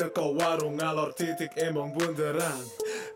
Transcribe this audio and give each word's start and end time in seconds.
teko 0.00 0.32
warung 0.32 0.80
ngalor 0.80 1.12
titik 1.12 1.52
emong 1.60 1.92
bunderan. 1.92 2.64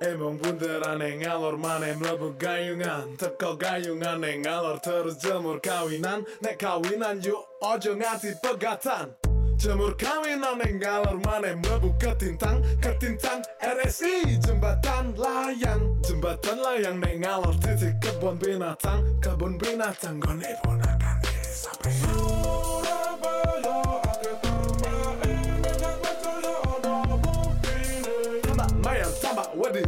Emong 0.04 0.36
bunderan 0.36 1.00
yang 1.00 1.22
ngalor 1.22 1.56
mana 1.56 1.94
mlebu 1.94 2.34
gayungan 2.34 3.14
Teko 3.14 3.54
gayungan 3.54 4.20
yang 4.26 4.42
ngalor 4.42 4.82
terus 4.82 5.16
jemur 5.22 5.62
kawinan 5.62 6.26
Nek 6.42 6.58
kawinan 6.58 7.22
yuk 7.22 7.40
ojo 7.62 7.94
nganti 7.94 8.34
pegatan 8.42 9.14
Jemur 9.54 9.94
kawinan 9.94 10.58
yang 10.60 10.82
ngalor 10.82 11.16
mana 11.22 11.54
mlebu 11.54 11.94
ketintang 11.96 12.58
Ketintang 12.82 13.46
RSI 13.62 14.42
jembatan 14.42 15.14
layang 15.14 15.94
Jembatan 16.02 16.58
layang 16.58 16.98
nek 16.98 17.14
ngalor 17.22 17.54
titik 17.62 17.94
kebun 18.02 18.34
binatang 18.34 19.06
Kebun 19.22 19.54
binatang 19.62 20.18
gone 20.18 20.50
ponakan 20.58 21.16
sampai 21.54 22.23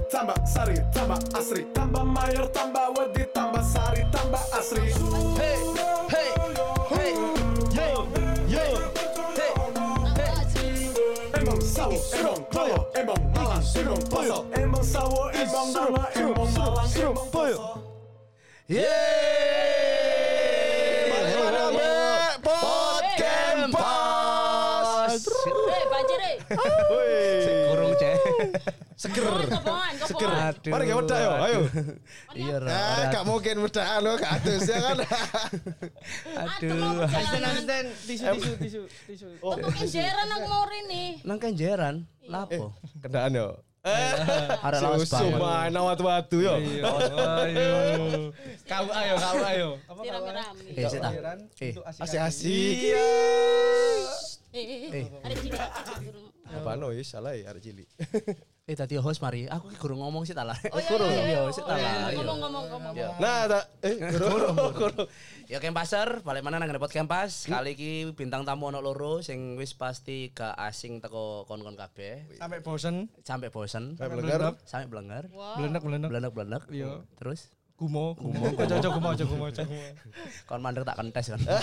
tambah 0.06 0.34
wedi 0.34 0.38
tambah 0.38 0.38
sari 0.46 0.76
tambah 0.94 1.20
asri. 1.34 1.62
Tambah 1.74 2.04
mayor 2.06 2.46
tambah 2.54 2.94
wedi 2.98 3.24
tambah 3.34 3.62
sari 3.62 4.02
tambah 4.14 4.42
asri. 4.54 4.94
Hey, 5.34 5.58
hey, 6.10 6.30
hey, 6.90 7.12
yo, 7.74 8.06
yo, 8.46 8.64
hey, 9.34 9.52
Emang 11.36 11.60
sawo, 11.60 11.98
emang 12.14 12.42
koyo, 12.50 12.78
emang 12.96 13.22
malang, 13.34 13.62
emang 13.76 14.02
poso 14.08 14.38
Emang 14.56 14.84
sawo, 14.84 15.30
emang 15.30 15.68
mama, 15.74 16.02
emang 16.16 16.48
malang, 16.54 16.88
emang 16.96 17.28
poso 17.28 17.62
Yeay! 18.66 19.75
Seger. 28.96 29.28
Seger. 30.08 30.30
Mari 30.72 30.84
kita 30.88 30.96
wedak 30.96 31.18
yo, 31.20 31.32
ayo. 31.44 31.60
Iya, 32.32 32.56
Ra. 32.64 32.72
Ah, 32.72 33.02
gak 33.12 33.24
mungkin 33.28 33.60
wedak 33.60 33.84
lo 34.00 34.16
gak 34.16 34.40
adus 34.40 34.64
ya 34.64 34.78
kan. 34.80 34.96
Aduh. 36.48 37.04
Asisten, 37.04 37.42
asisten 37.44 37.84
tisu 38.08 38.24
tisu 38.24 38.50
tisu 38.56 38.80
tisu. 39.04 39.26
Oh. 39.44 39.52
Pokoknya 39.52 39.84
jeran 39.84 40.28
aku 40.32 40.46
mau 40.48 40.64
ini. 40.72 41.20
Nang 41.28 41.36
kenjeran, 41.36 42.08
lapo? 42.24 42.72
Kendaan 43.04 43.36
yo. 43.36 43.60
Arek 44.64 44.80
lawas 44.80 45.12
banget. 45.12 45.28
Cuma 45.28 45.52
nawat-watu 45.68 46.36
yo. 46.40 46.54
Ayo. 46.56 47.70
Kau 48.64 48.86
ayo, 48.96 49.14
kau 49.20 49.38
ayo. 49.44 49.68
Apa 49.92 50.00
kau? 50.08 50.24
Eh, 50.72 50.84
sita. 50.88 51.08
Eh. 51.60 51.72
Asik-asik. 52.00 52.76
Iya. 52.96 53.08
Eh, 54.56 54.64
eh, 54.64 54.80
eh. 54.88 55.06
Ada 55.20 55.34
cilik. 55.36 55.60
Apa 56.48 56.80
no 56.80 56.88
is 56.96 57.04
salah 57.04 57.36
ya 57.36 57.52
arek 57.52 57.60
cilik. 57.60 57.84
Eh 58.66 58.74
tadi 58.74 58.98
host 58.98 59.22
mari, 59.22 59.46
aku 59.46 59.70
ki 59.70 59.78
gurung 59.78 60.02
ngomong 60.02 60.26
sih 60.26 60.34
talah. 60.34 60.58
Oh, 60.74 60.82
iya, 60.82 60.90
Gurung 60.90 61.06
iya, 61.14 61.38
sih 61.54 61.62
talah. 61.62 62.10
iya. 62.10 62.18
Ngomong, 62.18 62.38
ngomong, 62.50 62.64
ngomong. 62.66 63.14
Nah, 63.22 63.46
tak 63.46 63.64
eh 63.78 63.94
guru 64.18 64.42
guru. 64.74 65.02
Ya 65.46 65.62
Kempaser, 65.62 66.26
balik 66.26 66.42
mana 66.42 66.58
nang 66.58 66.74
pot 66.82 66.90
Kempas. 66.90 67.46
Kali 67.46 67.78
iki 67.78 68.10
bintang 68.18 68.42
tamu 68.42 68.66
ono 68.74 68.82
loro 68.82 69.22
sing 69.22 69.54
wis 69.54 69.70
pasti 69.78 70.34
gak 70.34 70.58
asing 70.58 70.98
teko 70.98 71.46
kon-kon 71.46 71.78
kabeh. 71.78 72.26
Sampai 72.42 72.58
bosen. 72.58 73.06
Sampai 73.22 73.54
bosen, 73.54 73.94
sampai 73.94 74.90
blenger. 74.90 75.30
Wow. 75.30 75.62
Belenek 75.62 75.82
belenek. 75.86 76.08
Blenek-blenek. 76.10 76.62
Iya. 76.74 77.06
Terus 77.22 77.54
Gumo, 77.78 78.18
gumo. 78.18 78.50
Ojo 78.66 78.74
ojo 78.82 78.88
gumo, 78.98 79.08
ojo 79.14 79.24
gumo, 79.30 79.44
ojo 79.46 79.62
gumo. 79.62 79.86
kon 80.50 80.58
mandek 80.58 80.82
tak 80.82 80.98
kentes 80.98 81.30
kan. 81.30 81.38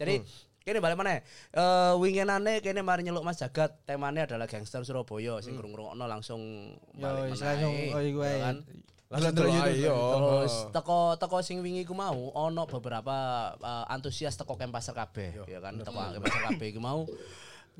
Jadi 0.00 0.24
kene 0.62 0.78
balik 0.78 0.96
mana? 0.96 1.18
Eh 1.18 1.92
winginane 1.98 2.62
kene 2.62 2.80
mari 2.82 3.02
nyeluk 3.02 3.26
Mas 3.26 3.38
Jagat, 3.42 3.82
temane 3.86 4.24
adalah 4.24 4.46
gangster 4.46 4.86
Surabaya 4.86 5.42
sing 5.42 5.58
ngrungokno 5.58 6.04
langsung 6.06 6.40
Yo, 6.94 7.02
balik 7.02 7.34
langsung 7.34 7.74
oh 7.92 8.02
iku 8.02 8.20
ae. 8.22 8.38
kan? 8.40 8.56
Langsung 9.12 9.34
terus. 9.36 9.52
Terus 9.52 10.54
teko 10.72 11.20
teko 11.20 11.38
sing 11.44 11.60
wingi 11.60 11.84
ku 11.84 11.92
mau 11.92 12.32
ono 12.32 12.64
beberapa 12.64 13.16
eh, 13.60 13.92
antusias 13.92 14.38
teko 14.40 14.56
Kempaser 14.56 14.96
kabeh 14.96 15.44
ya 15.50 15.60
kan 15.60 15.76
teko 15.76 15.98
Kempaser 16.16 16.40
kabeh 16.48 16.66
iku 16.72 16.80
mau 16.80 17.04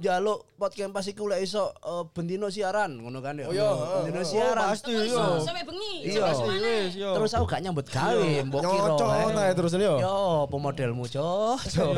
jaluk 0.01 0.49
pot 0.57 0.73
Kempas 0.73 1.05
iku 1.05 1.29
lek 1.29 1.45
iso 1.45 1.69
eh, 1.85 2.05
bendino 2.17 2.49
siaran 2.49 2.97
ngono 2.97 3.21
kan 3.21 3.37
ya. 3.37 3.47
Oh, 3.49 3.53
iya, 3.53 3.69
bendino 4.01 4.21
oh, 4.21 4.27
siaran. 4.27 4.73
pasti. 4.73 4.89
Teko 4.97 5.05
iso, 5.05 5.21
Iya. 5.21 5.45
sampai 5.45 5.65
bengi. 5.69 5.95
Iya. 6.09 6.23
Wis 6.33 6.93
yo. 6.97 7.11
Terus 7.13 7.33
aku 7.37 7.45
gak 7.45 7.61
nyambut 7.61 7.87
gawe, 7.93 8.29
mbok 8.49 8.61
kira. 8.65 8.89
Nyocot 8.89 9.09
eh. 9.37 9.43
ae 9.45 9.53
terus 9.53 9.73
yo. 9.77 9.95
Yo, 10.01 10.17
pemodelmu, 10.49 11.05
Cok. 11.05 11.59
Yo, 11.77 11.89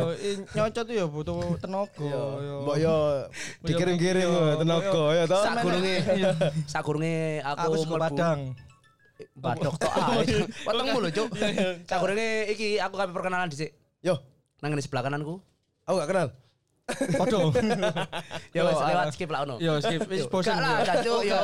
nyocot 0.58 0.84
tuh 0.90 0.94
ya 0.98 1.06
butuh 1.06 1.38
tenaga. 1.62 2.02
yo. 2.02 2.22
Mbok 2.66 2.76
yo 2.82 2.94
dikirim-kirim 3.62 4.26
yo 4.26 4.42
tenaga 4.58 5.02
yo 5.14 5.24
toh. 5.30 5.42
Sakurunge 5.46 5.94
sakurunge 6.66 7.14
aku 7.46 7.78
Aku 7.78 7.94
Padang. 7.94 8.40
Badok 9.38 9.74
tok 9.78 9.94
ae. 9.94 10.42
Wetengmu 10.66 10.98
lho, 10.98 11.10
Cuk. 11.14 11.28
Sakurunge 11.86 12.50
iki 12.50 12.82
aku 12.82 12.98
kabeh 12.98 13.14
perkenalan 13.14 13.46
dhisik. 13.46 13.70
Yo, 14.02 14.18
Nang 14.60 14.74
ngene 14.74 14.82
sebelah 14.82 15.06
kananku. 15.06 15.38
aku 15.84 15.96
gak 16.00 16.08
kenal. 16.10 16.28
Podo. 16.84 17.48
Ya 18.52 18.60
Yo, 18.60 18.62
wis 18.68 18.76
lewat 18.76 19.06
skip 19.16 19.28
lah 19.32 19.48
ono. 19.48 19.56
Yo, 19.56 19.80
skip 19.80 20.04
wis 20.04 20.28
bosen. 20.28 20.52
Lah, 20.60 20.84
yo. 21.00 21.16
Cuk. 21.16 21.20
Yo, 21.24 21.38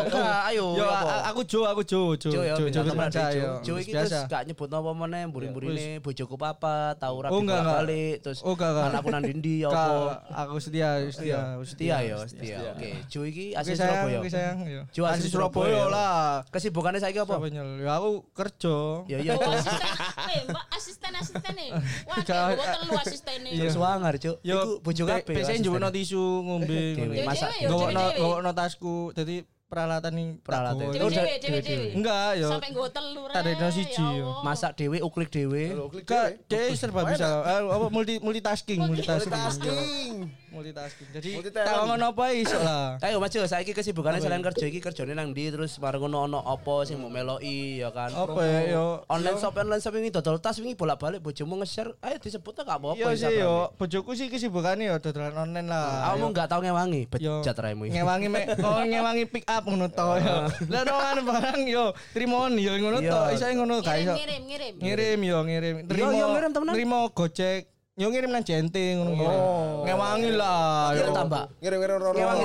ayo. 0.53 0.67
Yo, 0.77 0.87
aku 1.25 1.41
Jo, 1.49 1.65
aku 1.65 1.81
Jo, 1.81 2.13
Jo. 2.13 2.29
Jo 2.29 2.69
Jo, 2.69 2.85
ada 2.85 3.33
Jo. 3.33 3.57
yo. 3.65 3.75
Iki 3.81 3.89
terus 3.89 4.13
biasa. 4.13 4.29
gak 4.29 4.43
nyebut 4.53 4.69
apa 4.69 4.91
meneh, 4.93 5.25
mburi-mburine 5.33 6.05
bojoku 6.05 6.37
papa, 6.37 6.93
tau 7.01 7.25
rapi 7.25 7.33
Oh, 7.33 7.41
balik, 7.41 8.21
terus 8.21 8.45
Oh, 8.45 8.53
anakku 8.53 9.09
nang 9.09 9.25
ndi 9.25 9.65
ya 9.65 9.73
apa. 9.73 10.29
Aku 10.45 10.61
setia, 10.61 11.01
setia, 11.09 11.57
Setia 11.65 11.97
ya, 12.05 12.17
setia. 12.29 12.77
Oke, 12.77 13.01
Jo 13.09 13.25
iki 13.25 13.57
asli 13.57 13.81
Surabaya. 13.81 14.21
oke 14.21 14.29
sayang. 14.29 14.59
yo. 14.69 14.83
Jo 14.93 15.03
asli 15.09 15.29
Surabaya. 15.33 15.89
Lah. 15.89 16.45
Kesibukannya 16.53 17.01
saiki 17.01 17.17
apa? 17.17 17.41
Surabaya. 17.41 17.65
Ya 17.81 17.93
aku 17.97 18.29
kerja. 18.37 18.77
Ya 19.09 19.19
iya, 19.25 19.33
asisten, 19.41 19.89
eh, 20.37 20.41
mbak 20.53 20.65
asisten 20.77 21.13
asisten 21.17 21.53
nih. 21.57 21.71
Wah, 22.05 22.21
telu 22.29 22.93
asisten 23.01 23.39
nih. 23.49 23.53
Iya. 23.57 23.71
Suwangar, 23.73 24.15
Cuk. 24.21 24.37
Iku 24.45 24.45
Yo, 24.45 24.59
bojo 24.85 25.03
kabeh. 25.09 25.30
Biasanya 25.37 25.59
njupukno 25.61 25.89
tisu 25.91 26.23
ngombe. 26.47 26.79
Dewe, 26.97 27.15
Dewe, 27.15 27.27
masak. 27.27 27.51
dewe, 27.61 27.69
dewe, 27.71 27.93
dewe. 27.93 28.19
gawokno 28.19 28.51
tasku. 28.53 28.95
Jadi 29.15 29.37
peralatan 29.71 30.13
ning 30.19 30.29
Peralatan. 30.43 30.91
Dewe. 30.91 30.99
Oh, 30.99 31.11
dewe, 31.11 31.39
dewe, 31.39 31.39
dewe, 31.39 31.61
dewe. 31.63 31.87
Enggak, 31.95 32.31
yo. 32.43 32.49
Sampai 32.51 32.69
nggo 32.75 32.87
telu 32.91 33.23
Tak 33.31 33.43
ada 33.47 33.51
rek, 33.55 33.71
siji, 33.71 34.03
ya. 34.03 34.27
Masak 34.43 34.73
dewe, 34.75 34.99
uklik 34.99 35.31
dewe. 35.31 35.63
Enggak, 35.79 36.27
dia 36.51 36.75
serba 36.75 37.07
bisa. 37.07 37.29
Eh, 37.47 37.61
apa 37.71 37.87
multi 37.87 38.19
multitasking, 38.19 38.83
multitasking. 38.83 40.27
Multitasking. 40.51 41.09
Jadi 41.15 41.31
tak 41.55 41.87
ngono 41.87 42.11
apa 42.11 42.35
iso 42.35 42.59
lah. 42.59 42.99
Ayo 43.07 43.23
Mas 43.23 43.31
Jo, 43.31 43.47
saiki 43.47 43.71
kesibukannya 43.71 44.19
selain 44.19 44.43
kerja 44.43 44.67
iki 44.67 44.83
kerjane 44.83 45.15
nang 45.15 45.31
ndi 45.31 45.47
terus 45.55 45.79
bareng 45.79 46.03
ngono 46.03 46.27
ono 46.27 46.39
apa 46.43 46.83
sing 46.83 46.99
mau 46.99 47.07
meloki 47.07 47.79
ya 47.79 47.95
kan. 47.95 48.11
Apa 48.11 48.43
ya 48.43 48.75
yo 48.75 49.07
Online 49.07 49.39
shop 49.39 49.55
online 49.55 49.79
shop 49.79 49.95
ini 49.95 50.11
dodol 50.11 50.43
tas 50.43 50.59
wingi 50.59 50.75
bolak-balik 50.75 51.23
bojomu 51.23 51.55
nge-share, 51.63 51.95
ayo 52.03 52.19
disebut 52.19 52.53
gak 52.67 52.67
apa-apa 52.67 52.99
Iya 52.99 53.15
sih 53.15 53.35
yo, 53.39 53.71
bojoku 53.79 54.13
sih 54.19 54.27
kesibukannya 54.27 54.91
yo 54.91 54.97
dodolan 54.99 55.39
online 55.39 55.71
lah. 55.71 56.11
Kamu 56.13 56.35
gak 56.35 56.47
tau 56.51 56.61
ngewangi, 56.61 57.07
bejat 57.07 57.55
raimu. 57.55 57.87
Ngewangi 57.87 58.27
mek, 58.27 58.45
oh 58.67 58.83
ngewangi 58.83 59.25
pick 59.31 59.47
up 59.47 59.63
ngono 59.63 59.87
to 59.87 60.09
yo. 60.19 60.37
Lah 60.67 60.83
no 60.83 60.95
kan 60.99 61.19
barang 61.23 61.61
yo, 61.71 61.95
trimon 62.11 62.59
yo 62.59 62.75
ngono 62.75 62.99
to, 62.99 63.21
iso 63.39 63.47
ngono 63.55 63.79
gak 63.87 64.03
iso. 64.03 64.15
Ngirim, 64.19 64.43
ngirim, 64.51 64.75
ngirim. 64.83 65.19
Yo, 65.23 65.39
ngirim. 65.47 65.75
Terima, 65.87 66.11
yo, 66.11 66.27
ngirim 66.35 66.51
temenan. 66.51 66.75
Terima 66.75 66.99
Gojek. 67.15 67.80
Yo 67.99 68.07
ngirim 68.07 68.31
nang 68.31 68.47
Jente 68.47 68.95
ngono 68.95 69.11
ngirim. 69.19 69.41
Ngewangi 69.87 70.31
lah. 70.39 70.95
Kira 70.95 71.11
yo. 71.11 71.15
tambah. 71.17 71.45
Ngirim-ngirim 71.59 71.97
rono. 71.99 72.17
Ngewangi. 72.17 72.45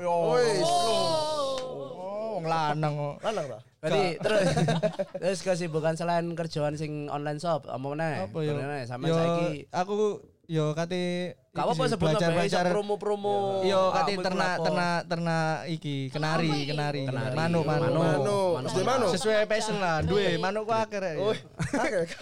Yo. 0.00 0.14
Wis. 0.32 0.64
Oh, 0.64 2.40
wong 2.40 2.46
lanang 2.48 2.92
kok. 2.96 3.16
Lanang 3.20 3.44
ta? 3.52 3.58
Berarti 3.78 4.02
terus 4.18 4.46
terus 5.22 5.38
kesibukan 5.44 5.94
selain 5.94 6.26
kerjaan 6.34 6.74
sing 6.74 7.06
online 7.06 7.38
shop, 7.38 7.70
apa 7.70 7.78
meneh? 7.78 8.26
Apa 8.26 8.38
yo? 8.42 8.58
Sama 8.90 9.06
saiki 9.06 9.70
aku 9.70 10.18
yo 10.50 10.72
kate 10.74 11.36
Gak 11.58 11.66
apa-apa 11.66 11.84
sebut 11.90 12.06
belajar 12.06 12.28
apa 12.30 12.36
belajar 12.38 12.64
promo-promo. 12.70 13.36
Yo 13.66 13.80
kate 13.90 13.98
apa 13.98 14.10
iku 14.14 14.22
ternak 14.22 14.54
ternak 14.62 14.98
ternak 15.10 15.54
iki 15.66 15.96
kenari 16.14 16.54
kenari. 16.70 17.02
Kenari. 17.10 17.34
manuk. 17.34 17.64
manuk. 17.66 18.62
Manuk. 18.62 19.10
Sesuai 19.10 19.42
passion 19.50 19.82
lah. 19.82 20.06
Duwe 20.06 20.38
manuk. 20.38 20.70
ku 20.70 20.72
akeh 20.76 21.00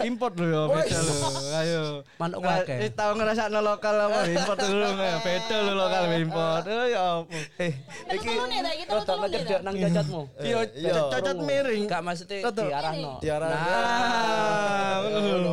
import 0.07 0.33
lho 0.41 0.47
yo 0.49 0.61
beda 0.73 0.97
lho. 0.97 1.15
Ayo. 1.53 1.83
Manuk 2.17 2.39
ku 2.41 2.49
akeh. 2.49 2.77
wis 2.81 2.91
tau 2.97 3.11
ngrasakno 3.13 3.59
lokal 3.61 3.95
apa? 4.09 4.19
Import 4.37 4.57
dulu 4.57 4.87
nggak 4.97 5.17
beda 5.21 5.55
lho 5.61 5.73
lokal 5.77 6.03
import. 6.17 6.63
Ya 6.65 7.03
apa 7.21 7.37
Eh, 7.61 7.73
iki 8.09 8.29
ngecedek 8.33 9.43
ta. 9.45 9.57
nang 9.61 9.75
cacatmu. 9.77 10.21
yo 10.41 10.59
iya. 10.81 11.01
cocot 11.13 11.37
miring. 11.45 11.83
Gak 11.85 12.01
maksudnya 12.01 12.49
diarahno. 12.49 13.11
Diarahno. 13.21 13.57
ah 13.57 14.97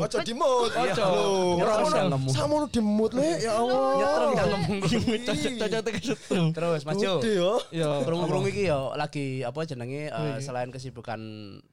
Ojo 0.04 0.18
dimut. 0.22 0.70
Ojo. 0.72 1.04
Lho. 1.04 2.18
Samono 2.30 2.66
dimut 2.70 3.10
le 3.12 3.28
ya 3.42 3.52
Allah. 3.58 3.73
Nyetrum 3.74 4.30
kan 4.32 4.44
ngomong. 4.46 4.78
Cocok 5.58 5.80
tekan 5.82 6.02
setrum. 6.02 6.46
Terus 6.56 6.82
Mas 6.82 6.96
Jo. 6.96 7.12
Gede 7.18 7.32
yo. 7.36 7.52
Krungu-krungu 8.02 8.48
iki 8.48 8.66
yo 8.66 8.94
lagi 8.94 9.42
apa 9.42 9.60
jenenge 9.62 10.08
eh, 10.08 10.36
selain 10.40 10.68
kesibukan 10.68 11.20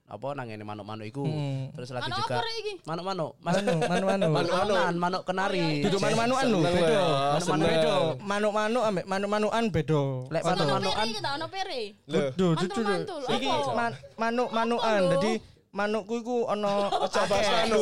apa 0.05 0.27
nang 0.35 0.45
ngene 0.45 0.63
manuk-manuk 0.63 1.07
iku. 1.07 1.23
Hmm. 1.23 1.71
Terus 1.71 1.89
lagi 1.91 2.11
Manuk 2.11 2.19
juga 2.19 2.37
manuk-manuk. 2.83 3.31
Mas 3.39 3.55
Manu, 3.61 3.73
manu, 3.79 4.05
manu. 4.05 4.27
manuk-manukan, 4.33 4.93
manuk 4.95 5.21
kenari. 5.23 5.67
Duduk 5.81 5.99
manu-manuan 6.01 6.45
lho, 6.45 6.59
ya, 6.59 6.69
Manu-manu 6.71 7.41
seneng. 7.41 7.69
beda. 7.69 7.95
Manu-manu 8.19 8.79
ambek 8.83 9.05
manu-manuan 9.07 9.63
beda. 9.71 10.03
Lek 10.27 10.41
manuk-manukan 10.43 11.05
iki 11.07 11.21
tak 11.21 11.33
ono 11.39 11.45
pere. 11.47 11.81
Dudu. 12.05 12.47
Mantul-mantul. 12.57 13.21
Iki 13.29 13.47
Apa? 13.47 13.71
man- 13.73 13.97
manuk-manuan. 14.19 15.01
Apa 15.01 15.07
lho? 15.07 15.11
Dadi 15.15 15.31
manukku 15.71 16.19
iku 16.19 16.51
ono 16.51 16.91
Coba 17.07 17.35
anu. 17.63 17.79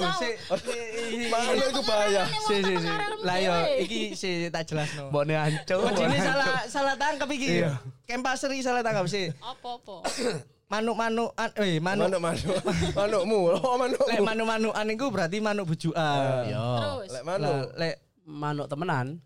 Mana 1.30 1.52
itu 1.58 1.82
bahaya. 1.82 2.24
Si 2.46 2.56
si 2.62 2.74
si. 2.78 2.90
Lah 3.26 3.38
yo 3.42 3.54
dewe. 3.54 3.82
iki 3.86 4.02
si 4.14 4.30
tak 4.54 4.70
jelasno. 4.70 5.10
mbokne 5.10 5.34
ancur. 5.34 5.90
Ini 5.90 6.18
salah 6.22 6.54
salah 6.70 6.96
tangkap 6.96 7.30
iki. 7.34 7.66
Iya. 7.66 7.82
Kempaser 8.06 8.54
iki 8.54 8.62
salah 8.62 8.86
tangkap 8.86 9.10
sih. 9.10 9.34
Apa-apa? 9.42 10.06
Manuk-manukan, 10.70 11.50
eh 11.66 11.82
manuk 11.82 12.14
Manuk 12.14 12.22
manuk. 12.30 12.58
Manukmu. 12.94 13.40
Oh 13.58 13.74
manukmu. 13.74 14.06
lek 14.06 14.22
manuk-manukan 14.22 14.86
iku 14.94 15.06
berarti 15.10 15.38
manuk 15.42 15.66
bujukan. 15.66 16.46
Yo. 16.46 16.66
Terus. 16.78 17.10
Lek 17.10 17.24
manuk. 17.26 17.66
lek 17.74 17.96
Manuk 18.30 18.70
temenan. 18.70 19.18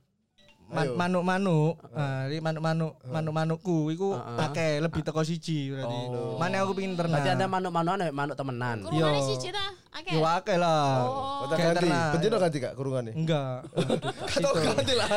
Manuk-manuk, 0.74 1.74
ah, 1.94 2.26
iki 2.28 2.42
manuk-manuk, 2.42 2.94
manuk-manukku 3.06 3.78
iku 3.94 4.18
akeh 4.18 4.82
lebih 4.82 5.06
teko 5.06 5.22
siji 5.22 5.70
berarti. 5.72 6.00
Mana 6.42 6.66
aku 6.66 6.74
pengin 6.74 6.98
ternak. 6.98 7.22
Berarti 7.22 7.32
ada 7.38 7.46
manuk-manukan 7.46 8.00
ambek 8.02 8.16
manuk 8.18 8.36
temenan. 8.36 8.78
Kurungane 8.82 9.22
Yo. 9.22 9.28
siji 9.30 9.50
ta? 9.54 9.66
Akeh. 9.94 10.18
Yo 10.18 10.26
akeh 10.26 10.58
lah. 10.58 11.06
Oh. 11.06 11.46
Ganti. 11.54 11.86
Bendino 11.86 12.36
ganti 12.42 12.58
kak 12.58 12.74
kurungane. 12.74 13.14
Enggak. 13.14 13.62
Kata 14.26 14.50
ganti 14.58 14.94
lah. 14.98 15.08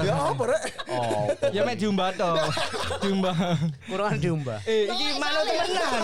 Ya 0.00 0.14
apa 0.16 0.42
rek? 0.48 0.62
Oh, 0.88 1.28
ya 1.52 1.60
mek 1.60 1.76
diumbah 1.76 2.08
to. 2.16 2.32
diumbah. 3.04 3.36
kurungan 3.84 4.16
diumbah. 4.16 4.58
Eh, 4.64 4.88
iki 4.88 5.04
ya? 5.12 5.44
temenan. 5.44 6.02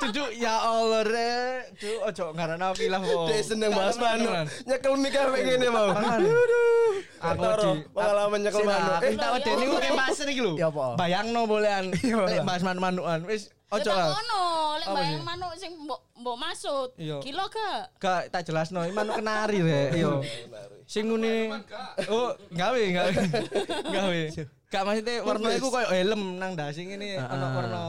Duduk 0.00 0.30
ya 0.40 0.54
Allah 0.56 1.02
rek. 1.04 1.60
Duk 1.76 1.98
ojo 2.00 2.24
ngarana 2.32 2.72
pilah 2.72 3.00
po. 3.04 3.28
Dek 3.28 3.40
seneng 3.44 3.70
bahas 3.76 3.96
manuk. 4.00 4.32
Nyekel 4.64 4.92
mik 4.96 5.10
kayak 5.12 5.28
ngene 5.44 5.68
mau. 5.68 5.88
Aduh. 5.92 6.92
Aku 7.20 7.42
di- 7.44 7.84
pengalaman 7.92 8.38
nyekel 8.40 8.64
manuk. 8.64 8.98
Eh, 9.04 9.12
Tak 9.20 9.30
wedeni 9.36 9.64
ku 9.68 9.76
pasir 10.00 10.26
iki 10.32 10.40
lho. 10.40 10.56
Ya 10.56 10.72
apa? 10.72 10.96
Bayangno 10.96 11.44
bolehan. 11.44 11.92
Lek 11.92 12.40
bahas 12.40 12.64
manuk-manukan 12.64 13.28
wis 13.28 13.52
Ojo 13.70 13.86
lah. 13.86 14.10
ngono, 14.10 14.42
lek 14.76 14.88
bayang 14.90 15.22
manuk 15.22 15.52
sing 15.54 15.72
mbok 15.78 16.00
mbok 16.18 16.36
maksud. 16.36 16.88
Iya. 16.98 17.22
Kilo 17.22 17.46
gak? 17.46 17.94
Gak 17.96 18.22
tak 18.28 18.42
jelasno, 18.42 18.82
iki 18.82 18.90
manuk 18.90 19.14
kenari 19.14 19.62
rek. 19.62 19.90
Yo. 19.94 20.26
Sing 20.84 21.06
ngene 21.06 21.54
Oh, 22.10 22.34
gawe 22.50 22.74
gawe. 22.82 23.12
Gawe. 23.94 24.20
Gak 24.66 24.82
maksudnya 24.82 25.22
warna 25.22 25.48
iku 25.52 25.70
koyo 25.70 25.86
helm 25.86 26.38
nang 26.38 26.54
ndase 26.54 26.82
ngene 26.82 27.14
ono 27.16 27.46
warna 27.52 27.80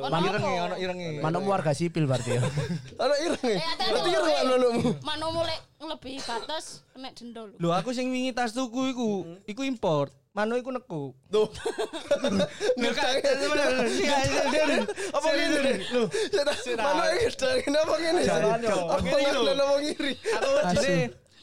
Ono 0.00 0.16
irenge, 0.18 0.50
apa? 0.50 0.64
ono 0.64 0.76
irenge. 0.76 1.08
Manuk 1.20 1.42
warga 1.46 1.70
sipil 1.70 2.10
berarti 2.10 2.34
ya. 2.34 2.42
Ana 2.98 3.14
ireng. 3.20 3.54
Eh, 3.54 3.62
Berarti 3.86 4.08
lho, 4.10 4.18
ireng 4.18 4.34
eh. 4.34 4.46
manukmu. 4.50 4.88
Manukmu 5.04 5.40
lek 5.46 5.58
ngelebihi 5.80 6.20
batas 6.22 6.84
kena 6.92 7.08
denda 7.10 7.40
lho. 7.42 7.56
Lho 7.56 7.70
aku 7.72 7.90
sing 7.90 8.12
wingi 8.12 8.30
tas 8.30 8.52
tuku 8.52 8.92
iku, 8.92 9.08
iku 9.44 9.64
import. 9.64 10.12
Manuk 10.30 10.62
iku 10.62 10.70
neku. 10.70 11.02
Tuh. 11.26 11.50
Enggak, 12.78 13.08
Apa 15.10 15.28
ngene? 15.34 15.72
Lho, 15.90 16.02
manuk 16.78 17.06
iki 17.18 17.28
sedang 17.34 17.58
apa 17.58 17.94
ngene? 17.98 18.22
Apa 18.22 18.96
Ngene 19.00 19.18
iki 19.18 19.30
lho. 19.34 19.42
ngene 19.42 19.62
apa 19.62 19.74
ngiri? 19.82 20.12
Aku 20.38 20.48
wedine 20.54 20.94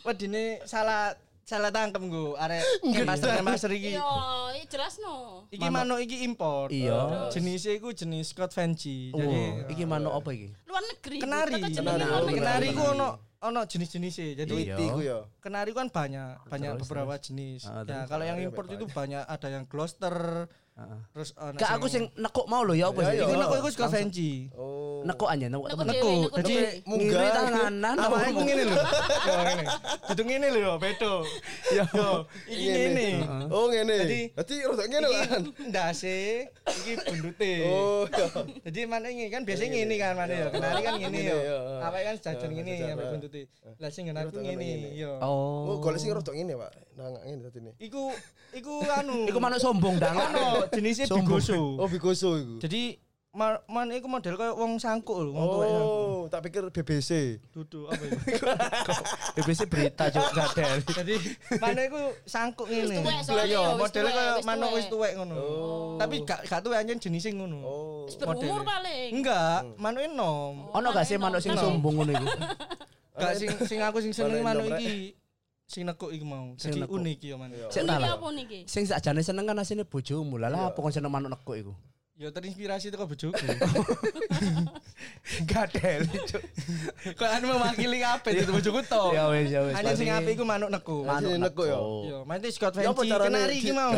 wedine 0.08 0.44
salah 0.64 1.12
salah 1.44 1.72
tangkem 1.72 2.08
nggo 2.08 2.36
arek 2.36 2.64
master 3.04 3.40
master 3.44 3.72
iki. 3.72 3.96
Iki 3.96 4.66
jelas 4.72 5.00
no. 5.00 5.48
Iki 5.52 5.68
manuk 5.68 6.00
iki 6.00 6.24
import. 6.24 6.72
Iya. 6.72 7.28
Jenisnya 7.32 7.76
iku 7.76 7.92
jenis 7.92 8.32
Scott 8.32 8.56
Fancy. 8.56 9.12
Oh, 9.12 9.20
Jadi 9.20 9.68
iki 9.72 9.84
manuk 9.84 10.16
apa 10.16 10.30
iki? 10.32 10.48
Luar 10.64 10.84
negeri. 10.84 11.18
kenari. 11.20 11.54
Negeri. 11.60 12.36
Kenari 12.40 12.68
ku 12.72 12.84
ono 12.84 13.27
ono 13.42 13.62
jenis-jenisnya. 13.66 14.34
Jadi 14.34 14.54
Iya. 14.66 14.76
Witi 14.78 14.86
ku 14.90 15.00
ya. 15.02 15.20
kenari 15.38 15.72
kan 15.74 15.88
banyak, 15.94 16.50
banyak 16.50 16.72
beberapa 16.82 17.14
jenis. 17.22 17.70
Ah, 17.70 17.86
ya, 17.86 18.10
kalau 18.10 18.26
yang 18.26 18.40
import 18.42 18.68
itu 18.74 18.86
banyak 18.90 19.22
ada 19.24 19.48
yang 19.48 19.64
Gloucester. 19.70 20.48
Terus 21.10 21.34
ono 21.34 21.58
Gak 21.58 21.72
aku 21.74 21.90
sing 21.90 22.06
nekuk 22.14 22.46
mau 22.46 22.62
lho 22.62 22.78
ya 22.78 22.94
apa 22.94 23.02
sih? 23.04 23.18
Iku 23.18 23.34
nek 23.34 23.50
iku 23.50 23.70
Scott 23.74 23.90
Fancy. 23.90 24.46
Oh. 24.54 25.02
Nekuk 25.02 25.26
aja 25.26 25.50
nekuk 25.50 25.68
Nekuk 25.74 25.86
nekuk 25.90 26.32
dewe. 26.38 26.70
Munggah. 26.90 27.34
Tanganan 27.34 27.96
Apa 27.98 28.16
ngene 28.30 28.64
lho. 28.64 28.78
Yo 29.28 29.34
ngene. 29.42 29.66
Dudu 30.06 30.22
ngene 30.24 30.48
lho, 30.54 30.72
bedo. 30.78 31.14
Yo, 31.74 31.86
iki 32.46 32.68
ngene. 32.70 33.08
Oh 33.50 33.66
ngene. 33.68 33.96
Jadi- 34.06 34.28
Berarti 34.38 34.56
rodok 34.64 34.86
ngene 34.86 35.08
lah. 35.08 35.26
Iki 35.26 35.64
ndase, 35.66 36.18
iki 36.70 36.92
bundute. 37.02 37.54
Oh. 37.66 38.06
iya. 38.06 38.28
Jadi 38.70 38.80
mana 38.86 39.10
ini 39.10 39.28
kan 39.28 39.42
biasanya 39.42 39.70
ngene 39.74 39.96
kan 39.98 40.14
mana 40.14 40.30
ya. 40.32 40.48
Kenari 40.54 40.82
kan 40.82 40.94
ngene 40.96 41.18
Ngene, 41.18 41.34
yo. 41.42 41.58
Apa 41.82 41.98
kan 42.00 42.16
jajan 42.16 42.50
ngene 42.54 42.74
ya. 42.78 42.94
buntute. 42.94 43.42
Lah 43.82 43.90
sing 43.90 44.06
ngene 44.06 44.20
aku 44.24 44.38
ngene 44.38 44.62
ngene. 44.62 44.90
yo. 44.94 45.18
Oh, 45.20 45.74
Oh. 45.74 45.78
golek 45.82 45.98
sing 45.98 46.14
rodok 46.14 46.38
ngene, 46.38 46.54
Pak. 46.54 46.70
Nang 46.98 47.14
ngene 47.22 47.42
tadi 47.46 47.60
ini. 47.62 47.72
Iku 47.78 48.10
iku 48.58 48.74
anu. 48.90 49.24
Iku 49.30 49.38
manuk 49.38 49.62
sombong 49.62 50.02
dang. 50.02 50.18
ono 50.18 50.66
jenisnya 50.74 51.06
Sombong. 51.06 51.38
bigoso. 51.38 51.78
Oh, 51.78 51.86
bikoso 51.86 52.30
iku. 52.42 52.56
Jadi 52.58 52.98
ma- 53.38 53.62
man 53.70 53.94
iku 53.94 54.10
model 54.10 54.34
kayak 54.34 54.58
wong 54.58 54.82
sangkuk 54.82 55.14
lho, 55.14 55.30
wong 55.30 55.46
tuwek 55.46 55.70
sangkuk. 55.70 55.94
Oh, 55.94 56.22
tak 56.26 56.42
pikir 56.50 56.64
BBC. 56.74 57.38
Dudu 57.54 57.86
apa 57.86 58.02
itu? 58.02 58.18
BBC 59.38 59.70
berita 59.70 60.10
juga 60.10 60.30
gadel. 60.50 60.82
Jadi 60.90 61.16
mana 61.62 61.80
iku 61.86 62.02
sangkuk 62.26 62.66
ngene. 62.66 62.98
soalnya 63.22 63.46
Yo, 63.46 63.62
ya, 63.62 63.86
tuwek, 63.94 64.10
kayak 64.10 64.34
wis 64.42 64.46
manuk 64.50 64.70
wis 64.74 64.86
tuwek 64.90 65.12
ngono. 65.22 65.38
Tapi 66.02 66.16
gak 66.26 66.50
gak 66.50 66.62
tuwek 66.66 66.82
anjen 66.82 66.98
jenisnya 66.98 67.38
ngono. 67.38 67.58
Oh. 67.62 68.10
Berumur 68.10 68.66
paling. 68.66 69.22
Enggak, 69.22 69.70
manuk 69.78 70.02
enom. 70.02 70.74
Ono 70.74 70.88
gak 70.90 71.06
sih 71.06 71.22
manuk 71.22 71.46
sing 71.46 71.54
sombong 71.54 71.94
ngono 71.94 72.12
iku? 72.18 72.26
Gak 73.14 73.34
sing 73.38 73.50
sing 73.70 73.80
aku 73.86 74.02
sing 74.02 74.18
seneng 74.18 74.42
Manuk 74.42 74.66
manuk 74.66 74.82
iki 74.82 75.14
sing 75.68 75.84
nekuk 75.84 76.16
iki 76.16 76.24
mau. 76.24 76.56
Sing 76.56 76.72
Jadi 76.80 76.88
unik 76.88 77.18
ya 77.20 77.36
man. 77.36 77.52
Tak 77.52 77.84
lho. 78.00 78.08
apa 78.08 78.28
niki? 78.32 78.60
Sing 78.72 78.88
sakjane 78.88 79.20
seneng 79.20 79.44
kan 79.44 79.60
asine 79.60 79.84
bojomu. 79.84 80.40
Lah 80.40 80.48
lah 80.48 80.72
apa 80.72 80.80
kon 80.80 80.96
seneng 80.96 81.12
manuk 81.12 81.28
nekuk 81.28 81.56
iku? 81.60 81.74
Ya 82.18 82.34
terinspirasi 82.34 82.90
teko 82.90 83.06
bojoku. 83.06 83.38
Gadel. 85.52 86.02
Kok 87.14 87.30
anu 87.30 87.46
mewakili 87.54 88.02
kabeh 88.02 88.42
itu 88.42 88.50
bojoku 88.50 88.82
to. 88.90 89.04
Ya 89.14 89.30
wis 89.30 89.54
ya 89.54 89.62
wis. 89.62 89.78
Hanya 89.78 89.94
sing 89.94 90.10
apik 90.10 90.34
iku 90.34 90.42
manuk 90.42 90.74
neku. 90.74 91.06
Manuk 91.06 91.38
neku 91.38 91.64
ya. 91.70 91.78
Yo, 91.78 92.18
manti 92.26 92.50
Scott 92.50 92.74
Ya 92.80 92.90
Fancy 92.90 93.12
carane 93.14 93.30
kenari 93.30 93.56
iki 93.62 93.70
mau. 93.70 93.94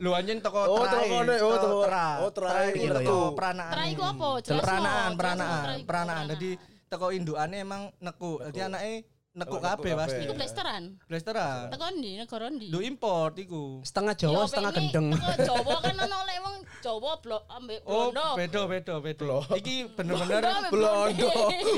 Lu 0.00 0.16
anjen 0.16 0.40
teko 0.40 0.64
Oh, 0.64 0.86
teko 0.88 1.04
kono, 1.12 1.32
oh, 1.34 1.56
teko- 1.60 1.82
oh, 2.24 2.30
Terae 2.32 2.72
iku 2.72 2.88
teko 3.04 3.16
peranaan. 3.36 3.72
Terae 3.76 3.88
iku 3.92 4.02
apa? 4.06 4.26
Jelas 4.40 4.62
Peranaan, 4.64 5.10
peranaan, 5.18 5.64
peranaan. 5.84 6.24
Jadi 6.32 6.50
teko 6.88 7.06
indukane 7.12 7.56
emang 7.60 7.92
neku. 8.00 8.40
Jadi 8.48 8.58
anake 8.64 9.17
neku 9.38 9.54
Oh, 9.54 9.62
neku 9.62 9.66
kabeh 9.70 9.92
pasti. 9.94 10.22
Iku 10.26 10.34
blasteran. 10.34 10.82
Blasteran. 11.06 11.70
Teko 11.70 11.86
ndi? 11.94 12.10
Negara 12.18 12.46
ndi? 12.50 12.66
Lu 12.68 12.78
import 12.82 13.34
iku. 13.38 13.80
Setengah 13.86 14.14
Jawa, 14.18 14.40
setengah 14.44 14.72
gendeng. 14.74 15.08
Jawa 15.46 15.74
kan 15.78 15.94
ono 15.94 16.18
lek 16.26 16.38
wong 16.42 16.56
Jawa 16.78 17.12
blok 17.22 17.42
ambek 17.48 17.78
Oh, 17.86 18.10
beda 18.34 18.60
beda 18.66 18.94
beda. 18.98 19.36
Iki 19.54 19.74
bener-bener 19.94 20.42
Blondo. 20.70 21.28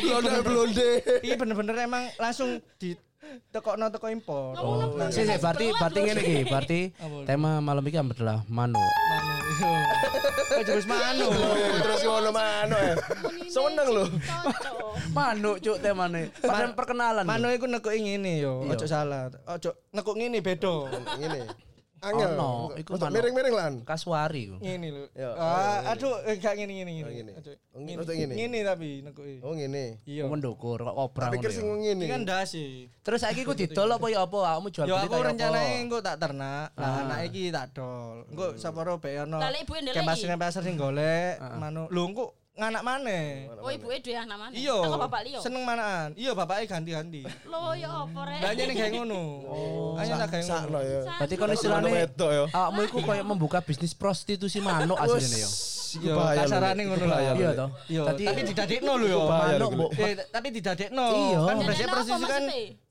Blondo 0.00 0.40
blonde. 0.42 0.90
iki 1.20 1.34
bener-bener 1.36 1.76
emang 1.84 2.04
langsung 2.16 2.58
di 2.80 2.96
tekokno 3.52 3.86
teko 3.92 4.06
impor. 4.08 4.56
Ngomongno 4.56 4.86
Blondo 4.96 5.12
Sih 5.12 5.24
berarti 5.26 5.66
berarti 5.76 5.98
ngene 6.00 6.20
iki, 6.22 6.38
berarti 6.52 6.80
tema 7.28 7.60
malam 7.60 7.84
ini 7.84 7.98
adalah. 7.98 8.40
Kok 10.50 10.62
jebus 10.64 10.86
manu. 10.88 11.28
Oh, 11.28 11.78
Terus 11.84 12.00
ngono 12.06 12.30
manuk 12.32 12.80
ya. 12.80 12.94
Seneng 13.50 13.86
lho. 13.92 14.04
cocok. 14.08 14.90
Manuk 15.12 15.56
cuk 15.60 15.76
temane. 15.84 16.22
Padahal 16.40 16.72
perkenalan. 16.72 17.24
Manu 17.28 17.52
iku 17.52 17.66
nekuk 17.68 17.92
ngene 17.92 18.40
yo, 18.40 18.64
Iya. 18.64 18.72
ojo 18.72 18.86
salah. 18.88 19.28
Ojo 19.46 19.70
nekuk 19.92 20.16
ngene 20.16 20.40
beda. 20.40 20.74
Ngene. 21.20 21.69
Angel. 22.00 22.32
Ono, 22.32 22.72
iku 22.74 22.96
manuk. 22.96 23.12
miring-miring 23.12 23.52
lan. 23.52 23.72
Kasuari 23.82 24.48
iku. 24.48 24.56
Ngene 24.56 24.88
lho. 24.88 25.04
Ya. 25.12 25.30
Ah, 25.34 25.92
aduh, 25.92 26.16
eh, 26.24 26.34
gak 26.34 26.56
ngene 26.56 26.72
ngene 26.74 26.90
Oh, 26.90 26.96
ngene. 26.96 27.12
ngene. 27.12 27.32
Aduh, 27.36 27.54
Oh, 27.70 27.80
ngene. 27.80 28.02
Ngene. 28.08 28.34
Ngene 28.34 28.58
tapi 28.62 28.90
nekuke. 29.02 29.34
Oh 29.40 29.52
ngene. 29.52 29.84
Iya. 30.02 30.24
Mendukur 30.24 30.80
kok 30.80 30.94
kobra 30.94 31.24
Tak 31.26 31.32
pikir 31.36 31.50
ngono 31.50 31.56
sing 31.56 31.66
ya. 31.68 31.76
ngene. 31.82 32.04
Iki 32.04 32.12
kan 32.12 32.22
dasi. 32.24 32.64
Terus 33.00 33.20
saiki 33.20 33.42
ku 33.42 33.52
didol 33.52 33.90
apa 33.90 34.06
ya 34.08 34.24
apa? 34.24 34.38
Kamu 34.50 34.68
jual 34.70 34.86
Yo 34.86 34.94
beli 34.94 35.00
aku 35.00 35.06
ta 35.06 35.12
ya 35.12 35.20
apa? 35.20 35.28
rencananya 35.28 35.74
engko 35.78 35.98
tak 36.00 36.16
ternak. 36.16 36.68
Lah 36.72 36.88
Ah. 36.88 37.00
anak 37.04 37.20
iki 37.28 37.42
tak 37.48 37.66
dol. 37.70 38.16
Engko 38.26 38.46
saparo 38.56 38.96
bae 38.96 39.16
ono. 39.20 39.36
Lah, 39.36 39.50
lek 39.50 39.60
ibuke 39.62 39.80
ndeleki? 39.80 39.98
Kemas 40.00 40.20
pasar 40.40 40.62
sing 40.64 40.74
golek 40.74 41.36
manu. 41.54 41.84
Lho 41.86 42.02
engko 42.02 42.24
nganak 42.60 42.82
maneh. 42.84 43.48
Oh 43.56 43.72
ibuke 43.72 43.96
dhewe 44.04 44.20
anak 44.20 44.36
mana? 44.36 44.52
Iya. 44.52 44.76
Teko 44.84 44.96
bapak 45.00 45.20
liyo. 45.24 45.40
Seneng 45.40 45.64
manaan. 45.64 46.12
Iya 46.12 46.36
bapaknya 46.36 46.64
ganti-ganti. 46.68 47.22
Lo 47.48 47.72
ya 47.72 47.88
apa 47.88 48.20
rek? 48.28 48.40
Lah 48.44 48.52
gawe 48.52 48.88
ngono. 48.92 49.22
Oh, 49.48 49.92
hanya 49.96 50.28
tak 50.28 50.44
Sakno 50.44 50.76
ngono. 50.76 50.80
ya. 50.84 51.00
Berarti 51.16 51.34
kon 51.40 51.50
wedok 51.88 52.30
ya. 52.30 52.44
awakmu 52.52 52.80
iku 52.84 52.98
koyo 53.00 53.22
membuka 53.24 53.58
bisnis 53.64 53.96
prostitusi 53.96 54.60
manuk 54.60 55.00
asline 55.00 55.40
ya. 55.40 55.48
Yo 55.98 56.14
bahaya 56.14 56.38
lho, 56.38 56.42
kasarane 56.46 56.82
ngono 56.86 57.04
lah. 57.10 57.18
lho, 57.18 57.34
Iya 57.34 57.50
toh. 57.58 57.68
Yo, 57.90 58.02
Tadi 58.06 58.22
tapi 58.30 58.40
didadekno 58.46 58.92
lho 58.94 59.06
yo. 59.10 59.20
mbok 59.74 59.90
Eh, 59.98 60.14
tapi 60.30 60.48
didadekno. 60.54 61.06
Iya. 61.10 61.38
Kan 61.42 61.54
biasanya 61.66 61.88
apa 61.90 62.26
kan 62.30 62.44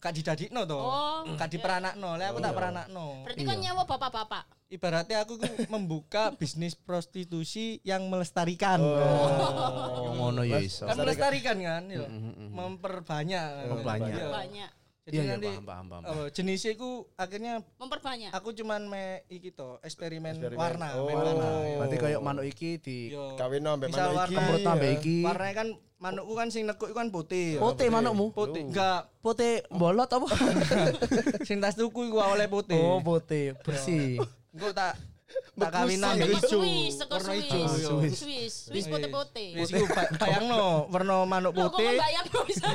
gak 0.03 0.13
didadekno 0.19 0.61
toh. 0.67 0.81
Oh. 0.83 1.19
Gak 1.39 1.49
diperanakno. 1.55 2.09
Lah 2.19 2.25
aku 2.33 2.39
tak 2.43 2.53
peranakno. 2.57 3.05
Berarti 3.23 3.43
kan 3.47 3.57
nyewa 3.61 3.83
bapak-bapak. 3.87 4.43
Ibaratnya 4.69 5.25
aku 5.25 5.41
ku 5.41 5.49
membuka 5.73 6.29
bisnis 6.37 6.77
prostitusi 6.77 7.81
yang 7.81 8.05
melestarikan. 8.05 8.77
Oh, 8.77 10.13
ngono 10.13 10.45
ya 10.45 10.61
iso. 10.61 10.85
Kan 10.85 10.93
melestarikan 10.93 11.57
kan, 11.57 11.83
yo. 11.89 12.05
Memperbanyak. 12.53 13.49
kan. 13.65 13.65
Memperbanyak. 13.73 14.69
Iya. 15.09 15.11
Jadi 15.11 15.17
Iya, 15.19 15.23
iya, 15.23 15.33
nanti 15.35 15.49
paham, 15.49 15.65
paham, 15.65 15.85
paham. 15.89 16.03
apa, 16.05 16.23
jenisnya 16.29 16.71
ku 16.75 16.89
akhirnya 17.15 17.53
Memperbanyak. 17.75 18.31
aku 18.31 18.49
cuman 18.53 18.81
me 18.85 19.03
iki 19.27 19.49
to 19.51 19.81
eksperimen, 19.81 20.33
Eksperimen. 20.33 20.55
warna, 20.55 20.87
Oh. 20.95 21.03
main 21.03 21.17
warna. 21.17 21.49
Berarti 21.75 21.97
kayak 21.97 22.19
manuk 22.19 22.45
iki 22.45 22.69
di 22.77 22.97
Yo. 23.09 23.33
Kawin 23.35 23.63
ambek 23.63 23.89
Misal 23.89 24.05
manuk 24.05 24.15
warna 24.15 24.29
iki. 24.29 24.37
kemrut 24.37 24.65
ambek 24.67 24.91
iki. 24.95 25.17
Warnanya 25.21 25.55
kan 25.55 25.67
manukku 25.97 26.33
kan 26.33 26.47
sing 26.47 26.63
nekuk 26.63 26.87
iku 26.87 26.95
kan 26.95 27.09
putih. 27.09 27.47
ya. 27.51 27.59
Putih 27.59 27.87
manukmu? 27.89 28.25
Putih. 28.31 28.63
Enggak, 28.63 29.09
Putih 29.19 29.65
bolot 29.69 30.07
apa? 30.07 30.27
sing 31.47 31.57
tas 31.57 31.73
tuku 31.73 32.07
iku 32.07 32.17
awalnya 32.19 32.47
putih. 32.47 32.77
Oh, 32.77 32.99
putih, 32.99 33.57
bersih. 33.59 34.21
Engko 34.49 34.69
tak 34.71 34.93
tak 35.55 35.71
kawinan 35.71 36.13
Teko 36.15 36.31
iku 36.31 36.47
Swiss, 36.49 36.95
warna 37.03 37.31
Swiss. 37.31 37.45
ijo. 37.45 37.59
yo. 37.59 37.89
Swiss. 37.99 38.15
Swiss, 38.17 38.53
Swiss 38.67 38.85
putih-putih. 38.85 39.49
Wis 39.55 39.69
iku 39.69 39.85
ba- 39.87 40.11
bayangno 40.15 40.63
warna 40.87 41.15
manuk 41.23 41.51
kok 41.51 41.69
putih. 41.71 41.95
bayang 41.95 42.25
bisa. 42.45 42.67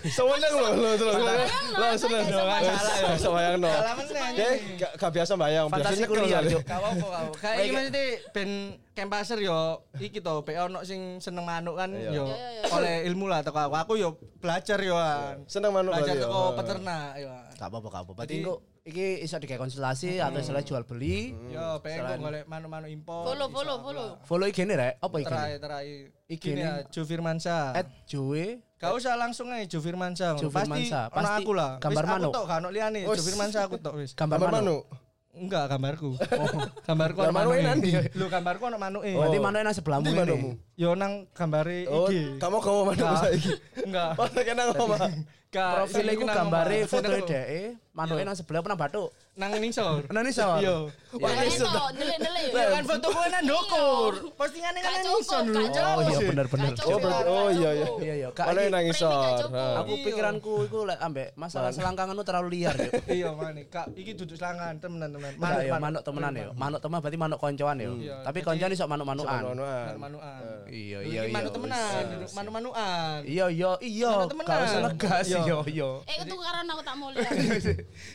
Seneng 0.00 0.40
lho 0.40 0.68
lho 0.72 0.90
terus. 0.96 1.12
Lho 1.12 1.86
seneng 1.94 2.24
saya 2.24 2.32
dong. 2.32 2.46
gak 2.48 2.60
Salah 2.62 2.80
salah. 2.80 2.96
ya, 2.96 3.10
bisa 3.12 3.28
bayangno. 3.28 3.68
Salah 3.68 3.94
meneh. 3.94 4.32
Dia 4.32 4.48
gak 4.78 4.92
gak 4.96 5.10
biasa 5.12 5.32
bayang, 5.36 5.64
biasa 5.64 5.74
Fantasi 5.76 6.00
nyekel 6.00 6.14
kuliah, 6.16 6.28
soalnya. 6.32 6.50
Cuk. 6.50 6.62
Gak 6.64 6.78
apa-apa 6.78 7.06
kau. 7.06 7.28
Kayak 7.36 7.56
iki 7.60 7.70
mesti 7.70 8.04
ben 8.32 8.50
kempaser 8.90 9.38
yo 9.40 9.58
iki 9.96 10.18
to 10.18 10.34
pe 10.40 10.52
ono 10.56 10.80
sing 10.82 11.00
seneng 11.18 11.44
manuk 11.44 11.76
kan 11.76 11.90
Iya. 11.90 12.10
yo 12.10 12.24
Iya, 12.26 12.36
iya, 12.36 12.48
iya. 12.58 12.72
oleh 12.72 12.94
ilmu 13.06 13.26
lah 13.26 13.40
teko 13.40 13.60
aku. 13.60 13.74
Aku 13.76 13.92
yo 13.94 14.08
belajar 14.38 14.78
yo 14.78 14.96
an. 14.96 15.44
Seneng 15.44 15.70
manuk 15.70 15.92
Belajar 15.92 16.08
berarti 16.08 16.16
ya. 16.16 16.24
teko 16.26 16.40
peternak 16.54 17.10
yo. 17.16 17.28
an. 17.28 17.52
Gak 17.52 17.66
apa-apa, 17.66 17.86
gak 17.86 18.00
apa-apa. 18.00 18.12
Berarti 18.16 18.34
engko 18.40 18.54
iki 18.90 19.22
iso 19.22 19.38
digawe 19.38 19.56
konsultasi 19.56 20.18
atau 20.18 20.36
istilah 20.36 20.60
jual 20.60 20.82
beli. 20.82 21.30
Yo 21.46 21.78
pengen 21.78 22.04
kok 22.04 22.18
golek 22.20 22.44
manuk-manuk 22.44 22.90
impor. 22.90 23.24
Follow, 23.24 23.48
follow, 23.48 23.76
follow. 23.80 24.08
Follow 24.22 24.46
IG-ne 24.46 24.74
rek, 24.74 24.92
apa 24.98 25.16
IG-ne? 25.16 25.30
Terai 25.30 25.52
terai. 25.56 25.88
IG 26.26 26.34
Iki 26.36 26.50
ya 26.56 26.72
Jo 26.86 27.02
Firmansyah. 27.02 27.74
At 27.74 27.86
Joe 28.04 28.62
Gak 28.76 28.96
usah 28.96 29.12
langsung 29.14 29.50
aja 29.50 29.66
Jo 29.66 29.78
Firmansyah. 29.78 30.34
Jo 30.36 30.48
Pasti 30.48 30.56
Firmansyah. 30.82 31.04
ono 31.06 31.16
Pasti 31.16 31.34
aku 31.38 31.52
lah. 31.52 31.70
gambar 31.78 32.00
Wis 32.00 32.10
manuk. 32.10 32.26
Aku 32.26 32.36
tok 32.36 32.44
gak 32.44 32.58
ono 32.58 32.68
liyane. 32.70 33.00
Oh, 33.04 33.12
Jo 33.12 33.22
Firmansyah 33.22 33.62
aku 33.64 33.76
tok 33.76 33.94
wis. 33.96 34.10
gambar 34.12 34.38
manuk. 34.50 34.82
Enggak 35.30 35.70
gambarku. 35.70 36.10
gambarku 36.90 37.18
Lah, 37.18 37.30
ono 37.30 37.34
manuke 37.38 37.54
manuke. 37.54 37.70
nanti. 37.70 37.90
Lho 38.12 38.26
gambarku 38.26 38.62
ono 38.66 38.78
manuke. 38.78 39.10
Berarti 39.14 39.38
manuknya 39.38 39.64
nang 39.64 39.76
sebelahmu 39.76 40.06
ini. 40.06 40.50
Yo 40.74 40.90
nang 40.94 41.12
gambare 41.30 41.86
Oh, 41.86 42.06
iki. 42.06 42.38
kamu 42.38 42.56
kamu 42.58 42.80
manuk 42.88 43.06
saiki. 43.20 43.50
Enggak. 43.86 44.10
Mana 44.18 44.40
kena 44.42 44.62
ngomong. 44.70 45.12
Profil 45.50 46.06
iku 46.14 46.24
gambare 46.24 46.78
foto 46.86 47.10
Sing 47.10 47.74
dheke, 47.90 47.98
manuknya 47.98 48.24
nang 48.24 48.36
sebelah 48.36 48.62
pernah 48.62 48.78
batuk. 48.78 49.10
nang 49.32 49.56
nisor. 49.56 50.04
Nang 50.12 50.22
nisor. 50.22 50.60
Iya. 50.60 50.76
Wah, 51.12 51.32
itu, 51.40 51.64
ndelik-ndelik. 51.64 52.52
Ya 52.52 52.66
kan 52.72 52.84
foto 52.84 53.08
kowe 53.08 53.24
nang 53.24 53.42
ndokur. 53.42 54.12
Postingane 54.36 54.78
kan 54.78 54.90
nang 54.92 55.04
nisor 55.08 55.42
Oh 55.42 56.02
iya 56.04 56.18
bener-bener. 56.20 56.72
Oh, 56.76 56.98
oh, 57.24 57.48
iya, 57.48 57.70
iya. 57.72 57.86
Iya 57.96 58.14
iya, 58.16 58.28
Kak. 58.30 58.46
Mana 58.46 58.52
iki- 58.52 58.62
yang 58.62 58.74
nangis 58.74 58.94
Premi 58.94 59.08
gak 59.08 59.22
sor. 59.24 59.38
cukup. 59.40 59.50
Ha. 59.50 59.64
Aku 59.80 59.92
pikiranku 60.02 60.52
iku 60.66 60.78
lek 60.84 60.98
ambek 61.00 61.28
masalah 61.34 61.70
selangkanganmu 61.70 62.20
terlalu 62.20 62.48
liar 62.52 62.74
yo. 62.76 62.90
Iya 63.16 63.28
mane, 63.32 63.62
Kak, 63.66 63.86
iki 63.94 64.12
duduk 64.12 64.36
selangan 64.36 64.76
temenan-temenan. 64.76 65.34
Manuk 65.34 65.62
ya, 65.62 65.74
manuk 65.78 66.02
temenan 66.04 66.32
yo. 66.36 66.48
Manuk 66.52 66.80
teman 66.80 66.98
berarti 67.00 67.18
manuk 67.18 67.38
koncoan 67.38 67.76
yo. 67.76 67.92
Iya, 67.96 68.16
Tapi 68.20 68.38
koncoan 68.40 68.70
iso 68.70 68.84
manuk-manukan. 68.84 69.40
Manuk-manukan. 69.40 69.94
manukan. 69.96 70.40
Iya 70.68 70.98
iya 71.00 71.20
iya. 71.22 71.32
manuk 71.32 71.50
temenan, 71.50 72.02
duduk 72.12 72.30
manu-manukan. 72.30 73.16
Iya 73.24 73.46
iya 73.48 73.70
iya. 73.80 74.10
Manuk 74.12 74.28
temenan. 74.28 74.48
Gak 74.50 74.60
usah 74.60 74.80
ngegas 74.84 75.24
Iya. 75.24 75.40
iya 75.40 75.58
iya. 75.66 75.90
Eh, 76.04 76.16
itu 76.20 76.34
karena 76.36 76.70
aku 76.70 76.82
tak 76.82 76.94
mau 76.94 77.08
lihat. 77.14 77.32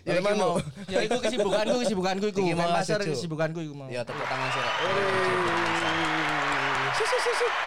Ya 0.05 0.19
iki 0.19 0.33
mau. 0.37 0.57
Ya 0.89 0.99
iku 1.05 1.17
kesibukanku, 1.21 1.75
kesibukanku 1.85 2.25
iku. 2.31 2.41
Main 2.55 2.71
pasar 2.71 2.99
kesibukanku 3.03 3.59
iku 3.61 3.73
mau. 3.73 3.87
Ya 3.87 4.01
tepuk 4.03 4.25
tangan 4.25 4.49
sih. 4.53 4.63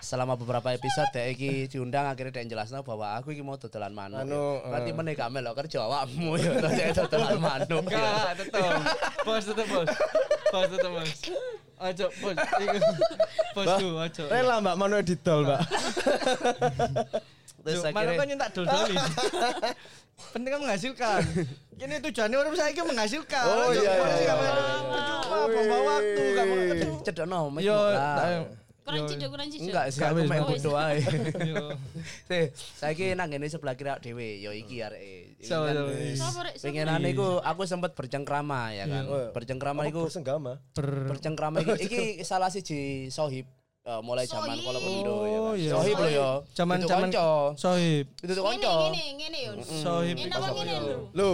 Selama 0.00 0.40
beberapa 0.40 0.72
episode 0.72 1.12
dek 1.12 1.36
iki 1.36 1.50
diundang 1.68 2.08
akhirnya 2.08 2.40
dek 2.40 2.48
jelasno 2.48 2.80
bahwa 2.80 3.20
aku 3.20 3.36
iki 3.36 3.44
mau 3.44 3.60
dodolan 3.60 3.92
manuk. 3.92 4.24
Ya. 4.24 4.70
Berarti 4.72 4.90
eh. 4.90 4.96
meneh 4.96 5.12
gak 5.12 5.28
melok 5.28 5.54
kerja 5.60 5.84
awakmu 5.84 6.40
ya 6.40 6.52
dek 6.64 6.96
dodolan 6.96 7.36
manuk. 7.36 7.84
ya. 7.92 8.00
Enggak, 8.00 8.32
tetep. 8.40 8.72
Bos 9.28 9.44
tetep 9.44 9.66
bos. 9.68 9.88
Bos 10.48 10.66
tetep 10.72 10.90
bos. 10.90 11.10
Ojo 11.78 12.06
bos. 12.24 12.36
Iku 12.40 12.78
bosku 13.52 13.86
ojo. 14.00 14.24
Rela 14.32 14.56
Mbak 14.64 14.76
manuk 14.80 15.00
didol, 15.04 15.44
Mbak. 15.44 15.60
Terus 17.68 17.84
Mana 17.84 17.92
akhirnya 17.92 18.16
kan 18.16 18.26
nyentak 18.32 18.48
dol-doli. 18.56 18.96
Penting 20.34 20.50
kan 20.50 20.60
menghasilkan. 20.64 21.20
Ini 21.78 21.94
tujuannya 22.02 22.36
orang 22.40 22.54
saya 22.58 22.70
ini 22.74 22.82
menghasilkan. 22.82 23.44
Oh, 23.46 23.70
iya, 23.70 23.92
iya, 23.94 24.16
iya. 24.18 24.34
Percuma, 24.90 25.38
buang 25.46 25.84
waktu, 25.86 26.22
ketemu. 26.34 26.94
cedokno 27.06 27.40
Yo. 27.62 27.78
Kurang 28.88 29.04
cido, 29.04 29.26
kurang 29.28 29.48
cido. 29.52 29.62
Enggak, 29.68 29.84
sih 29.92 30.00
aku 30.00 30.24
main 30.24 30.40
gak 30.40 30.48
bodo 30.48 30.72
ae. 30.80 30.96
Yo. 31.44 31.64
Sih, 32.28 32.44
saiki 32.80 33.12
nang 33.12 33.28
ngene 33.28 33.44
sebelah 33.52 33.76
kira 33.76 34.00
dhewe 34.00 34.40
yo 34.40 34.48
iki 34.56 34.80
areke. 34.80 35.36
Iki 35.44 36.16
Siapa, 36.16 36.88
kan 36.88 37.04
iku 37.04 37.36
aku 37.44 37.68
sempat 37.68 37.92
bercengkrama 37.92 38.72
ya 38.72 38.88
kan. 38.88 39.04
Bercengkrama 39.36 39.84
Kamu 39.84 39.92
iku 39.92 40.02
bersenggama. 40.08 40.52
bercengkrama 41.12 41.56
iki, 41.60 41.72
iki 41.86 42.02
salah 42.24 42.48
siji 42.48 43.12
sohib 43.12 43.44
eh, 43.88 44.00
mulai 44.04 44.24
zaman 44.24 44.52
Sohib. 44.52 44.66
kalau 44.68 44.80
pendo 44.80 45.14
ya 45.24 45.38
Oh, 45.38 45.44
kan. 45.48 45.54
iya. 45.56 45.70
Sohib 45.72 45.96
lho 45.96 46.08
yo. 46.12 46.28
Zaman 46.52 46.78
zaman 46.84 47.08
sohib. 47.56 48.04
Itu 48.20 48.32
tuh 48.36 48.44
Ngene, 48.44 48.60
konco. 48.60 48.74
ngene, 48.92 49.04
ngene, 49.16 49.38
Yun. 49.48 49.56
Sohib. 49.64 50.16
Ini 50.20 50.28
apa 50.28 50.48
ngene 50.52 50.74
lho? 51.16 51.32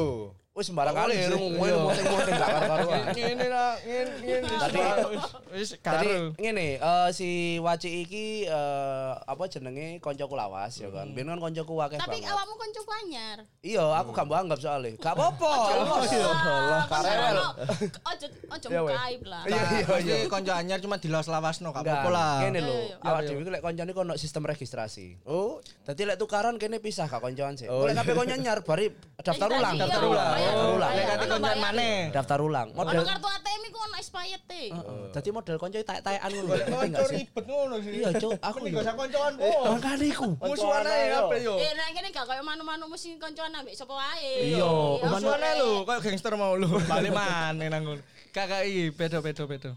Wis 0.54 0.70
sembarang 0.70 0.94
kali 0.94 1.18
Iya. 1.18 1.34
ngomong 1.34 1.58
moting-moting 1.90 2.34
gak 2.38 2.46
karu-karuan. 2.46 3.02
Ngene 3.10 3.46
lah, 3.50 3.74
ngene 3.74 4.14
ngene. 4.22 4.54
Tadi 4.54 4.78
wis 5.50 5.70
ngene, 6.38 6.68
eh, 6.78 7.08
si 7.10 7.28
Waci 7.58 8.06
iki 8.06 8.46
eh, 8.46 9.12
apa 9.18 9.50
jenenge 9.50 9.98
koncoku 9.98 10.38
lawas 10.38 10.78
ya 10.78 10.94
kan. 10.94 11.10
Biyen 11.10 11.26
kan 11.26 11.42
koncoku 11.42 11.74
akeh 11.82 11.98
Tapi 11.98 12.22
awakmu 12.22 12.54
konco 12.54 12.80
anyar. 12.94 13.42
Iya, 13.66 13.82
aku 13.98 14.14
gak 14.14 14.30
mau 14.30 14.38
anggap 14.38 14.62
soalnya. 14.62 14.94
Gak 14.94 15.18
apa-apa. 15.18 15.50
Ah, 15.50 16.82
Karewel. 16.86 17.38
Ojo 18.06 18.26
ojo 18.46 18.66
Ya, 18.70 18.80
weh. 18.80 18.94
mukaib 18.94 19.22
lah. 19.26 19.42
Iya 19.50 19.62
iya 19.74 19.94
iya. 19.98 20.30
Konco 20.30 20.52
anyar 20.54 20.78
cuma 20.78 21.02
dilawas-lawasno, 21.02 21.74
gak 21.74 21.82
apa-apa 21.82 22.08
lah. 22.08 22.34
Kene 22.40 22.62
lho, 22.62 22.70
Iya, 22.70 22.86
iya. 22.94 22.96
awak 23.02 23.20
Iya, 23.20 23.30
dhewe 23.34 23.50
lek 23.50 23.58
koncone 23.60 23.90
iku 23.90 24.00
ono 24.02 24.14
sistem 24.14 24.46
registrasi. 24.46 25.18
Oh, 25.26 25.58
Dadi 25.82 26.06
lek 26.06 26.14
tukaran 26.14 26.54
kene 26.56 26.78
pisah 26.78 27.10
gak 27.10 27.18
koncoan 27.18 27.58
sih. 27.58 27.66
Oh, 27.66 27.90
Lek 27.90 27.98
kabeh 27.98 28.14
konco 28.14 28.38
nyar 28.38 28.62
bari 28.62 28.86
daftar 29.18 29.50
ulang, 29.50 29.74
iya, 29.74 29.82
Daftar 29.82 30.02
ulang. 30.06 30.43
Bayar, 30.44 30.54
Daftar 30.54 30.64
Oh, 30.64 30.76
ulang. 30.76 30.92
lek 30.94 31.04
kate 31.08 31.24
koncoan 31.26 31.58
maneh. 31.60 31.96
Daftar 32.12 32.38
ulang. 32.40 32.68
Model 32.74 33.02
kartu 33.04 33.28
ATM 33.28 33.62
iku 33.64 33.78
ono 33.80 33.96
expired 33.96 34.44
e. 34.46 34.62
Heeh. 34.70 35.02
Dadi 35.12 35.28
model 35.30 35.56
konco 35.56 35.76
taek-taekan 35.80 36.30
ngono. 36.30 36.48
Ngerti 36.52 36.72
konco 36.72 37.02
ribet 37.08 37.44
ngono 37.48 37.74
sih. 37.80 37.92
Iya, 37.94 38.08
Cuk, 38.18 38.32
aku 38.38 38.58
yo. 38.68 38.78
gak 38.80 38.96
koncoan, 38.96 39.32
bos. 39.38 39.54
Makane 39.64 40.04
iku. 40.06 40.28
Musuhan 40.38 40.84
ae 40.84 41.04
kabeh 41.10 41.38
yo. 41.42 41.54
Eh, 41.56 41.72
nek 41.72 41.88
kene 41.94 42.08
gak 42.10 42.24
koyo 42.26 42.42
manu-manu 42.42 42.84
mesti 42.86 43.08
koncoan 43.16 43.52
ambek 43.54 43.74
sapa 43.74 43.94
wae. 43.94 44.32
Iya, 44.52 44.68
Musuhan 45.02 45.40
ae 45.40 45.54
lho, 45.58 45.70
koyo 45.82 45.98
gangster 46.02 46.32
mau 46.36 46.54
lho. 46.54 46.68
Balik 46.90 47.12
maneh 47.12 47.68
nang 47.70 47.82
ngono. 47.82 48.02
Kakak 48.34 48.66
iki 48.66 48.90
bedo-bedo 48.90 49.44
bedo. 49.46 49.70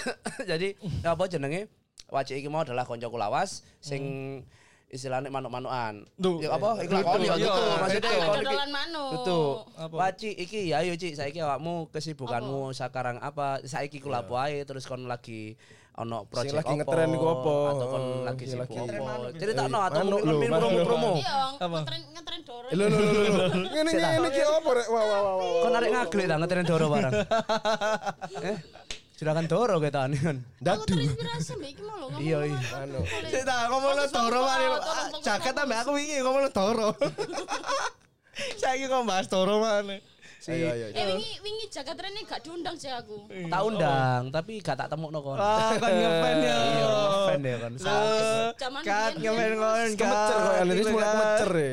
Jadi 0.50 0.72
apa 1.04 1.24
jenenge? 1.28 1.68
Wajib 2.08 2.40
iki 2.40 2.48
mau 2.48 2.64
adalah 2.64 2.88
koncoku 2.88 3.20
lawas 3.20 3.60
sing 3.84 4.00
istilahnya 4.88 5.28
manuk-manukan. 5.28 6.08
Duh. 6.14 6.40
Ya 6.40 6.48
apa? 6.50 6.80
Iku 6.80 6.92
lakon 6.94 7.20
ya 7.20 7.26
Iya, 7.28 7.34
gitu. 7.38 7.60
Maksudnya 7.78 8.08
kon 8.08 8.24
iki. 8.34 8.36
dodolan 8.40 8.70
manuk. 8.70 9.10
Apa? 9.76 9.94
Waci 9.94 10.30
iki 10.34 10.60
ya 10.66 10.76
ayo 10.80 10.92
Cik, 10.92 11.12
saiki 11.14 11.38
awakmu 11.38 11.74
kesibukanmu 11.88 12.72
sekarang 12.72 13.16
apa? 13.18 13.60
Saiki 13.62 13.98
ku 13.98 14.08
lapo 14.08 14.34
ae 14.34 14.64
terus 14.64 14.84
kon 14.84 15.04
lagi 15.04 15.54
ono 15.92 16.24
project 16.24 16.54
lagi 16.54 16.72
apa? 16.72 16.78
ngetren 16.80 17.10
iku 17.12 17.26
apa? 17.28 17.54
Atau 17.68 17.86
kon 17.86 18.04
lagi 18.24 18.44
sibuk 18.46 18.70
lagi- 18.70 18.96
apa? 18.96 19.28
Ceritakno 19.34 19.78
atau 19.82 20.00
mungkin 20.04 20.48
promo-promo. 20.48 21.10
Iya, 21.16 21.36
Apa? 21.58 21.78
ngetren 21.82 22.00
ngetren 22.08 22.40
doro. 22.42 22.66
lho 22.70 22.86
lho 22.86 23.00
lho. 23.28 23.44
Ngene 23.68 23.90
iki 24.30 24.42
opo 24.46 24.70
rek? 24.72 24.86
Wah 24.88 25.04
wah 25.04 25.20
wah. 25.20 25.62
Kon 25.62 25.72
arek 25.74 25.90
ngaglik 25.90 26.24
ta 26.24 26.34
ngetren 26.36 26.64
Doro 26.64 26.86
barang. 26.88 27.12
Eh? 28.40 28.56
Juragan 29.18 29.50
Doro 29.50 29.82
ketane 29.82 30.14
kan. 30.14 30.38
Aku 30.38 30.62
Dadu. 30.62 30.94
terinspirasi 30.94 31.52
mbak 31.58 31.70
iki 31.74 31.82
mau 31.82 31.98
lho 31.98 32.06
ngomong. 32.06 32.22
Iya, 32.22 32.38
iya. 32.46 32.58
Anu. 32.86 33.00
Sik 33.02 33.42
tak 33.42 33.66
ngomong 33.66 33.92
lo 33.98 34.06
toro 34.14 34.40
mari. 34.46 34.66
Jaket 35.26 35.54
ambek 35.58 35.78
aku 35.82 35.90
iki 35.98 36.16
ngomong 36.22 36.42
lo 36.46 36.50
toro. 36.54 36.88
Saiki 38.62 38.86
kok 38.86 39.02
bahas 39.02 39.26
toro 39.26 39.58
maneh. 39.58 39.98
Si 40.38 40.54
Ayo 40.54 40.70
ayo. 40.70 40.86
Eh 40.94 41.04
wingi 41.10 41.30
wingi 41.42 41.66
jagat 41.66 41.98
rene 41.98 42.22
gak 42.22 42.38
diundang 42.40 42.78
sih 42.78 42.86
aku. 42.86 43.26
tak 43.26 43.58
undang, 43.60 44.22
tapi 44.30 44.62
gak 44.62 44.78
tak 44.78 44.86
temukno 44.86 45.18
kon. 45.18 45.34
Ah, 45.34 45.74
kan 45.74 45.90
ngefan 45.90 46.36
ya. 46.38 46.54
Iya, 46.54 46.86
ngefan 46.94 47.40
ya 47.42 47.56
kan. 47.58 47.72
Zaman 48.54 48.80
Kat 48.86 49.12
biyen- 49.18 49.34
ngefan 49.34 49.52
kon. 49.58 49.88
Kemecer 49.98 50.36
kok 50.38 50.54
ya, 50.54 50.62
liris 50.62 50.86
mulai 50.88 51.06
kemecer 51.08 51.50
ya. 51.50 51.70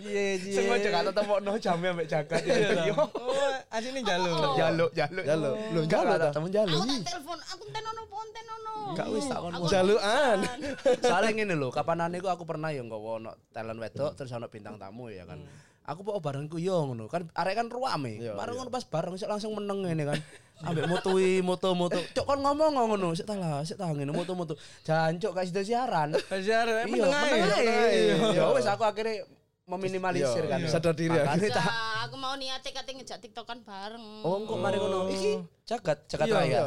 Iya, 0.00 0.22
iya. 0.40 0.54
Sing 0.56 0.64
aja 0.72 0.88
gak 0.88 1.04
temukno 1.12 1.52
jamnya 1.60 1.90
mbek 1.92 2.08
jagat. 2.08 2.40
Iya. 2.42 2.92
Oh, 2.96 3.52
asine 3.68 4.00
jaluk. 4.00 4.56
Jaluk, 4.56 4.90
jaluk. 4.96 5.24
Jaluk. 5.28 5.54
Lho, 5.70 5.80
jaluk 5.84 6.14
tak 6.16 6.18
ta? 6.18 6.28
temen 6.32 6.50
jaluk. 6.50 6.80
Aku 6.80 6.88
tak 6.88 7.04
telepon, 7.06 7.38
aku 7.44 7.62
enten 7.68 7.84
ono 7.84 8.00
apa 8.02 8.16
enten 8.24 8.46
ono. 8.48 8.74
Gak 8.96 9.08
wis 9.12 9.24
tak 9.28 9.38
kon. 9.38 9.52
Jalukan. 9.68 10.38
Soalnya 11.12 11.30
ngene 11.36 11.54
lho, 11.54 11.68
kapanan 11.68 12.08
iku 12.16 12.32
aku 12.32 12.48
pernah 12.48 12.72
ya 12.72 12.80
nggawa 12.80 13.20
ono 13.20 13.30
talent 13.52 13.76
wedok 13.76 14.16
terus 14.16 14.32
ono 14.32 14.48
bintang 14.48 14.80
tamu 14.80 15.12
ya 15.12 15.28
kan. 15.28 15.44
Aku 15.86 16.02
kok 16.02 16.18
barengku 16.18 16.58
yo 16.58 16.82
ngono 16.82 17.06
kan 17.06 17.30
arek 17.30 17.54
kan 17.62 17.66
ruame. 17.70 18.18
Bareng 18.18 18.58
ngono 18.58 18.70
pas 18.74 18.82
bareng 18.82 19.14
sik 19.14 19.30
langsung 19.30 19.54
meneng 19.54 19.86
ngene 19.86 20.02
kan. 20.02 20.18
Ambek 20.66 20.88
mutui 20.90 21.44
moto-moto. 21.46 22.00
Cok 22.16 22.26
kon 22.26 22.40
ngomong 22.42 22.74
ngono, 22.74 23.12
sik 23.14 23.28
ta 23.28 23.36
lah, 23.38 23.62
sik 23.62 23.78
ta 23.78 23.92
ngene 23.94 24.10
moto-moto. 24.10 24.58
Jancuk 24.82 25.30
gak 25.30 25.46
sida 25.46 25.62
siaran. 25.62 26.16
Hajar 26.32 26.66
Iya, 26.66 26.90
meneng 26.90 27.12
ae. 27.12 27.38
Iya. 27.62 28.16
Ya 28.34 28.44
wis 28.50 28.66
aku 28.66 28.82
akhirnya 28.82 29.22
meminimalisir 29.66 30.46
kan. 30.50 30.58
Sadar 30.66 30.94
diri 30.96 31.14
ya. 31.14 31.22
Makanya 31.22 31.54
Ya, 31.54 31.62
aku 32.06 32.16
mau 32.18 32.34
niate 32.34 32.70
kate 32.74 32.90
ngejak 32.90 33.18
tiktokan 33.22 33.62
bareng. 33.62 34.26
Oh, 34.26 34.42
kok 34.42 34.58
mari 34.58 34.78
ngono. 34.78 35.06
Iki 35.12 35.32
jagat, 35.66 35.98
jagat 36.10 36.26
Iya, 36.26 36.34
raya. 36.34 36.50
iya. 36.50 36.64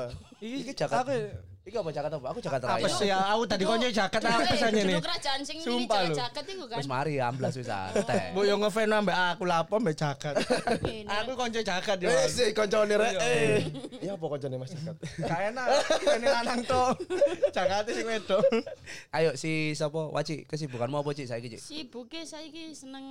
Iki 0.63 0.71
jagat. 0.79 1.03
Aku 1.03 1.13
Iki 1.60 1.75
apa 1.75 1.92
jagat 1.92 2.12
apa? 2.12 2.25
Aku 2.32 2.39
jagat 2.39 2.62
raya. 2.63 2.80
apa 2.80 2.88
sih 2.88 3.08
ya? 3.08 3.20
Aku 3.36 3.44
tadi 3.46 3.63
konco 3.63 3.86
jaket 3.86 4.20
Dulu- 4.20 4.32
apa 4.32 4.42
eh, 4.48 4.72
dulu 4.72 4.89
nih. 4.89 5.04
kerajaan 5.04 5.39
sing 5.44 5.58
Sumpah 5.60 6.00
lho. 6.01 6.16
jagat-jagat 6.16 6.46
iku 6.50 6.66
kan. 6.66 6.78
Wis 6.80 6.88
mari 6.88 7.13
amblas 7.20 7.54
wis 7.54 7.68
santai. 7.68 8.32
Bu 8.32 8.42
yo 8.42 8.56
ngefan 8.58 8.89
ambek 8.89 9.13
aku 9.13 9.44
lapo 9.46 9.78
ambek 9.78 9.94
jaket. 9.94 10.34
Ini. 10.82 11.04
Aku 11.06 11.32
konco 11.36 11.60
jaket 11.60 11.98
yo. 12.00 12.10
Eh, 12.10 12.25
si 12.25 12.46
koncone 12.56 12.96
rek. 12.96 13.13
Eh. 13.22 13.60
Ya 14.01 14.16
apa 14.16 14.25
koncone 14.25 14.56
Mas 14.56 14.72
Jagat? 14.72 14.96
Gak 15.20 15.39
enak. 15.51 15.68
Ini 16.16 16.28
lanang 16.32 16.62
tok. 16.63 16.96
Jakate 17.51 17.92
sing 17.92 18.08
wedok. 18.08 18.42
Ayo 19.12 19.36
si 19.36 19.75
sapa? 19.75 20.10
Waci, 20.10 20.48
kesibukanmu 20.48 20.96
apa 20.98 21.12
Cik 21.12 21.28
saiki 21.28 21.48
Cik? 21.54 21.62
Sibuke 21.62 22.24
saiki 22.24 22.72
seneng 22.72 23.06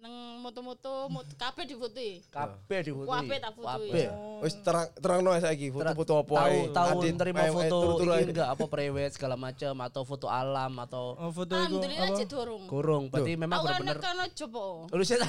seneng 0.00 0.40
moto-moto, 0.40 1.12
moto 1.12 1.28
kabeh 1.36 1.68
difotoi. 1.68 2.24
Kabeh 2.32 2.80
di 2.80 2.88
foto. 2.88 3.12
Kabeh 3.12 3.36
tak 3.36 3.52
fotoi. 3.52 3.68
Kabeh. 3.92 4.06
Wis 4.40 4.54
terang 4.64 4.88
terangno 4.96 5.36
saiki 5.36 5.68
foto-foto 5.68 6.12
apa 6.16 6.32
Tahu 6.32 6.48
ae. 6.48 6.72
tahu 6.72 6.88
ae, 7.36 7.50
foto 7.52 7.78
enggak 8.00 8.48
apa 8.48 8.64
prewed 8.64 9.12
segala 9.12 9.36
macam 9.36 9.76
atau 9.84 10.02
foto 10.02 10.26
alam 10.32 10.72
atau 10.80 11.20
Oh, 11.20 11.28
foto 11.28 11.52
iku 11.52 11.84
Alhamdulillah 11.84 12.08
dorong. 12.24 12.62
kurung. 12.64 13.04
Berarti 13.12 13.32
memang 13.36 13.60
benar-benar 13.60 13.96
anak 14.00 14.32
kan 14.32 14.38
coba. 14.40 14.62
Lu 14.88 15.04
sih 15.04 15.16
tak 15.20 15.28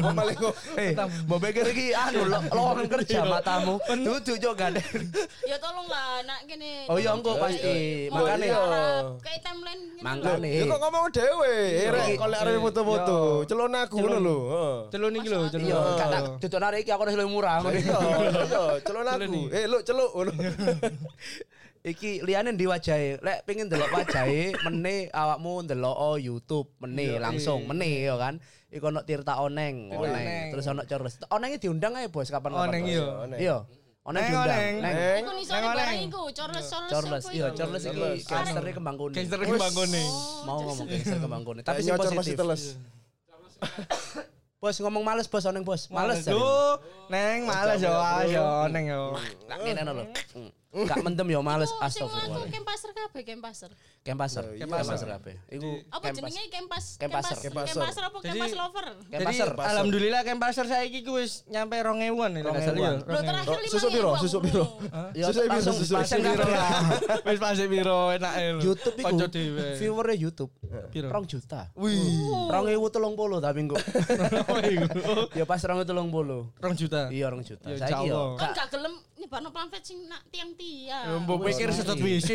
Oh, 0.00 0.12
malah 0.16 0.32
kok. 0.40 0.54
Eh, 0.80 0.90
mau 1.28 1.36
pikir 1.36 1.64
iki 1.68 1.92
anu 1.92 2.24
lo- 2.24 2.48
lowongan 2.48 2.86
kerja 2.88 3.20
matamu. 3.28 3.76
Duduk 3.84 4.40
jo 4.40 4.56
gak 4.56 4.72
ada. 4.72 4.80
Ya 5.44 5.60
tolong 5.60 5.84
lah 5.84 6.24
nak 6.24 6.48
kene. 6.48 6.88
Oh 6.88 6.96
iya 6.96 7.12
engko 7.12 7.36
pasti. 7.36 8.08
Oh, 8.08 8.16
Makane 8.16 8.48
iya. 8.48 8.64
kayak 9.20 9.40
timeline. 9.44 9.82
Ya 10.40 10.64
kok 10.64 10.80
ngomong 10.80 11.04
dhewe. 11.12 11.56
Eh, 11.76 11.92
lek 11.92 12.16
arep 12.16 12.64
foto-foto. 12.64 13.18
Celon 13.44 13.76
aku 13.76 14.05
ngono 14.06 14.18
lho. 14.22 14.36
Heeh. 14.46 14.76
Celun 14.94 15.12
iki 15.18 15.28
lho, 15.28 15.38
celun. 15.50 15.66
Iya, 15.66 15.78
gak 15.98 16.08
tak 16.08 16.22
duduk 16.46 16.60
narik 16.62 16.78
iki 16.86 16.90
aku 16.94 17.02
udah 17.02 17.14
lebih 17.18 17.32
murah. 17.34 17.58
Iya, 17.66 17.98
iya, 17.98 18.62
celon 18.86 19.06
aku. 19.10 19.40
Eh, 19.50 19.64
lu 19.66 19.78
celuk 19.82 20.10
ngono. 20.14 20.32
Iki 21.86 22.26
liyane 22.26 22.50
ndi 22.50 22.66
wajahe. 22.66 23.22
Lek 23.22 23.46
pengen 23.46 23.70
delok 23.70 23.94
wajahe, 23.94 24.58
meneh 24.66 25.06
awakmu 25.14 25.62
ndelok 25.62 25.94
oh 25.94 26.18
YouTube, 26.18 26.66
meneh 26.82 27.14
langsung, 27.22 27.62
meneh 27.62 28.10
ya 28.10 28.18
kan. 28.18 28.42
Iku 28.74 28.90
ono 28.90 29.06
Tirta 29.06 29.38
Oneng, 29.38 29.94
Oneng. 29.94 30.10
Oneng. 30.10 30.50
Terus 30.50 30.66
ono 30.66 30.82
Charles. 30.82 31.22
Onenge 31.30 31.62
diundang 31.62 31.94
ae 31.94 32.10
bos 32.10 32.26
kapan 32.26 32.58
Oneng 32.58 32.82
iya. 32.90 33.06
Iya. 33.38 33.56
Oneng 34.02 34.22
Neng, 34.22 34.30
diundang. 34.34 34.58
Oneng. 34.58 34.74
Neng. 34.82 34.94
Neng. 34.98 35.22
Iku 35.22 35.30
nisone 35.30 35.58
Neng 35.58 35.70
barang 35.70 35.86
oleng. 35.86 36.10
iku, 36.10 36.22
Charles 36.34 36.66
Charles. 36.66 36.90
Charles, 36.90 37.24
iya? 37.30 37.46
Charles 37.54 37.82
iki 37.86 38.02
gangster 38.26 38.62
kembang 38.74 38.96
kuning. 38.98 39.14
Gangster 39.14 39.38
kembang 39.46 39.74
kuning. 39.78 40.10
Mau 40.42 40.58
ngomong 40.66 40.86
gangster 40.90 41.18
kembang 41.22 41.42
kuning, 41.46 41.62
tapi 41.62 41.80
Tapi 41.86 42.02
sing 42.02 42.18
positif. 42.18 42.58
Bos 44.56 44.80
ngomong 44.80 45.04
males 45.04 45.28
bos 45.28 45.44
Oneng 45.46 45.62
bos. 45.62 45.92
Males. 45.92 46.24
Duh, 46.24 46.80
Neng 47.12 47.46
males 47.46 47.78
yo, 47.78 47.92
yo, 48.26 48.66
Neng 48.72 48.88
yo. 48.88 49.14
Nak 49.46 49.58
ngene 49.62 49.82
lho. 49.84 50.04
Gak 50.68 50.98
mendem 51.06 51.26
yo 51.26 51.40
males 51.40 51.68
Iku 51.68 51.78
sing 51.88 52.04
aku 52.04 52.10
astagfirullah. 52.10 52.50
kempaser 52.50 52.90
kabeh 52.92 53.22
kempaser. 53.22 53.70
Kempaser, 54.02 54.44
Iya, 54.52 54.64
kempaser 54.64 55.08
kabeh. 55.08 55.34
Iku 55.48 55.68
Apa 55.88 56.06
jenenge 56.10 56.46
kempas? 56.46 56.84
Kempaser. 56.94 57.36
Kempaser. 57.40 58.02
Apa 58.04 58.18
kempas 58.20 58.52
lover? 58.52 58.86
Jadi 59.02 59.12
Kempaser. 59.16 59.48
alhamdulillah 59.50 60.20
Kempaser 60.22 60.64
saiki 60.64 61.00
ku 61.00 61.16
wis 61.16 61.42
nyampe 61.46 61.74
2000-an 61.76 62.30
ya. 62.30 62.40
nggak 62.40 62.62
salah 62.62 62.78
ya. 62.78 62.90
Lo 63.00 63.18
terakhir 63.20 63.58
lima 63.58 63.72
Susuk 63.72 63.90
piro? 63.90 64.10
Susuk 64.16 64.40
piro? 64.42 64.64
Ya, 65.10 65.24
Susuk 65.26 65.42
piro? 65.44 65.72
Susuk 65.80 65.98
piro? 66.12 66.44
lah. 66.44 66.70
Wis 67.24 67.38
pasti 67.38 67.66
piro 67.66 67.98
enake 68.12 68.44
lho. 68.52 68.60
YouTube 68.62 68.96
iku 68.96 69.06
Kanca 69.08 69.26
dhewe. 69.28 69.66
viewernya 69.74 70.14
YouTube 70.20 70.52
Piro? 70.88 71.08
rong 71.08 71.24
juta. 71.24 71.60
Wih. 71.74 71.98
Rong 72.46 72.66
ewu 72.68 72.86
telung 72.88 73.14
puluh 73.14 73.40
tapi 73.40 73.58
engko. 73.64 73.78
Ya 75.32 75.44
pas 75.44 75.58
rong 75.60 75.78
ewu 75.78 75.86
telung 75.86 76.10
puluh. 76.10 76.52
Rong 76.56 76.74
juta. 76.74 77.08
Iya 77.08 77.26
rong 77.28 77.42
juta. 77.42 77.66
Ya, 77.66 77.80
Saiki 77.80 78.06
yo. 78.06 78.12
jauh. 78.12 78.30
Kan 78.36 78.50
gak 78.52 78.68
gelem 78.70 78.94
nyebarno 79.16 79.48
pamflet 79.48 79.82
sing 79.82 80.04
nak 80.04 80.22
tiang-tiang. 80.56 81.22
Mbok 81.24 81.38
pikir 81.46 81.68
sedot 81.72 81.98
WC. 82.00 82.30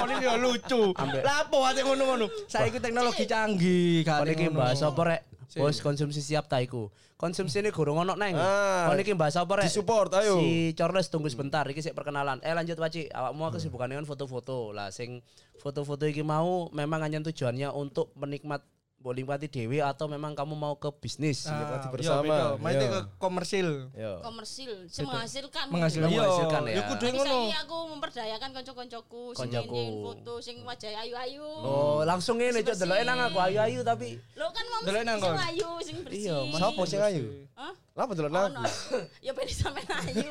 Oh 0.00 0.06
ini 0.08 0.24
yo 0.24 0.34
lucu. 0.40 0.82
Lapo 1.22 1.58
ate 1.68 1.84
ngono-ngono. 1.84 2.26
Saiki 2.48 2.80
teknologi 2.80 3.28
canggih 3.28 4.02
Kon 4.02 4.24
kan. 4.24 4.32
iki 4.32 4.48
bahas 4.50 4.80
apa 4.82 5.00
rek? 5.04 5.22
Bos 5.56 5.80
konsumsi 5.80 6.20
siap 6.20 6.48
ta 6.48 6.60
iku. 6.60 6.90
Konsumsi 7.16 7.64
ini 7.64 7.72
gurung 7.72 7.96
ono 7.96 8.12
neng. 8.12 8.36
Ah. 8.36 8.88
Kon 8.90 9.00
iki 9.00 9.16
bahas 9.16 9.36
apa 9.40 9.62
rek? 9.62 9.64
Disupport, 9.68 10.10
ayo. 10.20 10.40
Si 10.40 10.76
Charles 10.76 11.08
tunggu 11.08 11.28
sebentar 11.32 11.64
iki 11.68 11.80
sik 11.80 11.96
perkenalan. 11.96 12.40
Eh 12.44 12.52
lanjut 12.52 12.76
Waci, 12.76 13.08
awakmu 13.08 13.52
kesibukan 13.52 13.88
kan 13.92 14.04
foto-foto. 14.08 14.72
Lah 14.76 14.92
sing 14.92 15.24
foto-foto 15.60 16.04
iki 16.04 16.20
mau 16.20 16.68
memang 16.72 17.00
hanya 17.04 17.24
tujuannya 17.24 17.72
untuk 17.72 18.12
menikmat 18.16 18.64
boleh 19.06 19.22
nikmati 19.22 19.46
dewi 19.46 19.78
atau 19.78 20.10
memang 20.10 20.34
kamu 20.34 20.58
mau 20.58 20.74
ke 20.74 20.90
bisnis? 20.90 21.46
Nikmati 21.46 21.86
Ah, 21.86 21.92
bersama. 21.94 22.26
iya, 22.26 22.34
beda. 22.50 22.58
Maite 22.58 22.82
Iya. 22.82 22.90
ke 22.90 23.00
komersil. 23.22 23.68
Yo. 23.94 24.12
Komersil, 24.18 24.72
menghasilkan. 25.06 25.64
Menghasilkan. 25.70 26.10
Iya, 26.10 26.18
menghasilkan 26.18 26.62
ya. 26.66 26.74
Ya 26.74 26.82
kudu 26.90 27.06
ngono. 27.14 27.38
aku 27.54 27.76
memperdayakan 27.94 28.50
kanca-kancaku 28.50 29.22
sing 29.32 29.50
ngene 29.54 29.82
foto 30.02 30.34
sing 30.42 30.56
wajah 30.66 30.90
ayu-ayu. 31.06 31.46
Oh, 31.62 32.02
langsung 32.02 32.42
ini 32.42 32.66
cok 32.66 32.74
delok 32.74 32.98
nang 33.06 33.20
aku 33.22 33.38
ayu-ayu 33.38 33.86
tapi 33.86 34.18
Lo 34.34 34.50
kan 34.50 34.64
mau 34.66 34.80
Delok 34.82 35.02
nang 35.06 35.18
ayu 35.22 35.70
sing 35.86 35.96
bersih. 36.02 36.26
Iya. 36.26 36.36
Sopo 36.58 36.82
sing 36.82 36.98
ayu? 36.98 37.46
Hah? 37.54 37.85
Lapa 37.96 38.12
delok 38.12 38.28
Oh, 38.28 38.44
aku? 38.44 38.52
no. 38.52 38.62
Ya 39.24 39.32
ben 39.32 39.48
sampean 39.48 39.88
ayu. 40.04 40.28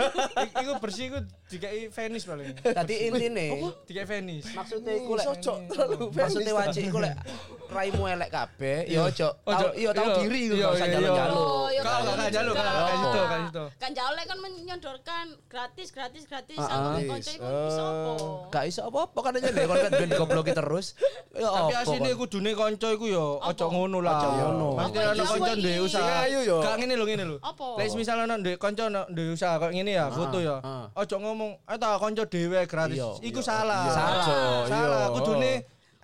Iku 0.62 0.72
bersih 0.78 1.04
iku 1.10 1.18
dikai 1.50 1.90
Venice 1.90 2.26
paling. 2.26 2.54
tadi 2.62 2.96
intine 3.10 3.74
Dikai 3.90 4.06
Venice. 4.06 4.54
maksudnya 4.54 4.94
iku 4.94 5.18
lek 5.18 5.26
Socok 5.26 5.58
terlalu 5.66 5.98
maksudnya 6.14 6.54
wajib 6.54 6.82
iku 6.86 6.98
lek 7.02 7.16
raimu 7.76 8.06
elek 8.06 8.30
kabeh 8.30 8.86
ya 8.86 9.02
ojo 9.04 9.34
Ojo, 9.42 9.66
tau 9.66 9.74
iya 9.74 9.90
tau 9.90 10.06
iya, 10.06 10.16
diri 10.22 10.42
iku 10.46 10.54
iya, 10.54 10.62
gak 10.62 10.74
usah 10.78 10.88
iya. 10.88 11.26
Oh, 11.34 11.68
ya 11.68 11.82
Kalau 11.82 12.14
gak 12.14 12.30
jaluk 12.30 12.54
kan 12.54 12.66
juga. 12.66 12.86
kan 12.86 12.96
situ 12.96 13.20
kan. 13.26 13.42
Kan 13.76 13.92
jauh 13.92 14.14
kan 14.16 14.38
menyodorkan 14.40 15.26
gratis 15.50 15.88
gratis 15.90 16.24
gratis 16.24 16.58
Ah, 16.58 16.70
ah. 16.70 16.94
ben 16.94 17.10
kanca 17.10 17.32
iku 17.34 17.42
iso 17.66 17.82
apa? 17.82 18.14
Gak 18.54 18.64
iso 18.70 18.82
apa-apa 18.84 19.20
kan 19.20 19.32
aja 19.36 19.50
deh 19.50 19.66
kon 19.66 19.78
kan 19.80 19.92
ben 19.92 20.08
digobloki 20.08 20.54
terus. 20.54 20.88
Ya 21.34 21.50
Tapi 21.50 21.74
apa 21.74 21.82
asine 21.84 22.10
kudune 22.14 22.52
kanca 22.54 22.88
iku 22.92 23.06
yo 23.08 23.26
ojo 23.40 23.66
ngono 23.68 23.98
lah. 24.00 24.14
Ojo 24.16 24.30
ngono. 24.32 24.68
Maksudnya 24.78 25.02
Apa 25.02 25.10
ana 25.10 25.24
kanca 25.26 25.34
Apa 25.42 25.58
ndek 25.58 25.74
iki? 25.74 25.82
usaha. 25.82 26.16
Gak 26.62 26.76
ngene 26.78 26.94
lho 26.94 27.06
ngene 27.06 27.24
lho. 27.26 27.38
Apa? 27.56 27.80
Lek 27.80 27.96
misal 27.96 28.18
ana 28.20 28.36
ndek 28.36 28.60
kanca 28.60 28.92
ndek 28.92 29.32
usaha 29.32 29.56
kok 29.58 29.72
ngene 29.72 29.96
ya, 29.96 30.12
foto 30.12 30.44
ya. 30.44 30.60
ah. 30.60 30.92
Ojo 30.92 31.16
ngomong, 31.16 31.56
"Eh 31.64 31.78
ta 31.80 31.96
kanca 31.96 32.28
dhewe 32.28 32.60
gratis." 32.68 33.00
Iya, 33.00 33.10
Iku 33.24 33.40
iya, 33.40 33.48
salah. 33.48 33.84
iya, 33.88 33.94
Salah. 33.96 34.64
Salah. 34.68 35.06
Kudune 35.16 35.54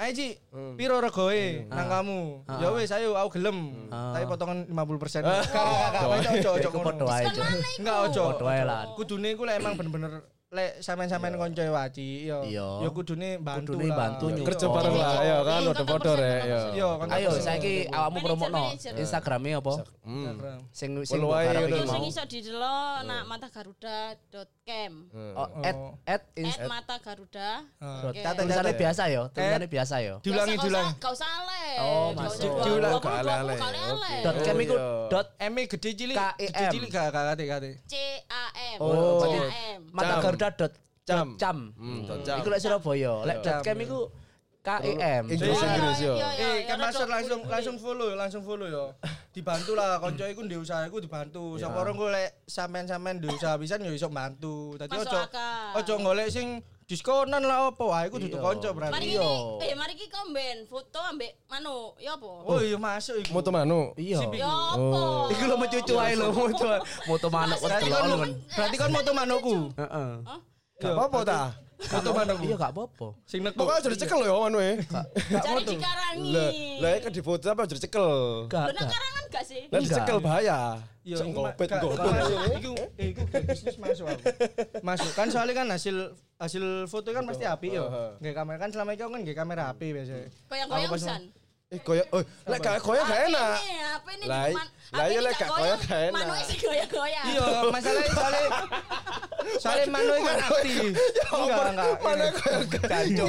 Ayo 0.02 0.18
Ci, 0.18 0.34
piro 0.82 0.98
regoe 0.98 1.70
nang 1.70 1.86
Ah. 1.86 2.02
kamu? 2.02 2.42
Ya 2.58 2.74
wis 2.74 2.90
ayo 2.90 3.14
aku 3.14 3.38
gelem. 3.38 3.86
Ah. 3.94 4.18
Tapi 4.18 4.26
potongan 4.26 4.66
50%. 4.66 5.22
Gak 5.22 5.46
gak 5.46 5.90
gak, 5.94 6.06
ojo 6.42 6.50
ojo 6.58 6.70
ngono. 6.74 7.06
Enggak 7.78 7.98
ojo. 8.10 8.24
Kudune 8.98 9.38
iku 9.38 9.46
lek 9.46 9.62
emang 9.62 9.78
bener-bener 9.78 10.26
lek 10.52 10.84
sampean-sampean 10.84 11.40
kanca 11.40 11.64
waci 11.64 12.28
ya. 12.28 12.44
Iya. 12.44 12.84
Ya 12.84 12.90
kudune 12.92 13.40
bantu 13.40 13.72
Kudune 13.72 13.88
lah. 13.88 13.96
bantu 13.96 14.26
Iya. 14.28 14.36
nyupport. 14.36 14.52
Kerja 14.52 14.66
bareng 14.68 14.96
lah 15.00 15.14
ya 15.24 15.38
kan 15.48 15.60
Iya, 15.64 15.70
udah 15.72 15.86
podo 15.88 16.12
rek 16.20 16.42
ya. 16.44 16.60
Iya, 16.76 16.90
kan 17.00 17.08
Ayo 17.08 17.30
saiki 17.40 17.74
awakmu 17.88 18.18
promokno. 18.20 18.64
Instagramnya 18.76 19.64
apa? 19.64 19.74
Hmm. 20.04 20.36
Sing 20.76 20.92
sing 21.08 21.24
udah. 21.24 21.56
iki 21.56 21.88
Sing 21.88 22.04
iso 22.04 22.24
didelok 22.28 23.00
nak 23.08 23.22
matagaruda.cam. 23.32 24.94
Oh, 25.40 25.48
at 25.64 25.76
at 26.04 26.20
At 26.20 26.22
inst- 26.36 26.68
mata 26.68 27.00
garuda. 27.00 27.64
Oke. 28.12 28.20
Catat, 28.20 28.44
tulisannya 28.44 28.76
biasa 28.76 29.04
yo, 29.08 29.24
tulisannya 29.32 29.68
biasa 29.72 29.96
yo. 30.04 30.16
Diulangi 30.20 30.56
diulangi. 30.60 30.92
Gak 31.00 31.12
usah 31.16 31.30
ale. 31.32 31.64
Oh, 31.80 32.08
masuk. 32.12 32.52
diulang. 32.68 33.00
Gak 33.00 33.24
ale. 33.24 33.56
Dot 34.20 34.36
cam 34.44 34.56
iku 34.60 34.76
iya. 34.76 35.08
dot 35.08 35.28
M 35.40 35.54
E 35.56 35.64
gede 35.64 35.90
cilik. 35.96 36.16
Gede 36.36 36.64
cilik 36.76 36.90
gak 36.92 37.08
gak 37.16 37.40
kate. 37.40 37.72
C 37.88 37.96
A. 38.28 38.51
Oh, 38.82 39.22
mata 39.94 40.14
Cam. 40.18 40.22
garuda 40.26 40.50
dot 40.58 40.74
Cam. 41.06 41.30
cam. 41.38 41.58
Hmm, 41.78 42.02
cam. 42.26 42.38
Iku 42.42 42.48
lek 42.50 42.62
Surabaya, 42.62 43.14
lek 43.28 43.38
dot 43.46 43.62
cam 43.62 43.78
iku 43.78 44.00
KEM. 44.62 45.26
Inggris 45.26 45.58
Inggris 45.58 45.98
yo. 46.06 46.14
Iya, 46.14 46.30
iya, 46.38 46.46
Eh, 46.46 46.54
iya, 46.62 46.70
kan 46.70 46.78
master 46.78 47.10
langsung 47.10 47.42
langsung 47.50 47.76
follow, 47.82 48.14
langsung 48.14 48.46
follow 48.46 48.70
yo. 48.70 48.94
Dibantu 49.34 49.74
lah 49.74 49.98
konco 49.98 50.22
iku 50.22 50.46
ndek 50.46 50.62
usaha 50.62 50.86
iku 50.86 51.02
dibantu. 51.02 51.58
Sapa 51.58 51.82
orang 51.82 51.98
gue 51.98 52.10
lek 52.14 52.30
sampean-sampean 52.46 53.18
ndek 53.18 53.34
usaha 53.34 53.58
pisan 53.58 53.82
yo 53.82 53.90
iso 53.90 54.14
bantu. 54.14 54.78
Dadi 54.78 54.94
Masuk 54.94 55.10
ojo 55.10 55.20
ojo 55.82 55.94
golek 56.06 56.30
sing 56.30 56.62
diskonan 56.92 57.40
lah 57.48 57.72
opo. 57.72 57.96
Wah, 57.96 58.04
iku 58.04 58.20
dudu 58.20 58.36
konco 58.36 58.68
Mari 58.76 58.76
berarti. 58.76 59.08
Iya. 59.16 59.24
ini, 59.24 59.66
eh 59.72 59.76
mari 59.80 59.94
iki 59.96 60.12
komben 60.12 60.68
foto 60.68 61.00
ambek 61.00 61.40
manu, 61.48 61.96
ya 61.96 62.20
apa? 62.20 62.32
Oh 62.44 62.60
iya 62.60 62.76
masuk 62.76 63.16
iku. 63.24 63.32
Moto 63.32 63.50
manu. 63.56 63.96
Iya. 63.96 64.20
Ya 64.36 64.52
apa? 64.52 65.04
Iku 65.32 65.44
lho 65.48 65.56
mencucu 65.56 65.94
ae 65.96 66.14
lho, 66.20 66.28
moto 66.36 66.68
moto 67.08 67.28
manuk 67.32 67.60
wis 67.64 67.72
Berarti 67.72 68.76
kan 68.76 68.80
kan 68.84 68.90
moto 68.92 69.12
manukku. 69.16 69.58
Heeh. 69.80 70.10
Gak 70.82 70.92
apa-apa 70.98 71.20
ta. 71.24 71.42
Moto 71.82 72.10
manukku. 72.12 72.44
Iya 72.44 72.56
gak 72.56 72.72
apa-apa. 72.72 73.08
Sing 73.26 73.42
neku. 73.42 73.58
Pokoknya 73.58 73.82
jadi 73.82 73.98
cekel 73.98 74.20
yo 74.22 74.36
manu 74.40 74.58
e. 74.58 74.72
Cari 75.34 75.64
dikarangi. 75.66 76.30
Lah, 76.30 76.50
lah 76.80 76.90
kan 77.00 77.12
di 77.12 77.22
foto 77.22 77.46
apa 77.48 77.62
jadi 77.66 77.82
cekel. 77.82 78.10
Gak. 78.48 78.66
Karangan 78.78 79.24
gak 79.28 79.44
sih? 79.44 79.62
Lah 79.68 79.80
dicekel 79.80 80.18
bahaya. 80.20 80.60
Ngopet 81.02 81.66
gak- 81.68 81.82
ngopet. 81.82 81.98
gak 81.98 82.14
masuk. 82.14 82.38
Iku 82.60 82.72
eh 82.96 83.06
iku 83.10 83.22
kayak 83.26 83.44
bisnis 83.48 83.76
masuk 83.76 84.06
aku. 84.06 84.24
Masuk 84.80 85.12
kan 85.12 85.28
soalnya 85.28 85.56
kan 85.56 85.68
hasil 85.68 85.96
hasil 86.38 86.64
foto 86.86 87.10
kan 87.10 87.26
pasti 87.26 87.44
api 87.44 87.68
yo. 87.74 87.90
Nggak 88.18 88.34
kamera 88.36 88.58
kan 88.58 88.70
selama 88.70 88.94
itu 88.94 89.02
aku 89.02 89.14
kan 89.14 89.22
nggak 89.22 89.38
kamera 89.38 89.64
api 89.70 89.88
biasanya. 89.92 90.30
Goyang-goyang 90.46 90.86
Aku 90.86 90.94
pas- 90.94 91.02
pisan. 91.04 91.22
Eh 91.72 91.80
koyo 91.88 92.04
oh 92.12 92.20
lek 92.52 92.60
gak 92.60 92.84
koyo 92.84 93.00
gak 93.08 93.32
enak. 93.32 93.56
Ini, 93.64 93.76
apa 93.96 94.10
ini? 94.20 94.26
Lah, 94.28 94.44
apa 94.92 95.04
iya 95.08 95.20
lek 95.24 95.34
gak 95.40 95.50
gak 95.56 95.72
enak. 95.88 96.12
Manu 96.12 96.34
isi 96.44 96.56
goyang-goyang. 96.60 97.26
Iya, 97.32 97.46
masalahnya 97.72 98.12
soalnya 98.12 98.44
soalnya 99.56 99.86
Manu 99.88 100.14
kan 100.20 100.38
aktif. 100.52 100.92
Enggak, 101.32 101.64
enggak. 101.72 101.92
Mana 102.04 102.26
koyo 102.36 102.60
Kacau. 102.76 103.28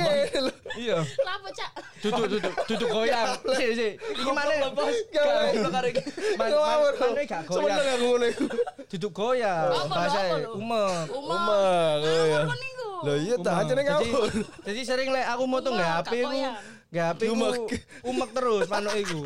Iya. 0.74 0.98
Lapo, 1.22 1.48
Cak? 1.54 1.70
Duduk 2.02 2.24
duduk 2.34 2.54
duduk 2.66 2.88
goyang. 2.98 3.30
Si 3.54 3.66
si. 3.78 3.88
Iki 3.94 4.30
mana 4.34 4.74
bos? 4.74 4.90
Manu 6.34 6.56
Ngawur. 6.58 6.92
Manu 6.98 7.22
gak 7.22 7.42
goyang. 7.46 7.78
Sebenarnya 7.78 7.94
aku. 7.94 8.10
Duduk 8.90 9.12
goyang. 9.14 9.70
Bahasa 9.86 10.20
umek. 10.50 10.90
Iya. 12.10 12.40
Iya 13.06 13.34
ta 13.38 13.50
Umek. 13.54 13.62
ajene 13.70 13.82
Jadi- 13.86 14.10
ngawur. 14.10 14.30
Jadi 14.66 14.80
sering 14.82 15.14
lek 15.14 15.30
aku 15.30 15.42
gak 15.46 15.90
HP 16.02 16.12
ku. 16.26 16.42
Nggak 16.92 17.06
HP 17.08 17.20
Umek. 17.32 17.60
umek 18.12 18.30
terus 18.36 18.66
manuk 18.68 18.94
iku. 19.00 19.20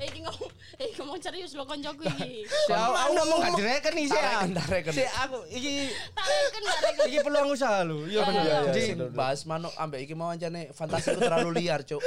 Eh, 0.00 0.06
iki 0.10 0.20
ngomong, 0.24 0.50
eh 0.80 0.88
ngomong 0.96 1.18
serius 1.20 1.52
lo 1.54 1.62
koncoku 1.62 2.02
iki. 2.08 2.48
Si 2.48 2.72
aku 2.72 2.94
aku 2.96 3.12
ngomong 3.14 3.38
gak 3.44 3.52
direken 3.60 3.92
nih 3.94 4.06
sih. 4.08 4.20
Tareken. 4.56 4.92
Si 4.96 5.04
aku 5.04 5.38
iki 5.52 5.92
Tareken 6.16 6.62
tareken. 6.64 7.04
iki 7.12 7.18
peluang 7.20 7.48
usaha 7.52 7.84
lho. 7.84 8.08
Iya 8.08 8.20
bener. 8.26 8.42
iya, 8.42 8.56
Jadi 8.72 8.80
Sing 8.80 8.98
bahas 9.12 9.44
manuk 9.44 9.70
ambek 9.76 10.00
iki 10.08 10.14
mau 10.16 10.32
ancane 10.32 10.72
fantasiku 10.72 11.20
terlalu 11.20 11.62
liar, 11.62 11.84
Cuk. 11.84 12.00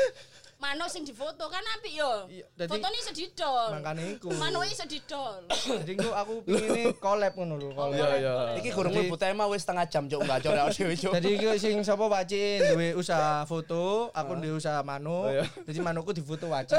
Mano 0.62 0.86
sing 0.86 1.02
difoto 1.02 1.50
kan 1.50 1.66
apik 1.74 1.90
yo. 1.98 2.30
Iya, 2.30 2.46
Fotone 2.70 2.94
iso 2.94 3.10
didol. 3.10 3.74
Makane 3.74 4.14
iku. 4.14 4.30
Mano 4.38 4.62
iso 4.62 4.86
didol. 4.86 5.42
Jadi 5.50 5.98
aku 5.98 6.14
aku 6.14 6.34
pingin 6.46 6.94
collab 7.04 7.34
ngono 7.34 7.58
lho, 7.58 7.74
collab. 7.74 7.98
Iya 7.98 8.08
iya. 8.22 8.34
Iki 8.62 8.70
gurung 8.70 8.94
mlebu 8.94 9.18
tema 9.18 9.50
wis 9.50 9.66
setengah 9.66 9.90
jam, 9.90 10.06
Cuk. 10.06 10.22
Enggak 10.22 10.46
core 10.46 10.62
dhewe, 10.70 10.94
Cuk. 10.94 11.14
Jadi 11.18 11.30
iki 11.34 11.48
sing 11.58 11.82
sapa 11.82 12.06
Wacin 12.06 12.62
duwe 12.78 12.94
usaha 12.94 13.42
foto, 13.50 14.14
aku 14.14 14.38
duwe 14.38 14.54
usaha 14.54 14.86
manu. 14.86 15.34
Jadi 15.66 15.80
manuku 15.82 16.14
difoto 16.14 16.46
Wacin. 16.46 16.78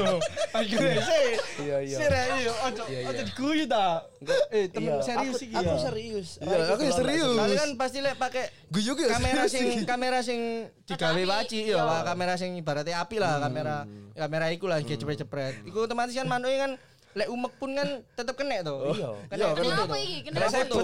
Akhirnya 0.56 1.04
sih. 1.04 1.28
Iya 1.60 1.76
iya. 1.84 1.96
Iya, 2.40 2.52
ojo 2.72 2.82
ojo 2.88 3.22
diguyu 3.28 3.68
ta. 3.68 4.08
Eh, 4.48 4.68
temen 4.72 4.96
Iya, 4.96 5.04
serius 5.04 5.36
aku- 5.36 5.44
iki 5.44 5.56
Aku 5.56 5.72
ya. 5.76 5.80
serius. 5.80 6.28
Iya, 6.40 6.56
aku 6.72 6.82
ya 6.88 6.92
serius. 6.96 7.36
Kan 7.36 7.70
pasti 7.76 7.98
lek 8.00 8.16
pakai 8.16 8.48
Guyu 8.72 8.92
kamera 8.96 9.44
serius 9.44 9.52
sing 9.52 9.84
kamera 9.84 10.18
sing 10.24 10.40
digawe 10.88 11.22
waci 11.22 11.68
iya. 11.68 11.82
Pak. 11.82 12.02
kamera 12.06 12.34
sing 12.34 12.50
ibaratnya 12.56 12.98
api 13.10 13.18
lah, 13.18 13.42
kamera 13.42 13.76
kamera 14.14 14.46
iku 14.54 14.70
lah 14.70 14.78
kayak 14.78 15.02
jepret-jepret. 15.02 15.66
Iku 15.66 15.82
otomatis 15.82 16.14
kan 16.14 16.30
manuke 16.30 16.54
kan 16.54 16.72
lek 17.10 17.26
umek 17.26 17.52
pun 17.58 17.74
kan 17.74 17.88
tetep 18.14 18.38
kena 18.38 18.62
to. 18.62 18.94
Iya. 18.94 19.10
Kena 19.26 19.34
Iya, 19.34 19.46
foto 19.50 19.62
Kenapa 19.66 19.82
to. 19.82 19.96
iki? 19.98 20.18
Kena 20.22 20.36
Kenapa? 20.38 20.58
foto. 20.62 20.78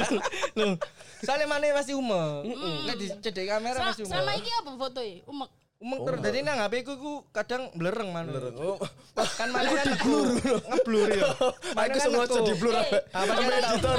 Loh, 0.56 0.72
soalnya 1.20 1.46
mana 1.46 1.64
pasti 1.76 1.92
umek. 1.92 2.32
Lek 2.88 2.96
dicedek 2.96 3.44
kamera 3.44 3.92
Selama 3.92 4.08
umek. 4.24 4.40
iki 4.40 4.50
apa 4.56 4.70
fotoe? 4.72 5.12
Umek. 5.28 5.50
Umek 5.82 5.98
terus. 6.06 6.18
Jadi 6.22 6.38
nang 6.40 6.58
HP 6.62 6.74
ku 6.86 6.94
ku 6.94 7.12
kadang 7.34 7.66
blereng 7.74 8.08
manu. 8.14 8.30
Oh, 8.56 8.78
Kan 9.34 9.50
mana 9.54 9.66
kan 9.66 9.86
ngeblur. 9.90 10.26
Ngeblur 10.62 11.08
ya. 11.10 11.26
Mana 11.74 11.82
Aku 11.82 11.90
kan 11.90 12.00
sengaja 12.00 12.30
neku. 12.32 12.46
di 12.46 12.54
blur. 12.54 12.74
Eh, 12.78 12.86
Apa 13.10 13.32
sih 13.34 13.44
editor? 13.50 13.98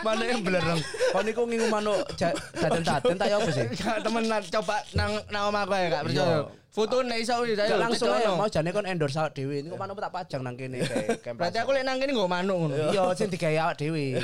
Manuk 0.00 0.26
yang 0.26 0.40
belereng. 0.40 0.80
Kon 1.12 1.22
niku 1.22 1.42
ngingu 1.44 1.68
ja- 2.16 2.36
daden-daden 2.56 3.14
tak 3.14 3.28
ya 3.28 3.36
apa 3.36 3.50
sih? 3.52 3.64
Gak 3.78 4.00
temenan 4.00 4.42
coba 4.50 4.76
nang 4.92 5.12
nang 5.28 5.42
omah 5.52 5.62
gue 5.68 5.80
gak 5.86 6.02
percaya. 6.08 6.38
Foto 6.72 7.04
nek 7.04 7.20
iso 7.20 7.36
wis 7.44 7.60
ayo 7.60 7.76
Gak 7.76 7.80
langsung 7.84 8.08
aja 8.08 8.32
mau 8.32 8.48
jane 8.48 8.72
kon 8.72 8.88
endorse 8.88 9.20
awak 9.20 9.36
dhewe. 9.36 9.60
Niku 9.60 9.76
manuk 9.76 10.00
tak 10.00 10.08
pajang 10.10 10.40
nang 10.40 10.56
kene 10.56 10.80
kayak 10.80 11.20
kayak 11.20 11.36
Berarti 11.36 11.58
aku 11.60 11.76
lek 11.76 11.84
nang 11.84 12.00
kene 12.00 12.16
nggo 12.16 12.24
manuk 12.24 12.56
ngono. 12.56 12.74
Iya, 12.88 13.12
sing 13.12 13.28
digawe 13.28 13.68
awak 13.68 13.76
dhewe. 13.76 14.16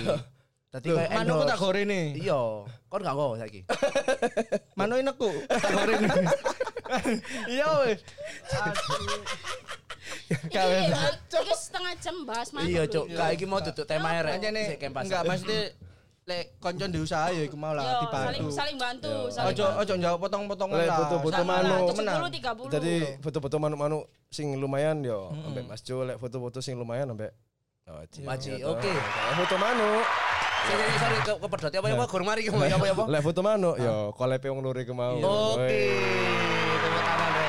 Dadi 0.68 0.92
kayak 0.92 1.11
Manukku 1.16 1.24
tak 1.40 1.57
endorse. 1.57 1.64
gorene. 1.64 2.00
Iya, 2.12 2.40
kon 2.87 3.00
gak 3.00 3.14
nggo 3.14 3.28
saiki. 3.37 3.61
Manuk 4.78 5.00
neku 5.00 5.31
tak 5.48 5.70
gorene. 5.70 6.09
Iya 7.46 7.68
wis. 7.85 8.00
Iki 10.28 11.52
setengah 11.54 11.92
jam 11.98 12.16
bahas 12.24 12.48
manuk. 12.50 12.68
Iya. 12.68 12.83
Cuk. 12.85 13.04
Kak 13.11 13.28
iki 13.33 13.44
mau 13.44 13.61
duduk 13.61 13.85
tema 13.85 14.12
rek. 14.18 14.37
Anjane 14.37 14.62
Sik 14.66 14.78
kempas. 14.78 15.04
enggak 15.04 15.22
maksudnya 15.22 15.61
lek 16.24 16.61
koncon 16.61 16.92
di 16.92 17.00
usaha 17.00 17.28
ya 17.28 17.40
iku 17.40 17.57
mau 17.57 17.72
lah 17.72 17.81
saling 17.81 18.04
dibantu. 18.04 18.46
saling 18.52 18.76
bantu, 18.76 19.12
saling 19.33 19.48
Ojo 19.48 19.64
bantu. 19.64 19.81
ojo 19.81 19.92
njawab 19.96 20.18
potong-potongan 20.20 20.76
Lek 20.76 20.85
lah. 20.85 20.98
foto-foto 20.98 21.33
temenan. 21.35 21.81
70 21.81 22.68
30. 22.68 22.68
Jadi 22.70 22.94
foto-foto 23.18 23.57
manuk-manuk 23.59 24.02
sing 24.28 24.46
lumayan 24.54 25.00
yo, 25.00 25.33
ambek 25.33 25.64
Mas 25.64 25.81
Jo 25.81 26.04
lek 26.04 26.16
foto-foto 26.16 26.61
sing 26.61 26.76
lumayan 26.76 27.09
ambek 27.09 27.33
Oh. 27.88 28.04
Maci, 28.20 28.52
Gitu. 28.52 28.68
oke. 28.68 28.92
Foto 29.35 29.57
manuk. 29.57 30.04
Sorry, 30.68 30.85
sorry, 31.00 31.18
ke 31.24 31.33
kepedot 31.40 31.72
apa 31.72 31.88
apa 31.96 32.04
gurung 32.04 32.28
mari 32.28 32.40
ki 32.44 32.50
apa 32.52 32.68
apa 32.68 32.87
apa. 32.92 33.04
Lek 33.09 33.20
foto 33.24 33.40
manuk 33.40 33.76
yo 33.81 34.12
collab 34.12 34.44
wong 34.44 34.61
lure 34.61 34.85
ke 34.85 34.92
mau. 34.92 35.16
Oke. 35.57 35.81
Tepuk 36.76 37.02
tangan 37.09 37.31
rek. 37.33 37.48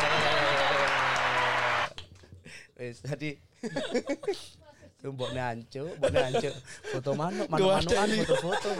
Wis 2.79 2.97
tadi 3.03 3.29
Mbok 4.99 5.32
nancu, 5.32 5.84
mbok 5.95 6.12
nancu. 6.12 6.51
Foto 6.91 7.15
manuk, 7.15 7.47
manuk-manukan, 7.47 8.08
foto-foto. 8.19 8.71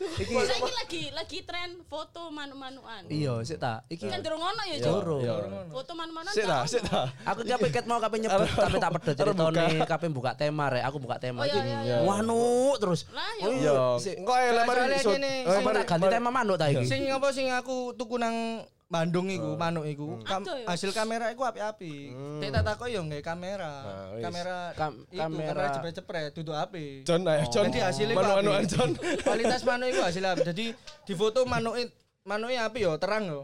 Iki 0.00 0.32
Saiki 0.32 0.72
lagi 0.74 1.02
lagi 1.12 1.38
tren 1.44 1.84
foto 1.84 2.32
manuk-manukan. 2.32 3.04
iya, 3.06 3.36
sik 3.44 3.60
ta. 3.60 3.84
Iki 3.86 4.08
Kan 4.08 4.24
durung 4.24 4.40
ono 4.40 4.62
ya, 4.64 4.76
Durung. 4.80 5.20
Cuk. 5.20 5.40
Foto 5.70 5.92
manuk-manukan. 5.92 6.32
Sik 6.32 6.44
ta, 6.44 6.58
sik 6.64 6.82
ta. 6.82 7.12
Aku 7.26 7.44
kape 7.44 7.68
ket 7.68 7.84
mau 7.84 8.00
kape 8.00 8.16
nyebut 8.16 8.48
tapi 8.48 8.76
tak 8.76 8.90
pedot 8.96 9.14
ceritane 9.14 9.64
kape 9.84 10.06
buka 10.08 10.32
tema 10.32 10.72
rek. 10.72 10.88
Aku 10.88 10.96
buka 10.96 11.20
tema 11.20 11.44
Oh, 11.44 11.46
iya, 11.46 11.52
iki. 11.52 11.68
iya, 11.84 11.96
iya. 12.00 12.76
Terus. 12.80 13.00
Lah 13.12 13.28
Oh, 13.40 13.52
iya. 13.52 13.70
Yo, 13.70 13.84
Sik. 13.96 14.16
engko 14.18 14.32
ae 14.32 14.48
lek 14.50 14.64
mari 14.64 14.80
Soalnya 14.96 15.30
iso. 15.44 15.68
tak 15.70 15.84
ganti 15.86 16.06
tema 16.08 16.30
manuk 16.32 16.56
ta 16.56 16.66
iki. 16.66 16.84
Sing 16.88 17.04
apa 17.06 17.28
sing 17.30 17.52
aku 17.52 17.92
tuku 17.92 18.16
nang 18.16 18.64
Bandung 18.90 19.30
iku, 19.30 19.54
manuk 19.54 19.86
iku. 19.86 20.18
Kam- 20.26 20.42
Aduh, 20.42 20.66
ya. 20.66 20.66
hasil 20.66 20.90
kamera 20.90 21.30
iku 21.30 21.46
api-api. 21.46 22.10
Tek 22.42 22.50
tak 22.50 22.64
takok 22.66 22.90
yo 22.90 23.06
nggae 23.06 23.22
kamera. 23.22 23.70
Nah. 23.86 24.18
Kamera 24.18 24.58
Kam- 24.74 25.06
iku, 25.06 25.22
kamera. 25.22 25.64
cepret-cepret 25.70 26.34
duduk 26.34 26.58
api. 26.58 27.06
John 27.06 27.22
ae, 27.22 27.46
John. 27.54 27.70
Jadi 27.70 27.78
hasilnya. 27.78 28.18
John. 28.66 28.90
Kualitas 29.24 29.62
manuk 29.62 29.94
iku 29.94 30.02
hasil 30.02 30.26
api. 30.26 30.42
Jadi 30.42 30.66
di 31.06 31.14
foto 31.14 31.46
manuke 31.46 31.86
manuke 32.26 32.58
api 32.58 32.78
yo, 32.82 32.98
terang 32.98 33.30
yo. 33.30 33.38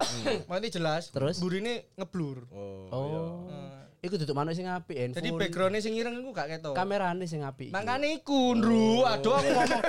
Mati 0.51 0.67
jelas. 0.67 1.15
Terus? 1.15 1.39
burine 1.39 1.95
ngeblur. 1.95 2.51
Oh. 2.51 3.47
Iku 4.07 4.23
duduk 4.23 4.39
manuk 4.39 4.55
sing 4.55 4.71
apik 4.71 4.95
en. 4.95 5.11
Jadi 5.19 5.35
backgroundnya 5.35 5.83
sing 5.83 5.99
ireng 5.99 6.15
iku 6.23 6.31
gak 6.31 6.47
ketok. 6.47 6.79
kamerane 6.79 7.27
sing 7.27 7.43
apik. 7.43 7.75
Makane 7.75 8.23
iku, 8.23 8.55
Ndru. 8.55 9.03
Aduh 9.03 9.35
aku 9.35 9.51
ngomong. 9.51 9.83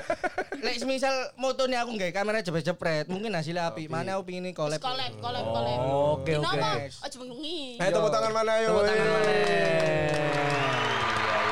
Lek 0.57 0.75
semisal 0.81 1.13
motone 1.37 1.77
aku 1.77 1.93
nggawe 1.93 2.09
kamera 2.09 2.41
jepret-jepret, 2.41 3.05
mungkin 3.13 3.29
hasilnya 3.37 3.69
api. 3.69 3.85
Mana 3.85 4.17
aku 4.17 4.33
pingin 4.33 4.49
collab. 4.57 4.81
Collab, 4.81 5.13
collab, 5.21 5.45
collab. 5.53 5.79
Oke, 6.17 6.33
oke. 6.41 6.49
Kenapa? 6.49 6.89
Aja 7.05 7.15
bengi. 7.21 7.77
Ayo 7.77 7.89
tepuk 7.93 8.09
tangan 8.09 8.31
mana 8.33 8.51
ayo. 8.57 8.67
Tepuk 8.73 8.85
tangan 8.89 9.05
maneh. 9.05 9.37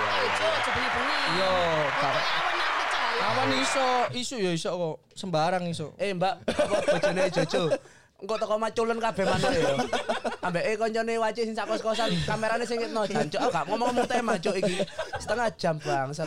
Ayo, 0.10 0.47
aja 0.49 0.69
bengi-bengi. 0.73 1.17
Yo, 1.38 1.54
awan 3.25 3.49
iso, 3.62 3.88
isu 4.17 4.36
ya 4.41 4.51
iso 4.58 4.69
kok. 4.73 4.95
Sembarang 5.13 5.69
iso. 5.69 5.93
Eh 6.01 6.17
Mbak, 6.17 6.49
apa 6.49 6.75
bojone 6.82 7.23
Jojo? 7.30 7.63
Engko 8.25 8.41
teko 8.41 8.57
maculen 8.57 8.97
kabeh 8.97 9.21
manuk 9.21 9.53
ya. 9.53 9.69
Ambek 10.41 10.63
e 10.65 10.71
koncone 10.81 11.13
waci 11.21 11.45
sing 11.45 11.53
sak 11.53 11.69
kos-kosan, 11.69 12.09
kamerane 12.25 12.65
sing 12.65 12.81
ngitno 12.81 13.05
jancuk. 13.05 13.38
Ah 13.38 13.49
gak 13.53 13.65
ngomong-ngomong 13.69 14.09
tema 14.09 14.33
cuk 14.41 14.57
iki. 14.57 14.81
Setengah 15.21 15.53
jam 15.53 15.77
bangsat. 15.77 16.25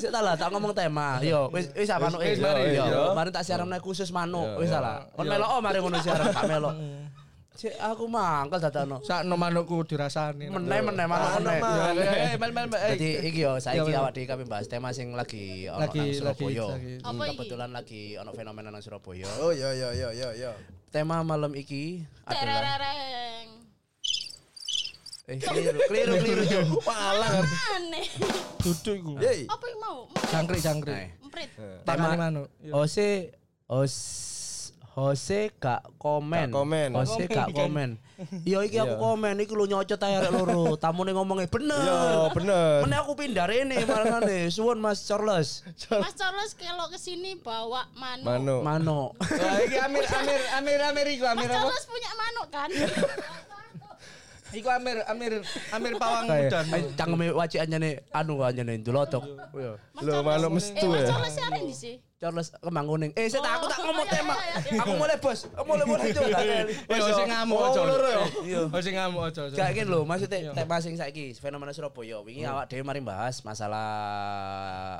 Sik 0.00 0.08
ta 0.08 0.24
lah 0.24 0.32
tak 0.40 0.48
ngomong 0.48 0.72
tema. 0.72 1.20
Yo 1.20 1.52
wis 1.52 1.68
wis 1.76 1.92
apa 1.92 2.08
manuk 2.08 2.24
Wis, 2.24 2.40
mari 2.40 2.72
wis, 2.72 2.80
yo. 2.80 2.84
yo. 2.88 3.02
Mari 3.12 3.28
tak 3.28 3.44
siaran 3.44 3.68
khusus 3.76 4.08
manuk. 4.08 4.56
Wis 4.56 4.72
lah. 4.72 5.04
Kon 5.12 5.28
melok 5.28 5.48
oh 5.52 5.60
mari 5.60 5.84
ngono 5.84 6.00
siaran, 6.00 6.32
gak 6.32 6.48
melok. 6.48 6.74
Cek 7.54 7.78
aku 7.78 8.10
mangkel 8.10 8.58
dadakno. 8.58 8.98
Sakno 9.06 9.38
manukku 9.38 9.86
dirasani. 9.86 10.50
Meneh 10.50 10.82
meneh 10.82 11.06
manuk 11.06 11.38
meneh. 11.38 12.34
Eh, 12.34 12.34
mel 12.34 12.50
mel 12.50 12.66
eh. 12.74 12.98
Jadi 12.98 13.08
iki 13.30 13.46
yo 13.46 13.62
saiki 13.62 13.78
Iya, 13.78 13.94
iya. 13.94 13.98
awak 14.02 14.10
dhewe 14.18 14.26
kami 14.26 14.42
bahas 14.50 14.66
tema 14.66 14.90
sing 14.90 15.14
lagi 15.14 15.70
ono 15.70 15.86
nang 15.86 15.94
Surabaya. 16.10 16.66
iki? 16.74 16.98
Kebetulan 17.30 17.70
lagi 17.70 18.02
ono 18.18 18.34
fenomena 18.34 18.74
nang 18.74 18.82
Surabaya. 18.82 19.30
Oh 19.38 19.54
iya 19.54 19.70
iya 19.70 19.94
iya 19.94 20.08
iya 20.10 20.28
iya. 20.34 20.50
Tema 20.90 21.22
malam 21.22 21.54
iki 21.54 22.02
adalah 22.26 22.74
eh 25.24 25.38
keliru 25.38 25.78
keliru 25.86 26.14
keliru. 26.20 26.74
Palang. 26.82 27.46
Aneh. 27.78 28.06
Duduk 28.66 28.94
iku. 28.98 29.12
Apa 29.46 29.64
yang 29.70 29.78
mau? 29.78 29.98
Jangkrik 30.26 30.58
jangkrik. 30.58 31.22
Emprit. 31.22 31.48
Pakane 31.86 32.16
manuk. 32.18 32.46
Iya. 32.58 32.72
Jose 32.74 33.08
Os 33.70 33.94
Jose 34.94 35.50
gak 35.58 35.82
komen. 35.98 36.46
Gak 36.48 36.54
komen. 36.54 36.88
Jose 36.94 37.26
gak 37.26 37.50
komen. 37.50 37.98
Iya 38.46 38.62
iki 38.62 38.78
aku 38.78 38.94
Iya. 38.94 39.02
komen 39.02 39.34
iki 39.42 39.50
lu 39.50 39.66
nyocot 39.66 39.98
ae 39.98 40.14
arek 40.14 40.30
loro. 40.30 40.78
Tamune 40.78 41.10
ngomongnya 41.10 41.50
bener. 41.50 41.82
Iya 41.82 42.30
bener. 42.30 42.86
Meneh 42.86 42.98
aku 43.02 43.12
pindah 43.18 43.50
rene 43.50 43.74
marane. 43.82 44.46
Suwun 44.54 44.78
Mas 44.78 45.02
Charles. 45.02 45.66
Mas 45.90 46.14
Charles 46.14 46.54
kalau 46.54 46.86
ke 46.86 46.94
sini 46.94 47.34
bawa 47.34 47.90
manuk. 47.92 48.22
Manu. 48.22 48.56
Mano. 48.62 49.00
Wah, 49.18 49.58
iki 49.66 49.82
Amir 49.82 50.06
Amir 50.06 50.40
Amir 50.62 50.78
Amir 50.86 51.06
iku 51.10 51.26
Amir 51.26 51.50
Mas? 51.50 51.58
Charles 51.58 51.84
punya 51.90 52.10
manuk 52.14 52.46
kan? 52.54 52.70
Iku 54.54 54.68
Amir 54.70 55.02
Amir 55.10 55.42
Amir 55.74 55.92
pawang 55.98 56.30
udan. 56.30 56.64
cangkeme 56.94 57.34
wajik 57.34 57.58
anjane 57.66 58.06
anu 58.14 58.38
anjane 58.46 58.78
ndulotok. 58.78 59.26
Iya. 59.58 59.74
Mas 59.90 60.02
Charles- 60.06 60.22
manuk 60.22 60.50
Eh, 60.50 60.54
mestu 60.54 60.86
Mas 60.86 61.02
ya. 61.02 61.06
Charles 61.10 61.32
siaran 61.34 61.62
di 61.66 61.74
sih. 61.74 61.94
Charles 62.24 62.48
kembang 62.56 62.88
kuning. 62.88 63.12
Eh, 63.12 63.28
saya 63.28 63.44
tak 63.44 63.52
aku 63.60 63.66
tak 63.68 63.78
ngomong 63.84 64.06
iya, 64.08 64.14
tema. 64.16 64.32
iya, 64.34 64.56
iya. 64.64 64.80
Aku 64.80 64.92
mulai 64.96 65.16
bos. 65.20 65.38
Aku 65.52 65.64
mulai 65.68 65.84
mulai 65.84 66.08
juga. 66.08 66.38
Eh, 66.40 66.64
ojo 66.88 67.22
ngamuk 67.22 67.52
Oh, 67.54 67.68
ojo. 67.68 67.80
loro 67.84 68.08
ya? 68.08 68.22
Iya. 68.40 68.60
Ojo 68.66 68.88
ngamuk 68.88 69.20
ojo. 69.28 69.40
ojo. 69.44 69.54
Gak 69.54 69.68
gini 69.70 69.84
lho, 69.84 70.00
maksudnya 70.02 70.38
tema 70.50 70.76
sing 70.80 70.96
saiki 70.96 71.36
fenomena 71.36 71.70
Surabaya. 71.70 72.24
Wingi 72.24 72.48
awak 72.48 72.64
dhewe 72.66 72.80
mari 72.80 73.04
bahas 73.04 73.44
masalah 73.44 73.84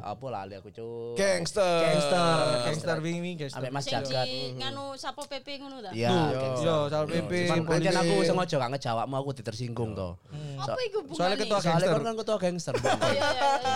apa 0.05 0.27
lali 0.29 0.55
aku 0.55 0.69
cuk. 0.69 1.17
Gangster. 1.17 1.65
Gangster. 1.65 2.45
Gangster 2.69 2.97
wingi 3.01 3.33
gangster. 3.37 3.59
Ambek 3.59 3.73
Mas 3.73 3.87
Jagat. 3.87 4.27
nganu 4.29 4.85
sapo 4.95 5.25
PP 5.25 5.49
ngono 5.59 5.81
ta? 5.81 5.91
Iya. 5.97 6.13
Yo, 6.61 6.77
Sal 6.87 7.09
PP. 7.09 7.33
Pancen 7.65 7.97
aku 7.97 8.15
sengaja 8.21 8.57
gak 8.59 8.71
ngejawabmu 8.77 9.17
aku 9.17 9.31
ditersinggung 9.33 9.97
to. 9.97 10.13
Apa 10.61 10.81
iku 10.85 11.01
bungane? 11.01 11.17
Soalnya 11.17 11.39
ketua 11.41 11.59
Soalnya 11.59 11.73
gangster. 11.81 11.97
kon 11.97 12.05
kan 12.05 12.15
ketua 12.21 12.37
gangster. 12.37 12.75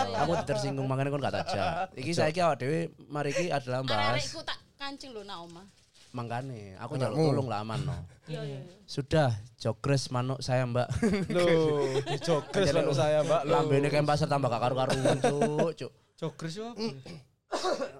Oh. 0.09 0.25
Aku 0.25 0.31
tersinggung 0.43 0.85
makanya 0.85 1.09
kon 1.09 1.21
gak 1.21 1.33
tak 1.33 1.45
jawab. 1.49 1.89
Iki 1.95 2.11
saiki 2.11 2.39
awak 2.39 2.59
dhewe 2.59 2.79
mari 3.07 3.31
iki 3.39 3.49
adalah 3.49 3.79
bahas 3.81 4.03
Arek-arekku 4.19 4.39
tak 4.43 4.57
kancing 4.75 5.11
lho 5.11 5.23
nak 5.23 5.39
oma. 5.41 5.63
mangkane 6.09 6.73
aku 6.75 6.97
Anakmu. 6.97 7.21
tolong 7.23 7.47
lah 7.47 7.61
aman 7.61 7.79
no. 7.83 7.93
Iya 8.25 8.41
iya. 8.43 8.59
Sudah, 8.83 9.29
jogres 9.55 10.09
manuk 10.09 10.39
saya 10.39 10.65
mbak. 10.65 10.89
Loh, 11.35 11.85
dijokres 12.03 12.69
manuk 12.71 12.93
saya, 12.93 13.21
Mbak. 13.21 13.41
Lambene 13.43 13.87
kayak 13.87 14.03
pasar 14.03 14.25
tambah 14.25 14.47
gak 14.47 14.57
karu-karuan 14.59 15.17
cuk, 15.19 15.69
cuk. 15.75 15.91
Jogres 16.15 16.53
yo. 16.55 16.73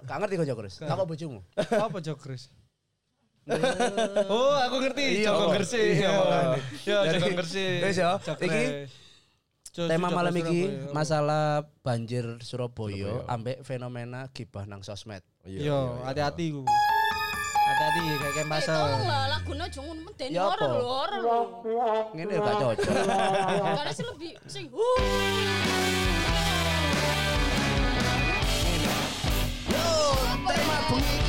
Gak 0.04 0.18
ngerti 0.18 0.34
kok 0.36 0.48
jogres. 0.48 0.74
Apa 0.80 1.02
bojomu? 1.02 1.38
Apa 1.56 1.98
jogres? 2.00 2.50
Oh, 4.26 4.54
aku 4.60 4.76
ngerti. 4.80 5.04
Iya, 5.22 5.30
Joko. 5.30 5.44
Gresik. 5.52 5.82
Iya, 5.96 6.10
Iya, 6.82 6.98
Joko 7.12 7.28
Gresik. 7.32 7.78
wis 7.80 7.96
ya, 7.96 8.10
Jogres. 8.20 8.46
iki 8.46 8.62
Tema 9.70 10.06
Jogres 10.06 10.10
malam 10.12 10.34
iki 10.36 10.60
Surabaya. 10.66 10.92
masalah 10.92 11.44
banjir 11.80 12.26
Surabaya 12.40 13.22
ambek 13.26 13.62
fenomena 13.62 14.26
gibah 14.28 14.62
nang 14.64 14.82
sosmed. 14.82 15.22
Yo, 15.48 15.96
hati-hati 16.04 16.52
ku. 16.52 16.60
Hati-hati 16.68 18.00
kayak 18.20 18.32
kayak 18.36 18.48
masa. 18.52 18.76
tolong 18.76 19.08
lah 19.08 19.24
lagune 19.32 19.62
aja 19.64 19.80
ngono 19.80 20.00
medeni 20.04 20.36
Ya 20.36 20.44
apa? 20.44 20.52
horor 20.52 20.68
lho, 20.68 20.84
horor 20.84 21.20
lho. 21.24 21.38
Ngene 22.12 22.32
ya 22.36 22.40
gak 22.44 22.56
cocok. 22.60 22.92
Karena 23.80 23.92
sih 23.96 24.04
lebih 24.04 24.32
sing 24.44 24.68
huh. 24.68 25.00
tema 30.44 30.76
bengi 30.92 31.19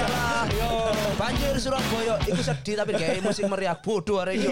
iku 0.00 0.08
adalah 0.08 1.14
banjir 1.20 1.54
Surabaya. 1.60 2.14
Iku 2.24 2.40
sedih 2.40 2.74
tapi 2.80 2.92
kayak 2.96 3.20
musik 3.20 3.44
meriah 3.46 3.76
bodoh 3.76 4.24
arek 4.24 4.40
iki. 4.40 4.48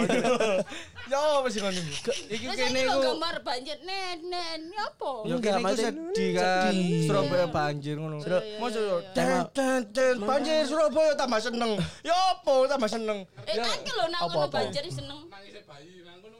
Yo, 1.08 1.22
wis 1.48 1.56
ngono. 1.56 1.80
Iki 2.28 2.44
kene 2.44 2.56
saiki 2.68 2.84
lho 2.84 2.94
ku. 2.94 3.02
gambar 3.08 3.34
banjir 3.40 3.76
nen 3.80 4.18
nen 4.28 4.60
apa? 4.76 5.12
Yo 5.24 5.36
kene 5.40 5.58
ku 5.58 5.64
maksudnya 5.64 5.90
sedih 5.92 6.30
kan. 6.36 6.72
sedih. 6.72 7.08
Surabaya 7.08 7.46
banjir 7.48 7.94
ngono. 7.96 8.16
Iya, 8.20 8.38
iya, 8.44 8.68
yo 8.68 8.96
iya. 9.00 9.12
ten 9.16 9.28
ten 9.56 9.80
ten 9.92 10.14
banjir 10.20 10.68
Surabaya 10.68 11.12
tambah 11.16 11.40
seneng. 11.40 11.72
Yo 12.04 12.12
apa 12.12 12.54
tambah 12.68 12.90
seneng. 12.90 13.18
Eh 13.48 13.56
kan 13.56 13.78
lho 13.80 14.06
nak 14.12 14.20
Apa, 14.28 14.32
ngono 14.36 14.48
banjir 14.52 14.84
seneng. 14.92 15.18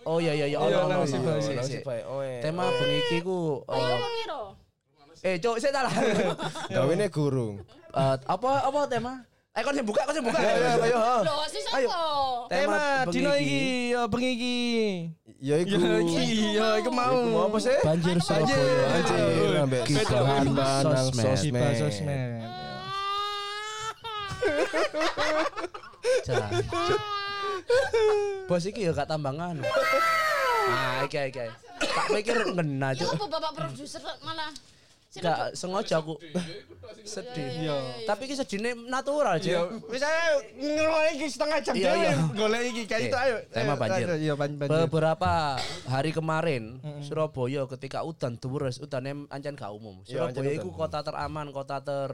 Oh 0.08 0.16
iya 0.24 0.32
iya 0.32 0.46
iya 0.48 0.56
Iya, 0.56 0.78
ono 0.80 0.88
ono. 0.88 1.04
nangis 1.04 1.12
bayi. 1.20 1.52
Nangis 1.52 1.84
bayi. 1.84 2.02
Oh. 2.08 2.24
Tema 2.40 2.64
bengi 2.80 2.96
iki 3.08 3.18
ku 3.20 3.64
Ayo 3.68 4.56
eh, 5.26 5.36
cuk 5.42 5.58
saya 5.58 5.82
salah. 5.82 5.92
Gawene 6.74 7.10
gurung. 7.10 7.58
Eh, 7.88 8.16
apa 8.20 8.50
apa 8.68 8.80
tema? 8.84 9.24
Eh 9.56 9.62
kon 9.64 9.74
sing 9.74 9.82
buka, 9.82 10.04
kon 10.04 10.14
sing 10.14 10.24
buka. 10.24 10.38
Ayo, 10.38 10.76
ayo. 10.84 10.98
Lho 11.24 11.34
Ayo. 11.40 11.88
sapa? 11.88 11.98
Tema 12.46 12.80
dino 13.08 13.32
iki 13.34 13.60
yo 13.90 14.00
bengi 14.06 14.30
iki. 14.36 14.58
Ya 15.40 15.56
iku. 15.58 15.74
Yo 15.76 15.98
iki 16.04 16.24
yo 16.54 16.66
iku 16.78 16.90
mau. 16.92 17.48
Apa 17.48 17.58
sih? 17.58 17.76
Banjir 17.82 18.16
Banjir. 18.20 18.54
Surabaya. 18.54 18.94
Anjir, 18.94 19.50
ambek 19.64 19.82
Gibahan 19.88 20.44
gibahan 20.46 20.84
nang 20.86 21.08
sosmed. 21.10 21.74
Sosmed. 21.80 22.30
Bos 28.48 28.64
iki 28.64 28.88
ya 28.88 28.92
gak 28.96 29.08
tambangan. 29.08 29.60
Ah, 30.68 31.04
iki 31.04 31.18
iki. 31.28 31.46
Tak 31.78 32.06
pikir 32.10 32.36
ngena 32.52 32.90
Ya 32.90 33.04
cuk. 33.04 33.10
apa 33.14 33.26
bapak 33.28 33.52
produser 33.54 34.02
malah 34.20 34.50
Gak 35.10 35.56
sengaja 35.56 35.98
aku 35.98 36.20
sedih. 37.02 37.48
Tapi 38.04 38.22
iki 38.24 38.36
sedihnya 38.36 38.76
natural 38.76 39.40
Yo, 39.40 39.64
cuk. 39.64 39.88
wis 39.88 40.04
ayo 40.04 40.34
ngeroy 40.52 41.08
iki 41.16 41.26
setengah 41.26 41.58
jam 41.58 41.72
Iya, 41.72 41.88
dhewe 41.88 41.96
iya. 41.98 42.14
golek 42.30 42.62
iki 42.68 42.82
kayak 42.84 43.02
itu 43.02 43.16
ayo. 43.16 43.36
tema 43.48 43.72
Ayo, 43.72 43.80
banjir. 43.80 44.06
Iya. 44.20 44.34
Beberapa 44.68 45.32
hari 45.88 46.10
kemarin 46.12 46.76
Surabaya 47.00 47.64
ketika 47.66 48.04
udan 48.04 48.36
deres, 48.36 48.76
udannya 48.76 49.24
ancen 49.28 49.56
gak 49.56 49.72
umum. 49.72 50.04
Iya, 50.04 50.28
Surabaya 50.28 50.50
itu 50.52 50.68
kota 50.68 51.00
teraman, 51.00 51.46
kota 51.50 51.80
ter 51.80 52.12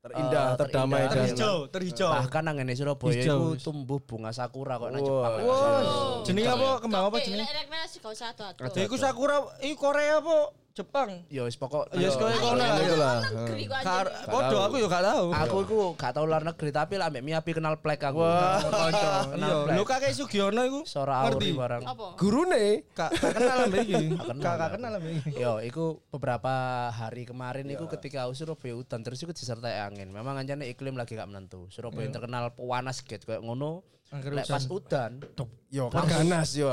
Terindah, 0.00 0.56
eh, 0.56 0.56
terdamai 0.56 0.96
dan- 0.96 1.04
iya. 1.04 1.12
Terhijau, 1.12 1.56
terhijau. 1.68 2.08
Bahkan 2.08 2.40
nang 2.40 2.56
ngene 2.56 2.72
Surabaya 2.72 3.20
itu 3.20 3.36
tumbuh 3.60 4.00
bunga 4.00 4.32
sakura 4.32 4.80
kok 4.80 4.96
nang. 4.96 5.04
Jepang. 5.04 5.32
Wow. 5.44 6.24
Jenenge 6.24 6.48
apa? 6.48 6.68
Kembang 6.80 7.04
apa 7.04 7.16
Eh, 7.20 7.24
jenenge? 7.28 7.44
rekreasi 7.44 7.96
gak 8.00 8.12
usah 8.16 8.32
iku 8.80 8.96
Sakura, 8.96 9.36
iku 9.60 9.76
Korea 9.76 10.24
apa? 10.24 10.56
Jepang. 10.80 11.10
Ya 11.28 11.42
wis 11.42 11.54
pokok 11.54 11.92
Ya 11.92 12.08
wis 12.08 12.16
koyo 12.16 12.32
kono 12.34 12.56
lah. 12.56 12.66
ngomong 12.66 12.80
Iya 12.80 12.96
lah. 12.96 13.18
negeri. 13.22 13.64
Kar 13.80 14.06
podo 14.24 14.56
aku 14.62 14.74
yo 14.76 14.86
gak 14.86 15.04
tahu. 15.04 15.26
Aku 15.30 15.56
iku 15.62 15.78
gak 15.94 16.12
tau 16.12 16.24
luar 16.24 16.42
negeri 16.42 16.70
tapi 16.70 16.94
lah 16.96 17.06
ambek 17.06 17.20
Miyabi 17.20 17.50
kenal 17.52 17.76
plek 17.76 18.00
aku. 18.02 18.20
Kanca 18.20 19.08
kenal 19.28 19.48
Iya, 19.48 19.56
plek. 19.62 19.76
lu 19.76 19.84
kakek 19.84 20.12
Sugiono 20.12 20.62
iku. 20.62 20.80
Sora 20.84 21.28
Ngerti? 21.28 21.36
Auri 21.46 21.50
barang. 21.52 21.82
Apa? 21.84 22.06
Gurune. 22.16 22.64
Gak 22.90 23.10
kenal 23.14 23.56
ambek 23.64 23.80
iki. 23.84 24.04
Gak 24.16 24.54
aku. 24.56 24.72
kenal 24.74 24.92
ambek 24.96 25.12
iki. 25.20 25.30
Yo, 25.36 25.52
iku 25.60 25.84
beberapa 26.08 26.52
hari 26.88 27.22
kemarin 27.24 27.68
iku 27.68 27.84
ketika 27.86 28.24
Surabaya 28.30 28.74
udan 28.74 29.00
terus 29.00 29.20
iku 29.20 29.30
disertai 29.30 29.78
angin. 29.78 30.08
Memang 30.08 30.34
anjane 30.34 30.64
iklim 30.66 30.94
lagi 30.94 31.12
gak 31.12 31.26
menentu. 31.26 31.68
Surabaya 31.68 32.02
yang 32.02 32.14
terkenal 32.14 32.50
panas 32.50 33.00
gitu 33.00 33.20
kayak 33.22 33.42
ngono. 33.42 33.84
Lek 34.10 34.42
pas 34.44 34.64
udan, 34.66 35.22
Yo, 35.70 35.86
kan 35.86 36.02
ganas 36.02 36.50
yo. 36.58 36.66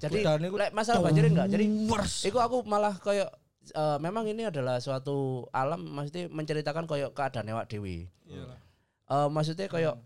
jadi 0.00 0.18
lek 0.48 0.72
masalah 0.72 1.04
banjir 1.04 1.28
enggak. 1.28 1.46
Jadi 1.52 1.64
iku 2.24 2.38
aku 2.40 2.64
malah 2.64 2.96
kayak 2.96 3.28
eh, 3.68 3.98
memang 4.00 4.24
ini 4.24 4.48
adalah 4.48 4.80
suatu 4.80 5.44
alam 5.52 5.84
maksudnya 5.84 6.32
menceritakan 6.32 6.88
kayak 6.88 7.12
keadaan 7.12 7.52
awak 7.52 7.68
dewi. 7.68 8.08
Eh 9.08 9.28
maksudnya 9.28 9.68
kayak 9.68 10.00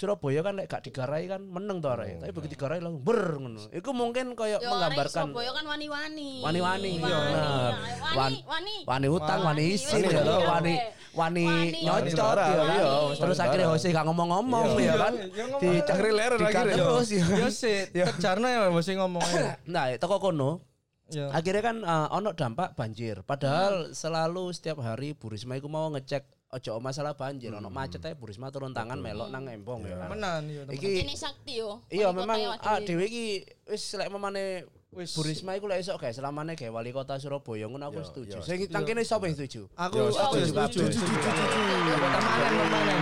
Surabaya 0.00 0.40
kan 0.40 0.56
lek 0.56 0.64
gak 0.64 0.80
digarai 0.80 1.28
kan 1.28 1.44
meneng 1.44 1.84
to 1.84 1.92
arek. 1.92 2.24
Tapi 2.24 2.32
begitu 2.32 2.56
digarai 2.56 2.80
langsung 2.80 3.04
ber 3.04 3.36
ngono. 3.36 3.68
Iku 3.68 3.92
mungkin 3.92 4.32
kayak 4.32 4.64
Yo 4.64 4.64
arek 4.64 4.70
menggambarkan 4.72 5.24
Surabaya 5.28 5.50
kan 5.52 5.64
wani-wani. 5.68 6.30
Wani-wani, 6.40 6.92
Wani, 6.96 7.04
iya. 7.04 7.18
Wani, 7.20 8.16
Wan- 8.16 8.40
wani. 8.48 8.74
wani 8.88 9.06
utang, 9.12 9.40
wani 9.44 9.62
isin 9.76 10.00
Wani, 10.00 10.08
ya 10.08 10.20
wani, 10.24 10.32
wani 10.32 10.44
wani. 10.48 10.74
wani 11.12 11.44
Wani. 11.44 11.84
nyocot 11.84 12.16
ya 12.16 12.48
kan. 12.48 12.72
iya, 12.72 12.88
Terus 13.12 13.36
wani 13.36 13.44
akhirnya. 13.44 13.66
Jose 13.68 13.88
gak 13.92 14.06
ngomong-ngomong 14.08 14.66
ya 14.80 14.94
kan. 14.96 15.12
Iya. 15.20 15.44
Di 15.60 15.68
Akhirnya 15.84 16.12
leren 16.16 16.38
dikat 16.40 16.54
akhirnya. 16.64 16.76
terus 16.80 17.08
ya. 17.12 17.24
Yo 17.36 17.48
sik, 17.52 17.84
terjarno 17.92 18.46
ya 18.48 18.60
mesti 18.72 18.92
ngomong. 18.96 19.28
Nah, 19.68 19.84
toko 20.00 20.16
kono 20.16 20.64
Yo. 21.10 21.26
akhirnya 21.28 21.60
kan 21.60 21.76
eh, 21.80 22.08
ono 22.10 22.30
dampak 22.30 22.72
banjir. 22.72 23.20
Padahal 23.22 23.90
selalu 23.92 24.50
setiap 24.50 24.78
hari 24.78 25.12
Bu 25.12 25.28
Risma 25.28 25.54
iku 25.54 25.66
mau 25.66 25.90
ngecek 25.90 26.22
ojo 26.50 26.78
masalah 26.78 27.14
banjir, 27.14 27.50
ono 27.50 27.68
macet 27.68 28.02
ae 28.02 28.14
Bu 28.14 28.26
Risma 28.26 28.48
turun 28.48 28.70
tangan 28.70 28.98
melok 28.98 29.28
nang 29.28 29.46
embong 29.46 29.84
ya 29.84 29.94
kan. 29.96 30.08
Menan 30.08 30.42
yo. 30.46 30.62
teman. 30.64 30.74
Iki 30.74 30.90
Ini 31.00 31.14
sakti 31.14 31.52
yo. 31.58 31.82
iya 31.86 32.06
Wali 32.06 32.14
kota 32.14 32.20
memang 32.20 32.38
ya, 32.38 32.50
ah 32.60 32.78
dhewe 32.78 33.04
iki 33.04 33.24
wis 33.66 33.94
lek 33.94 34.08
memane 34.08 34.66
Wis. 34.90 35.14
Bu 35.14 35.22
Risma 35.22 35.54
iku 35.54 35.70
lek 35.70 35.78
esok 35.80 36.02
guys 36.02 36.18
selamane 36.18 36.54
gawe 36.54 36.70
wali 36.72 36.90
kota 36.90 37.14
Surabaya 37.14 37.62
ngono 37.64 37.86
aku 37.86 38.02
Yo, 38.02 38.06
setuju. 38.06 38.34
yo, 38.34 38.42
Sing 38.42 38.66
nang 38.68 38.82
kene 38.82 39.06
sapa 39.06 39.30
yang 39.30 39.38
setuju? 39.38 39.70
Aku 39.72 40.10
aku 40.10 40.34
setuju, 40.42 40.50
setuju. 40.50 40.90
setuju, 40.90 41.14
setuju. 41.14 41.92
Pertemanan 41.94 42.98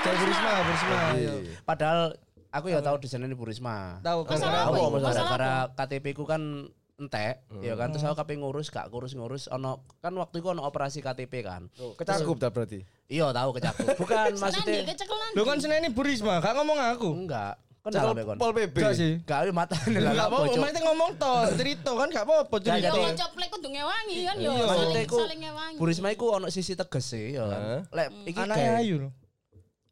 Kayak 0.00 0.16
Risma. 0.22 0.50
Burisma. 0.62 0.98
yo. 1.18 1.32
Padahal 1.62 2.00
aku 2.48 2.66
ya 2.68 2.78
tahu 2.78 2.96
desainnya 3.02 3.34
Bu 3.34 3.44
Risma. 3.44 3.98
Tahu 4.00 4.22
kan 4.22 4.38
gara-gara 4.38 5.52
KTP 5.74 6.06
ku 6.14 6.22
kan 6.22 6.70
entek, 7.00 7.40
ya 7.58 7.74
kan 7.74 7.88
terus 7.88 8.04
aku 8.04 8.12
KP 8.14 8.30
ngurus 8.36 8.68
gak 8.68 8.86
ngurus-ngurus 8.88 9.48
ono 9.48 9.80
kan 9.98 10.12
waktu 10.12 10.38
itu 10.38 10.48
ono 10.48 10.62
operasi 10.62 11.00
KTP 11.00 11.40
kan. 11.40 11.72
Oh, 11.76 11.96
kecakup 11.96 12.36
dah 12.36 12.52
berarti. 12.52 12.84
Iya 13.08 13.32
tahu 13.32 13.56
kecakup. 13.56 13.86
Bukan 14.00 14.36
Nanti 14.36 14.38
maksudnya. 14.38 14.84
Lu 15.32 15.42
kan 15.42 15.56
seneni 15.56 15.88
Bu 15.88 16.04
Risma, 16.04 16.38
gak 16.38 16.52
ngomong 16.52 16.76
aku. 16.76 17.08
enggak. 17.16 17.56
Kenal 17.80 17.96
Cekel 17.96 18.12
ambek 18.12 18.24
kon. 18.28 18.36
Pol 18.36 18.52
PP. 18.52 18.76
Enggak 18.76 18.92
sih. 18.92 19.12
Gak 19.24 19.38
ada 19.40 19.52
mata 19.56 19.72
lah 19.72 20.12
Enggak 20.12 20.26
apa-apa, 20.28 20.52
maksudnya 20.52 20.82
ngomong 20.84 21.10
to, 21.16 21.32
cerita 21.56 21.90
kan 21.96 22.08
gak 22.12 22.24
apa-apa 22.28 22.54
Gak, 22.54 22.64
cerita. 22.68 22.76
Yo 22.76 22.92
jadi- 22.92 23.04
kanca 23.08 23.26
plek 23.32 23.48
kudu 23.48 23.68
ngewangi 23.72 24.16
kan 24.20 24.36
yo. 24.36 24.50
Iya. 24.52 24.64
Saling 24.68 25.08
Maksudnya 25.08 25.36
ngewangi. 25.40 25.76
Bu 25.80 25.84
Risma 25.88 26.08
iku 26.12 26.26
ono 26.30 26.46
sisi 26.52 26.76
tegas 26.76 27.08
sih 27.08 27.32
ya 27.32 27.48
kan. 27.48 27.60
Lek 27.88 28.08
iki 28.28 28.36
kayak- 28.36 28.84
ayu. 28.84 29.08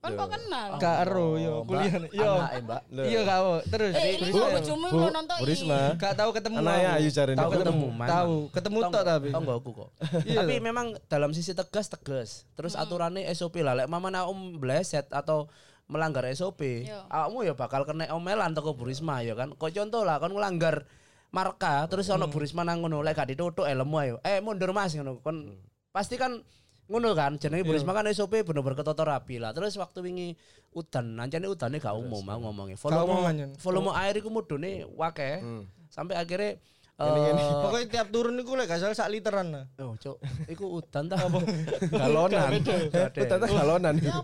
Kan 0.09 0.17
kok 0.17 0.29
kenal. 0.31 0.69
Gak 0.79 0.97
ero 1.03 1.21
Oh, 1.21 1.33
yo 1.35 1.53
Mbak, 1.55 1.67
kuliah. 1.67 1.93
Yo. 2.11 2.33
anake, 2.35 2.59
Mbak. 2.63 2.81
Iya 3.05 3.21
apa. 3.23 3.53
Terus 3.67 3.93
Eh, 3.95 4.05
ini 4.15 4.31
kok 4.31 4.49
bojomu 4.51 4.87
nonton 5.07 5.37
Bu 5.37 5.45
Risma. 5.45 5.81
gak 5.95 6.15
tahu 6.15 6.31
ketemu. 6.33 6.57
Aku. 6.59 6.69
Ayu 6.69 7.09
cari 7.11 7.33
Tahu 7.35 7.51
ketemu. 7.55 7.87
Tahu, 8.01 8.35
ketemu 8.51 8.79
tok 8.79 8.91
nggak? 8.91 9.05
tapi. 9.05 9.29
Tau 9.29 9.41
nggak 9.41 9.59
aku 9.59 9.71
kok. 9.75 9.89
Iya 10.25 10.41
Tapi 10.41 10.55
memang 10.59 10.87
dalam 11.07 11.31
sisi 11.31 11.53
tegas 11.53 11.87
tegas. 11.87 12.31
Terus 12.55 12.73
aturannya 12.73 13.29
SOP 13.31 13.61
lah. 13.61 13.75
Lek 13.75 13.87
mamane 13.87 14.19
om 14.21 14.39
bleset 14.55 15.05
atau 15.11 15.47
melanggar 15.87 16.25
SOP, 16.31 16.85
Iya. 16.85 17.05
awakmu 17.07 17.43
ya 17.43 17.53
bakal 17.53 17.83
kena 17.83 18.09
omelan 18.11 18.53
toko 18.53 18.73
Bu 18.73 18.85
Risma 18.85 19.21
ya 19.21 19.33
kan. 19.33 19.51
Kok 19.51 19.71
contoh 19.71 20.03
lah 20.03 20.17
kon 20.17 20.31
ngelanggar 20.31 20.85
marka 21.29 21.85
terus 21.87 22.09
ono 22.09 22.27
Bu 22.27 22.39
Risma 22.39 22.61
nang 22.61 22.81
ngono 22.81 23.01
lek 23.01 23.13
gak 23.15 23.29
ditutuk 23.29 23.65
helmmu 23.65 23.97
ayo. 23.99 24.17
Eh 24.23 24.39
mundur 24.39 24.71
Mas 24.71 24.93
ngono. 24.93 25.17
Kon 25.19 25.57
pasti 25.89 26.17
kan 26.17 26.41
ngono 26.89 27.13
kan 27.13 27.37
jenenge 27.37 27.63
Bu 27.63 27.77
Risma 27.77 27.93
kan 27.93 28.09
SOP 28.09 28.33
bener-bener 28.43 28.75
ketata 28.75 29.05
rapi 29.05 29.37
lah. 29.37 29.53
Terus 29.53 29.77
waktu 29.77 30.01
wingi 30.01 30.29
udan, 30.73 31.21
nancane 31.21 31.45
udane 31.47 31.77
gak 31.77 31.93
umum 31.93 32.21
mau 32.21 32.41
ngomongnya. 32.41 32.81
umum, 32.81 33.23
Volume 33.23 33.57
volume 33.61 33.91
air 33.95 34.17
iku 34.17 34.29
mudune 34.29 34.89
wakeh. 34.97 35.45
Sampai 35.89 36.17
akhirnya 36.17 36.57
Gini-gini. 36.99 37.39
eh, 37.39 37.55
Pokoknya 37.63 37.87
tiap 37.87 38.09
turun 38.11 38.35
iku 38.35 38.59
lek 38.59 38.67
gak 38.67 38.83
salah 38.83 38.97
sak 38.97 39.07
literan 39.15 39.55
lah. 39.55 39.65
Oh, 39.79 39.95
cok, 39.95 40.19
iku 40.51 40.83
udan 40.83 41.07
ta 41.07 41.15
apa? 41.15 41.39
Galonan. 42.03 42.51
Gade. 42.59 43.21
Utata 43.23 43.47
galonan. 43.47 43.95
Ya? 44.03 44.19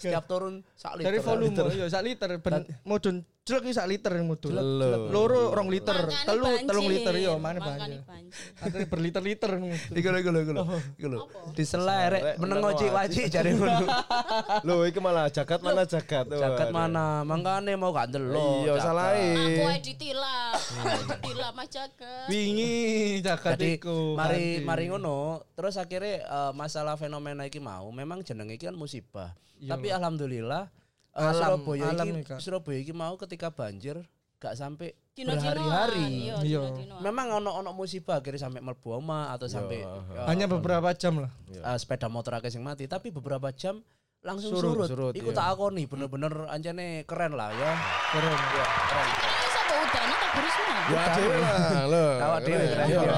Setiap 0.00 0.24
turun 0.24 0.64
sak 0.72 0.96
liter. 0.96 1.12
Dari 1.12 1.18
volume 1.20 1.52
iya 1.76 1.84
sak 1.92 2.00
liter 2.00 2.40
ben 2.40 2.64
mudun 2.88 3.20
jelek 3.44 3.62
iki 3.68 3.76
sak 3.76 3.86
liter. 3.92 4.12
Lho. 4.16 5.12
Loro 5.12 5.52
rong 5.52 5.68
liter, 5.68 6.08
telu 6.24 6.48
telung 6.64 6.88
liter 6.88 7.12
iya 7.12 7.36
mana 7.36 7.60
banyak. 7.60 8.00
banjir. 8.08 8.32
Akhirnya 8.56 8.88
berliter-liter. 8.88 9.50
Iku 10.00 10.08
lho 10.08 10.18
iku 10.24 10.30
lho 10.32 10.40
iku 10.48 10.52
lho. 10.56 10.64
Iku 10.96 11.06
lho. 11.12 11.18
Diselai 11.52 12.08
rek 12.08 12.22
meneng 12.40 12.64
ojek 12.64 12.88
wajik 12.88 13.28
jare 13.28 13.52
ngono. 13.52 13.84
Loh, 14.66 14.88
iki 14.88 14.96
malah 14.96 15.28
jagat 15.28 15.60
mana 15.60 15.84
jagat. 15.84 16.24
Jagat 16.24 16.72
mana? 16.72 17.20
Mangkane 17.20 17.76
mau 17.76 17.92
gak 17.92 18.16
ndelok. 18.16 18.64
Iya, 18.64 18.72
salah 18.80 19.12
Aku 19.12 19.64
edit 19.76 19.96
tilap. 20.00 20.56
Edit 20.88 21.20
tilap 21.20 21.52
Mas 21.52 21.68
Jagat. 21.68 22.26
Wingi 22.32 23.20
jagat 23.20 23.60
iku. 23.60 24.16
mari 24.16 24.64
mari 24.64 24.88
ngono, 24.88 25.44
terus 25.52 25.76
akhirnya 25.76 26.24
eh, 26.24 26.52
masalah 26.56 26.96
fenomena 26.96 27.44
iki 27.44 27.60
mau 27.60 27.92
memang 27.92 28.24
jenenge 28.24 28.56
iki 28.56 28.64
kan 28.72 28.76
musibah. 28.76 29.36
Tapi 29.60 29.92
alhamdulillah 29.92 30.83
Alam, 31.14 31.32
Surabaya 31.32 31.82
alam 31.88 32.04
iki 32.04 32.10
nih, 32.12 32.24
Kak. 32.26 32.38
Surabaya 32.38 32.78
iki 32.78 32.90
mau 32.90 33.14
ketika 33.14 33.48
banjir 33.48 34.02
gak 34.36 34.54
sampai 34.54 34.92
berhari-hari. 35.14 36.26
Iya, 36.26 36.36
Iya. 36.42 36.60
dino-dinoan. 36.66 37.00
Memang 37.00 37.26
ono-ono 37.38 37.70
musibah 37.70 38.18
akhirnya 38.18 38.42
sampai 38.42 38.60
mlebu 38.60 38.88
oma 38.92 39.30
atau 39.30 39.46
sampai 39.46 39.80
eh, 39.80 40.26
hanya 40.26 40.44
beberapa 40.44 40.90
jam 40.92 41.22
lah. 41.22 41.30
eh, 41.48 41.78
sepeda 41.78 42.06
motor 42.06 42.34
akeh 42.34 42.50
sing 42.50 42.60
mati, 42.60 42.84
tapi 42.84 43.08
beberapa 43.08 43.48
jam 43.50 43.78
langsung 44.20 44.52
Surut, 44.52 44.84
surut. 44.84 44.88
surut, 44.88 45.14
Iku 45.14 45.30
iya. 45.30 45.36
tak 45.36 45.46
akoni 45.52 45.84
bener-bener 45.84 46.48
anjane 46.48 47.04
keren 47.04 47.32
lah 47.32 47.48
ya. 47.48 47.72
Keren. 48.10 48.34
Ini 48.34 50.14
atau 50.16 50.28
Bu 50.28 50.40
Risma? 50.40 50.74
Ya 50.84 51.02
dhewe 51.14 51.36
lah, 51.38 51.56
lho. 51.92 52.04
Awak 52.18 52.40
dhewe 52.42 52.64
keren. 52.66 52.86
Iya. 52.86 53.00
Yo. 53.00 53.16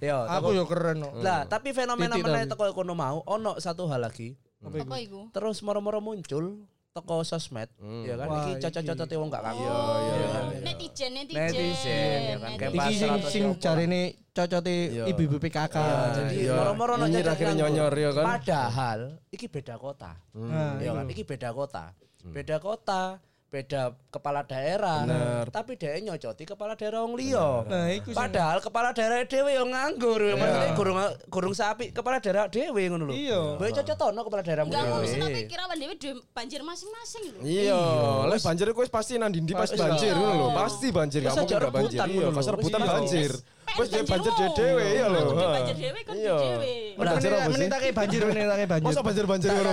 Yo, 0.00 0.18
Aku 0.26 0.48
yo 0.52 0.64
keren 0.64 0.96
kok. 1.00 1.12
Lah, 1.20 1.40
tapi 1.44 1.70
fenomena 1.70 2.14
meneh 2.14 2.44
teko 2.44 2.64
kono 2.72 2.92
mau 2.92 3.22
ono 3.24 3.56
satu 3.56 3.86
hal 3.86 4.02
lagi. 4.02 4.34
Apa 4.58 4.98
iku? 4.98 5.30
Terus 5.30 5.62
moro-moro 5.62 6.02
muncul 6.02 6.66
toko 6.92 7.22
sosmed, 7.22 7.68
ya 8.04 8.14
kan? 8.18 8.26
Wah, 8.26 8.38
Iki 8.42 8.52
cocok-cocok 8.58 9.06
wong 9.20 9.28
gak 9.30 9.42
kangen. 9.44 9.70
Netizen, 10.64 11.10
netizen. 11.14 11.46
Netizen, 11.46 12.20
ya 12.26 12.36
kan? 12.40 12.50
Iki 12.74 12.92
sing 12.96 13.12
sing 13.30 13.44
jarine 13.62 14.02
cocote 14.34 14.74
ibu-ibu 15.06 15.36
PKK. 15.38 15.76
Jadi 16.16 16.36
Iya. 16.48 16.54
moro-moro 16.58 16.94
cocok 16.98 17.30
akhirnya 17.30 17.54
nyonyor, 17.54 17.92
ya 17.94 18.10
kan? 18.10 18.24
Padahal 18.26 18.98
iki 19.30 19.46
beda 19.46 19.74
kota. 19.78 20.12
Ya 20.82 20.90
kan? 20.92 21.06
Iki 21.06 21.22
beda 21.22 21.50
kota. 21.54 21.84
Beda 22.28 22.56
kota, 22.58 23.22
beda 23.48 23.96
kepala 24.12 24.44
daerah. 24.44 25.08
Tapi 25.48 25.80
dia 25.80 25.96
nyocoti 26.04 26.44
kepala 26.44 26.76
daerah 26.76 27.00
wong 27.00 27.16
liya. 27.16 27.64
Nah, 27.64 27.88
iku 27.88 28.12
Padahal 28.12 28.60
kepala 28.60 28.92
daerah 28.92 29.24
dhewe 29.24 29.56
yo 29.56 29.64
nganggur. 29.64 30.20
Maksudnya 30.36 30.76
gurung 30.76 30.98
gurung 31.32 31.54
sapi 31.56 31.88
kepala 31.88 32.20
daerah 32.20 32.44
dhewe 32.52 32.82
ngono 32.92 33.08
lho. 33.08 33.14
Iya. 33.16 33.40
Mbok 33.56 33.72
cocotono 33.80 34.20
kepala 34.28 34.42
daerahmu 34.44 34.68
Enggak 34.68 34.84
dhewe. 34.84 35.16
tapi 35.16 35.40
kira 35.48 35.64
dewe 35.78 35.94
duwe 35.96 36.14
banjir 36.36 36.60
masing-masing 36.60 37.22
lho. 37.32 37.40
Iya, 37.40 37.80
lek 38.28 38.40
banjir 38.44 38.66
iku 38.68 38.80
wis 38.84 38.92
pasti 38.92 39.16
nang 39.16 39.32
ndi 39.32 39.52
pas 39.56 39.70
banjir 39.72 40.12
ngono 40.12 40.34
lho. 40.36 40.46
Pasti 40.52 40.86
banjir, 40.92 41.20
gak 41.24 41.32
Wis 41.32 41.40
mungkin 41.40 41.56
aja 41.56 41.64
gak 41.64 41.74
banjir. 41.74 41.98
Iya, 42.04 42.26
pas 42.28 42.44
lho. 42.44 42.52
rebutan 42.52 42.80
Iya. 42.84 42.90
banjir. 42.92 43.32
Wis 43.76 43.88
dhewe 43.90 44.04
banjir 44.06 44.32
dhewe 44.32 44.84
ya 44.96 45.06
lho. 45.06 45.20
Banjir 45.34 45.76
dhewe 45.76 46.00
kan 46.00 46.14
Iya. 46.16 46.36
dhewe. 46.36 46.72
Banjir 46.96 47.30
sih? 47.30 47.50
menitake 47.52 47.88
banjir, 47.92 48.20
menitake 48.24 48.64
banjir. 48.64 48.86
Masa 48.88 49.02
banjir-banjir 49.04 49.50
ngono. 49.52 49.70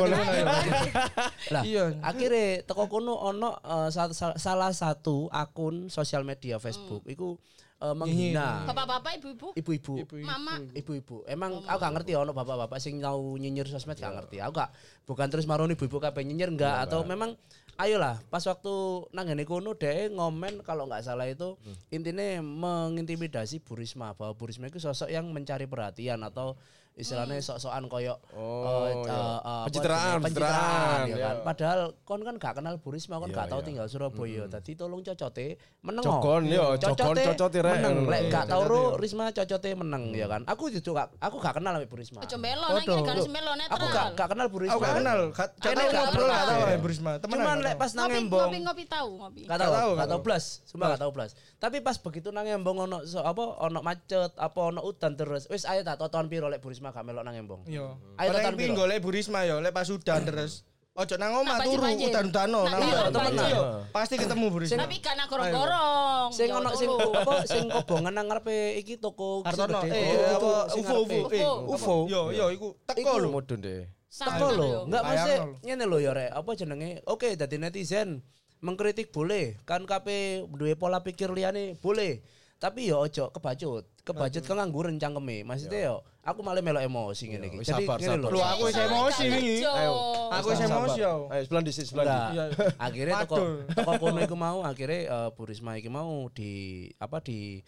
Lah, 1.54 1.64
Iya. 1.64 1.84
akhirnya 2.02 2.46
teko 2.64 2.84
kono 2.86 3.14
ono 3.16 3.56
eh, 3.58 3.90
sa- 3.90 4.12
sa- 4.12 4.36
salah 4.36 4.72
satu 4.72 5.30
akun 5.30 5.88
sosial 5.88 6.22
media 6.22 6.58
Facebook 6.58 7.06
iku 7.06 7.38
eh, 7.76 7.92
menghina 7.92 8.64
Bapak-bapak, 8.66 9.20
ibu-ibu, 9.20 9.48
ibu-ibu. 9.54 9.94
mama. 10.24 10.58
Ibu-ibu. 10.72 11.28
Emang 11.28 11.60
aku 11.62 11.78
gak 11.78 11.94
ngerti 11.94 12.12
ono 12.16 12.32
bapak-bapak 12.32 12.80
sing 12.80 12.98
tau 12.98 13.36
nyinyir 13.36 13.68
sosmed 13.68 13.96
gak 13.96 14.16
ngerti. 14.16 14.40
Aku 14.40 14.56
gak 14.56 14.72
bukan 15.04 15.28
terus 15.28 15.44
maroni 15.46 15.76
ibu-ibu 15.76 16.00
kabeh 16.00 16.24
nyinyir 16.24 16.50
enggak 16.52 16.88
atau 16.88 17.04
memang 17.04 17.36
ayolah 17.76 18.24
pas 18.32 18.44
waktu 18.48 18.74
nang 19.12 19.28
ngene 19.28 19.44
kono 19.44 19.76
dhek 19.76 20.16
ngomen 20.16 20.64
kalau 20.64 20.88
nggak 20.88 21.04
salah 21.04 21.28
itu 21.28 21.60
intinya 21.92 22.40
mengintimidasi 22.40 23.60
Bu 23.60 23.76
Risma 23.76 24.16
bahwa 24.16 24.32
Bu 24.36 24.48
Risma 24.48 24.72
itu 24.72 24.80
sosok 24.80 25.12
yang 25.12 25.28
mencari 25.32 25.68
perhatian 25.68 26.24
atau 26.24 26.56
istilahnya 26.96 27.38
sok-sokan 27.38 27.86
koyo 27.86 28.16
Oh, 28.32 28.88
eh, 28.88 29.04
iya. 29.04 29.12
eh, 29.12 29.40
apa 29.44 29.66
Pencitraan, 29.68 30.18
pencitraan, 30.24 31.00
ya 31.06 31.12
iya. 31.12 31.26
kan. 31.28 31.36
Padahal 31.44 31.80
kon 32.02 32.22
kan 32.24 32.36
gak 32.40 32.54
kenal 32.56 32.80
Bu 32.80 32.90
Risma, 32.90 33.20
kon 33.20 33.30
Iya, 33.30 33.36
gak 33.36 33.48
tau 33.52 33.60
iya. 33.60 33.68
tinggal 33.68 33.86
Surabaya. 33.86 34.44
Tadi 34.48 34.72
tolong 34.74 35.04
cocote 35.04 35.48
meneng. 35.84 36.04
Jogon, 36.04 36.44
yo, 36.48 36.80
jogon, 36.80 37.16
cocote, 37.20 37.60
rek. 37.60 37.74
meneng. 37.78 37.96
Lek 38.08 38.22
Iya, 38.22 38.32
gak 38.32 38.46
tau 38.48 38.62
cocote, 38.64 38.96
ro. 38.96 38.96
Risma 38.96 39.24
cocote 39.30 39.70
meneng 39.76 40.04
ya 40.12 40.28
kan. 40.28 40.42
Aku 40.48 40.72
juga 40.72 41.12
aku 41.20 41.36
gak 41.38 41.54
kenal 41.60 41.74
sama 41.76 41.86
Bu 41.86 41.96
Risma. 42.00 42.20
Aja 42.24 42.36
mbelo 42.40 42.66
nang 42.72 42.86
kene 42.88 43.22
netral. 43.28 43.76
Aku 43.76 43.86
gak 43.92 44.08
gak 44.16 44.28
kenal 44.32 44.48
Bu 44.48 44.58
Risma. 44.64 44.76
Aku 44.76 44.82
gak 44.82 44.96
kenal, 44.96 45.20
Kene 45.36 45.76
kenal 45.76 45.88
gak 45.92 46.04
ngobrol 46.08 46.26
kenal. 46.26 46.32
gak 46.32 46.46
tahu 46.48 46.60
ya 46.64 46.78
Bu 46.80 46.88
Risma. 46.88 47.12
Temenan 47.20 47.36
Cuman 47.36 47.58
lek 47.60 47.74
tahu. 47.76 47.82
pas 47.84 47.92
nang 47.92 48.08
Ngopi, 48.08 48.20
embong 48.24 48.40
ngopi, 48.48 48.60
ngopi 48.64 48.84
tahu, 48.88 49.10
ngopi. 49.20 49.42
Gak 49.44 49.60
tau, 49.60 49.72
tahu, 49.74 49.90
gak 49.94 50.08
tau 50.08 50.14
tahu. 50.16 50.24
blas, 50.24 50.44
sumpah 50.64 50.88
gak 50.96 51.02
tau 51.04 51.12
blas. 51.12 51.32
Tapi 51.60 51.78
pas 51.82 51.98
begitu 52.00 52.30
nang 52.32 52.46
embong 52.46 52.78
ono 52.86 52.98
apa 53.04 53.44
ono 53.60 53.80
macet, 53.82 54.32
apa 54.38 54.60
ono 54.64 54.80
udan 54.80 55.14
terus. 55.14 55.52
Wis 55.52 55.68
ayo 55.68 55.84
tak 55.84 56.00
toton 56.00 56.32
piro 56.32 56.48
lek 56.48 56.64
Bu 56.64 56.72
Risma 56.72 56.85
gak 56.92 57.06
melok 57.06 57.24
nang 57.24 57.36
embong. 57.38 57.62
Iya. 57.66 57.96
Ayo 58.20 58.30
piro? 58.58 58.74
golek 58.76 59.00
Bu 59.02 59.10
Risma 59.14 59.48
yo, 59.48 59.62
lek 59.62 59.72
pas 59.72 59.88
udan 59.88 60.22
terus. 60.26 60.66
Ojo 60.96 61.20
nang 61.20 61.44
omah 61.44 61.60
turu 61.60 61.84
udan-udano 61.84 62.72
nang 62.72 62.80
iya, 62.80 62.96
omah. 62.96 63.12
temenan. 63.12 63.48
Iya, 63.52 63.64
Pasti 63.92 64.16
ketemu 64.16 64.46
Bu 64.48 64.58
Risma. 64.64 64.88
Tapi 64.88 64.96
gak 65.04 65.16
nang 65.20 65.28
gorong-gorong. 65.28 66.30
Sing 66.32 66.48
Yo, 66.48 66.56
ono 66.56 66.70
sing 66.72 66.90
apa 66.96 67.34
sing 67.44 67.64
kobongan 67.68 68.14
nang 68.16 68.32
ngarepe 68.32 68.80
iki 68.80 68.96
toko 68.96 69.44
gede. 69.44 69.92
eh 69.92 70.40
apa 70.40 70.72
UFO. 70.72 70.98
UFO 71.04 71.52
UFO. 71.76 71.96
Yo 72.08 72.32
yo 72.32 72.48
iku 72.48 72.80
teko 72.88 73.20
lho. 73.20 73.28
Mudun 73.28 73.60
deh. 73.60 73.92
Teko 74.08 74.48
lho, 74.56 74.64
yo. 74.64 74.80
enggak 74.88 75.04
mesti 75.04 75.34
ngene 75.68 75.84
lho 75.84 75.98
ya 76.00 76.12
rek, 76.16 76.32
apa 76.32 76.50
jenenge? 76.56 77.04
Oke, 77.04 77.36
dadi 77.36 77.60
netizen 77.60 78.24
mengkritik 78.64 79.12
boleh, 79.12 79.60
kan 79.68 79.84
KP 79.84 80.08
duwe 80.48 80.80
pola 80.80 81.04
pikir 81.04 81.28
liyane 81.36 81.76
boleh. 81.84 82.24
Tapi 82.56 82.88
yo 82.88 83.04
ojo 83.04 83.36
kebacut. 83.36 83.84
Kebacut 84.08 84.48
kengangguran 84.48 84.96
cangkeme. 84.96 85.44
Maksudnya 85.44 85.92
yo 85.92 85.96
aku 86.26 86.40
malah 86.42 86.62
melok 86.66 86.82
emosi 86.82 87.24
ngene 87.30 87.46
iki. 87.48 87.58
wis 87.62 87.70
Jadi 87.70 87.86
sabar, 87.86 87.98
sabar. 88.02 88.30
Lu 88.34 88.40
aku 88.42 88.62
wis 88.66 88.78
emosi 88.82 89.24
wingi. 89.30 89.56
kerja. 89.62 89.72
Ayo. 89.78 89.94
Aku 90.34 90.46
wis 90.50 90.62
emosi 90.66 91.00
yo. 91.00 91.14
Ayo 91.30 91.42
sebelah 91.46 91.62
di 91.62 91.72
sini, 91.72 91.86
sebelah 91.86 92.06
di. 92.06 92.18
Enggak. 92.18 92.30
Iya. 92.34 92.46
Akhirnya 92.82 93.14
toko 93.24 93.36
toko 93.70 93.92
kono 94.02 94.20
iku 94.26 94.36
mau 94.36 94.58
akhirnya 94.66 95.00
eh, 95.06 95.30
Bu 95.38 95.42
Risma 95.46 95.78
iki 95.78 95.90
mau 95.94 96.26
di 96.34 96.52
apa 96.98 97.22
di 97.22 97.62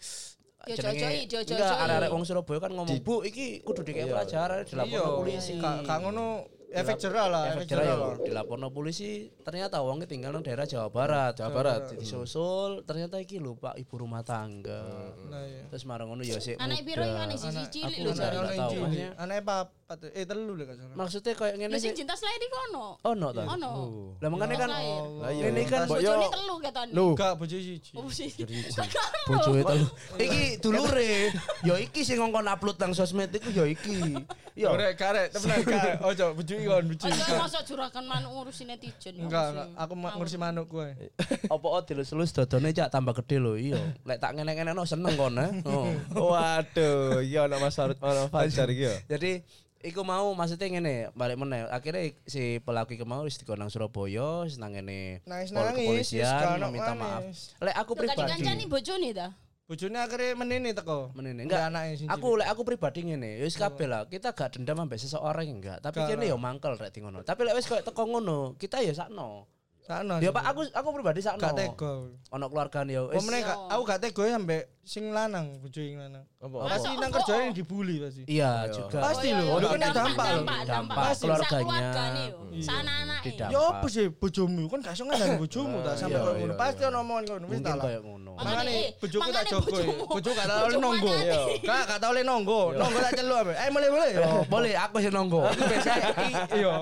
jenenge-. 0.66 1.30
Enggak, 1.30 1.76
arek-arek 1.78 2.10
wong 2.10 2.22
Surabaya 2.26 2.58
kan 2.60 2.72
ngomong, 2.74 2.98
"Bu, 3.00 3.22
iki 3.22 3.62
kudu 3.62 3.86
dikek 3.86 4.10
pelajaran 4.10 4.66
Iya, 4.66 4.68
dilapor 4.68 5.22
polisi." 5.22 5.54
Gak 5.62 5.98
ngono 6.02 6.57
efek 6.68 7.00
jerah 7.00 7.26
lah, 7.26 7.44
efek 7.50 7.64
jerah 7.64 7.84
jerah 7.84 7.96
ya 7.96 8.28
dilaporno 8.28 8.68
polisi 8.68 9.32
ternyata 9.40 9.80
wongnya 9.80 10.04
tinggal 10.04 10.30
nang 10.30 10.44
daerah 10.44 10.62
Jawa 10.62 10.88
Barat 10.88 11.32
Jawa 11.34 11.50
Barat 11.50 11.80
disusul 11.96 12.84
ternyata 12.84 13.16
iki 13.16 13.40
lho 13.40 13.56
Pak 13.56 13.76
ibu 13.76 13.94
rumah 13.96 14.20
tangga 14.20 14.84
Nah, 15.28 15.44
iya. 15.44 15.64
terus 15.68 15.84
marang 15.84 16.08
ngono 16.08 16.20
ya 16.22 16.36
sik 16.36 16.56
Anak 16.56 16.84
piro 16.84 17.00
iki 17.00 17.16
anak 17.16 17.36
siji 17.36 17.64
cilik 17.70 17.98
lho 18.00 18.12
jare. 18.12 18.36
tahu. 18.52 18.80
Anak 19.16 19.36
papat 19.42 19.98
eh 20.12 20.24
telu 20.24 20.52
lho 20.52 20.64
gak 20.64 20.76
salah. 20.76 20.94
maksudnya 20.94 21.32
kayak 21.32 21.54
ngene 21.56 21.72
Lho 21.72 21.78
sing 21.78 21.92
sih 21.92 21.98
cinta 22.00 22.12
selain 22.12 22.36
iki 22.38 22.56
ono. 22.68 22.86
ono 23.00 23.28
ta 23.32 23.42
Ono. 23.48 23.70
lah 24.20 24.28
makanya 24.28 24.56
kan. 24.58 24.68
Lah 24.68 25.30
iya. 25.32 25.44
ini 25.48 25.62
kan 25.64 25.84
yo 25.84 25.92
Bojone 25.96 26.26
telu 26.28 26.54
ketone. 26.60 26.90
Lu. 26.92 27.06
Gak 27.14 27.32
bojo 27.36 27.56
siji. 27.56 27.92
Oh, 27.96 28.08
sih. 28.08 28.28
bojo 29.26 29.50
itu 29.54 29.76
iki 30.18 30.42
dulure 30.58 31.32
ya 31.62 31.74
iki 31.76 32.00
sing 32.02 32.20
ngongkon 32.20 32.44
upload 32.44 32.76
nang 32.76 32.92
sosmed 32.92 33.28
iku 33.30 33.48
ya 33.52 33.64
iki 33.64 34.16
ya 34.52 34.68
Karek 34.74 34.92
karek 34.96 35.26
temenan 35.32 35.60
karek. 35.62 35.96
Ojo 36.02 36.24
bojo 36.34 36.54
ikon 36.58 36.84
bojo. 36.90 37.06
Ojo 37.06 37.34
masuk 37.38 37.62
juragan 37.64 38.04
manuk 38.04 38.30
ngurusi 38.32 38.62
netizen. 38.64 39.14
ya 39.14 39.24
Enggak, 39.24 39.44
enggak. 39.50 39.68
Aku 39.78 39.92
ngurusi 39.94 40.36
manuk 40.36 40.66
gue. 40.66 40.88
apa 41.48 41.66
oh 41.66 41.82
dilus-lus 41.82 42.30
dodone 42.30 42.70
cak 42.70 42.88
tambah 42.88 43.14
gede 43.22 43.36
lho 43.38 43.54
iya 43.54 43.80
lek 44.04 44.18
tak 44.18 44.36
ngene-ngene 44.36 44.72
no 44.72 44.84
seneng 44.84 45.14
kon 45.14 45.36
eh 45.36 45.50
oh. 45.64 45.88
Waduh, 46.30 47.20
iya 47.20 47.46
ana 47.46 47.56
Mas 47.58 47.74
Farud, 47.74 47.96
ana 47.98 48.26
Fajar 48.26 48.68
iki 48.68 48.84
ya. 48.84 48.94
Jadi 49.08 49.40
iku 49.78 50.02
mau 50.02 50.34
maksudnya 50.34 50.66
ngene, 50.68 50.94
balik 51.14 51.38
meneh. 51.38 51.64
Akhirnya 51.70 52.10
si 52.26 52.58
pelaku 52.60 52.98
iku 52.98 53.06
mau 53.06 53.22
wis 53.22 53.38
dikonang 53.38 53.70
Surabaya, 53.70 54.42
wis 54.42 54.58
nang 54.58 54.74
ngene 54.74 55.22
Nangis 55.24 55.50
nangis. 55.50 55.78
kepolisian 55.78 56.58
meminta 56.60 56.92
maaf. 56.92 57.22
Lek 57.58 57.74
aku 57.76 57.92
pribadi 57.94 58.22
kancani 58.22 58.64
bojone 58.66 59.10
ta. 59.12 59.28
Bojone 59.68 60.00
akhirnya 60.00 60.32
menini 60.32 60.72
teko. 60.72 61.12
menene 61.12 61.44
Enggak 61.44 61.68
anaknya 61.68 62.00
sing 62.00 62.08
aku 62.08 62.40
lek 62.40 62.48
aku 62.48 62.64
pribadi 62.64 63.04
ngene, 63.04 63.44
wis 63.44 63.52
kabeh 63.52 63.84
lah. 63.84 64.08
Kita 64.08 64.32
gak 64.32 64.56
dendam 64.56 64.80
ambek 64.80 64.96
seseorang 64.96 65.44
enggak, 65.44 65.84
tapi 65.84 66.00
kene 66.08 66.24
ya 66.24 66.40
mangkel 66.40 66.72
rek 66.80 66.88
di 66.88 67.04
ngono. 67.04 67.20
Tapi 67.20 67.44
lek 67.44 67.52
wis 67.60 67.68
koyo 67.68 67.84
teko 67.84 68.08
ngono, 68.08 68.56
kita 68.56 68.80
ya 68.80 68.96
sakno. 68.96 69.44
Sakno. 69.88 70.20
Ya 70.20 70.28
Pak, 70.28 70.44
aku 70.44 70.60
aku 70.68 70.88
pribadi 70.92 71.20
sakno. 71.20 71.40
gak 71.40 71.56
tega. 71.56 71.92
Ono 72.28 72.44
keluargane 72.46 72.92
ya 72.92 73.08
meneh 73.08 73.40
gak- 73.40 73.72
aku 73.72 73.82
gak 73.82 74.00
tega 74.00 74.22
sampe 74.30 74.58
sing 74.84 75.04
lanang, 75.08 75.56
bojo 75.58 75.80
sing 75.80 75.96
lanang. 75.96 76.24
Apa? 76.38 76.56
Pasti 76.68 76.88
nang 76.94 77.08
kerjane 77.10 77.50
dibully 77.50 77.96
pasti. 77.98 78.22
Iya 78.26 78.68
juga. 78.68 79.00
Pasti 79.00 79.28
iya, 79.28 79.40
lho, 79.40 79.48
iya. 79.48 79.56
itu 79.58 79.66
kan 79.66 79.80
dampak 79.80 79.96
lho. 79.96 80.36
dampak, 80.38 80.58
Dampak 80.62 80.96
dampak. 80.96 81.12
keluarganya. 81.16 82.24
Yo. 82.28 82.36
Sana 82.60 82.92
anake. 83.02 83.30
Ya 83.38 83.60
apa 83.64 83.86
sih 83.86 84.06
bojomu 84.10 84.62
kan 84.66 84.78
gak 84.78 84.92
iso 84.92 85.02
ngandani 85.02 85.36
bojomu 85.36 85.76
ta 85.80 85.90
sampe 85.94 86.12
iya, 86.12 86.20
koyo 86.20 86.36
ngono. 86.36 86.52
iya, 86.52 86.60
Pasti 86.60 86.82
ono 86.84 86.98
omongan 87.00 87.24
ngono 87.26 87.44
wis 87.48 87.58
ta 87.58 87.72
kayak 87.74 88.00
ngono. 88.02 88.30
Makane 88.38 88.70
eh, 88.70 88.86
bojoku 88.94 89.28
tak 89.30 89.44
jogo. 89.46 89.76
Bojoku 90.06 90.34
gak 90.34 90.46
tau 90.46 90.66
nonggo. 90.70 91.12
Kak 91.64 91.82
gak 91.86 91.98
tau 91.98 92.12
le 92.12 92.22
nonggo. 92.22 92.60
Nonggo 92.72 92.98
tak 93.00 93.12
celuk. 93.14 93.46
Eh 93.50 93.68
boleh 93.68 93.88
boleh. 93.88 94.10
Boleh 94.46 94.72
aku 94.74 94.96
sih 95.00 95.08
nonggo. 95.08 95.48
Aku 95.48 95.62
biasa 95.64 95.90
i- 96.28 96.60
iya. 96.60 96.74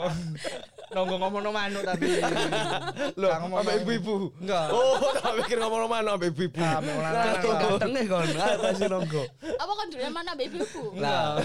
Nonggo 0.86 1.16
ngomong 1.22 1.42
manuk 1.50 1.82
tapi 1.82 2.06
Loh, 3.14 3.26
Gak 3.26 3.38
ngomong 3.42 3.58
manuk. 3.60 3.82
ibu-ibu. 3.82 4.14
Enggak. 4.38 4.66
Oh, 4.70 4.94
tak 5.18 5.32
pikir 5.42 5.56
ngomong 5.58 5.90
ibu-ibu. 6.22 6.56
Nah, 6.56 6.78
ambek 6.78 6.92
wong 6.92 7.02
lanang. 7.02 7.26
Aku 7.34 7.48
ganteng 7.52 7.90
nih 7.90 8.04
kon. 8.04 8.28
Aku 8.28 8.64
sih 8.78 8.86
nonggo. 8.86 9.22
Apa 9.56 9.72
kan 9.72 9.86
dulu 9.88 10.02
mana 10.08 10.32
babyku? 10.32 10.84
Lah, 10.94 11.42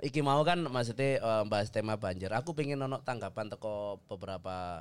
iki 0.00 0.20
mau 0.20 0.40
kan 0.42 0.58
maksudnya 0.60 1.08
eh, 1.18 1.42
bahas 1.44 1.68
tema 1.68 1.94
banjir. 1.94 2.32
Aku 2.32 2.52
pengen 2.52 2.80
ono 2.80 3.00
tanggapan 3.00 3.48
teko 3.48 4.00
beberapa 4.06 4.80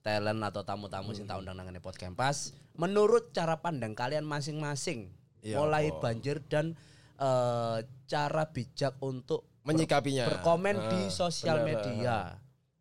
talent 0.00 0.40
atau 0.40 0.62
tamu-tamu 0.62 1.10
sing 1.10 1.26
tak 1.26 1.36
undang 1.36 1.54
nang 1.54 1.66
ngene 1.66 1.82
podcast. 1.82 2.54
Menurut 2.74 3.30
cara 3.30 3.58
pandang 3.58 3.92
kalian 3.92 4.22
masing-masing 4.22 5.10
Iya, 5.38 5.58
mulai 5.58 5.90
apa? 5.90 5.98
banjir 6.04 6.38
dan 6.44 6.78
eh, 7.16 7.76
cara 8.06 8.46
bijak 8.46 8.94
untuk 8.98 9.42
Menyikapinya. 9.62 10.24
berkomen 10.24 10.80
di 10.88 11.00
Ah, 11.04 11.12
sosial 11.12 11.60
bener, 11.60 11.66
media. 11.76 12.16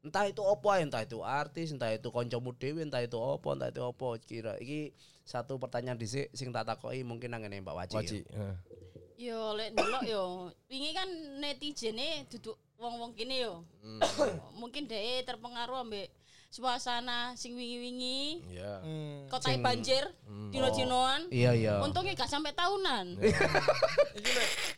Entah 0.08 0.24
itu 0.24 0.39
opo 0.39 0.72
entah 0.72 1.03
itu 1.03 1.20
artis, 1.20 1.76
entah 1.76 1.91
itu 1.91 2.08
koncomu 2.08 2.55
dhewe, 2.55 2.80
entah 2.80 3.03
itu 3.03 3.20
opo, 3.20 3.51
entah 3.51 3.68
itu 3.68 3.84
opo. 3.84 4.16
Kira 4.24 4.55
iki 4.64 4.95
satu 5.28 5.60
pertanyaan 5.60 5.99
dhisik 5.99 6.32
sing 6.32 6.55
tak 6.55 6.64
takoki 6.64 7.03
mungkin 7.03 7.36
nang 7.36 7.43
ngene 7.43 7.60
Mbak 7.60 7.76
Waci. 7.76 7.93
ya. 7.93 7.99
Waji. 7.99 8.20
Heeh. 8.32 8.55
Yo 9.18 9.58
lek 9.58 9.74
ndelok 9.74 10.03
yo, 10.05 10.24
wingi 10.70 10.93
kan 10.93 11.10
netijene 11.41 12.30
duduk 12.32 12.55
wong-wong 12.78 13.12
kene 13.18 13.43
yo. 13.43 13.66
Hmm. 13.84 13.99
Mungkin 14.62 14.88
dhek 14.88 15.28
terpengaruh 15.28 15.84
ambek 15.84 16.08
suasana 16.48 17.36
sing 17.36 17.54
wingi-wingi, 17.54 18.39
Iya. 18.50 18.80
Hmm. 18.80 19.28
kota 19.28 19.52
banjir, 19.58 20.04
dino-dinoan. 20.50 21.28
Iya 21.28 21.52
iya. 21.54 21.74
Untungnya 21.80 22.16
gak 22.16 22.28
sampai 22.28 22.52
tahunan. 22.52 23.20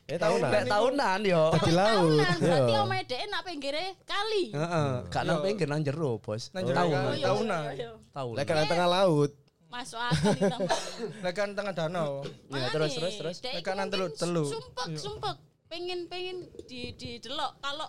Eh 0.06 0.18
tahunan. 0.18 0.50
Lek 0.50 0.66
tahunan 0.66 1.20
yo. 1.24 1.44
Di 1.56 1.72
laut. 1.72 2.18
Tahunan 2.18 2.36
berarti 2.42 2.74
Iya. 2.74 2.82
omae 2.82 3.04
dhek 3.06 3.22
nak 3.30 3.42
pinggire 3.46 3.86
kali. 4.04 4.44
Heeh, 4.50 4.90
gak 5.08 5.24
nang 5.24 5.40
pinggir 5.40 5.68
nang 5.68 5.82
jero, 5.82 6.18
Bos. 6.18 6.50
Nang 6.52 6.66
jero 6.66 6.76
Tahun. 6.76 6.92
kan. 6.92 7.04
Oh, 7.04 7.14
iya, 7.14 7.26
tahunan. 7.26 7.64
iya, 7.64 7.74
iya. 7.78 7.92
Tahun. 8.10 8.34
Lek 8.34 8.46
kan 8.46 8.66
tengah 8.66 8.90
laut. 8.90 9.32
Masuk 9.70 10.02
akal 10.02 10.34
ditambah. 10.34 10.80
Lek 11.24 11.34
kan 11.34 11.50
tengah 11.54 11.74
danau. 11.78 12.12
Ya, 12.50 12.66
terus 12.74 12.92
terus 12.92 13.14
terus. 13.16 13.36
Dek 13.38 13.62
Tekan 13.62 13.78
iku 13.80 13.92
telu- 13.94 14.14
telu. 14.18 14.44
Sumpek, 14.50 14.88
sumpek. 14.98 15.36
Pengen 15.70 16.10
pengen 16.10 16.50
di 16.66 16.98
di 16.98 17.22
delok 17.22 17.62
kalau 17.62 17.86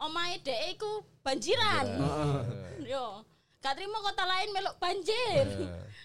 omahe 0.00 0.40
dek 0.44 0.76
iku 0.76 1.04
banjiran. 1.24 1.86
Yo. 2.92 3.24
Gak 3.64 3.74
terima 3.74 3.98
kota 3.98 4.24
lain 4.28 4.48
melok 4.54 4.76
banjir. 4.78 5.46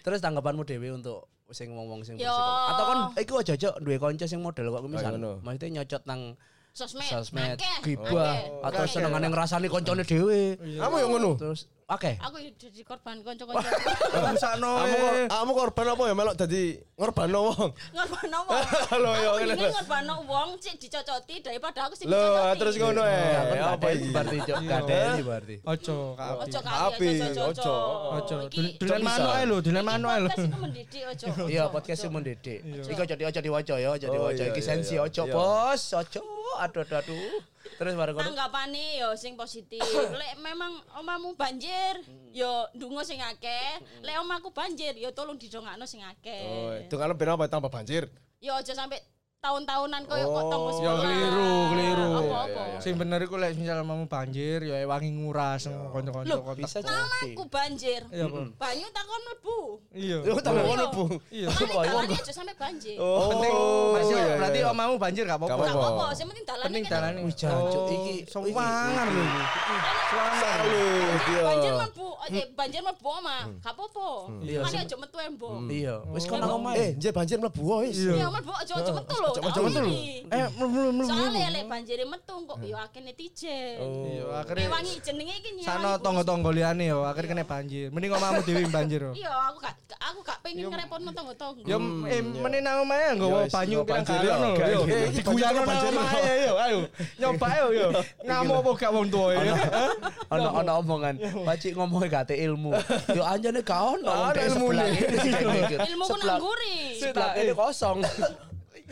Terus 0.02 0.18
tanggapanmu 0.18 0.66
dewe 0.66 0.90
untuk 0.98 1.30
sing 1.52 1.70
ngomong 1.70 2.02
sing 2.02 2.18
Yo. 2.18 2.32
Atau 2.72 2.84
kan 2.88 2.98
iku 3.20 3.38
aja-aja 3.38 3.76
duwe 3.78 4.00
kanca 4.00 4.26
sing 4.26 4.40
model 4.42 4.72
kok 4.72 4.82
misal. 4.88 5.14
Maksudnya 5.44 5.82
nyocot 5.82 6.02
nang 6.08 6.34
Sosmed. 6.72 7.04
sosmed, 7.04 7.60
gibah 7.84 8.64
atau 8.64 8.88
senengane 8.88 9.28
ngrasani 9.28 9.68
koncone 9.68 10.08
dhewe. 10.08 10.56
Kamu 10.56 10.94
yang 11.04 11.10
ngono. 11.12 11.30
Terus 11.36 11.68
oke. 11.88 12.12
Aku 12.18 12.36
jadi 12.54 12.80
korban 12.82 13.16
kanca-kanca. 13.20 13.70
Rusakno. 14.12 14.70
Kamu 14.78 14.96
kor- 14.96 15.28
kamu 15.28 15.50
korban 15.52 15.86
apa 15.88 16.02
ya 16.04 16.14
melok 16.14 16.34
dadi 16.36 16.62
ngorban 16.94 17.28
wong. 17.30 17.70
ngorban 17.92 18.30
wong. 18.32 18.62
Lho, 18.92 19.10
yo, 19.16 19.30
Aku 19.32 19.38
ngene 19.40 19.52
ini 19.52 19.62
lho. 19.62 19.70
ngorban 19.72 20.04
wong 20.24 20.48
sik 20.58 20.74
dicocoti 20.76 21.34
daripada 21.40 21.80
aku 21.86 21.94
sing 21.94 22.06
Lho, 22.06 22.16
dicocoti. 22.18 22.58
terus 22.58 22.74
ngono 22.76 23.02
eh. 23.02 23.60
Apa 23.62 23.86
iki? 23.90 24.08
berarti 24.10 24.36
cok 24.42 24.58
gadeni 24.62 25.20
berarti. 25.22 25.56
Ojo 25.64 25.96
kak. 26.14 26.30
Ojo 26.42 26.58
Api, 26.62 27.06
kali 27.06 27.22
aja 27.22 27.42
ojo. 27.42 27.50
ojo. 27.50 27.74
Ojo. 28.16 28.36
Iki- 28.48 28.72
Dulen 28.78 29.00
manuk 29.02 29.32
ae 29.32 29.44
lho, 29.44 29.56
dulen 29.60 29.82
iki 29.82 29.88
manuk 29.88 30.10
ae 30.10 30.20
lho. 30.20 30.28
podcast 30.30 30.58
mendidik 30.60 31.02
ojo. 31.08 31.24
Iya, 31.52 31.64
podcast 31.68 32.02
mendidik. 32.08 32.58
Iku 32.88 33.00
aja 33.02 33.14
di 33.14 33.24
aja 33.24 33.40
diwaca 33.40 33.74
ya, 33.76 33.88
Oh, 33.92 33.98
diwaca 33.98 34.42
iya, 34.42 34.50
iki 34.52 34.60
iya, 34.60 34.68
sensi 34.68 34.94
iya. 34.96 35.04
ojo, 35.04 35.22
Iya. 35.24 35.34
Bos. 35.34 35.82
Ojo. 35.92 36.20
Aduh 36.60 36.84
aduh 36.84 36.98
aduh. 37.00 37.51
Terus 37.78 37.92
ngono. 37.96 38.20
Tanggapane 38.20 39.00
yo 39.00 39.08
sing 39.16 39.34
positif. 39.34 39.82
Lek 40.20 40.38
memang 40.40 40.82
omamu 41.00 41.34
banjir, 41.34 42.02
yo 42.32 42.68
ndonga 42.76 43.02
sing 43.06 43.20
akeh. 43.20 43.80
Lek 44.04 44.16
omaku 44.20 44.52
banjir, 44.52 44.96
yo 44.98 45.10
tolong 45.14 45.38
didongakno 45.38 45.84
sing 45.88 46.04
akeh. 46.04 46.86
Oh, 46.88 46.98
kan 46.98 47.12
ben 47.16 47.30
apa 47.32 47.48
tambah 47.48 47.72
banjir. 47.72 48.08
Yo 48.42 48.52
aja 48.54 48.74
sampai 48.74 48.98
tahun-tahunan 49.42 50.02
koyo 50.06 50.22
kok 50.24 50.38
Oh, 50.38 50.46
tonggo 50.46 50.70
ya 50.70 50.74
sekolah. 50.78 51.02
keliru, 51.02 51.50
keliru. 51.66 52.10
Apa-apa. 52.14 52.62
Sing 52.78 52.94
bener 52.94 53.18
iku 53.20 53.34
lek 53.34 53.58
misal 53.58 53.82
mau 53.82 53.98
banjir 54.06 54.62
ya 54.62 54.86
wangi 54.86 55.10
nguras 55.10 55.66
kanca-kanca 55.66 56.38
kontak. 56.38 56.62
Bisa 56.62 56.78
Namaku 56.78 57.42
banjir. 57.50 58.00
Iya. 58.08 58.26
Banyu 58.54 58.86
takon 58.88 59.20
mlebu. 59.20 59.58
Iya. 59.90 60.18
Yo 60.22 60.32
tambah 60.38 60.62
Iya. 60.62 60.70
ngono, 60.70 60.84
Bu. 60.94 61.04
Iya. 61.28 61.48
Dalane 61.58 62.14
aja 62.14 62.30
sampai 62.32 62.54
banjir. 62.54 62.94
Oh, 62.96 63.34
Penting 63.34 63.54
masih 63.92 64.14
iya, 64.14 64.22
iya, 64.22 64.34
berarti 64.38 64.58
iya. 64.62 64.70
omamu 64.70 64.94
banjir 64.96 65.22
gak 65.26 65.38
apa-apa. 65.42 65.58
Gak 65.58 65.74
apa-apa. 65.74 66.04
sing 66.14 66.26
penting 66.30 66.44
dalane 66.46 66.66
Penting 66.70 66.84
dalane. 66.86 67.20
Wih, 67.26 67.34
jancuk, 67.34 67.82
iki. 67.90 68.14
Sewangan 68.24 69.06
lho. 69.10 69.24
Salut, 70.38 71.20
iya. 71.26 71.42
Banjir 71.42 71.72
mlebu, 71.74 72.06
eh 72.30 72.46
banjir 72.54 72.80
mlebu 72.80 73.06
oma, 73.10 73.36
gak 73.58 73.74
apa-apa. 73.74 74.08
Iya, 74.38 74.58
Makanya 74.62 74.78
sem- 74.78 74.86
aja 74.86 74.96
metu 74.96 75.16
embo. 75.18 75.50
Iya, 75.66 75.94
wis 76.14 76.24
kono 76.30 76.44
Oh. 76.46 76.56
omah. 76.62 76.72
Eh, 76.78 76.94
banjir 77.10 77.36
mlebu 77.36 77.62
wis. 77.82 77.98
Iya, 77.98 78.30
mlebu 78.30 78.52
aja 78.54 78.72
metu 78.94 79.14
lho. 79.18 79.31
Aja 79.32 79.40
metu 79.40 79.60
lho. 79.64 79.82
Eh. 80.32 80.46
Soalnya 81.08 81.48
lek 81.52 81.64
banjire 81.68 82.04
metu 82.04 82.34
kok 82.44 82.58
yo 82.60 82.76
akeh 82.76 83.00
netizen. 83.00 83.76
Iya, 83.80 84.24
Nek 84.28 84.40
akhirnya 84.44 84.68
wangi 84.68 84.92
jenenge 85.00 85.34
iki 85.40 85.50
nyewangi. 85.56 85.68
Sano 85.68 85.90
tonggo-tonggo 86.00 86.50
liyane 86.52 86.84
yo, 86.92 86.98
akhirnya 87.08 87.28
kena 87.32 87.44
banjir. 87.48 87.88
Mending 87.88 88.12
omamu 88.20 88.40
dhewe 88.44 88.64
banjir 88.68 89.00
yo. 89.08 89.12
Iya, 89.16 89.32
aku 89.48 89.58
gak 89.64 89.74
aku 89.96 90.18
gak 90.20 90.38
pengen 90.44 90.68
ngerepotno 90.68 91.10
tonggo-tonggo. 91.16 91.64
Yo 91.64 91.76
eh 92.08 92.20
meneh 92.20 92.60
nang 92.60 92.84
omahe 92.84 93.16
wis, 93.16 93.52
banyu 93.52 93.78
pirang 93.88 94.04
banjir, 94.04 94.18
galon 94.20 94.52
yo. 94.52 94.80
diguyarno 95.16 95.60
banjir, 95.64 95.90
nang 95.90 96.06
banjir. 96.06 96.20
omahe 96.20 96.34
yo. 96.44 96.54
Ayo. 96.60 96.78
Nyoba 97.20 97.48
yo 97.56 97.66
yo. 97.72 97.88
Ngamuk 98.26 98.56
apa 98.60 98.70
gak 98.76 98.90
wong 98.92 99.06
tuwa 99.08 99.28
yo. 99.32 99.54
Ono 100.32 100.48
ono 100.60 100.72
omongan, 100.84 101.14
Pacik 101.48 101.72
ngomongnya 101.76 102.08
gak 102.08 102.24
ada 102.28 102.34
ilmu. 102.36 102.72
Yo 103.16 103.22
anjane 103.24 103.60
gak 103.64 103.80
ono 103.80 104.12
sing 104.36 105.46
mikir. 105.48 105.78
Ilmu 105.80 106.04
ku 106.04 106.16
nang 106.20 106.40
guri. 106.40 106.78
Sebelah 107.00 107.32
ini 107.38 107.52
kosong. 107.56 107.98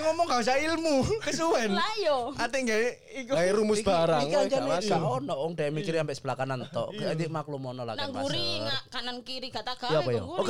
Ngomong 0.00 0.24
gak 0.26 0.40
usah 0.42 0.56
ilmu, 0.56 1.04
kesuwen. 1.24 1.70
Lah 1.76 1.94
yo. 2.00 2.32
Ate 2.34 2.56
gawe 2.64 2.88
iku. 3.20 3.32
Rumus 3.60 3.80
barang. 3.84 4.22
Iki 4.26 4.34
anjane 4.36 4.66
gak 4.66 4.82
gak 4.88 5.02
ono 5.04 5.34
wong 5.44 5.52
dek 5.52 5.68
mikir 5.70 5.92
sampai 5.96 6.16
sebelah 6.16 6.36
kanan 6.40 6.64
tok. 6.72 6.96
Jadi 6.96 7.24
maklum 7.28 7.60
ono 7.60 7.84
lah 7.84 7.94
kan 7.94 8.08
Nang 8.08 8.24
guri 8.24 8.64
kanan 8.88 9.16
kiri 9.20 9.48
gak 9.52 9.64
tak 9.68 9.76
Iya, 9.80 10.00
gawe 10.00 10.00
apa 10.00 10.10
ya? 10.12 10.22
Oh. 10.24 10.40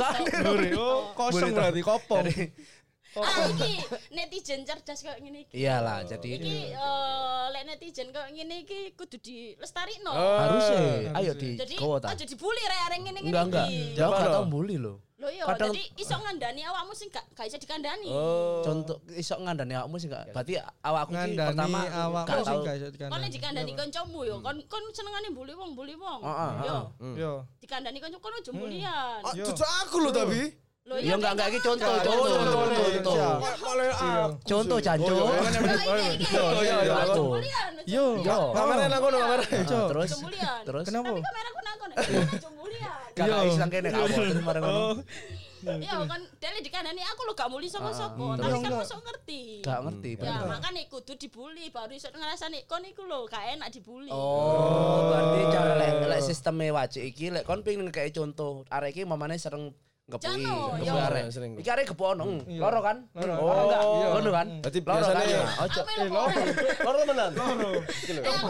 Oh, 0.79 0.99
kosong 1.15 1.51
berarti 1.51 1.81
kopong. 1.83 2.25
Ah 3.11 3.43
iki 3.45 3.71
netizen 4.09 4.63
cerdas 4.63 5.03
kok 5.03 5.19
ngene 5.19 5.43
iki. 5.43 5.59
Iyalah, 5.59 6.07
jadi 6.07 6.29
Iki 6.31 6.55
eh, 6.71 7.45
lek 7.51 7.63
netizen 7.67 8.07
kok 8.09 8.23
ngene 8.31 8.63
iki 8.63 8.95
kudu 8.95 9.19
dilestarikno. 9.19 10.11
harusnya 10.15 10.79
ayo 11.13 11.31
di 11.35 11.59
Jadi 11.59 11.75
aja 11.81 12.23
dibully 12.23 12.63
rek 12.63 12.81
arek 12.87 12.99
ngene 13.01 13.19
ngene 13.19 13.27
Enggak 13.27 13.43
enggak. 13.47 13.67
iki. 13.67 13.81
Jauh 13.99 14.11
gak 14.11 14.27
tau 14.29 14.43
lo? 14.43 14.47
bully 14.47 14.77
lo. 14.79 14.93
Lho 15.21 15.29
iya, 15.29 15.45
Kadang- 15.45 15.69
jadi 15.69 15.85
iso 16.01 16.17
ngandani 16.17 16.61
awakmu 16.65 16.93
sing 16.97 17.13
gak 17.13 17.21
gak 17.35 17.45
iso 17.45 17.59
dikandani. 17.59 18.09
Oh. 18.09 18.65
Contoh 18.65 18.97
iso 19.11 19.37
ngandani 19.37 19.73
awakmu 19.75 19.99
sih 19.99 20.09
gak. 20.09 20.33
Berarti 20.33 20.57
awakku 20.81 21.11
ki 21.11 21.17
Ngandani 21.19 21.45
pertama 21.53 21.79
awakmu 21.85 22.25
gak 22.25 22.41
sing 22.41 22.57
gak 22.63 22.75
iso 22.75 22.87
dikandani. 22.89 23.13
Kon 23.13 23.29
dikandani 23.29 23.71
kancamu 23.75 24.19
yo, 24.25 24.35
kon 24.39 24.57
kon 24.65 24.83
senengane 24.89 25.29
bully 25.29 25.53
wong, 25.53 25.75
bully 25.75 25.93
wong. 25.93 26.19
Heeh, 26.23 26.51
Yo, 26.65 26.77
Yo. 27.13 27.33
dikandani 27.59 27.99
kanca 27.99 28.17
kon 28.17 28.33
aja 28.33 28.51
bulian. 28.51 29.19
Ah, 29.21 29.33
Cucu 29.35 29.61
aku 29.83 29.95
lo 29.99 30.09
tapi. 30.09 30.57
Lho 30.81 30.97
Ya 30.97 31.13
enggak 31.13 31.37
enggak 31.37 31.47
iki 31.53 31.59
contoh, 31.61 31.93
Contoh, 32.01 32.25
contoh, 32.25 32.65
contoh, 33.05 33.15
contoh, 34.41 34.79
jancu. 34.81 35.13
Oh, 35.13 35.29
iya, 35.37 35.45
Yo 36.25 36.43
iya, 36.65 36.77
iya. 37.85 38.01
Yo. 38.25 38.39
Kamera 38.49 38.89
aku 38.97 39.07
no 39.13 39.17
kamera. 39.21 39.43
Ah, 39.45 39.85
Terus 39.93 40.09
terus 40.65 40.83
Kenapa? 40.89 41.13
Kamera 41.21 41.49
nakon. 41.61 41.89
Jembulian. 42.41 42.97
kakak 43.13 43.39
Yo. 43.45 43.49
islang 43.53 43.69
kene 43.69 43.87
ngono. 43.93 45.05
Iya 45.61 45.93
kan 46.09 46.21
dele 46.41 46.59
dikandani 46.65 47.05
aku 47.05 47.21
lo 47.29 47.37
gak 47.37 47.45
muli 47.53 47.69
sapa-sapa, 47.69 48.41
tapi 48.41 48.65
kan 48.65 48.81
mosok 48.81 48.99
ngerti. 49.05 49.41
Gak 49.61 49.79
ngerti. 49.85 50.09
Ya, 50.17 50.41
makanya 50.49 50.81
kudu 50.89 51.13
dibully 51.13 51.69
baru 51.69 51.93
iso 51.93 52.09
ngrasani 52.09 52.65
kon 52.65 52.81
iku 52.81 53.05
lho 53.05 53.29
gak 53.29 53.45
enak 53.53 53.69
dibully. 53.69 54.09
Oh, 54.09 55.13
berarti 55.13 55.39
cara 55.53 55.77
lek 55.77 55.93
lek 56.09 56.21
sisteme 56.25 56.73
wajib 56.73 57.05
iki 57.05 57.29
lek 57.29 57.45
kon 57.45 57.61
pengen 57.61 57.93
kayak 57.93 58.09
contoh 58.17 58.65
arek 58.73 58.97
iki 58.97 59.05
mamane 59.05 59.37
sering 59.37 59.69
arek. 61.07 61.23
Sering. 61.31 61.51
Iki 61.61 61.69
arek 61.71 61.85
gepo 61.93 62.03
ono. 62.11 62.23
Loro 62.43 62.79
kan? 62.81 62.97
Loro. 63.15 63.33
Oh, 63.37 63.53
enggak. 63.63 63.81
Iya. 63.81 64.07
Ngono 64.11 64.29
kan? 64.33 64.47
Berarti 64.59 64.79
Loro 64.81 64.91
kan? 64.91 65.15
biasanya- 65.15 65.29
Ya, 65.31 65.63
Ojo. 65.63 65.81
Melu 65.85 66.09
po. 66.11 66.21
Loro 66.81 66.97
temenan. 66.99 67.31
Eh, 67.31 67.39
melu 67.39 67.69
po. 68.35 68.47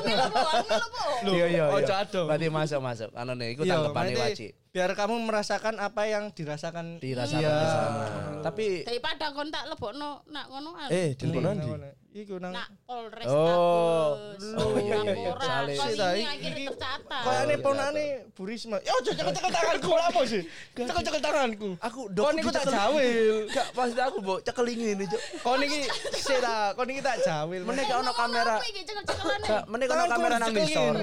Iya 1.29 1.45
iya. 1.47 1.63
Ojo 1.69 1.85
iya. 1.85 2.01
ado. 2.01 2.21
Berarti 2.25 2.47
masuk 2.49 2.79
masuk. 2.81 3.09
Anu 3.13 3.31
nih, 3.35 3.47
iku 3.53 3.61
tanggapane 3.63 4.09
berarti 4.11 4.21
wajib. 4.23 4.51
Biar 4.71 4.95
kamu 4.95 5.27
merasakan 5.27 5.83
apa 5.83 6.07
yang 6.07 6.31
dirasakan 6.31 6.95
Dirasakan 6.95 7.43
Iya. 7.43 7.59
di 7.59 7.67
sana. 7.67 8.05
Tapi 8.39 8.65
Daripada 8.87 9.35
kon 9.35 9.51
tak 9.51 9.67
lebokno 9.67 10.23
nak 10.31 10.47
ngono 10.47 10.71
an. 10.79 10.87
Eh, 10.87 11.11
di 11.11 11.27
Nang- 11.27 11.59
nanti. 11.59 11.67
nang- 11.67 11.99
Iku 12.11 12.43
nang 12.43 12.51
Nak 12.51 12.67
Polres 12.83 13.23
Oh. 13.23 14.19
Oh, 14.59 14.75
iya, 14.75 14.99
iya, 14.99 15.13
iya. 15.15 15.31
Sale. 15.75 16.23
Iki- 16.43 16.67
tercatat. 16.67 17.23
Kayaknya 17.23 17.55
ponane 17.59 18.05
Bu 18.31 18.43
Risma. 18.43 18.83
Ya 18.83 18.91
ojo 18.95 19.11
cekel-cekel 19.11 19.47
tanganku 19.47 19.91
lah 19.91 20.07
apa 20.07 20.21
sih? 20.23 20.43
Cekel-cekel 20.71 21.19
tanganku. 21.19 21.69
aku 21.79 22.01
Kon 22.11 22.35
niku 22.35 22.51
tak 22.51 22.67
jawil. 22.67 23.47
Gak 23.47 23.67
pasti 23.71 23.99
aku 23.99 24.17
mbok 24.19 24.39
cekel 24.43 24.65
ini 24.71 25.03
Cuk. 25.03 25.21
Kon 25.39 25.63
iki 25.63 25.79
sik 26.15 26.39
ta, 26.39 26.75
kon 26.75 26.87
iki 26.87 26.99
tak 26.99 27.19
jawil. 27.23 27.63
Meneh 27.63 27.83
gak 27.83 27.99
ono 27.99 28.11
kamera. 28.11 28.55
gak 28.59 29.63
ono 29.67 30.05
kamera 30.07 30.35
nang 30.39 30.51
ngisor. 30.51 30.95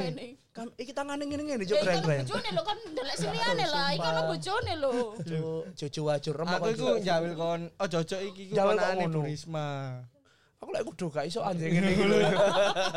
Kam 0.58 0.68
iki 0.74 0.90
tangane 0.90 1.22
ngene-ngene 1.22 1.62
Ya 1.62 1.70
Cuk 1.70 1.78
iki 1.78 1.78
ono 1.78 1.86
keren-keren. 1.86 2.18
bojone 2.26 2.48
lho 2.50 2.62
kon 2.66 2.78
ndelok 2.90 3.14
siliane 3.14 3.64
lah, 3.70 3.86
iki 3.94 4.08
ono 4.10 4.22
bojone 4.26 4.72
lho. 4.82 4.92
Cucu 5.78 6.00
wajur 6.02 6.34
remok. 6.34 6.58
Aku 6.58 6.66
iku 6.74 6.86
jawil 6.98 7.32
kon 7.38 7.60
ojo 7.78 7.96
ojo 8.02 8.16
iki 8.18 8.42
iku 8.50 8.58
ngono. 8.58 9.06
Bu 9.14 9.20
Risma. 9.22 9.68
Aku 10.58 10.68
lek 10.74 10.82
kudu 10.82 11.06
gak 11.14 11.30
iso 11.30 11.46
anjing 11.46 11.70
ngene 11.78 11.90
iki 11.94 12.04
lho. 12.10 12.18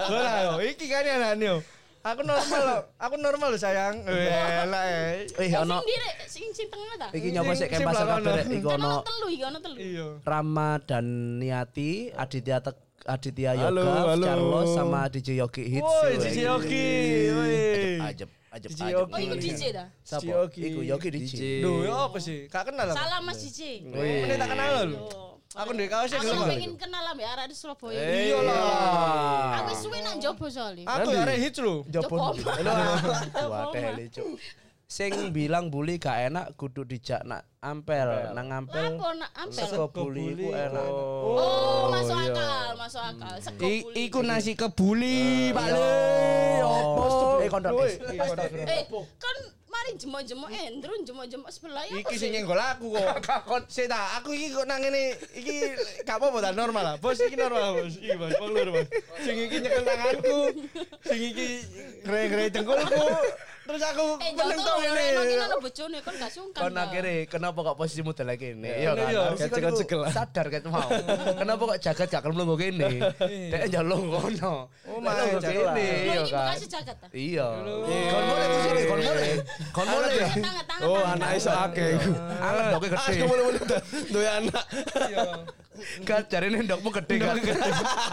Ora 0.09 0.33
yo, 0.41 0.53
iki 0.65 0.85
kan 0.89 1.05
anane 1.05 1.45
yo. 1.45 1.57
Aku 2.01 2.25
normal 2.25 2.61
loh, 2.65 2.81
aku 2.97 3.15
normal 3.21 3.53
loh 3.53 3.61
sayang. 3.61 4.01
Elah 4.09 4.83
eh. 4.89 5.29
Eh 5.37 5.53
ono? 5.53 5.85
Sing 6.25 6.49
sing 6.49 6.65
tengah 6.65 6.97
ta? 6.97 7.07
iki 7.13 7.29
nyoba 7.29 7.53
sik 7.53 7.69
kempas 7.69 7.93
kabeh 7.93 8.41
iku 8.57 8.73
Kan 8.73 8.81
ono 8.81 8.89
ono 8.89 9.05
telu 9.05 9.27
iki, 9.29 9.43
ono 9.45 9.57
telu. 9.61 9.77
Iya. 9.77 10.07
Rama 10.25 10.81
dan 10.81 11.05
Niati, 11.37 12.09
Aditya 12.09 12.57
Tek- 12.57 12.90
Aditya 13.05 13.57
Halo, 13.57 13.81
Yoga, 13.81 14.01
halo. 14.13 14.25
Carlos 14.25 14.67
sama 14.77 15.09
DJ 15.09 15.29
Yogi 15.41 15.63
Hits. 15.65 15.81
Woi. 15.81 16.13
DJ 16.21 16.37
Yogi. 16.45 16.85
Ajep, 18.01 18.29
ajep, 18.53 18.69
DJ 18.69 18.81
ajep. 18.93 19.07
Oh, 19.09 19.19
iku 19.19 19.35
DJ? 19.41 19.61
Siapa? 20.05 20.21
DJ 20.21 20.25
Yogi. 20.29 20.61
Iku 20.61 20.79
Yogi 20.85 21.09
DJ. 21.09 21.33
Duh, 21.65 21.81
ya 21.89 21.95
apa 22.05 22.17
sih? 22.21 22.45
Gak 22.45 22.63
kenal 22.69 22.85
aku. 22.93 22.97
Salam 23.01 23.21
Mas 23.25 23.37
DJ. 23.41 23.59
Ini 23.89 24.33
tak 24.37 24.49
kenal 24.53 24.69
lho. 24.85 24.99
Aku 25.51 25.75
ndek 25.75 25.91
kaos 25.91 26.15
Aku 26.15 26.31
gelem. 26.31 26.47
pengen 26.47 26.73
kenal 26.79 27.03
ambek 27.11 27.27
arek 27.27 27.45
di 27.51 27.55
Surabaya. 27.59 27.99
Iya 27.99 28.39
lah. 28.39 29.65
Aku 29.65 29.71
suwe 29.75 29.99
nak 29.99 30.15
jobo 30.23 30.47
soalnya. 30.47 30.87
Aku 30.87 31.11
ya 31.11 31.27
arek 31.27 31.37
hits 31.43 31.59
lho. 31.59 31.83
Jopo. 31.91 32.15
Wadah 32.15 33.91
lucu. 33.99 34.39
Sing 34.91 35.15
bilang 35.37 35.71
bully 35.71 35.95
gak 35.95 36.27
enak 36.27 36.59
kudu 36.59 36.83
dijak 36.83 37.23
nak 37.23 37.47
ampel, 37.63 38.35
nang 38.35 38.51
ampel. 38.51 38.91
Sego 39.47 39.87
bully 39.87 40.35
ku 40.35 40.51
enak. 40.51 40.83
Oh, 40.83 41.87
masuk 41.87 42.17
akal, 42.19 42.75
masuk 42.75 42.99
akal. 42.99 43.35
Sego 43.39 43.63
I- 43.63 43.87
buli. 43.87 44.03
Iku 44.11 44.19
nasi 44.19 44.51
kebuli, 44.59 45.55
Pak 45.55 45.67
Le. 45.71 45.87
Opo? 46.59 47.05
Eh 47.39 47.47
kondok. 47.47 47.71
Woi, 47.71 47.91
Eh, 48.67 48.83
kan 49.15 49.35
mari 49.71 49.95
jemo-jemo 49.95 50.51
endrun 50.51 51.07
jemo-jemo 51.07 51.47
sebelah 51.47 51.87
ya. 51.87 51.95
Iki 52.03 52.15
sing 52.19 52.35
nyenggol 52.35 52.59
aku 52.59 52.91
kok. 52.91 53.63
Sik 53.73 53.87
ta, 53.87 54.19
aku 54.19 54.35
iki 54.35 54.51
kok 54.51 54.67
nang 54.67 54.83
ngene 54.83 55.15
iki 55.39 55.71
gak 56.03 56.19
apa-apa 56.19 56.37
ta 56.43 56.51
normal 56.51 56.83
lah. 56.83 56.95
Bos 56.99 57.15
iki 57.15 57.39
normal, 57.39 57.79
Bos. 57.79 57.95
Iki 57.95 58.19
Bos, 58.19 58.35
wong 58.43 58.51
lur, 58.51 58.67
Bos. 58.75 58.87
Sing 59.23 59.39
iki 59.39 59.55
nyekel 59.63 59.83
tanganku. 59.87 60.37
Sing 61.07 61.19
iki 61.31 61.47
gre-gre 62.03 62.51
dengkulku. 62.51 63.07
Terus 63.71 63.83
aku 63.87 64.05
Eh, 64.19 64.31
ya, 64.35 65.21
ini 65.23 65.35
ono 65.39 65.57
bojone 65.63 65.97
kan 66.03 66.13
gak 66.19 66.31
sungkan. 66.35 66.59
Kon 66.59 66.75
kenapa 67.23 67.59
kok 67.63 67.75
posisi 67.79 68.03
model 68.03 68.27
lagi 68.27 68.51
ini? 68.51 68.67
Iya 68.67 68.91
kan? 68.91 69.07
Iya. 69.07 69.21
Harusnya 69.31 69.47
kan 69.47 69.73
iku 69.79 69.95
lah. 69.95 70.11
Sadar 70.11 70.45
kan 70.51 70.61
mau. 70.67 70.89
Kenapa 71.39 71.61
kok 71.71 71.77
jagat 71.79 72.07
gak 72.11 72.21
kelem 72.27 72.35
lungguh 72.35 72.57
kene? 72.67 72.89
Dek 73.47 73.61
njaluk 73.71 73.99
kono. 74.11 74.53
Oh, 74.91 74.99
my 74.99 75.11
lungguh 75.15 75.39
jagat 75.39 75.63
lah. 75.63 75.75
kene, 75.79 75.87
Iya 76.03 76.21
kan? 76.27 76.55
Iya. 77.15 77.47
Kon 78.11 78.23
boleh 78.27 78.45
ku 78.51 78.57
sini, 78.59 78.81
kon 78.83 78.99
boleh. 78.99 79.31
Kon 79.71 79.87
boleh. 79.87 80.29
Oh, 80.83 81.01
anak 81.07 81.29
iso 81.39 81.51
akeh 81.55 81.87
iku. 81.95 82.11
Ndoknya 82.11 82.89
Ah, 82.91 83.07
gede. 83.07 83.15
aku 83.15 83.25
boleh-boleh 83.31 83.61
duwe 84.11 84.27
anak. 84.27 84.63
Iya. 85.07 85.23
Kan 86.03 86.21
jarine 86.27 86.57
ndokmu 86.67 86.89
gede 86.91 87.15
kan. 87.23 87.35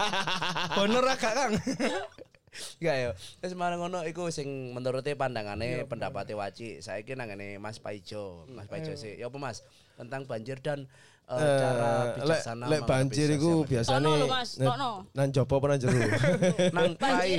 Honor 0.79 1.03
agak 1.03 1.31
Kang. 1.35 1.53
Enggak 2.77 2.95
ya. 2.95 3.09
Terus 3.39 3.53
marang 3.53 3.79
ngono 3.79 4.01
iku 4.03 4.27
sing 4.29 4.71
menurute 4.71 5.13
pandangane 5.13 5.85
pendapate 5.85 6.33
Waci. 6.33 6.79
Saiki 6.79 7.13
nang 7.13 7.29
ngene 7.29 7.57
Mas 7.57 7.77
Paijo. 7.77 8.49
Mas 8.49 8.65
Paijo 8.65 8.93
sih. 8.93 9.15
Ya 9.15 9.27
apa 9.27 9.37
Mas? 9.37 9.61
Tentang 9.95 10.23
banjir 10.23 10.57
dan 10.59 10.87
eh, 11.27 11.35
cara 11.35 12.15
Eh, 12.15 12.23
bijaksana 12.23 12.65
lek 12.65 12.81
banjir 12.83 13.27
iku 13.29 13.61
biasane 13.61 14.01
Tono 14.01 14.15
lho, 14.15 14.27
Mas, 14.27 14.49
nan- 14.55 14.69
tono. 14.71 14.91
Nan 15.11 15.27
jopo 15.29 15.53
apa 15.57 15.65
nan 15.67 15.77
jero? 15.77 15.99
nang 16.75 16.95
rai. 16.95 17.31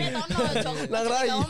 Nang 0.87 1.07
rayo. 1.09 1.37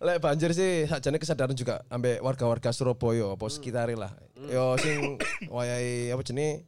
Lek 0.00 0.16
banjir 0.16 0.56
sih 0.56 0.88
sakjane 0.88 1.20
kesadaran 1.20 1.52
juga 1.52 1.84
ambek 1.92 2.24
warga-warga 2.24 2.72
Surabaya 2.72 3.36
apa 3.36 3.44
sekitare 3.46 3.92
lah. 3.94 4.08
Yo 4.48 4.72
sing 4.80 5.20
wayahe 5.46 6.08
apa 6.08 6.24
jenenge 6.24 6.64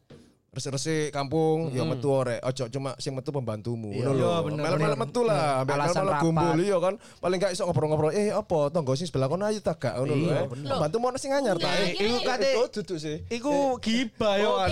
resik-resik 0.53 1.17
kampung 1.17 1.73
yo 1.73 1.89
metu 1.89 2.13
orek 2.13 2.37
ojo 2.45 2.69
cuma 2.69 2.93
sing 3.01 3.17
metu 3.17 3.33
pembantumu 3.33 3.89
ngono 3.89 4.13
lho. 4.13 4.21
Iya, 4.21 4.33
bener. 4.45 4.93
metu 5.01 5.25
lah, 5.25 5.65
melu 5.65 5.81
rapat. 5.81 6.21
gumbul 6.21 6.59
iya 6.61 6.77
kan. 6.77 6.95
Paling 7.25 7.39
gak 7.41 7.53
iso 7.57 7.65
ngobrol-ngobrol 7.65 8.13
eh 8.13 8.29
apa 8.29 8.69
tonggo 8.69 8.93
sing 8.93 9.09
sebelah 9.09 9.33
kono 9.33 9.49
ayo 9.49 9.65
tak 9.65 9.81
gak 9.81 9.97
ngono 9.97 10.13
lho. 10.13 10.29
Iya, 10.29 10.37
eh. 10.45 10.49
Pembantu 10.69 10.97
mau 11.01 11.09
sing 11.17 11.33
anyar 11.33 11.57
ta. 11.57 11.73
Eh, 11.73 11.97
Iku 11.97 12.21
kate 12.21 12.53
duduk 12.69 12.99
sih. 13.01 13.25
Iku 13.33 13.81
gibah 13.81 14.37
yo 14.37 14.61
kan. 14.61 14.69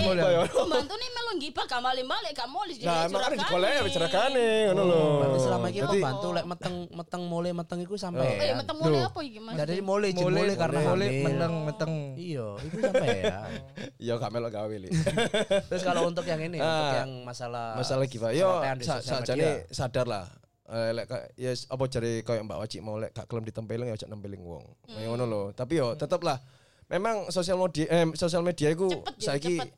Pembantu 0.53 0.93
nih 0.93 1.09
melu 1.09 1.31
ngibah 1.41 1.65
gak 1.65 1.81
balik-balik 1.81 2.31
gak 2.37 2.45
mau 2.45 2.61
Nah, 2.61 3.03
makanya 3.09 3.37
digolek 3.41 3.71
wis 3.81 3.93
cerakane 3.97 4.47
ngono 4.69 4.81
lho. 4.85 5.01
Berarti 5.17 5.39
selama 5.41 5.65
iki 5.65 5.79
pembantu 5.81 6.27
lek 6.29 6.45
meteng 6.45 6.75
meteng 6.93 7.21
mulai 7.25 7.51
meteng 7.57 7.79
iku 7.81 7.97
sampai 7.97 8.29
Eh, 8.29 8.53
ya. 8.53 8.53
meteng 8.53 8.77
mulai 8.77 9.01
apa 9.01 9.19
iki 9.25 9.39
Mas? 9.41 9.57
Jen 9.57 9.81
Mulai 9.81 10.13
mulai 10.13 10.53
karena 10.53 10.79
mulai 10.85 11.07
hamil. 11.09 11.25
meneng 11.25 11.53
meteng. 11.65 11.93
Iya, 12.13 12.47
itu 12.61 12.77
sampai 12.77 13.09
ya. 13.17 13.39
Iya 14.05 14.13
gak 14.21 14.29
melok 14.29 14.51
gawe. 14.53 14.75
Terus 15.71 15.81
kalau 15.81 16.03
untuk 16.05 16.27
yang 16.27 16.41
ini, 16.41 16.59
untuk 16.59 16.67
Ah, 16.85 16.99
yang 16.99 17.23
masalah 17.23 17.79
Masalah 17.79 18.03
gimana? 18.05 18.35
Yo 18.35 18.59
di 18.75 18.83
sa- 18.83 18.99
sajane 18.99 19.71
sadar 19.71 20.03
lah. 20.03 20.27
Eh, 20.67 20.91
lek 20.91 21.07
ya 21.35 21.51
s- 21.51 21.63
apa 21.65 21.83
jare 21.85 22.19
koyo 22.21 22.43
Mbak 22.43 22.57
Waci 22.57 22.77
mau 22.79 22.95
lek 22.95 23.11
gak 23.11 23.23
kelem 23.25 23.43
ditempelin 23.43 23.87
ya 23.87 23.95
ojo 23.95 24.07
nempeling 24.07 24.39
wong. 24.41 24.63
Kayak 24.85 25.07
ngono 25.09 25.23
lho. 25.25 25.41
Tapi 25.51 25.79
yo 25.79 25.95
tetep 25.95 26.19
lah 26.21 26.39
memang 26.87 27.27
sosial 27.27 27.55
media 27.55 27.87
eh, 27.87 28.07
sosial 28.13 28.39
media 28.41 28.67
iku 28.67 28.87
Cepet 28.87 29.15
ya, 29.15 29.23
saiki 29.25 29.55
cepet. 29.57 29.71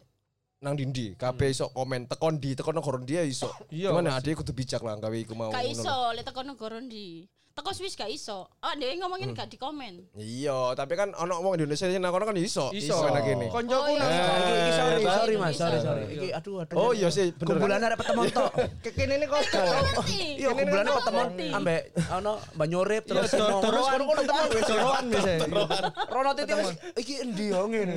nang 0.59 0.73
dindi 0.73 1.13
kabeh 1.13 1.49
iso 1.49 1.69
komen 1.69 2.05
tekon 2.05 2.37
di 2.37 2.53
tekon 2.53 2.73
negara 2.73 2.97
dia 2.99 3.21
iso. 3.21 3.49
Iya, 3.69 3.89
Cuman 3.89 4.05
ya 4.07 4.13
pasti. 4.15 4.29
ade 4.29 4.37
kudu 4.39 4.51
bijak 4.51 4.81
lah 4.81 4.93
gawe 4.95 5.13
iku 5.15 5.33
mau 5.33 5.49
lho. 5.49 5.61
iso 5.67 5.93
lek 6.11 6.23
teko 6.23 6.41
negara. 6.41 6.77
Teko 7.53 7.69
Swiss 7.69 7.93
gak 7.93 8.09
iso. 8.09 8.49
Oh, 8.49 8.73
dia 8.73 8.97
ngomongin 8.97 9.29
Hmm. 9.29 9.37
gak 9.37 9.45
di 9.45 9.61
komen. 9.61 10.09
Iya, 10.17 10.73
tapi 10.73 10.97
kan 10.97 11.13
ono 11.13 11.37
wong 11.37 11.53
Indonesia 11.53 11.85
sing 11.85 12.01
nang 12.01 12.09
kono 12.09 12.25
kan 12.25 12.33
iso. 12.35 12.73
Iso. 12.73 13.05
Enak 13.05 13.21
gini. 13.21 13.45
Koncoku 13.45 13.93
Oh, 13.93 13.95
nang 13.95 14.09
iya. 14.09 14.25
Iki, 14.25 14.71
sorry, 14.73 14.97
sorry 15.05 15.35
mas, 15.37 15.53
sorry, 15.53 15.77
sorry. 15.77 16.03
Iki 16.09 16.27
aduh, 16.33 16.65
aduh. 16.65 16.75
Oh 16.75 16.91
iya 16.91 17.13
sih, 17.13 17.29
bener. 17.29 17.45
Kumpulan 17.45 17.77
arek 17.79 17.97
petemon 18.01 18.25
tok. 18.27 18.49
kekene 18.83 19.13
ini 19.15 19.25
kok. 19.29 19.41
Iya, 20.09 20.49
kumpulannya 20.49 20.81
Ngerti. 20.89 20.97
petemon 20.97 21.27
ambek 21.53 21.81
ono 22.11 22.33
Banyorip 22.55 23.03
terus 23.05 23.29
Iya, 23.29 23.45
terus 23.61 23.85
kono 23.85 24.03
ketemu 24.17 24.49
wis 24.49 24.65
doroan 24.65 25.03
bisa. 25.07 25.31
Rono 26.09 26.29
titik 26.33 26.55
wis 26.57 26.69
iki 26.97 27.13
endi 27.21 27.45
yo 27.47 27.69
ngene. 27.69 27.95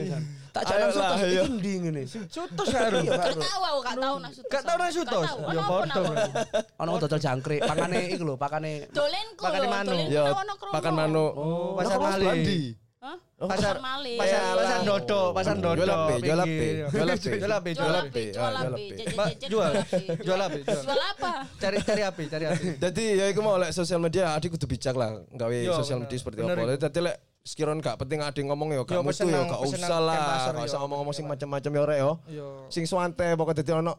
Tak 0.52 0.62
jalan 0.66 0.88
sutus 0.88 1.20
iki 1.22 1.36
endi 1.38 1.72
ngene. 1.80 2.02
Sutus 2.08 2.68
karo. 2.68 2.96
Iya, 3.00 3.12
Gak 3.14 3.36
tahu 3.38 3.62
aku, 3.62 3.78
gak 3.82 3.96
tahu 3.98 4.16
nak 4.20 4.30
sutus. 4.32 4.50
Gak 4.52 4.62
tahu 4.62 4.76
nak 4.76 4.90
sutus? 4.90 5.28
Ya, 5.48 5.62
nak? 5.64 5.96
Ono 6.76 6.90
dodol 6.96 7.20
jangkrik, 7.20 7.60
pakane 7.62 8.00
iku 8.10 8.24
lho, 8.24 8.34
pakane 8.36 8.88
Dolenku 8.88 9.44
Pakane 9.46 9.62
lho, 9.62 9.70
manu. 9.70 9.94
Ya, 10.10 10.22
pakan 10.74 10.92
manuk. 10.92 11.30
Oh, 11.34 11.72
pasar 11.74 11.98
Mali. 11.98 12.60
Hah? 12.96 13.16
Pasar 13.38 13.48
Pasar 13.54 13.76
Mali. 13.78 14.14
Pasar 14.18 14.40
Yalah. 14.42 14.56
pasar 14.58 14.78
dodo, 14.82 15.20
pasar 15.30 15.56
dodo. 15.56 15.78
Jual 15.78 15.90
ape, 15.92 16.14
jual 16.18 16.40
ape, 16.40 16.50
pinggir. 16.50 16.86
jual 16.90 17.06
ape. 17.06 17.30
Jual 17.30 17.52
ape, 17.52 17.70
Jual 17.76 17.94
api, 17.94 18.02
ape. 18.02 18.24
jual 18.34 18.50
jual 18.50 18.66
api. 18.66 18.84
ape. 18.90 19.46
Jual. 19.46 19.72
api. 19.76 20.04
Jual 20.26 20.40
ape, 20.42 20.58
jual. 20.64 20.84
Apa? 20.90 21.32
Cari 21.56 21.76
cari 21.80 22.02
api, 22.02 22.24
cari 22.26 22.44
api. 22.48 22.66
Jadi 22.80 23.04
ya 23.14 23.24
iku 23.30 23.40
mau 23.40 23.54
lek 23.56 23.70
sosial 23.70 24.00
media 24.02 24.34
adik 24.34 24.56
kudu 24.56 24.66
bijak 24.66 24.96
lah 24.98 25.22
gawe 25.30 25.54
Yo, 25.54 25.76
sosial 25.76 26.02
media 26.02 26.18
seperti 26.18 26.42
apa. 26.42 26.76
Dadi 26.76 27.00
lek 27.04 27.16
sekiranya 27.46 27.78
gak 27.78 27.96
penting 28.02 28.18
ade 28.26 28.40
ngomong 28.42 28.74
ya 28.74 28.82
Yo, 28.82 28.82
gak 28.82 28.98
mutu 28.98 29.14
pesen 29.14 29.30
ya 29.30 29.40
gak 29.46 29.60
usah 29.62 30.00
lah. 30.02 30.18
Gak 30.50 30.56
yo. 30.56 30.66
usah 30.66 30.78
ngomong-ngomong 30.82 31.14
sing 31.14 31.26
macam-macam 31.30 31.70
ya 31.70 31.82
rek 31.86 31.98
yo. 32.02 32.12
Yo. 32.26 32.46
Sing 32.74 32.90
suante 32.90 33.22
pokoknya 33.38 33.62
dadi 33.62 33.70
ono 33.70 33.94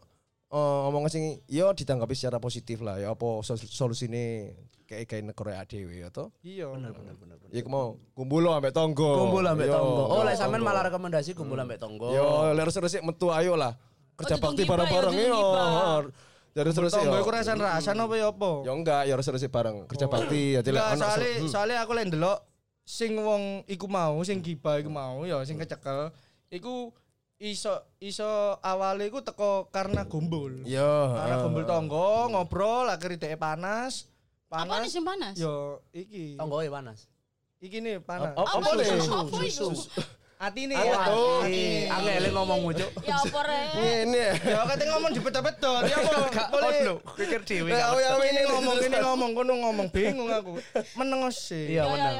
eh, 0.52 0.80
ngomong 0.84 1.08
sing 1.08 1.40
yo 1.48 1.72
ditanggapi 1.72 2.12
secara 2.12 2.44
positif 2.44 2.84
lah 2.84 3.00
ya 3.00 3.16
apa 3.16 3.24
sol- 3.40 3.56
solusine 3.62 4.52
kayak 4.88 5.06
kayak 5.06 5.24
negara 5.28 5.62
dhewe 5.68 6.00
ya 6.00 6.08
to. 6.08 6.32
Iya. 6.42 6.72
Bener 6.72 6.96
bener. 6.96 7.36
Ya 7.52 7.60
iku 7.60 7.70
mau 7.70 8.00
kumpul 8.16 8.48
ambek 8.48 8.72
tonggo. 8.72 9.28
Kumpul 9.28 9.44
ambek 9.44 9.68
tonggo. 9.68 10.04
Oh, 10.08 10.24
lek 10.24 10.34
tonggo. 10.34 10.42
sampean 10.42 10.64
malah 10.64 10.88
rekomendasi 10.88 11.36
kumpul 11.36 11.60
ambek 11.60 11.78
tonggo. 11.78 12.16
Yo, 12.16 12.56
lek 12.56 12.66
resik 12.72 13.04
metu 13.04 13.30
ayo 13.36 13.60
lah. 13.60 13.76
Kerja 14.18 14.40
Oh, 14.40 14.50
bakti 14.50 14.66
dudung 14.66 14.72
bareng-bareng 14.74 15.14
gibah, 15.14 15.22
ya, 15.22 15.30
yo. 15.30 15.38
gibah. 15.38 16.02
Dari 16.58 16.72
terus 16.74 16.90
Tonggo 16.90 17.14
yo. 17.14 17.22
iku 17.22 17.30
rasan-rasan 17.30 18.02
apa 18.02 18.14
ya 18.18 18.28
apa? 18.34 18.52
Ya 18.66 18.72
enggak, 18.74 19.02
ya 19.06 19.14
resik-resik 19.14 19.54
bareng. 19.54 19.86
Kerja 19.86 20.10
bakti 20.10 20.58
jadi 20.58 20.70
lek 20.74 20.82
Enggak, 20.82 20.90
ono 20.90 21.06
soalnya 21.06 21.30
hmm. 21.30 21.50
soalnya 21.54 21.78
aku 21.86 21.92
lek 21.94 22.06
ndelok 22.10 22.40
sing 22.82 23.12
wong 23.22 23.44
iku 23.70 23.86
mau, 23.86 24.18
sing 24.26 24.42
giba 24.42 24.82
iku 24.82 24.90
mau 24.90 25.22
ya 25.28 25.38
sing 25.46 25.62
kecekel 25.62 26.10
iku 26.50 26.90
iso 27.38 27.78
iso 28.02 28.58
awale 28.66 29.06
iku 29.06 29.22
teko 29.22 29.70
karena 29.70 30.10
gombol. 30.10 30.66
Yo. 30.66 31.14
Karena 31.14 31.36
heeh. 31.38 31.44
gombol 31.46 31.66
tonggo, 31.70 32.34
ngobrol, 32.34 32.90
akhirnya 32.90 33.22
dhek 33.22 33.38
panas. 33.38 34.10
Apa 34.48 34.64
nih 34.64 34.70
Panas. 34.80 34.92
sing 34.96 35.04
panas? 35.04 35.36
Yo 35.36 35.84
iki. 35.92 36.40
Tonggo 36.40 36.64
ya 36.64 36.72
panas. 36.72 37.00
Iki 37.60 37.78
nih 37.84 37.96
panas. 38.00 38.32
Apa 38.32 38.48
Apa 38.48 38.70
nih? 38.80 38.86
itu? 38.88 39.12
Apa 39.12 39.38
itu? 39.44 39.68
Ati 40.38 40.62
nih. 40.70 40.78
Tuh? 40.78 41.42
Ih, 41.50 41.90
angel 41.90 42.30
ngomongmu, 42.30 42.70
Cuk. 42.78 42.90
Ya 43.04 43.18
apa 43.18 43.40
rek? 43.42 43.68
Ini 44.06 44.20
ya. 44.22 44.32
Ya 44.38 44.60
kate 44.70 44.86
ngomong 44.86 45.12
dipedot-pedot. 45.12 45.82
Ya 45.90 45.98
apa? 45.98 46.48
Boleh. 46.54 46.96
pikir 47.18 47.42
dhewe. 47.44 47.74
Ya 47.74 47.90
ya 47.92 48.12
ini 48.22 48.42
ngomong 48.46 48.76
ini 48.80 48.98
ngomong 49.02 49.30
kono 49.34 49.54
ngomong 49.68 49.88
bingung 49.90 50.30
aku. 50.30 50.62
Meneng 50.96 51.28
sih. 51.34 51.74
Iya, 51.76 51.84
Ya, 51.84 51.92
bener. 51.92 52.14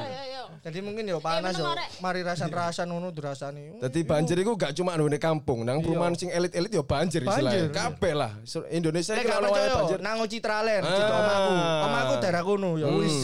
Ya, 0.48 0.50
ya, 0.50 0.58
ya. 0.58 0.64
Jadi 0.64 0.78
mungkin 0.80 1.04
ya 1.04 1.16
panas 1.18 1.52
yo. 1.54 1.64
Arek. 1.64 1.88
Mari 2.00 2.20
rasan-rasan 2.24 2.86
ngono 2.88 3.08
dirasani. 3.12 3.78
Jadi 3.78 4.00
banjir 4.02 4.36
itu 4.38 4.52
gak 4.54 4.72
cuma 4.72 4.96
di 4.96 5.20
kampung, 5.20 5.62
nang 5.62 5.78
perumahan 5.78 6.16
sing 6.16 6.28
elit-elit 6.28 6.70
ya 6.70 6.82
banjir 6.82 7.20
istilahnya. 7.22 7.68
Kabeh 7.70 8.12
lah. 8.12 8.32
Indonesia 8.68 9.12
Nek 9.12 9.20
iki 9.20 9.28
gak 9.28 9.38
ono 9.38 9.48
banjir. 9.52 9.98
nang 10.00 10.16
Citraland, 10.28 10.82
Ah. 10.84 10.92
cita 10.92 11.14
omaku. 11.14 11.52
Omaku 11.84 12.12
daerah 12.20 12.42
kono 12.42 12.70
ya. 12.76 12.86
Hmm. 12.88 12.98
Wis. 12.98 13.16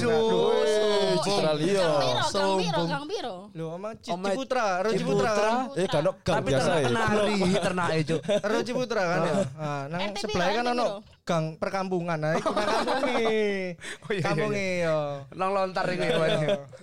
Australia. 1.14 1.80
Gang 1.80 2.00
gang 2.14 2.28
Sombong. 2.28 2.88
gang 2.88 3.04
piro? 3.06 3.36
Lho, 3.54 3.66
oma 3.70 3.90
Oma 4.10 4.28
Ciputra, 4.28 4.66
Ro 4.82 4.90
Ciputra. 4.92 5.30
Ciputra. 5.32 5.50
Eh 5.78 5.86
kan 5.86 6.02
gang 6.24 6.36
Tapi 6.42 6.48
biasa 6.50 6.68
ternak 6.68 6.84
ya. 6.84 6.88
kenari, 7.08 7.34
ternake, 7.60 7.98
Cuk. 8.04 8.20
Ro 8.42 8.58
Ciputra 8.64 9.02
kan 9.04 9.20
ya. 9.24 9.34
Nah, 9.54 9.82
nang 9.88 10.00
sebelah 10.16 10.46
kan 10.50 10.64
RT 10.64 10.72
ono? 10.74 10.86
Gang 11.24 11.56
perkampungan. 11.56 12.20
Nah, 12.20 12.36
iku 12.36 12.52
nang 12.52 12.68
kampunge. 12.84 13.40
iya, 14.12 14.22
Kampunge 14.22 14.66
yo. 14.84 14.98
Nang 15.32 15.50
lontar 15.56 15.88
iki. 15.88 16.08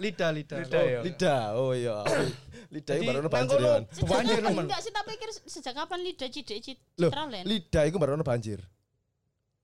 Lidah, 0.02 0.30
lidah. 0.34 0.58
Lidah, 0.66 0.84
ya. 0.84 1.00
Lidah. 1.06 1.44
Oh 1.56 1.72
iya. 1.78 2.02
Lidah 2.74 2.94
itu 2.98 3.04
baru 3.04 3.28
banjir 3.28 3.60
banjir 4.08 4.40
nemen. 4.40 4.64
Enggak 4.64 4.80
sih, 4.80 4.96
tak 4.96 5.04
pikir 5.04 5.28
sejak 5.44 5.76
kapan 5.76 6.08
lidah 6.08 6.30
cidek 6.32 6.60
Cit- 6.64 6.80
Loh, 7.04 7.12
Citraland? 7.12 7.44
lidah 7.44 7.84
itu 7.84 7.98
baru 8.00 8.16
banjir. 8.24 8.64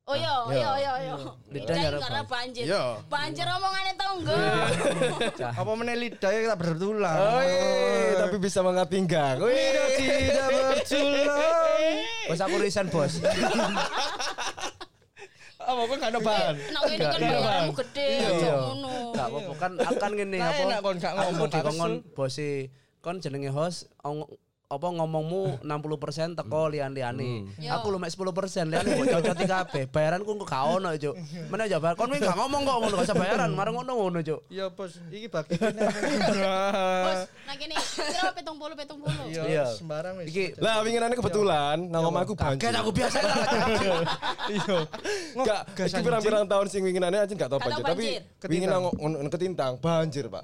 Oh 0.07 0.15
iya, 0.15 0.32
iya, 0.55 0.71
iya, 0.80 0.93
iya. 1.03 1.15
Lidah 1.51 1.75
karena 1.99 2.23
banjir. 2.23 2.28
banjir. 2.28 2.63
Iya. 2.67 2.84
Banjir 3.11 3.45
omongane 3.47 3.91
tonggo. 3.95 4.36
Apa 5.63 5.71
meneh 5.75 5.95
lidah 5.99 6.32
ya 6.32 6.39
tak 6.51 6.59
bertulang. 6.63 7.19
Oh, 7.19 7.43
iya, 7.43 8.23
tapi 8.28 8.36
bisa 8.39 8.59
mengangkat 8.63 8.88
pinggang. 8.91 9.36
Lidah 9.39 9.88
tidak 9.99 10.47
bertulang. 10.51 11.95
Bos 12.28 12.39
aku 12.43 12.55
resign, 12.59 12.88
Bos. 12.91 13.23
Apa 15.68 15.82
kok 15.84 15.95
gak 15.99 16.11
ada 16.15 16.20
bahan? 16.24 16.55
Nak 16.72 16.82
ngene 16.88 17.03
kan 17.03 17.20
bayaranmu 17.20 17.74
gede, 17.84 18.07
aja 18.24 18.51
ngono. 18.55 18.91
Gak 19.11 19.28
apa-apa 19.28 19.53
kan 19.59 19.72
kan 19.99 20.11
ngene 20.15 20.38
Nah, 20.39 20.47
apa? 20.47 20.61
enak 20.63 20.80
kon 20.80 20.95
gak 20.95 21.13
ngomong, 21.20 21.49
dikongkon 21.51 21.93
bose 22.15 22.49
kon 23.03 23.20
jenenge 23.20 23.51
host 23.51 23.91
apa 24.68 24.84
ngomongmu 24.91 25.63
60% 25.63 26.36
teko 26.36 26.68
lian-liane. 26.68 27.47
Yo. 27.55 27.72
Aku 27.80 27.88
lu 27.88 28.03
mek 28.03 28.11
10% 28.11 28.28
liane 28.68 28.99
mbok 28.99 29.07
cocoti 29.15 29.45
kabeh. 29.47 29.84
Bayaranku 29.88 30.36
kok 30.43 30.47
gak 30.51 30.63
ono, 30.76 30.91
Cuk. 30.91 31.15
Mana 31.47 31.72
jawab 31.72 31.95
kon 31.95 32.11
wis 32.11 32.20
gak 32.20 32.36
ngomong 32.36 32.68
kok 32.68 32.76
ngono 32.84 32.93
gak 32.99 33.07
usah 33.07 33.15
bayaran, 33.15 33.49
marang 33.55 33.80
ngono 33.80 33.91
ngono, 33.95 34.20
Cuk. 34.20 34.43
Iya, 34.51 34.68
Bos. 34.68 34.99
Iki 35.07 35.28
bagi 35.32 35.55
Bos, 37.07 37.20
nah 37.47 37.55
gini, 37.55 37.76
kira 37.80 38.32
petong 38.36 38.59
puluh, 38.59 38.76
petong 38.76 38.99
puluh. 38.99 39.24
Iya. 39.32 39.43
Iya, 39.47 39.65
sembarang 39.72 40.20
wis. 40.20 40.28
Iki 40.36 40.59
Lah 40.59 40.84
winginane 40.84 41.15
kebetulan 41.15 41.88
nang 41.88 42.03
omahku 42.03 42.36
banjir. 42.36 42.68
kaget 42.68 42.76
aku 42.84 42.91
biasa 42.91 43.18
lah. 43.24 43.36
Iya. 44.51 44.78
Gak, 45.47 45.61
Gas 45.80 45.91
iki 45.95 46.03
pirang-pirang 46.03 46.43
tahun 46.43 46.68
sing 46.68 46.84
winginane 46.84 47.24
aja 47.24 47.32
gak 47.32 47.47
tau 47.47 47.59
banjir, 47.59 47.84
tapi 47.88 48.03
banjir. 48.20 48.47
wingin 48.51 48.68
nang 48.68 48.84
nang 48.91 49.32
ketintang 49.32 49.80
banjir, 49.80 50.28
Pak. 50.28 50.43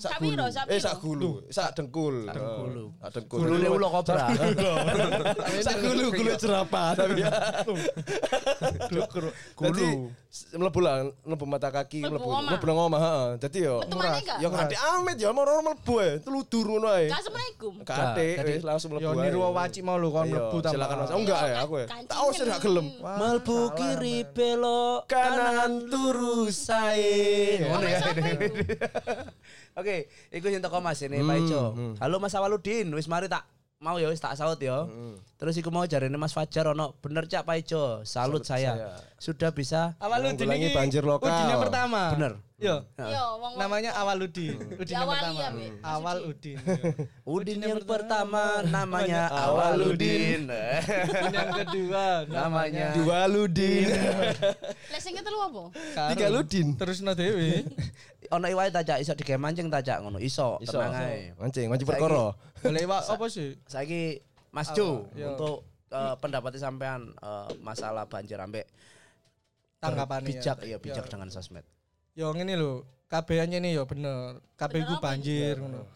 Sak 0.00 0.16
Sak 0.16 0.20
piro, 0.24 0.44
gulu. 0.48 0.48
sak 0.48 0.64
Eh 0.64 0.68
piro? 0.72 0.80
sak 0.80 0.94
gulu, 1.04 1.30
sak 1.52 1.68
dengkul. 1.76 2.16
dengkul. 2.24 2.72
Sak 3.04 3.10
dengkul. 3.20 3.38
Gulune 3.44 3.68
ulo 3.68 3.86
kobra. 3.92 4.32
Sak 5.66 5.76
gulu 5.84 6.04
gulu 6.08 6.32
tapi 6.40 7.20
ya. 7.20 7.30
Gulu. 9.60 10.08
Mlebu 10.30 10.78
lah, 10.78 11.10
mlebu 11.26 11.42
mata 11.42 11.74
kaki, 11.74 12.06
Mlebu 12.06 12.22
mlebu 12.22 12.46
mlebu 12.46 12.64
nang 12.70 12.78
omah, 12.86 13.00
heeh. 13.02 13.28
Dadi 13.42 13.58
yo 13.66 14.46
nganti 14.48 14.76
amit 14.78 15.18
ya 15.18 15.34
mau 15.34 15.42
orang 15.42 15.74
mlebu 15.74 15.92
ae, 15.98 16.22
teludur 16.22 16.64
ngono 16.70 16.86
ae. 16.86 17.10
Assalamualaikum. 17.10 17.72
Kate 17.82 18.28
wis 18.46 18.62
langsung 18.62 18.94
mlebu. 18.94 19.04
Yo 19.04 19.10
niru 19.18 19.42
waci 19.50 19.82
mau 19.82 19.98
lho 19.98 20.08
kon 20.14 20.24
Iya, 20.30 20.38
mlebu 20.38 20.56
tambah. 20.62 20.74
Silakan 20.78 20.96
Mas. 21.02 21.10
Oh 21.10 21.18
enggak 21.18 21.40
ya 21.44 21.56
aku 21.66 21.74
ya. 21.82 21.86
Tak 22.06 22.20
usir 22.30 22.46
gak 22.46 22.62
gelem. 22.62 22.86
Salah, 23.02 23.68
kiri 23.74 24.18
belok 24.30 25.00
kanan 25.10 25.90
turu 25.90 26.46
sae. 26.48 27.58
Ngono 27.66 27.86
ya. 27.90 27.98
Oke, 29.78 30.10
iku 30.34 30.46
sing 30.50 30.60
teko 30.60 30.82
Mas 30.82 31.00
ini 31.02 31.22
Pak 31.22 31.36
Ijo. 31.46 31.62
Halo 32.02 32.16
Mas 32.18 32.34
Awaludin, 32.34 32.90
wis 32.94 33.06
mari 33.06 33.30
tak 33.30 33.46
mau 33.80 33.96
ya 33.96 34.12
wis 34.12 34.20
tak 34.20 34.36
saut 34.36 34.60
ya. 34.60 34.84
Terus 35.40 35.56
iku 35.56 35.72
mau 35.72 35.86
jarene 35.88 36.16
Mas 36.20 36.36
Fajar 36.36 36.68
ono, 36.68 36.92
bener 37.00 37.24
Cak 37.24 37.48
Pak 37.48 37.56
Ijo, 37.64 38.04
salut, 38.04 38.44
saya. 38.44 38.76
saya. 38.76 38.88
Sudah 39.16 39.52
bisa 39.52 39.96
Awaludin 40.00 40.48
iki 40.52 40.74
banjir 40.74 41.00
lokal. 41.06 41.30
Udin 41.32 41.46
yang 41.52 41.62
pertama. 41.62 42.12
bener. 42.12 42.32
Yo. 42.60 42.76
Yo, 42.92 43.24
wong 43.40 43.56
Namanya 43.56 43.96
Awaludin. 43.96 44.60
Udin 44.76 44.92
yang 44.92 45.08
Diawali 45.08 45.16
pertama. 45.16 45.40
ya. 45.40 45.70
Awal 45.80 46.16
Udin. 46.28 46.58
Udin 47.40 47.58
yang 47.64 47.80
pertama 47.88 48.42
namanya 48.68 49.22
Awaludin. 49.32 50.44
Udin 50.44 51.32
yang 51.32 51.50
kedua 51.56 52.04
Namanya 52.28 52.92
Dua 53.00 53.24
ludin. 53.32 53.88
Sing 55.00 55.16
ketelu 55.16 55.40
apa? 55.40 55.62
Tiga 56.12 56.28
ludin. 56.28 56.76
Terus 56.76 57.00
no 57.00 57.16
dewe. 57.16 57.64
ono 58.30 58.46
iwae 58.46 58.70
ta 58.70 58.80
Cak, 58.80 58.98
iso 58.98 59.12
digawe 59.12 59.36
mancing 59.36 59.66
ta 59.66 59.82
Cak 59.82 59.98
ngono. 60.00 60.18
Iso, 60.18 60.56
Iso. 60.62 60.78
tenang 60.78 60.94
ae. 60.96 61.34
Mancing, 61.34 61.66
mancing 61.66 61.88
perkara. 61.88 62.30
Boleh 62.62 62.84
Pak 62.86 63.02
apa 63.10 63.24
sih? 63.26 63.58
Saiki 63.66 64.22
Mas 64.50 64.70
Jo 64.70 65.06
Apa? 65.06 65.18
Yo. 65.18 65.26
untuk 65.34 65.56
eh, 65.90 66.14
pendapatnya 66.18 66.60
sampean 66.60 67.10
eh, 67.12 67.48
masalah 67.58 68.06
banjir 68.06 68.38
ambek 68.38 68.66
Tanggapannya. 69.80 70.28
bijak 70.28 70.58
ya 70.62 70.76
bijak 70.76 71.08
dengan 71.08 71.28
sosmed. 71.28 71.64
Yo 72.12 72.28
ngene 72.30 72.52
lho, 72.54 72.84
kabehane 73.08 73.56
ini 73.56 73.72
yo 73.72 73.88
bener. 73.88 74.38
Kabeh 74.54 74.84
iku 74.84 75.00
banjir 75.00 75.56
ngono. 75.56 75.88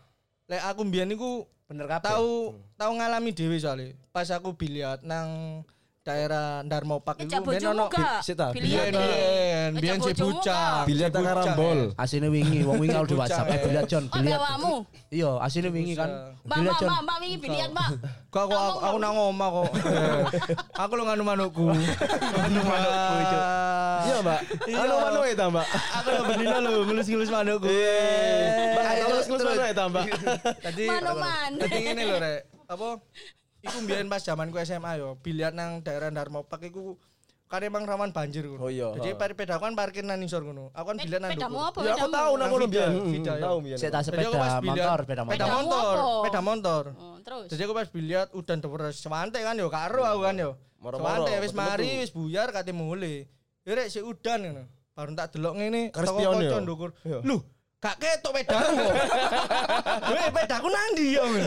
Lek 0.49 0.63
aku 0.65 0.81
mbiyen 0.85 1.13
iku 1.13 1.45
Bener 1.65 1.85
kabeh. 1.87 2.09
tahu 2.09 2.33
tahu 2.75 2.93
ngalami 2.97 3.31
dhewe 3.31 3.57
soalnya. 3.57 3.93
Pas 4.09 4.29
aku 4.29 4.53
biliat 4.53 5.05
nang 5.05 5.61
daerah 6.05 6.61
Darmopak 6.69 7.17
Ngejak 7.17 7.41
iku 7.41 7.49
ben 7.49 7.65
ono 7.65 7.85
ta, 7.89 8.21
Biliar. 8.53 8.93
biyen 8.93 8.93
biyen 8.93 9.71
biyen 9.81 9.99
si 10.05 10.13
Si 10.13 10.21
tak 10.21 10.29
bocah, 10.29 10.77
karambol. 11.25 11.81
eh. 11.81 12.03
Asine 12.05 12.29
wingi, 12.29 12.61
wong 12.61 12.77
wingi 12.77 12.93
di 13.09 13.15
WhatsApp 13.17 13.49
eh 13.49 13.61
Jon, 13.89 14.05
Oh, 14.13 14.21
biliat. 14.21 14.37
bawamu. 14.37 14.75
Iya, 15.09 15.31
asine 15.41 15.73
wingi 15.73 15.97
kan. 15.97 16.37
Mbak, 16.45 16.57
mbak, 16.61 17.01
mbak, 17.09 17.17
wingi 17.25 17.37
biliar, 17.41 17.73
mbak. 17.73 17.89
Kok 18.29 18.41
aku 18.45 18.53
aku, 18.53 18.79
aku 18.85 18.97
nang 19.01 19.17
omah 19.17 19.49
kok. 19.49 19.69
aku 20.85 20.93
lo 20.93 21.03
nganu 21.09 21.23
manukku. 21.25 21.65
Nganu 21.73 22.61
manukku 22.61 23.15
itu. 23.25 23.39
Iya, 24.05 24.17
Mbak. 24.21 24.41
Anu 24.77 24.95
manu 25.01 25.21
eta, 25.25 25.45
Mbak. 25.49 25.67
Aku 25.73 26.09
lo 26.13 26.21
bendina 26.29 26.57
lo 26.61 26.71
ngelus-ngelus 26.85 27.31
manukku. 27.33 27.69
Mbak, 27.73 28.85
terus 29.09 29.25
terus 29.25 29.41
manu 29.41 29.63
eta, 29.65 29.83
Mbak. 29.89 30.05
Tadi 30.61 30.85
Manoman. 30.85 31.51
Tadi 31.65 31.79
ngene 31.81 32.03
lho 32.05 32.17
rek. 32.21 32.41
Apa 32.69 32.89
iku 33.65 33.77
mbiyen 33.83 34.07
pas 34.13 34.21
zamanku 34.21 34.61
SMA 34.61 35.01
yo, 35.01 35.17
biliar 35.25 35.57
nang 35.57 35.81
daerah 35.81 36.13
Darmopak 36.13 36.61
iku 36.69 37.01
kan 37.45 37.61
emang 37.63 37.85
rawan 37.87 38.11
banjir 38.11 38.45
ngono. 38.49 38.67
Oh 38.67 38.71
iya. 38.73 38.91
Jadi 38.99 39.15
par 39.15 39.31
sepeda 39.31 39.63
kan 39.63 39.79
parkir 39.79 40.03
nang 40.03 40.19
isor 40.25 40.43
ngono. 40.43 40.75
Aku 40.75 40.87
kan 40.91 40.97
biliar 40.99 41.21
nang 41.23 41.33
Pedamu 41.37 41.59
apa? 41.63 41.79
Ya 41.87 41.93
aku 41.95 42.09
tahu 42.11 42.33
nang 42.41 42.51
Vida, 42.51 42.67
biyen. 42.67 43.23
Tahu 43.23 43.57
biyen. 43.63 43.79
Pas 43.79 44.05
sepeda 44.05 44.29
motor, 44.33 44.49
sepeda 44.51 44.85
Sepeda 45.05 45.23
motor. 45.23 45.37
Pedamu 45.37 45.59
motor, 45.63 45.97
sepeda 46.03 46.41
motor. 46.41 46.85
Oh, 46.99 47.17
terus. 47.23 47.47
Jadi 47.53 47.61
aku 47.63 47.75
pas 47.77 47.89
biliar 47.93 48.27
udan 48.35 48.59
deres 48.59 48.95
sewantek 48.99 49.43
kan 49.45 49.55
yo 49.55 49.69
karo 49.71 50.03
aku 50.03 50.21
kan 50.25 50.35
yo. 50.35 50.51
Sewantek 50.83 51.37
wis 51.45 51.53
mari 51.55 51.89
wis 52.03 52.11
buyar 52.11 52.51
kate 52.51 52.75
mulai. 52.75 53.29
Ya 53.63 53.73
rek 53.79 53.89
si 53.93 54.03
udan 54.03 54.41
ngono. 54.45 54.65
Baru 54.95 55.11
tak 55.15 55.37
delok 55.37 55.55
ngene 55.55 55.95
yo. 55.95 56.01
kanca 56.33 56.59
ndukur. 56.59 56.91
Iya. 57.07 57.23
Gak 57.85 57.97
ketok 58.01 58.33
pedamu. 58.33 58.81
Weh 60.17 60.29
pedaku 60.33 60.67
nang 60.73 60.87
ndi 60.97 61.21
men? 61.21 61.45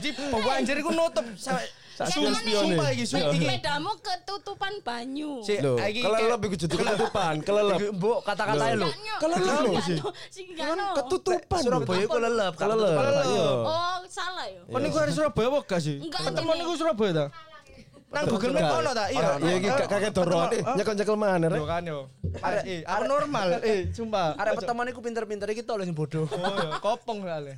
Jadi 0.00 0.08
banjir 0.16 0.76
iku 0.80 0.90
nutup. 0.96 1.28
Sumpah 2.08 2.40
iki 2.40 2.54
sumpah 2.56 2.88
iki. 2.94 3.04
Sepedamu 3.04 3.92
ketutupan 4.00 4.72
banyu. 4.80 5.44
Si, 5.44 5.60
Lho, 5.60 5.76
iki 5.76 6.00
kelelep 6.00 6.40
iku 6.40 6.54
jadi 6.56 6.72
ketutupan, 6.72 7.34
kelelep. 7.44 7.78
Mbok 8.00 8.18
kata-katanya 8.24 8.74
lho. 8.80 8.88
Kelelep 9.20 9.60
lho. 9.60 9.72
No. 10.72 10.86
Ketutupan. 10.96 11.60
Surabaya 11.60 12.00
iku 12.00 12.16
lelep, 12.16 12.52
Kelelep. 12.56 12.96
Iya. 13.28 13.48
Oh, 13.66 13.96
salah 14.08 14.46
yo. 14.48 14.62
Kon 14.72 14.80
niku 14.80 14.96
hari 14.96 15.12
Surabaya 15.12 15.46
apa 15.52 15.58
gak 15.68 15.80
sih? 15.84 15.96
Enggak, 16.00 16.32
Ketemu 16.32 16.50
niku 16.56 16.72
Surabaya 16.80 17.12
ta? 17.12 17.26
Nang 18.08 18.24
Google 18.24 18.52
Map 18.56 18.80
ono 18.80 18.90
ta? 18.96 19.04
Iya. 19.12 19.36
Iya 19.36 19.54
iki 19.60 19.68
gak 19.68 19.88
kakek 19.88 20.12
doron. 20.16 20.48
Eh, 20.48 20.62
nyekel-nyekel 20.64 21.16
mana, 21.20 21.44
Yo 21.44 21.52
Rek? 21.52 21.60
kan 21.68 21.82
yo. 21.84 22.00
Arek 22.40 22.64
eh 22.64 22.80
aku 22.88 23.02
normal. 23.04 23.46
Eh, 23.60 23.92
sumpah. 23.92 24.32
Arek 24.40 24.52
pertemuan 24.64 24.88
iku 24.88 25.00
pinter-pinter 25.04 25.48
iki 25.52 25.60
tok 25.60 25.84
sing 25.84 25.92
bodoh. 25.92 26.24
Oh 26.24 26.54
ya, 26.56 26.80
kopong 26.80 27.20
soalnya. 27.20 27.56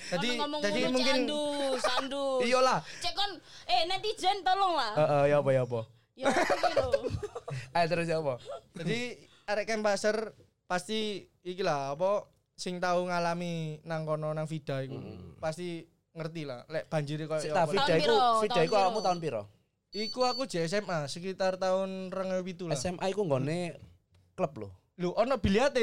Jadi 0.00 0.28
ngomong 0.40 0.60
jadi 0.64 0.80
mungkin 0.88 1.16
Sandu, 1.28 1.42
Sandu. 1.80 2.24
Iyalah. 2.44 2.78
Cek 3.00 3.12
kon 3.12 3.30
eh 3.68 3.80
netizen 3.88 4.40
tolong 4.44 4.72
lah. 4.76 4.92
Heeh, 4.96 5.22
ya 5.32 5.36
apa 5.40 5.50
ya 5.52 5.62
apa. 5.64 5.80
Ya. 6.16 6.26
Ayo 7.72 7.86
terus 7.92 8.06
ya 8.08 8.20
apa? 8.20 8.34
jadi 8.76 9.16
arek 9.48 9.64
Kempaser 9.64 10.16
pasti 10.68 11.24
iki 11.40 11.64
lah 11.64 11.96
apa 11.96 12.28
sing 12.52 12.76
tahu 12.76 13.08
ngalami 13.08 13.80
nang 13.88 14.04
kono 14.04 14.32
nang 14.36 14.44
Vida 14.44 14.84
iku. 14.84 15.00
Pasti 15.40 15.84
ngerti 16.12 16.42
lah 16.44 16.68
lek 16.68 16.90
banjir 16.90 17.24
koyo 17.24 17.40
Tahun 17.40 17.74
iku, 17.96 18.16
Tahun 18.44 18.64
iku 18.66 18.74
awakmu 18.76 19.00
tahun 19.00 19.18
piro? 19.20 19.59
Iku 19.90 20.22
aku 20.22 20.46
di 20.46 20.62
SMA 20.70 21.10
sekitar 21.10 21.58
tahun 21.58 22.14
2007 22.14 22.70
lah. 22.70 22.78
SMA 22.78 23.10
iku 23.10 23.26
nggone 23.26 23.74
klub 24.38 24.52
lho. 24.54 24.79
Lu 25.00 25.16
ono 25.16 25.40
biliate. 25.40 25.80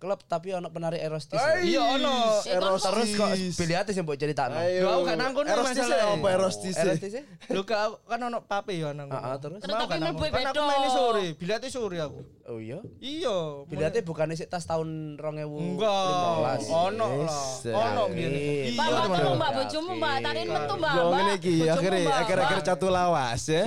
Klub 0.00 0.24
tapi 0.24 0.56
ono 0.56 0.72
penari 0.72 0.96
erostis. 0.96 1.36
Iya 1.60 1.84
ono. 1.84 2.40
Eros 2.40 2.80
terus 2.80 3.12
kok 3.12 3.28
biliate 3.60 3.92
sing 3.92 4.08
mbok 4.08 4.16
ceritakno. 4.16 4.56
Lho, 4.56 4.88
aku 4.88 5.02
gak 5.04 5.16
nang 5.20 5.36
kono 5.36 5.48
Erostis 5.52 5.84
masalah. 5.84 6.16
apa 6.16 6.28
erostis? 6.32 6.74
Erostis 6.74 7.12
e? 7.12 7.22
Lu 7.52 7.68
kan 7.68 7.92
ono 8.16 8.40
pape 8.40 8.72
ya 8.72 8.96
nang. 8.96 9.12
kono. 9.12 9.20
Heeh, 9.20 9.36
terus? 9.36 9.60
Terus 9.60 9.74
Mau? 9.76 9.84
Kan 9.84 10.00
aku 10.48 10.62
main 10.64 10.88
sore, 10.88 11.26
biliate 11.36 11.68
sore 11.68 12.00
aku. 12.00 12.24
Oh 12.48 12.56
iya. 12.56 12.80
Iya. 13.04 13.68
Biliate 13.68 14.00
bukannya 14.00 14.32
sik 14.32 14.48
tas 14.48 14.64
tahun 14.64 15.20
2015. 15.20 15.60
Enggak. 15.60 16.58
Ono 16.64 17.06
lah. 17.20 17.44
Ono 17.68 18.02
biyen. 18.08 18.32
Iya, 18.32 18.72
Mbak, 18.72 18.80
mbak, 18.80 18.88
teman-teman. 18.88 19.18
tolong 19.20 19.36
mbak 19.36 19.50
bojomu 19.52 19.92
mbak, 19.94 20.14
tarin 20.24 20.48
metu 20.48 20.74
mbak. 20.80 20.94
Yo 20.96 21.04
ngene 21.12 21.32
iki 21.36 21.54
akhir-akhir 21.68 22.58
Mbak. 22.58 22.64
catu 22.64 22.86
lawas 22.88 23.44
ya. 23.44 23.64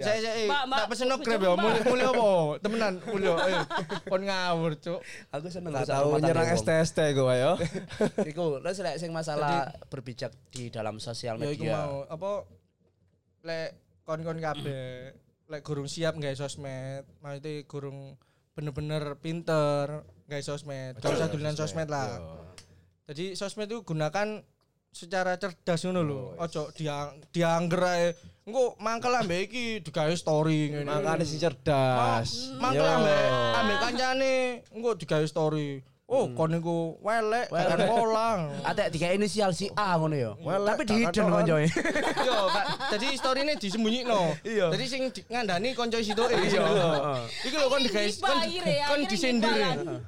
Saya 0.00 0.18
saya 0.24 0.34
eh, 0.40 0.48
Mbak, 0.48 0.62
Mbak, 0.66 0.78
tak 0.78 0.88
pesen 0.90 1.06
grab 1.20 1.40
ya. 1.44 1.50
Mulai 1.54 1.80
mulai 1.84 2.06
apa? 2.08 2.28
Temenan, 2.64 2.94
mulai. 3.04 3.52
Eh, 3.52 3.64
kon 4.08 4.22
ngawur, 4.24 4.72
Cuk. 4.80 5.00
Aku 5.30 5.46
seneng 5.52 5.72
urusan 5.76 5.92
tahu 5.92 6.08
nyerang. 6.18 6.48
STST 6.56 6.98
gue 7.12 7.34
ya. 7.36 7.52
Iku 8.30 8.58
terus 8.64 8.80
lek 8.80 8.96
sing 8.98 9.10
masalah 9.12 9.70
berbijak 9.92 10.32
di 10.50 10.72
dalam 10.72 10.96
sosial 10.98 11.36
Ya 11.38 11.52
iku 11.52 11.64
media. 11.68 11.76
mau 11.76 11.92
apa 12.08 12.30
lek 13.44 13.68
kon-kon 14.04 14.40
kabeh 14.40 15.14
lek 15.50 15.62
gurung 15.66 15.90
siap 15.90 16.14
nggak 16.14 16.38
sosmed, 16.38 17.02
maksudnya 17.18 17.66
gurung 17.66 18.14
bener-bener 18.54 19.18
pinter 19.18 20.06
nggak 20.30 20.42
sosmed. 20.46 20.94
Gak 21.02 21.10
usah 21.10 21.26
dolanan 21.26 21.58
sosmed 21.58 21.90
lah. 21.90 22.22
Jadi 23.10 23.34
sosmed 23.34 23.66
itu 23.66 23.82
gunakan 23.82 24.38
secara 24.90 25.34
cerdas 25.42 25.82
ngono 25.86 26.02
lho. 26.06 26.22
Ojo 26.38 26.70
diang 26.70 27.18
diangger. 27.34 28.14
Engko 28.50 28.74
mangkel 28.82 29.14
ambek 29.14 29.46
iki 29.46 29.78
digawe 29.78 30.10
story 30.18 30.74
ngene. 30.74 30.90
Makanya 30.90 31.22
si 31.22 31.38
cerdas. 31.38 32.50
Mangkel 32.58 32.82
Yo. 32.82 32.98
ambek 32.98 33.22
ambek 33.62 33.78
kancane 33.78 34.32
engko 34.74 34.90
digawe 34.98 35.22
story. 35.30 35.86
Oh, 36.10 36.26
kon 36.34 36.50
niku 36.50 36.98
welek, 37.06 37.54
kan 37.54 37.86
polang. 37.86 38.50
Ada 38.66 38.90
tiga 38.90 39.14
inisial 39.14 39.54
si 39.54 39.70
A 39.78 39.94
ngono 39.94 40.18
ya. 40.18 40.34
Tapi 40.34 40.82
di 40.82 41.06
tak 41.06 41.14
hidden 41.14 41.30
katokan. 41.30 41.34
koncoe. 41.38 41.66
Yo, 42.26 42.38
Kak. 42.50 42.64
Jadi 42.98 43.06
story-ne 43.14 43.54
disembunyikan. 43.54 44.34
Iya. 44.42 44.74
Jadi 44.74 44.84
sing 44.90 45.02
ngandani 45.30 45.70
konco 45.78 46.02
sitoke. 46.02 46.34
Iya. 46.34 46.66
Iku 47.46 47.54
lho 47.54 47.66
kon 47.70 47.86
digawe 47.86 48.06
kon 48.26 48.38
kon 48.90 49.00
disindir. 49.06 49.54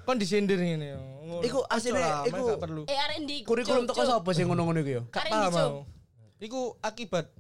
Kon 0.02 0.16
disindir 0.18 0.58
ngene 0.58 0.86
yo. 0.98 1.00
Ngono. 1.22 1.46
Iku 1.46 1.58
asline, 1.70 2.02
iku-. 2.26 2.58
Eh 2.90 2.98
arek 2.98 3.18
ndi? 3.22 3.36
Kurikulum 3.46 3.86
teko 3.86 4.02
sapa 4.02 4.30
sing 4.34 4.50
ngono-ngono 4.50 4.82
iku 4.82 4.90
ya? 4.98 5.02
Gak 5.06 5.30
paham. 5.30 5.86
Iku 6.42 6.74
akibat 6.82 7.30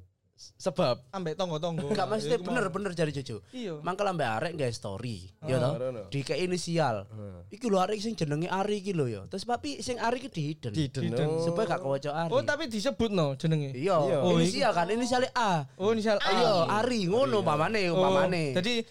Sebab 0.54 1.08
ambek 1.10 1.34
tonggo-tonggo. 1.34 1.86
Enggak 1.86 2.06
maksudnya 2.06 2.36
Iku 2.36 2.42
mau. 2.42 2.48
bener-bener 2.50 2.92
jari 2.92 3.12
cucu. 3.12 3.36
Iya. 3.50 3.78
Mangkel 3.78 4.06
ambek 4.06 4.28
arek 4.32 4.52
nggak 4.54 4.72
story, 4.72 5.30
ya 5.40 5.56
toh. 5.56 5.74
Di 6.08 6.20
ke 6.20 6.34
inisial. 6.36 7.06
Iki 7.48 7.66
lho 7.66 7.78
arek 7.78 7.98
sing 7.98 8.12
jenenge 8.12 8.46
Ari 8.46 8.80
iki 8.80 8.92
lho 8.92 9.06
ya. 9.06 9.22
Terus 9.26 9.44
tapi 9.44 9.78
sing 9.78 9.96
Ari 9.96 10.18
iki 10.18 10.28
di 10.28 10.42
hidden. 10.48 10.72
Diden. 10.72 11.28
Supaya 11.38 11.66
gak 11.70 11.80
kewaca 11.80 12.10
Ari. 12.16 12.30
Oh, 12.30 12.40
tapi 12.40 12.66
disebut 12.66 13.08
no 13.08 13.34
jenenge. 13.34 13.72
Iya, 13.72 13.96
Oh, 14.18 14.34
inisial 14.34 14.72
kan 14.72 14.86
inisialnya 14.86 15.30
A. 15.32 15.66
Oh, 15.76 15.92
inisial 15.92 16.18
A. 16.18 16.26
Ayo 16.26 16.52
Ari 16.66 17.06
ngono 17.06 17.40
pamane 17.40 17.86
Oh, 17.88 18.00
pamane. 18.00 18.52
Jadi 18.52 18.82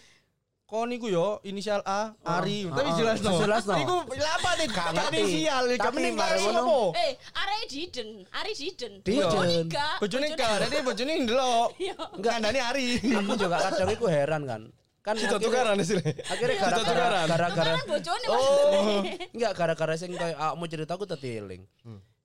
kon 0.72 0.88
niku 0.88 1.12
yo 1.12 1.44
inisial 1.44 1.84
A, 1.84 2.16
Ari. 2.24 2.64
Tapi 2.72 2.90
oh, 2.90 2.96
jelas 2.96 3.20
no. 3.20 3.44
jelas 3.44 3.68
no. 3.68 3.76
Iku 3.76 3.96
apa 4.08 4.50
nih? 4.56 4.68
Gak 4.72 4.88
ngerti. 4.96 5.20
inisial. 5.20 5.64
Mari 5.68 6.10
mari 6.16 6.40
ngono. 6.48 6.62
ngono. 6.64 6.80
Eh, 6.96 7.12
arek 7.36 7.64
Diden, 7.68 8.10
Ari 8.32 8.52
Diden. 8.56 8.94
Diden. 9.04 9.68
Bojone 10.00 10.28
gak. 10.32 10.56
Dadi 10.64 10.80
bojone 10.80 11.14
ndelok. 11.28 11.70
Iya. 11.84 11.96
Enggak 12.16 12.32
ngandani 12.40 12.60
Ari. 12.64 12.88
Aku 13.04 13.34
juga 13.36 13.58
kadang 13.68 13.90
iku 13.92 14.06
heran 14.08 14.42
kan. 14.48 14.62
Kan 15.04 15.14
Itu 15.20 15.28
akhirnya- 15.28 15.44
tukaran 15.44 15.78
sini. 15.84 16.04
Akhirnya 16.08 16.56
Itu 16.56 16.64
gara-gara 16.64 16.86
tukaran. 16.88 17.26
gara-gara 17.28 17.72
bojone 17.92 18.26
Oh, 18.32 19.02
enggak 19.36 19.52
gara-gara 19.60 19.94
sing 20.00 20.16
koyo 20.16 20.36
awakmu 20.40 20.64
ceritaku 20.72 21.04
tetiling. 21.04 21.68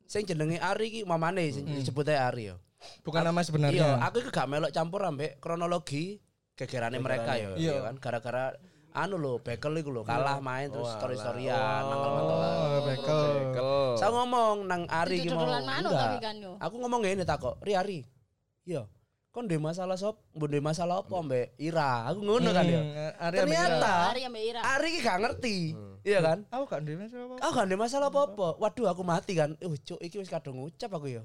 Sing 0.06 0.22
jenenge 0.22 0.62
Ari 0.62 0.86
iki 0.94 1.00
mamane 1.02 1.50
sing 1.50 1.66
disebut 1.66 2.06
ae 2.14 2.20
Ari 2.20 2.54
ya. 2.54 2.56
Bukan 3.02 3.26
nama 3.26 3.42
Iya, 3.42 3.46
sebenarnya. 3.50 3.88
aku 3.98 4.22
iku 4.22 4.30
gak 4.30 4.46
melok 4.46 4.70
campur 4.70 5.02
ambek 5.02 5.42
kronologi 5.42 6.22
gegerane 6.56 6.98
mereka 6.98 7.36
ya, 7.36 7.52
Iya. 7.52 7.52
iya 7.54 7.74
kan 7.84 7.94
gara-gara 8.00 8.56
anu 8.96 9.20
lho 9.20 9.36
bekel 9.44 9.76
iku 9.76 9.92
lho 9.92 10.02
kalah 10.02 10.40
main 10.40 10.72
terus 10.72 10.88
story-storyan 10.96 11.84
mangkel-mangkelan. 11.84 12.52
Oh, 12.56 12.80
bekel. 12.80 13.22
Saya 14.00 14.10
ngomong 14.10 14.64
nang 14.64 14.82
Ari 14.88 15.28
mau. 15.28 15.44
Manuk 15.44 15.92
Enggak. 15.92 16.20
kan. 16.24 16.36
Aku 16.64 16.74
ngomong 16.80 17.00
ngene 17.04 17.28
tak 17.28 17.44
kok, 17.44 17.60
Ri 17.60 17.76
Ari. 17.76 18.00
Iya. 18.64 18.88
Kon 19.36 19.44
ndek 19.52 19.60
masalah 19.60 20.00
sop, 20.00 20.24
ndek 20.32 20.64
masalah 20.64 21.04
apa 21.04 21.12
mbek 21.20 21.60
Ira. 21.60 22.08
Aku 22.08 22.24
ngono 22.24 22.56
kan 22.56 22.64
ya. 22.64 22.80
Hmm, 22.80 23.12
Ari 23.20 23.36
Ternyata 23.36 23.92
Ari 24.16 24.20
ambek 24.24 24.44
Ira. 24.48 24.60
Ari 24.64 24.88
iki 24.96 25.00
gak 25.04 25.18
ngerti. 25.20 25.56
Iya 26.08 26.18
kan? 26.24 26.38
Aku 26.48 26.64
gak 26.64 26.80
ndek 26.80 26.96
masalah 26.96 27.24
apa. 27.28 27.34
Aku 27.44 27.50
gak 27.52 27.66
ada 27.68 27.76
masalah 27.76 28.08
apa-apa. 28.08 28.48
Waduh, 28.56 28.86
aku 28.88 29.02
mati 29.04 29.36
kan. 29.36 29.52
Uh, 29.60 29.76
cuk, 29.76 30.00
iki 30.00 30.16
wis 30.16 30.32
kadung 30.32 30.56
ngucap 30.64 30.88
aku 30.88 31.20
ya. 31.20 31.22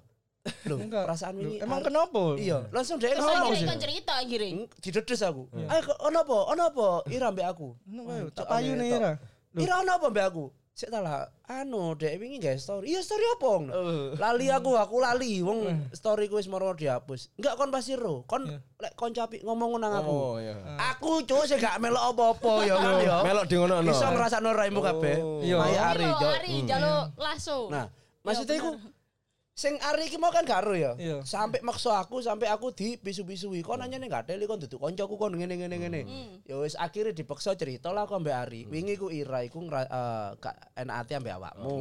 Loh, 0.66 0.78
Enggak. 0.82 1.06
perasaan 1.06 1.38
Loh, 1.38 1.54
ini. 1.54 1.62
Emang 1.62 1.86
kenapa? 1.86 2.24
Iya, 2.34 2.66
langsung 2.74 2.98
dia 2.98 3.14
Terus 3.14 3.22
ngomong 3.30 3.54
kan 3.62 3.78
cerita 3.78 4.14
akhirnya. 4.18 4.54
Hmm, 4.58 4.68
Didedes 4.82 5.22
aku. 5.22 5.44
Ayo, 5.54 5.82
kok- 5.86 6.00
ono 6.02 6.18
apa? 6.26 6.38
Ono 6.50 6.62
apa? 6.66 6.88
Ira 7.14 7.28
mbek 7.30 7.46
aku. 7.46 7.68
Ngono 7.86 8.12
Cuk, 8.26 8.34
tak 8.34 8.46
payu 8.50 8.74
nih. 8.74 8.90
Ira. 8.98 9.12
Ira 9.54 9.74
ono 9.86 9.92
apa 9.94 10.08
mbek 10.10 10.26
aku? 10.26 10.46
Sik 10.72 10.88
ta 10.88 11.04
lah, 11.04 11.28
anu 11.46 11.94
dek 11.94 12.16
wingi 12.18 12.40
gak 12.40 12.58
story. 12.58 12.90
Iya 12.90 13.04
story 13.04 13.22
apa? 13.38 13.52
Ngono. 13.54 13.74
Lali 14.18 14.48
aku, 14.50 14.72
aku 14.74 14.96
lali. 14.98 15.44
Wong 15.44 15.60
story 15.94 16.26
ku 16.26 16.40
wis 16.42 16.50
moro 16.50 16.74
dihapus. 16.74 17.30
Enggak 17.38 17.54
kon 17.60 17.70
pasti 17.70 17.94
ro. 17.94 18.24
Kon 18.26 18.48
lek 18.82 18.98
kon 18.98 19.14
capi 19.14 19.46
ngomong 19.46 19.78
nang 19.78 19.94
aku. 19.94 20.10
Oh 20.10 20.36
iya. 20.40 20.56
Aku 20.90 21.22
cuk 21.22 21.46
sing 21.46 21.62
gak 21.62 21.78
melok 21.78 22.18
apa-apa 22.18 22.66
ya 22.66 22.76
kan 22.80 22.98
ya. 22.98 23.18
Melok 23.22 23.46
di 23.46 23.56
ngono 23.60 23.84
Iso 23.84 24.10
ngrasakno 24.10 24.58
raimu 24.58 24.82
kabeh. 24.82 25.16
Iya. 25.46 25.58
Maya 25.60 25.82
Ari 25.94 26.08
Ari, 26.10 26.56
lasso. 27.14 27.70
Nah, 27.70 27.86
maksudnya 28.24 28.58
iku 28.58 28.74
Sing 29.52 29.76
Ari 29.84 30.08
iki 30.08 30.16
mau 30.16 30.32
kan 30.32 30.48
karo 30.48 30.72
ya. 30.74 30.96
Iya. 30.96 31.28
Sampai 31.28 31.60
maksa 31.62 32.00
aku 32.00 32.24
sampai 32.24 32.48
aku 32.48 32.72
di 32.72 32.96
pisu-pisui. 32.96 33.62
Kon 33.62 33.84
nanya 33.84 34.00
nih 34.00 34.08
gak 34.08 34.32
teli 34.32 34.48
kon 34.48 34.58
duduk 34.58 34.80
koncoku 34.80 35.20
kon 35.20 35.36
ngene 35.36 35.60
ngene 35.60 35.76
ngene. 35.76 36.02
Ya 36.48 36.56
wis 36.58 36.80
akhirnya 36.80 37.12
dipaksa 37.12 37.54
cerita 37.60 37.92
lah 37.92 38.08
aku 38.08 38.16
ambek 38.16 38.32
Ari. 38.32 38.62
Wingi 38.72 38.96
ku 38.96 39.12
Ira 39.12 39.44
iku 39.44 39.62
gak 39.68 39.92
enak 40.80 40.96
ati 41.04 41.14
ambek 41.20 41.36
awakmu. 41.36 41.78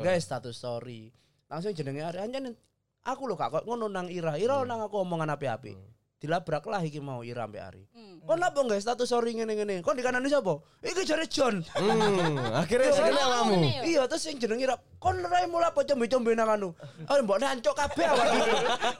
Guys 0.00 0.24
status 0.24 0.56
story. 0.56 1.12
Langsung 1.52 1.76
jenenge 1.76 2.02
Ari 2.02 2.18
anjen 2.24 2.56
aku 3.04 3.28
lho 3.28 3.36
kak 3.36 3.52
kok 3.52 3.64
ngono 3.68 3.86
nang 3.92 4.08
Ira. 4.08 4.40
Ira 4.40 4.64
nang 4.64 4.80
aku 4.80 5.04
omongan 5.04 5.36
api-api. 5.36 5.99
Dilabrak 6.20 6.68
lah 6.68 6.84
iki 6.84 7.00
mau 7.00 7.24
Ira 7.24 7.48
ambek 7.48 7.64
Ari. 7.64 7.82
Kon 8.28 8.36
apa 8.38 8.60
guys 8.62 8.84
status 8.84 9.08
story 9.08 9.32
ngene 9.32 9.56
ngene. 9.56 9.74
Kon 9.80 9.96
di 9.96 10.04
kanan 10.04 10.20
sapa? 10.28 10.60
Iki 10.84 11.08
jare 11.08 11.24
John. 11.24 11.64
Hmm, 11.72 12.36
akhirnya 12.52 12.92
ono 12.92 13.20
awakmu. 13.24 13.56
Iya 13.80 14.04
terus 14.04 14.28
yang 14.28 14.36
jenenge 14.36 14.68
Rap 14.68 14.84
kon 15.00 15.16
rai 15.24 15.48
mulai 15.48 15.72
apa 15.72 15.80
combe-combe 15.80 16.36
nang 16.36 16.52
anu. 16.52 16.76
Ah 17.08 17.16
mbok 17.18 17.40
nancok 17.40 17.72
kabeh 17.72 18.04
awak. 18.04 18.26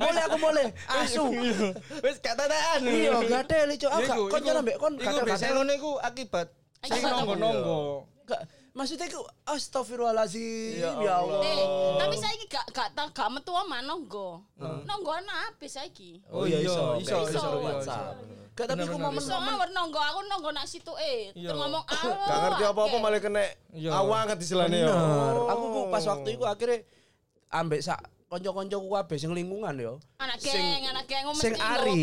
Mulai 0.01 0.23
aku 0.25 0.37
mulai 0.41 0.67
asu. 0.97 1.25
Wis 2.01 2.17
gak 2.19 2.41
tetean. 2.41 2.81
Iya 2.89 3.13
gatel 3.29 3.69
cok. 3.77 3.91
Ah 3.93 4.01
Iku, 4.01 4.09
gak 4.09 4.17
kon 4.17 4.41
iku- 4.41 4.47
jangan 4.49 4.63
mbek 4.65 4.77
kon 4.81 4.93
Iku 4.97 5.05
gatel 5.05 5.25
biasanya 5.29 5.37
gatel. 5.45 5.57
ngono 5.61 5.73
iku 5.77 5.91
akibat 6.01 6.47
sing 6.81 7.03
nonggo-nonggo. 7.05 7.81
Gak 8.25 8.41
maksudnya 8.73 9.07
iku 9.07 9.21
astagfirullahalazim 9.45 10.79
Ya 10.79 10.91
ya 11.01 11.15
Allah. 11.19 11.41
Eh, 11.43 11.59
tapi 11.97 12.17
saiki 12.17 12.45
gak 12.47 12.67
gak 12.71 12.89
ta- 12.93 13.11
gak 13.11 13.29
metu 13.31 13.51
omah 13.51 13.81
nonggo. 13.81 14.45
Nonggo 14.59 15.11
ana 15.13 15.49
habis 15.49 15.73
saiki. 15.73 16.23
Oh 16.29 16.45
iya 16.45 16.61
iso, 16.61 16.97
iso, 16.97 17.17
Iso. 17.25 17.37
iso. 17.37 17.49
WhatsApp. 17.61 18.15
Gak 18.51 18.67
tapi 18.67 18.83
aku 18.83 18.97
momen 18.97 19.19
Iso 19.19 19.33
ngawur 19.33 19.69
nonggo, 19.71 19.99
aku 19.99 20.21
nonggo 20.27 20.51
nak 20.51 20.67
situ 20.67 20.93
eh. 20.97 21.31
Iya. 21.33 21.51
Terus 21.51 21.59
ngomong 21.59 21.85
ah. 21.85 22.03
Gak 22.03 22.39
ngerti 22.41 22.63
apa-apa 22.67 22.97
malah 22.99 23.21
kena 23.21 23.43
Iya. 23.73 23.91
awanget 23.95 24.39
istilahnya 24.39 24.79
ya. 24.85 24.95
Aku 25.49 25.65
ku 25.67 25.81
pas 25.89 26.05
waktu 26.05 26.29
itu 26.35 26.45
akhirnya 26.45 26.85
ambek 27.51 27.81
sak 27.81 27.99
kanca-kancaku 28.31 28.87
kabeh 28.87 29.17
sing 29.19 29.33
lingkungan 29.33 29.75
yo. 29.75 29.99
Anak 30.17 30.39
Sing- 30.39 30.55
geng, 30.55 30.87
anak 30.87 31.05
geng 31.05 31.27
ngomong 31.27 31.43
Sing 31.43 31.55
Ari, 31.57 31.99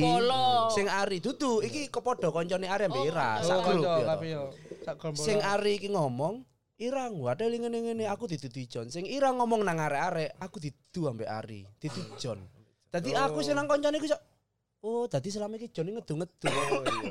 sing 0.75 0.85
Ari 0.85 1.17
dudu 1.17 1.63
iki 1.63 1.87
kepodo 1.87 2.27
koncone 2.29 2.67
Ari 2.67 2.83
ambek 2.85 2.99
Oh, 2.99 3.07
Ira, 3.07 3.29
oh, 3.39 3.45
sak 3.45 3.57
Oh, 3.57 3.63
grup. 3.63 3.83
Sak 4.83 4.95
gerombolan. 4.99 5.23
Sing 5.23 5.39
Ari 5.39 5.71
iki 5.77 5.87
ngomong, 5.87 6.43
Ira 6.77 7.09
ngade 7.09 7.45
ngene 7.49 7.77
ngene 7.89 8.03
aku 8.05 8.29
ditudu 8.29 8.61
John. 8.69 8.87
Sing 8.93 9.09
Ira 9.09 9.33
ngomong 9.33 9.65
nang 9.65 9.81
arek-arek, 9.81 10.37
aku 10.37 10.61
didu 10.61 11.09
ambek 11.09 11.25
Ari, 11.25 11.65
didu 11.81 12.01
John. 12.21 12.37
Dadi 12.93 13.17
aku 13.17 13.41
sing 13.41 13.57
nang 13.57 13.65
koncone 13.65 13.97
iku 13.97 14.09
sok 14.09 14.21
Oh, 14.85 15.09
dadi 15.09 15.33
selama 15.33 15.57
iki 15.57 15.73
John 15.73 15.89
ngedu-ngedu. 15.89 16.47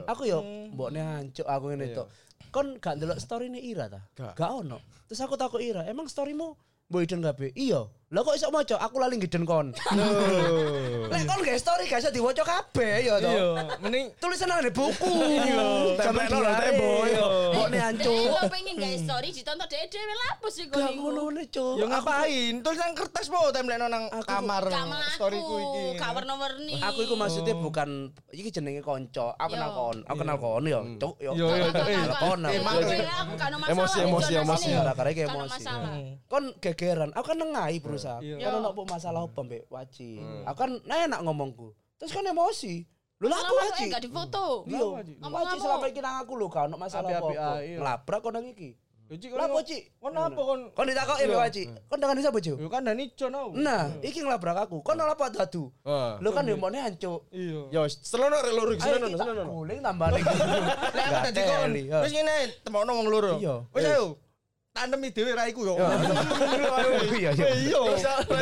Aku 0.07 0.23
yo 0.23 0.39
mbokne 0.71 1.03
hancuk 1.03 1.47
aku 1.51 1.75
ngene 1.75 1.99
tok. 1.99 2.07
Kon 2.55 2.79
gak 2.79 2.95
ndelok 2.95 3.19
story 3.19 3.51
Ira 3.59 3.91
ta? 3.91 4.07
Gak. 4.15 4.39
Gak 4.39 4.51
ono. 4.55 4.79
Terus 5.11 5.19
aku 5.27 5.35
takut 5.35 5.59
Ira, 5.59 5.83
emang 5.83 6.07
storymu 6.07 6.55
Mbok 6.87 7.03
hidden 7.03 7.19
kabeh? 7.19 7.51
Iya. 7.59 7.91
Lah 8.07 8.23
kok 8.23 8.39
iso 8.39 8.55
maca? 8.55 8.79
Aku 8.87 9.03
lali 9.03 9.19
ngiden 9.19 9.43
kon. 9.43 9.75
Lek 11.11 11.23
kon 11.27 11.43
gak 11.43 11.59
story 11.59 11.91
gak 11.91 11.99
iso 11.99 12.15
diwaca 12.15 12.47
kabeh 12.47 13.03
ya 13.03 13.19
to. 13.19 13.27
Iya, 13.27 13.47
mending 13.83 14.15
Tulisan 14.23 14.47
nang 14.47 14.63
buku. 14.71 15.11
Sampai 15.99 16.31
Tempelno 16.31 16.39
nang 16.47 16.55
tembok, 16.55 17.03
iya. 17.11 17.27
Mbokne 17.51 17.79
hancuk. 17.83 18.15
Dek, 18.15 18.31
lo 18.31 18.43
pengen 18.47 18.75
gak 18.79 18.95
story 19.03 19.29
ditonton 19.35 19.67
dek 19.67 19.91
dhewe 19.91 20.15
lapo 20.23 20.47
sih 20.55 20.71
kok 20.71 20.87
ngono 20.87 21.35
ne, 21.35 21.51
Cuk. 21.51 21.83
yo 21.83 21.85
ngapain? 21.91 22.55
Tulisan 22.63 22.95
kertas 22.95 23.27
po 23.27 23.51
template 23.51 23.83
nang 23.91 24.07
kamar 24.23 24.65
melaku, 24.71 25.11
storyku 25.19 25.55
iki. 25.59 25.83
gak 25.99 26.11
warna-warni. 26.15 26.79
Aku 26.87 26.99
iku 27.11 27.19
maksudnya 27.19 27.59
bukan 27.59 28.15
iki 28.31 28.55
jenenge 28.55 28.87
konco. 28.87 29.35
Aku 29.35 29.59
kenal 29.59 29.75
kon. 29.75 29.99
Aku 30.07 30.19
kenal 30.23 30.39
kon 30.39 30.63
yo. 30.63 30.79
Cuk 31.03 31.19
yo. 31.19 31.35
Yo, 31.35 31.51
yo, 31.59 31.75
Gak 31.75 31.91
kenal 31.91 32.15
kon. 32.23 32.39
Emosi, 33.67 33.99
emosi, 34.07 34.33
emosi. 34.39 34.71
Iki 34.71 34.79
ada 34.79 34.95
emosi. 34.95 35.59
masalah. 35.59 35.95
Kon 36.31 36.55
gegeran. 36.63 37.11
Aku 37.11 37.35
kan 37.35 37.39
nengai 37.43 37.83
berusaha. 37.97 38.19
Iya. 38.21 38.37
Kon 38.39 38.53
ono 38.55 38.69
apa 38.71 38.83
masalah 38.87 39.21
apa 39.23 39.41
mbek 39.41 39.63
Waci. 39.67 40.11
Aku 40.45 40.57
kan 40.59 40.71
enak 40.85 41.21
ngomongku. 41.21 41.67
Terus 41.97 42.13
kan 42.13 42.23
emosi. 42.23 42.85
Lho 43.17 43.27
lah 43.27 43.39
aku 43.39 43.49
Selama 43.49 43.65
Waci. 43.67 43.83
eh, 43.83 43.89
gak 43.91 44.03
difoto. 44.05 44.45
Iya. 44.65 44.85
Ngomong 45.19 45.41
Waci 45.41 45.57
selama 45.57 45.87
iki 45.89 46.01
nang 46.01 46.17
aku 46.21 46.33
lho 46.35 46.47
gak 46.47 46.65
ono 46.67 46.77
masalah 46.77 47.09
apa-apa. 47.11 47.33
ah, 47.35 47.59
iya. 47.59 47.77
Ngelabrak 47.81 48.21
kon 48.21 48.33
nang 48.33 48.47
iki. 48.47 48.71
Yo, 49.07 49.15
Cik, 49.15 49.39
Lah 49.39 49.47
kon- 49.47 49.55
apa, 49.55 49.61
Ci? 49.63 49.79
Kon 50.03 50.13
apa 50.13 50.35
kon? 50.43 50.61
Kon 50.75 50.85
ditakoki 50.85 51.25
mbek 51.25 51.39
Waci. 51.39 51.63
Kon 51.87 51.99
dengan 52.03 52.19
sapa, 52.19 52.39
Ju? 52.43 52.55
Yo 52.59 52.67
kan 52.67 52.83
Dani 52.83 53.05
John 53.15 53.33
aku. 53.33 53.55
Nah, 53.55 53.83
iki 54.03 54.19
ngelabrak 54.19 54.67
aku. 54.67 54.83
Kon 54.83 54.99
apa 54.99 55.25
dadu. 55.31 55.71
Lho 56.19 56.31
kan 56.35 56.43
yo 56.43 56.59
mbokne 56.59 56.83
hancuk. 56.83 57.23
Iya. 57.31 57.71
Ya 57.71 57.81
wis, 57.87 58.03
selono 58.03 58.35
rek 58.37 58.51
loro 58.51 58.75
iki 58.75 58.83
selono 58.83 59.07
selono. 59.15 59.43
guling 59.47 59.79
tambah. 59.79 60.11
Lek 60.11 60.27
aku 61.07 61.19
dadi 61.31 61.41
kon. 61.41 61.71
Wis 62.03 62.13
ngene, 62.13 62.35
temokno 62.67 62.91
wong 62.99 63.07
loro. 63.07 63.33
Iya. 63.39 63.55
Wis 63.71 63.87
ayo. 63.87 64.19
Tandemi 64.77 65.09
dhewe 65.09 65.33
raiku 65.33 65.65
yo. 65.65 65.75
Iya, 67.17 67.33
iya. 67.33 67.47
Iya. 67.57 67.81
Terus 67.97 68.05
apa? 68.05 68.37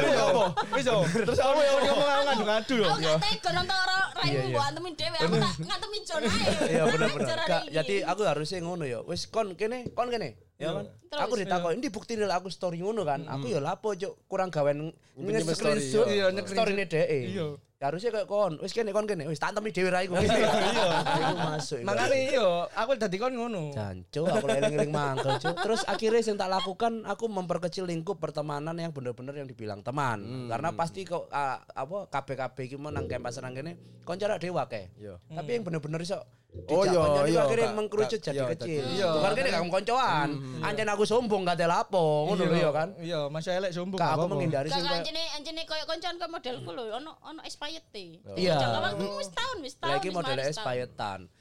Wis 0.75 0.87
yo. 0.91 0.99
Terus 1.07 1.39
apa 1.39 1.61
yo 1.63 1.75
ngomong 1.87 2.09
aku 2.11 2.23
ngadu-ngadu 2.27 2.75
yo. 2.83 2.89
Aku 2.91 3.23
tega 3.23 3.51
nonton 3.55 3.77
ora 3.79 3.99
raimu 4.19 4.35
Iya, 4.35 4.43
iya. 4.43 4.51
mbok 4.51 4.65
antemin 4.67 4.93
dhewe. 4.99 5.19
Aku 5.23 5.35
tak 5.39 5.55
ngantemin 5.63 6.03
John 6.03 6.23
ae. 6.27 6.45
Iya 6.75 6.83
bener 6.91 7.09
bener. 7.15 7.39
Ini. 7.39 7.59
jadi 7.71 7.95
aku 8.11 8.21
harusnya 8.27 8.59
ngono 8.67 8.85
ya. 8.85 8.99
Wis 9.07 9.31
kon 9.31 9.55
kene, 9.55 9.95
kon 9.95 10.11
kene. 10.11 10.35
Ya 10.59 10.75
kan. 10.75 10.85
Terus, 10.87 11.23
Aku 11.23 11.33
ditakoki, 11.39 11.75
"Ndi 11.79 11.89
bukti 11.95 12.13
aku 12.19 12.49
story 12.51 12.79
ngono 12.83 13.07
kan?" 13.07 13.27
Aku 13.31 13.47
ya 13.47 13.63
lapo 13.63 13.95
cuk, 13.95 14.27
kurang 14.27 14.51
gawen 14.51 14.91
nge-screenshot 15.15 16.07
Iya, 16.11 16.35
nge-screenshot. 16.35 16.51
story-ne 16.51 16.85
dhek. 16.91 17.07
Iya. 17.31 17.47
Ya 17.85 17.93
harusnya 17.93 18.17
kayak 18.17 18.33
kon, 18.33 18.57
wis 18.65 18.73
kene 18.73 18.97
kon 18.97 19.05
kene, 19.05 19.29
wis 19.29 19.37
tak 19.37 19.53
antemi 19.53 19.69
dhewe 19.69 19.93
ra 19.93 20.01
iku. 20.01 20.17
Iya. 20.25 20.89
Iku 21.05 21.35
masuk. 21.37 21.79
Makane 21.85 22.33
yo 22.33 22.65
aku 22.73 22.97
dadi 22.97 23.21
kon 23.21 23.37
ngono. 23.37 23.77
Jancuk 23.77 24.25
aku 24.25 24.49
eling-eling 24.49 24.89
mangkel 24.89 25.37
cuk. 25.37 25.53
Terus 25.61 25.85
akhirnya 25.85 26.25
yang 26.25 26.41
tak 26.41 26.49
lakukan 26.49 27.05
aku 27.05 27.29
memperkecil 27.29 27.85
lingkup 27.85 28.17
pertemanan 28.17 28.73
yang 28.81 28.89
bener-bener 28.89 29.37
yang 29.37 29.45
dibilang 29.45 29.85
teman. 29.85 30.49
Karena 30.49 30.73
pasti 30.73 31.05
kok 31.05 31.29
ah, 31.29 31.61
apa 31.61 32.09
KB-KB 32.09 32.57
iki 32.73 32.81
mau 32.81 32.89
nang 32.89 33.05
kampus 33.05 33.45
nang 33.45 33.53
kene 33.53 34.01
koncara 34.09 34.41
dewa 34.41 34.65
ke. 34.65 34.89
Iya. 34.97 35.21
Tapi 35.21 35.51
yang 35.53 35.69
bener-bener 35.69 36.01
iso 36.01 36.25
Oh, 36.65 36.87
iya, 36.87 37.03
iya, 37.29 37.41
akhirnya 37.45 37.75
mengkerucut 37.75 38.21
jadi 38.23 38.41
iya, 38.41 38.47
kecil. 38.55 38.83
tadi. 38.87 38.97
Iya. 38.97 39.09
Bukan 39.11 39.31
kene 39.35 39.49
kamu 39.51 39.69
koncoan. 39.75 40.29
Anjen 40.63 40.89
aku 40.89 41.05
sombong 41.05 41.43
kate 41.43 41.67
lapo 41.67 42.31
ngono 42.31 42.43
lho 42.47 42.57
ya 42.57 42.71
kan. 42.71 42.89
Iya, 43.03 43.21
masih 43.29 43.51
elek 43.59 43.75
sombong. 43.75 43.99
Kak 43.99 44.07
gak 44.07 44.17
aku 44.17 44.27
menghindari 44.31 44.69
Gak 44.71 44.79
sing 44.79 44.87
gak 44.87 44.91
kayak 44.95 45.03
anjene 45.03 45.23
anjene 45.35 45.63
koyo 45.67 45.85
koncoan 45.85 46.15
koyo 46.17 46.31
modelku 46.31 46.71
lho 46.73 46.85
ono 46.95 47.11
ono 47.27 47.41
expired 47.43 47.85
e. 47.93 48.23
Iya. 48.39 48.57
Jangka 48.57 48.81
waktu 48.81 49.05
wis 49.19 49.31
tahun 49.35 49.57
wis 49.67 49.75
tahun. 49.77 49.93
lagi 49.99 50.09
model. 50.15 50.37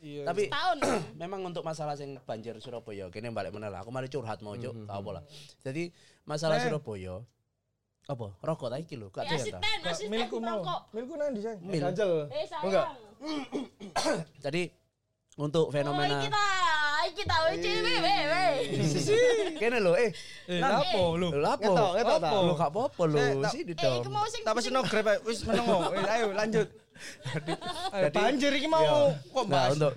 Iya. 0.01 0.23
Tapi 0.27 0.43
Tahun. 0.49 0.77
memang 1.21 1.39
untuk 1.45 1.63
masalah 1.63 1.93
sing 1.95 2.17
banjir 2.25 2.57
Surabaya 2.59 3.07
kene 3.13 3.29
balik 3.31 3.53
meneh 3.53 3.69
lah. 3.69 3.85
Aku 3.85 3.93
mari 3.93 4.09
curhat 4.09 4.41
mau 4.41 4.57
cuk, 4.57 4.73
gak 4.89 4.97
apa 4.97 5.09
lah. 5.13 5.23
Jadi 5.61 5.93
masalah 6.25 6.57
Surabaya 6.57 7.21
apa? 8.03 8.27
Rokok 8.43 8.67
ta 8.67 8.75
iki 8.75 8.99
lho, 8.99 9.07
gak 9.07 9.23
Ya 9.23 9.39
ada 9.39 9.39
ta. 9.39 9.59
asisten, 9.63 9.79
asisten 9.87 10.11
Milku 10.11 10.43
mau. 10.43 10.59
rokok. 10.59 10.79
Milku 10.91 11.13
nang 11.15 11.31
ndi. 11.31 11.79
Ganjel. 11.79 12.27
Eh 12.27 12.43
sayang. 12.43 12.91
Jadi 14.43 14.82
untuk 15.35 15.65
Oh, 15.65 15.73
fenomena 15.73 16.21
iki 16.21 16.29
ta, 16.29 16.45
iki 17.09 17.23
ta 17.25 17.35
wis 17.49 17.57
dhewe 17.57 17.93
wewe. 17.97 18.45
kene 19.59 19.77
lho 19.81 19.97
eh 19.97 20.13
Eh, 20.45 20.61
lapo 20.61 21.17
lu? 21.17 21.33
lho 21.33 21.39
lapo? 21.41 21.73
Ngetok, 21.73 21.91
ngetok? 21.97 22.21
Lho 22.39 22.53
gak 22.53 22.69
apa-apa 22.69 23.03
lho, 23.03 23.17
Eh, 23.17 23.31
Eh 23.33 23.73
dong. 23.73 23.97
iku 23.99 24.09
mau 24.09 24.25
sing 24.29 24.41
Tak 24.45 24.53
pesen 24.53 24.71
no 24.71 24.81
grab 24.83 25.09
wis 25.23 25.41
menengo. 25.41 25.89
Ayo 25.89 26.25
lanjut. 26.31 26.67
Jadi- 27.33 28.13
banjir 28.13 28.51
iki 28.53 28.67
mau 28.67 28.85
Iya. 29.09 29.17
kok 29.25 29.43
Nah, 29.43 29.49
bahas. 29.49 29.71
untuk 29.73 29.93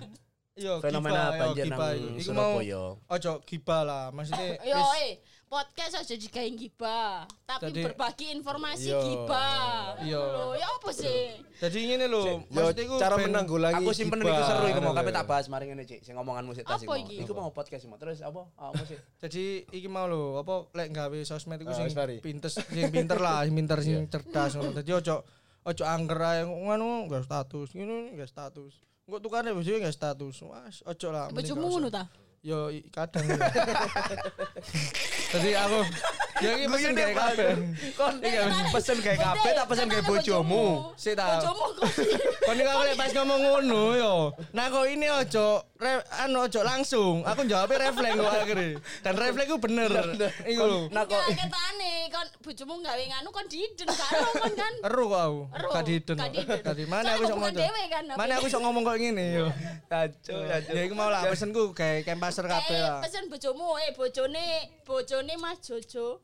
Iya, 0.57 0.73
fenomena 0.81 1.21
banjir 1.31 1.65
gibah. 1.65 1.89
nang 1.93 2.17
Surabaya. 2.17 2.83
ojo 2.97 3.31
gibah 3.45 3.81
lah. 3.83 4.03
Maksudnya 4.09 4.57
Yo 4.63 4.81
eh 4.97 5.21
podcast 5.47 5.95
aja 5.97 6.11
digawe 6.13 6.49
gibah, 6.53 7.23
tapi 7.43 7.71
Jadi- 7.71 7.83
berbagi 7.87 8.25
informasi 8.31 8.91
Iya. 8.91 8.99
gibah. 8.99 9.95
Iya. 10.03 10.19
Lho, 10.19 10.45
ya 10.53 10.67
apa 10.67 10.89
sih? 10.91 11.39
Jadi 11.57 11.77
ngene 11.87 12.05
lho, 12.05 12.21
Yo, 12.21 12.35
maksudnya 12.51 12.83
iku 12.83 12.95
cara 12.99 13.15
ben- 13.15 13.25
menanggulangi 13.31 13.79
Aku 13.79 13.91
simpen 13.91 14.19
iku 14.19 14.43
seru 14.43 14.65
iku 14.67 14.81
mau 14.83 14.91
lho. 14.91 15.07
tak 15.09 15.25
bahas 15.25 15.47
mari 15.47 15.65
ngene 15.65 15.87
Cik, 15.87 16.03
sing 16.03 16.13
ngomongan 16.13 16.43
musik 16.43 16.67
tas 16.67 16.83
Apa 16.83 16.99
iku. 16.99 17.23
Iku 17.23 17.31
mau 17.31 17.49
podcast 17.49 17.87
mau. 17.87 17.95
Terus 17.95 18.19
apa? 18.19 18.43
Apa 18.53 18.83
sih? 18.83 18.99
Jadi 19.23 19.43
iki 19.71 19.87
mau 19.87 20.03
lho, 20.05 20.35
apa 20.37 20.67
lek 20.75 20.91
gawe 20.91 21.17
sosmed 21.23 21.63
iku 21.63 21.71
Ah, 21.71 21.79
sing 21.79 21.87
pinter 22.19 22.51
sing 22.51 22.91
pinter 22.91 23.17
lah, 23.17 23.47
sing 23.47 23.55
pinter 23.55 23.79
sing 23.79 24.03
cerdas 24.05 24.51
ngono. 24.53 24.75
Dadi 24.75 24.91
ojo 24.91 25.23
ojo 25.63 25.83
angger 25.83 26.19
ae 26.21 26.41
ngono 26.43 27.07
gak 27.07 27.23
status, 27.23 27.71
ngene 27.71 28.19
gak 28.19 28.27
status. 28.27 28.83
Engko 29.07 29.23
tukane 29.23 29.55
wis 29.55 29.63
gak 29.63 29.95
status. 29.95 30.35
Wes 30.43 30.83
ojo 30.83 31.07
lah. 31.15 31.31
Bojomu 31.31 31.71
ngono 31.71 31.87
ta? 31.87 32.11
Yo 32.45 32.69
kadang. 32.93 33.23
Jadi 35.33 35.49
aku 35.59 35.79
ya 36.37 36.49
iki 36.53 36.65
pesen 36.69 36.93
gawe 36.93 37.13
kabeh. 37.17 37.49
Kon 37.97 38.13
pesen 38.71 38.97
kayak 39.03 39.19
kabeh 39.19 39.51
tak 39.57 39.65
pesen 39.67 39.85
kayak 39.89 40.05
bojomu. 40.05 40.93
Sik 40.95 41.17
ta. 41.17 41.41
Bojomu 41.41 41.65
kok. 41.75 41.89
Kon 42.45 42.55
iki 42.55 42.69
aku 42.69 42.83
lek 42.87 42.95
pas 42.95 43.11
ngomong 43.11 43.39
ngono 43.41 43.83
yo. 43.97 44.13
Nah 44.53 44.69
kok 44.69 44.85
ini 44.87 45.07
ojo 45.11 45.65
anu 46.23 46.47
ojo 46.47 46.61
langsung. 46.63 47.25
Aku 47.25 47.43
jawabnya 47.43 47.89
refleks 47.89 48.15
kok 48.15 48.31
akhirnya. 48.31 48.69
Dan 49.03 49.13
refleks 49.17 49.49
ku 49.51 49.57
bener. 49.59 49.91
Iku 50.47 50.63
lho. 50.63 50.79
Nah 50.93 51.03
kok 51.03 51.17
Enggak 51.17 51.43
ketane 51.43 51.91
kon 52.13 52.27
bojomu 52.45 52.73
gawe 52.85 53.03
nganu 53.03 53.29
kon 53.33 53.45
diiden 53.49 53.89
karo 53.91 54.29
kon 54.39 54.53
kan. 54.55 54.73
Eru 54.87 55.03
kok 55.11 55.21
aku. 55.25 55.41
Gak 55.73 55.83
diden. 55.83 56.17
diden. 56.21 56.59
Tadi 56.63 56.83
mana 56.87 57.17
aku 57.17 57.23
sok 57.27 57.37
ngomong. 57.41 57.89
kan, 57.91 58.03
Mana 58.15 58.33
aku 58.39 58.47
sok 58.47 58.61
ngomong 58.63 58.83
kok 58.87 58.97
ngene 59.01 59.25
yo. 59.35 59.47
Jancuk, 59.91 60.41
Ya 60.47 60.81
iku 60.87 60.95
mau 60.95 61.11
lah 61.11 61.27
pesenku 61.27 61.75
kayak 61.75 62.07
kempaser 62.27 62.45
kabeh 62.45 62.75
Eh, 62.75 62.83
lah. 62.83 62.99
pesen 62.99 63.25
bojomu, 63.31 63.67
eh 63.79 63.91
bojone, 63.95 64.45
bojone 64.83 65.33
Mas 65.39 65.57
Jojo. 65.63 66.19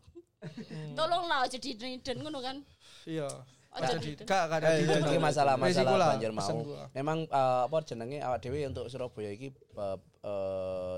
Tolonglah 0.93 1.47
aja 1.47 1.56
diiden 1.56 2.20
ngono 2.20 2.43
kan. 2.43 2.60
Iya. 3.08 3.28
Gak 3.74 4.43
gak 4.54 4.60
ada 4.62 4.78
Eh, 4.78 4.86
di 4.86 4.86
Iki 4.86 5.18
masalah 5.18 5.58
masalah 5.58 5.82
Resiko 5.82 5.95
lah, 5.97 6.10
banjir 6.14 6.30
mau. 6.30 6.62
Memang 6.93 7.18
eh, 7.26 7.62
apa 7.66 7.78
jenenge 7.82 8.20
awak 8.22 8.43
dhewe 8.43 8.60
untuk 8.68 8.86
Surabaya 8.86 9.32
iki 9.32 9.49
eh, 9.49 9.97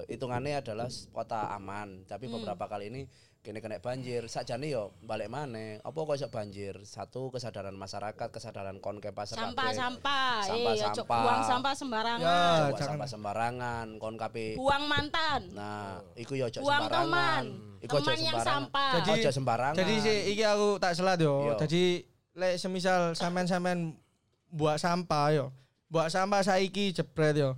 hitungannya 0.09 0.59
adalah 0.59 0.89
kota 1.13 1.55
aman, 1.55 2.03
tapi 2.03 2.27
Hmm. 2.27 2.35
beberapa 2.35 2.65
kali 2.67 2.89
ini 2.89 3.01
kene 3.45 3.61
kena 3.61 3.77
banjir. 3.77 4.25
Sakjane 4.25 4.65
yo 4.65 4.89
balik 4.99 5.29
maneh. 5.29 5.77
Apa 5.79 5.93
kok 5.95 6.17
iso 6.17 6.27
banjir? 6.27 6.81
Satu 6.81 7.29
kesadaran 7.29 7.71
masyarakat, 7.71 8.27
kesadaran 8.27 8.81
kon 8.81 8.97
ke 8.97 9.13
pasar 9.13 9.37
Sampah 9.37 9.69
sampah. 9.69 10.41
Eh, 10.41 10.49
Sampah, 10.49 10.71
ojo 10.73 10.81
sampah. 10.97 11.21
buang 11.21 11.41
sampah 11.45 11.69
Ya, 11.69 11.77
sembarangan. 11.77 12.25
Buang 12.25 12.73
jangan. 12.73 12.89
sampah 12.89 13.07
sembarangan, 13.07 13.87
kon 13.95 14.15
kabeh. 14.15 14.57
Buang 14.57 14.83
mantan. 14.89 15.41
Nah, 15.53 16.01
iku 16.15 16.33
yo 16.33 16.49
ojo 16.49 16.59
Buang 16.59 16.83
sembarangan. 16.83 17.05
teman. 17.05 17.43
Iku 17.79 17.93
ojo 17.95 18.09
sembarangan. 18.09 18.41
sampah. 18.43 18.91
Jadi 18.95 19.11
Ojo 19.13 19.29
sembarangan. 19.31 19.77
Jadi 19.77 19.93
sih 20.01 20.17
iki 20.33 20.43
aku 20.43 20.67
tak 20.75 20.91
selat 20.91 21.19
yo. 21.21 21.35
Yo. 21.45 21.55
Jadi 21.61 21.83
lek 22.33 22.57
semisal 22.57 23.13
sampean-sampean 23.13 23.93
buat 24.49 24.75
sampah 24.75 25.25
yo. 25.31 25.45
Buat 25.85 26.09
sampah 26.09 26.41
saiki 26.41 26.89
jebret 26.91 27.37
yo. 27.37 27.53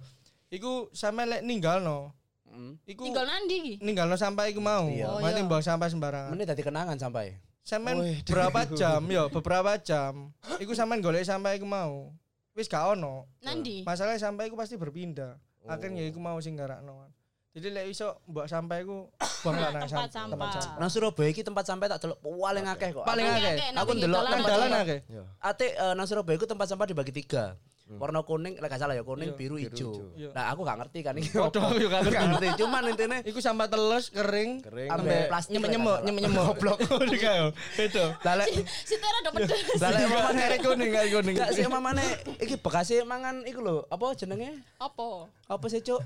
Iku 0.47 0.91
sampean 0.91 1.31
lek 1.31 1.41
ninggalno. 1.41 2.11
Mm. 2.57 2.73
Iku 2.89 3.01
Tinggal 3.05 3.25
nanti 3.29 3.53
iki. 3.53 3.73
ninggalno 3.79 4.17
sampah 4.17 4.49
iku 4.49 4.57
mau. 4.57 4.89
Iya. 4.89 5.05
Oh, 5.07 5.21
Mati 5.21 5.39
iya. 5.39 5.45
buang 5.45 5.61
sampah 5.61 5.87
sembarangan. 5.87 6.33
Menit 6.33 6.49
dadi 6.49 6.65
kenangan 6.65 6.97
sampai. 6.97 7.37
Sampean 7.61 8.01
berapa 8.25 8.65
jam 8.79 9.05
yo, 9.05 9.29
beberapa 9.29 9.77
jam. 9.77 10.33
Iku 10.57 10.73
sampean 10.73 10.99
golek 10.99 11.21
sampah 11.21 11.53
iku 11.53 11.69
mau. 11.69 12.09
Wis 12.57 12.65
gak 12.65 12.97
ono. 12.97 13.29
Nanti. 13.45 13.85
Masalahnya 13.85 14.17
sampah 14.17 14.49
iku 14.49 14.57
pasti 14.57 14.73
berpindah. 14.73 15.37
Akhirnya 15.69 16.01
iku 16.09 16.17
mau 16.17 16.41
sing 16.41 16.57
garakno. 16.57 17.05
Jadi 17.53 17.73
lek 17.73 17.89
iso 17.89 18.21
mbok 18.25 18.45
sampah 18.53 18.77
iku 18.81 19.09
buang 19.41 19.57
lah 19.57 19.69
nang 19.73 19.85
Tempat 19.85 20.09
sam- 20.09 20.29
sampah. 20.29 20.77
Nang 20.77 20.89
Surabaya 20.89 21.29
iki 21.29 21.41
tempat 21.41 21.65
sampai 21.65 21.89
tak 21.89 22.01
delok 22.01 22.17
paling 22.21 22.65
akeh 22.65 22.89
kok. 22.93 23.05
Paling 23.05 23.25
akeh. 23.25 23.55
Aku 23.73 23.91
ndelok 23.93 24.21
Nang 24.25 24.41
dalan 24.41 24.71
akeh. 24.77 24.99
Ate 25.41 25.73
eh, 25.73 25.93
nang 25.93 26.05
Surabaya 26.05 26.37
itu 26.37 26.45
tempat 26.45 26.69
sampah 26.69 26.85
dibagi 26.85 27.13
tiga. 27.13 27.57
Warna 27.87 28.19
kuning, 28.19 28.59
lek 28.59 28.67
gak 28.67 28.83
salah 28.83 28.99
ya 28.99 29.03
kuning, 29.07 29.31
biru, 29.39 29.55
hijau. 29.55 30.11
Iya. 30.11 30.35
Nah 30.35 30.51
aku 30.51 30.67
gak 30.67 30.75
ngerti 30.83 30.99
kan 31.07 31.15
ini. 31.15 31.31
Waduh, 31.39 31.71
juga 31.79 32.03
gak 32.03 32.35
ngerti. 32.35 32.47
Cuman 32.59 32.83
intinya 32.91 33.17
Iku 33.23 33.39
sampah 33.39 33.71
telus 33.71 34.11
kering, 34.11 34.59
Kering. 34.59 34.91
Ambe 34.91 35.31
plastik 35.31 35.55
nyemuk-nyemuk, 35.55 35.87
lek 35.87 35.95
gak 35.95 35.95
salah. 35.95 36.03
nyemuk-nyemuk. 36.03 36.45
Goblok. 36.51 36.77
Yo. 37.23 37.47
Itu. 37.79 38.03
lalek 38.27 38.47
Si 38.83 38.95
Tera 38.99 39.17
udah 39.23 39.31
pedes. 39.31 39.61
lalek 39.79 40.01
mamane 40.11 40.41
Kare 40.43 40.57
kuning, 40.59 40.89
kare 40.91 41.07
kuning. 41.15 41.35
Gak 41.39 41.49
sih 41.55 41.63
mamane 41.63 42.05
iki 42.43 42.55
bekasnya 42.59 43.07
mangan 43.07 43.47
iku 43.47 43.59
lho, 43.63 43.75
apa 43.87 44.05
jenenge? 44.19 44.59
Apa? 44.83 45.31
Apa 45.47 45.65
sih, 45.71 45.79
Cuk? 45.79 46.03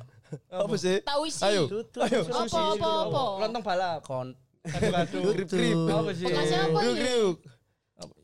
Apa 0.54 0.76
sih? 0.78 1.02
Tahu 1.02 1.22
isi. 1.26 1.42
Ayo. 1.42 1.66
Tutu. 1.66 1.98
Apa 1.98 2.46
apa 2.46 2.90
apa? 3.10 3.24
Lontong 3.42 3.64
balap. 3.66 4.00
Kon 4.06 4.38
Aduh, 4.62 5.34
Grip 5.34 5.50
grip. 5.50 5.78
Apa 5.90 6.14
sih? 6.14 6.30
Bekasnya 6.30 6.60
apa 6.70 6.78
Grip 6.78 6.94
iki? 6.94 7.02
grip. 7.02 7.36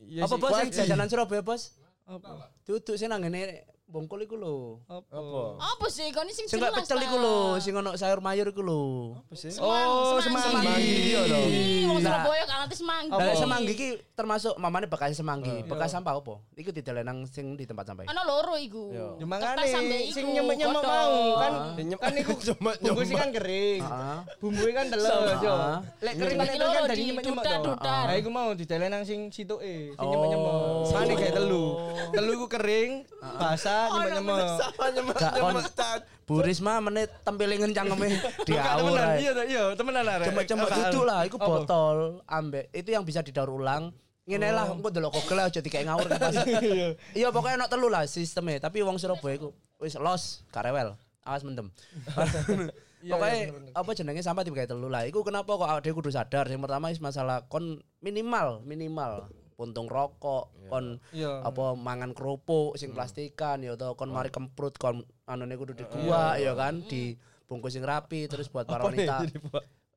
Ya 0.08 0.22
apa 0.24 0.34
sih. 0.34 0.40
bos 0.40 0.58
jajanan 0.70 1.06
Surabaya, 1.10 1.42
Bos? 1.42 1.62
Apa? 2.06 2.54
Tutu 2.68 3.00
sing 3.00 3.08
nang 3.08 3.24
ngene 3.24 3.64
bongkol 3.88 4.20
iku 4.20 4.36
lho. 4.36 4.84
Apa? 4.84 5.56
Apa 5.56 5.86
sih? 5.88 6.12
Kau 6.12 6.20
ini 6.20 6.30
sing 6.30 6.44
Sing 6.44 6.60
jelas, 6.60 6.76
pecel 6.76 6.94
ta. 6.94 7.04
iku 7.04 7.16
lho, 7.16 7.38
sing 7.56 7.72
ono 7.72 7.92
sayur 7.94 8.20
mayur 8.20 8.46
iku 8.46 8.60
lho. 8.60 9.16
Oh, 9.58 10.20
semanggi. 10.20 10.52
semanggi. 10.54 10.92
Iya 11.08 11.20
lho. 11.24 11.40
Wong 11.88 11.98
Nah. 11.98 12.14
Surabaya 12.14 12.42
gak 12.44 12.58
ngerti 12.62 12.76
semanggi. 12.78 13.10
Lah 13.10 13.34
semanggi 13.34 13.72
iki 13.72 13.88
termasuk 14.12 14.54
mamane 14.54 14.86
bekas 14.86 15.12
semanggi. 15.12 15.64
Bekas 15.64 15.90
sampah 15.90 16.14
apa? 16.14 16.38
Iku 16.54 16.70
didelen 16.70 17.02
nang 17.02 17.18
sing 17.24 17.56
di 17.56 17.64
tempat 17.64 17.84
sampah. 17.86 18.06
Ana 18.06 18.22
loro 18.22 18.54
iku. 18.54 18.92
Iya. 18.92 19.08
Ya 19.18 19.66
sampe 19.66 19.96
sing 20.08 20.26
godhong. 20.30 20.68
mau 20.68 20.84
kan 21.34 21.52
Nyemuk- 21.74 21.98
kan 21.98 22.12
iku 22.14 22.32
bungkus 22.78 23.06
sih 23.06 23.16
kan 23.16 23.30
kering. 23.32 23.80
Heeh. 23.80 24.18
Bumbunya 24.38 24.74
kan 24.74 24.86
telur 24.88 25.26
yo. 25.40 25.50
Ah. 25.50 25.78
Lek 25.98 26.14
kering 26.14 26.36
kan 26.36 26.44
Dibagi 26.44 26.54
itu 26.54 26.60
kan 26.60 26.70
loro, 26.70 26.86
dari 26.86 26.94
di 26.94 27.04
nyemuk-nyemuk 27.08 27.42
dudar, 27.42 27.56
to. 27.56 27.66
dudar. 27.72 28.04
Nah 28.04 28.14
iku 28.14 28.28
mau 28.28 28.48
didelen 28.52 28.88
nang 28.88 29.02
sing 29.02 29.20
situke, 29.28 29.74
sing 29.90 29.98
Oh. 29.98 30.06
nyemuk-nyemuk. 30.06 30.54
Mane 30.88 31.12
kayak 31.14 31.34
telu. 31.34 31.66
Telu 32.10 32.30
iku 32.32 32.46
kering, 32.48 32.90
basah, 33.18 33.77
Gak 35.18 35.32
kon 35.38 35.56
Bu 36.28 36.44
Risma 36.44 36.76
menit 36.84 37.08
cangkeme 37.24 38.06
diawur 38.44 39.00
iya 39.16 39.32
iya, 39.48 39.62
temenan 39.72 40.04
arek. 40.04 40.36
Apa? 40.36 40.44
duduk 40.44 41.04
lah, 41.08 41.24
iku 41.24 41.40
Apa? 41.40 41.46
botol 41.48 42.20
ambek 42.28 42.68
itu 42.76 42.92
yang 42.92 43.00
bisa 43.00 43.24
didaur 43.24 43.48
ulang. 43.48 43.88
Ngene 44.28 44.52
lah, 44.52 44.68
engko 44.68 44.92
delok 44.92 45.16
kogel 45.16 45.40
aja 45.40 45.64
dikek 45.64 45.88
ngawur 45.88 46.04
pas. 46.04 46.36
Iya 47.18 47.32
pokoknya 47.32 47.64
enak 47.64 47.72
telu 47.72 47.88
lah 47.88 48.04
sistemnya, 48.04 48.60
tapi 48.60 48.84
wong 48.84 49.00
Surabaya 49.00 49.40
iku 49.40 49.56
wis 49.80 49.96
los, 49.96 50.44
gak 50.52 50.68
rewel. 50.68 51.00
Awas 51.24 51.40
mendem. 51.48 51.72
Iya, 52.98 53.14
Pokoknya 53.14 53.38
iya, 53.38 53.78
apa 53.78 53.90
jenenge 53.94 54.26
sampah 54.26 54.42
tiba 54.42 54.66
telu 54.66 54.90
lah. 54.90 55.06
Iku 55.06 55.22
kenapa 55.22 55.54
kok 55.54 55.70
awake 55.70 55.94
kudu 55.94 56.10
sadar? 56.10 56.50
Yang 56.50 56.66
pertama 56.66 56.90
is 56.90 56.98
masalah 56.98 57.46
kon 57.46 57.78
minimal, 58.02 58.58
minimal 58.66 59.30
puntung 59.58 59.90
rokok, 59.90 60.54
kon 60.70 61.02
Iya. 61.10 61.42
apa 61.42 61.74
mangan 61.74 62.14
kerupuk 62.14 62.78
sing 62.78 62.94
plastikan 62.94 63.58
ya 63.58 63.74
atau 63.74 63.98
kon 63.98 64.14
mari 64.14 64.30
kemprut 64.30 64.78
kon 64.78 65.02
anune 65.26 65.58
kudu 65.58 65.74
dibuat 65.74 66.38
ya 66.38 66.54
kan 66.54 66.86
dibungkus 66.86 67.74
sing 67.74 67.82
rapi 67.82 68.30
terus 68.30 68.46
buat 68.46 68.70
para 68.70 68.86
wanita. 68.86 69.26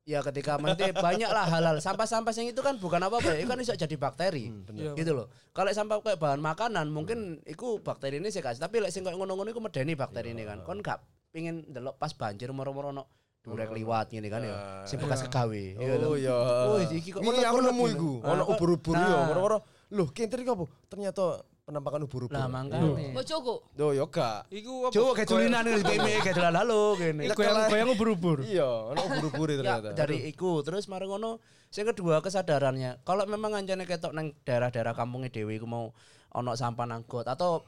Ya 0.02 0.26
ketika 0.26 0.58
nanti 0.58 0.90
banyak 0.90 1.30
lah 1.30 1.46
halal 1.46 1.78
sampah-sampah 1.78 2.34
sing 2.34 2.50
itu 2.50 2.58
kan 2.66 2.82
bukan 2.82 3.06
apa-apa 3.06 3.38
ya, 3.38 3.46
itu 3.46 3.50
kan 3.54 3.62
bisa 3.62 3.78
jadi 3.78 3.96
bakteri. 4.02 4.50
Iya, 4.74 4.98
gitu 4.98 5.14
loh. 5.14 5.30
Kalau 5.54 5.70
sampah 5.70 6.02
kayak 6.02 6.18
bahan 6.18 6.42
makanan 6.42 6.90
mungkin 6.90 7.38
iku 7.46 7.78
bakteri 7.86 8.18
ini 8.18 8.34
sih 8.34 8.42
kasih 8.42 8.66
tapi 8.66 8.82
lek 8.82 8.90
sing 8.90 9.06
kayak 9.06 9.14
ngono-ngono 9.14 9.54
iku 9.54 9.62
medeni 9.62 9.94
bakteri 9.94 10.34
ini 10.34 10.42
kan. 10.42 10.66
Kon 10.66 10.82
gak 10.82 11.06
pingin 11.30 11.70
delok 11.70 12.02
pas 12.02 12.10
banjir 12.18 12.50
moro-moro 12.50 12.90
no 12.90 13.21
durek 13.42 13.70
liwat 13.72 14.06
gini 14.08 14.28
kan 14.28 14.42
ya. 14.42 14.86
Sing 14.86 14.98
bekas 14.98 15.26
kegawe. 15.26 15.64
ya 15.74 15.98
Oh 15.98 15.98
lho. 15.98 16.10
iya. 16.16 16.36
Wih, 16.72 16.86
iki 16.94 17.10
kok 17.10 17.20
Ini 17.20 17.42
aku 17.42 17.58
ngono 17.58 17.68
nemu 17.68 17.84
lagi, 17.84 17.96
iku. 17.96 18.12
lho. 18.16 18.28
Ono 18.28 18.38
Ah, 18.40 18.48
ubur-ubur 18.48 18.94
nah. 18.94 19.02
yo. 19.04 19.18
Moro-moro. 19.28 19.58
Loh, 19.92 20.08
kenter 20.08 20.38
iki 20.38 20.48
apa? 20.48 20.66
Ternyata 20.88 21.24
penampakan 21.62 22.02
ubur-ubur. 22.04 22.32
Lah 22.32 22.46
mangkane. 22.46 23.12
Bojoku. 23.12 23.56
Yo 23.74 23.88
yo 23.92 24.06
gak. 24.08 24.46
Iku 24.48 24.74
apa? 24.88 25.26
Tulinan 25.26 25.64
ini 25.64 25.82
BME 25.82 26.14
kayak 26.24 26.36
dolan 26.38 26.54
halo 26.56 26.82
gini. 26.96 27.24
goyang-goyang 27.30 27.90
ubur-ubur. 27.92 28.38
Iya, 28.44 28.70
ono 28.88 29.02
ubur-ubur 29.10 29.48
Ya, 29.50 29.58
ternyata. 29.82 29.90
dari 29.96 30.18
iku 30.28 30.62
terus 30.62 30.86
mari 30.86 31.06
ngono 31.06 31.42
sing 31.68 31.84
kedua 31.84 32.20
kesadarannya 32.20 33.02
kalau 33.02 33.24
memang 33.26 33.56
anjane 33.56 33.84
ketok 33.84 34.12
nang 34.12 34.36
daerah-daerah 34.42 34.92
kampungnya 34.92 35.32
Dewi 35.32 35.56
iku 35.56 35.66
mau 35.66 35.96
ono 36.30 36.52
sampah 36.52 36.84
nanggot 36.86 37.24
atau 37.26 37.64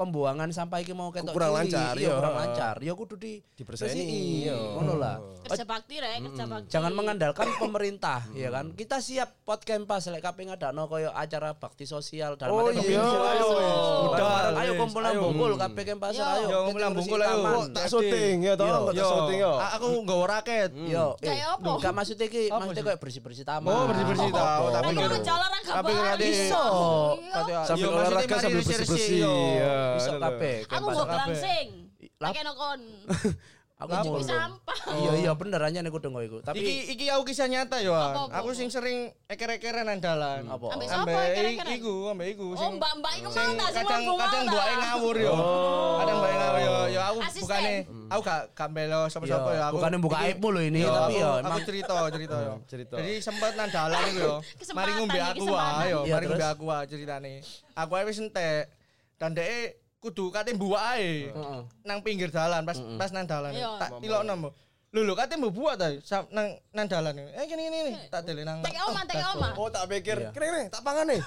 pembuangan 0.00 0.48
sampah 0.48 0.80
iki 0.80 0.96
mau 0.96 1.12
ketok 1.12 1.36
Kurang 1.36 1.52
lancar, 1.52 1.92
iya 1.94 2.08
iya. 2.08 2.16
kurang 2.16 2.32
lancar 2.32 2.74
ya 2.80 2.92
kudu 2.96 3.20
di 3.20 3.44
bersihni, 3.60 4.48
iya. 4.48 4.56
ngono 4.56 4.96
lah 4.96 5.20
Kerja 5.44 5.68
bakti 5.68 6.00
rek, 6.00 6.24
kerja 6.24 6.44
bakti. 6.48 6.68
jangan 6.72 6.92
mengandalkan 6.96 7.52
pemerintah 7.60 8.24
ya 8.32 8.48
kan 8.48 8.72
kita 8.72 9.04
siap 9.04 9.44
pot 9.44 9.60
kempas 9.60 10.08
lek 10.08 10.24
kape 10.24 10.48
ngadakno 10.48 10.88
koyo 10.88 11.12
acara 11.12 11.52
bakti 11.52 11.84
sosial 11.84 12.40
dan 12.40 12.48
Oh 12.48 12.72
iya, 12.72 12.80
ayo, 12.80 13.20
ayo 13.20 13.48
budal, 14.08 14.52
ayo 14.56 14.72
kumpul 14.80 15.02
bungkul 15.04 15.52
kape 15.58 15.82
kempas 15.84 16.16
Iya, 16.16 16.26
ayo 16.38 16.46
Yo, 16.48 16.58
bersih 16.70 16.94
bungkul, 16.96 17.20
ayo. 17.20 17.30
taman. 17.36 17.68
Tak 17.72 17.86
syuting 17.90 18.36
ya 18.40 18.52
toh, 18.56 18.66
Yo, 18.66 18.76
tak 18.88 18.94
Yo, 18.94 19.06
syuting 19.06 19.38
yo. 19.40 19.52
aku 19.58 19.86
nggawa 20.04 20.24
raket. 20.38 20.70
Yo, 20.74 21.06
Kayak 21.20 21.36
eh, 21.36 21.46
apa? 21.50 21.68
Gak 21.80 21.92
maksudnya 21.92 22.26
ki, 22.26 22.42
Apa 22.48 22.56
maksudnya 22.60 22.84
kayak 22.86 23.00
bersih-bersih 23.00 23.44
taman. 23.44 23.70
Oh, 23.70 23.84
bersih-bersih 23.86 24.28
Lah 24.30 24.58
tapi 24.70 24.92
gitu. 24.94 25.00
mencol 25.10 25.36
olahraga 25.36 25.70
Tapi. 25.70 25.92
Iya. 26.20 26.64
Sambil 27.66 27.86
Yo, 27.86 27.94
olahraga 27.94 28.34
sambil 28.38 28.60
bersih-bersih, 28.62 29.16
yo. 29.20 29.34
Iya. 29.34 29.78
Bisa 29.94 30.10
bener. 30.12 30.22
kabeh. 30.26 30.56
Aku 30.66 30.86
gelangsing. 31.00 31.66
Lah- 32.16 32.30
Pakai 32.30 32.42
nokon. 32.44 32.80
Aku 33.80 33.96
mau. 33.96 34.20
Sampah. 34.20 34.76
Iya 34.92 35.12
iya 35.18 35.32
bener 35.32 35.56
aja 35.56 35.80
nih 35.80 35.88
kudu 35.88 36.12
iku. 36.12 36.44
Tapi 36.44 36.60
Iki 36.60 36.74
iki 36.92 37.04
aku 37.08 37.24
kisah 37.24 37.48
nyata 37.48 37.80
yo. 37.80 37.96
Aku 38.28 38.52
sing 38.52 38.68
sering 38.68 39.08
eker-ekeran 39.24 39.88
nang 39.88 40.04
dalan. 40.04 40.44
Apa? 40.44 40.76
Kira-kira? 40.76 41.80
iku, 41.80 42.12
ambek 42.12 42.36
iku 42.36 42.52
Oh, 42.52 42.60
sing 42.60 42.76
mbak-mbak 42.76 43.12
iku 43.16 43.28
mau 43.30 43.40
tak 43.56 43.70
sing 43.72 43.84
kadang 43.88 44.02
kadang 44.20 44.44
tak. 44.44 44.64
ngawur 44.84 45.16
yo. 45.16 45.32
Kadang 45.96 46.16
mbake 46.20 46.34
ngawur 46.36 46.60
yo. 46.60 46.74
Yo 46.90 47.00
aku 47.00 47.18
bukane 47.40 47.72
aku 48.10 48.20
gak 48.20 48.40
gak 48.52 48.68
belo 48.68 49.00
sapa-sapa 49.08 49.48
yo 49.48 49.64
bukannya 49.72 49.98
buka 49.98 50.16
aibmu 50.20 50.48
loh 50.50 50.60
ini, 50.60 50.80
Yo, 50.82 50.90
tapi 50.90 51.14
aku- 51.16 51.16
ya 51.16 51.28
aku 51.30 51.40
emang- 51.40 51.64
cerita 51.64 51.94
cerita 52.10 52.36
yo. 52.36 52.54
cerita. 52.66 52.94
Jadi 53.00 53.12
sempat 53.18 53.52
nang 53.56 53.70
dalan 53.70 54.00
iku 54.12 54.18
yo. 54.20 54.34
Mari 54.74 54.90
ngombe 54.92 55.18
aku 55.18 55.40
kesempatan. 55.40 55.72
wae 55.72 55.86
yo, 55.88 56.00
Iya, 56.04 56.12
mari 56.12 56.24
ngombe 56.28 56.46
aku 56.46 56.62
wae 56.68 56.84
ceritane. 56.84 57.32
Aku 57.72 57.92
ae 57.94 58.04
wis 58.04 58.20
entek. 58.20 58.68
Dan 59.16 59.32
dhek 59.32 59.79
kudu 60.00 60.32
kate 60.32 60.56
mbuak 60.56 60.82
ae. 60.96 61.28
Nang 61.84 62.00
pinggir 62.00 62.32
dalan 62.32 62.64
pas 62.64 62.80
pas 62.96 63.10
nang 63.12 63.28
dalan 63.28 63.52
Iya. 63.52 63.76
tak 63.76 64.00
tilokno 64.00 64.52
lho 64.90 65.06
lho 65.06 65.14
kate 65.14 65.38
mbok 65.38 65.54
buat 65.54 65.78
ta 65.78 65.86
nang 66.34 66.50
nang 66.74 66.86
dalan 66.90 67.14
eh 67.14 67.46
gini 67.46 67.62
gini 67.62 67.78
nih 67.86 68.10
tak 68.10 68.26
tele 68.26 68.42
nang 68.42 68.58
Tek 68.58 68.74
oma, 68.82 69.06
tek 69.06 69.22
oma. 69.22 69.48
Oh 69.54 69.70
tak 69.70 69.86
pikir, 69.86 70.18
Iya. 70.18 70.34
kene 70.34 70.46
kene 70.50 70.62
tak 70.66 70.82
pangan 70.82 71.06
nih. 71.06 71.20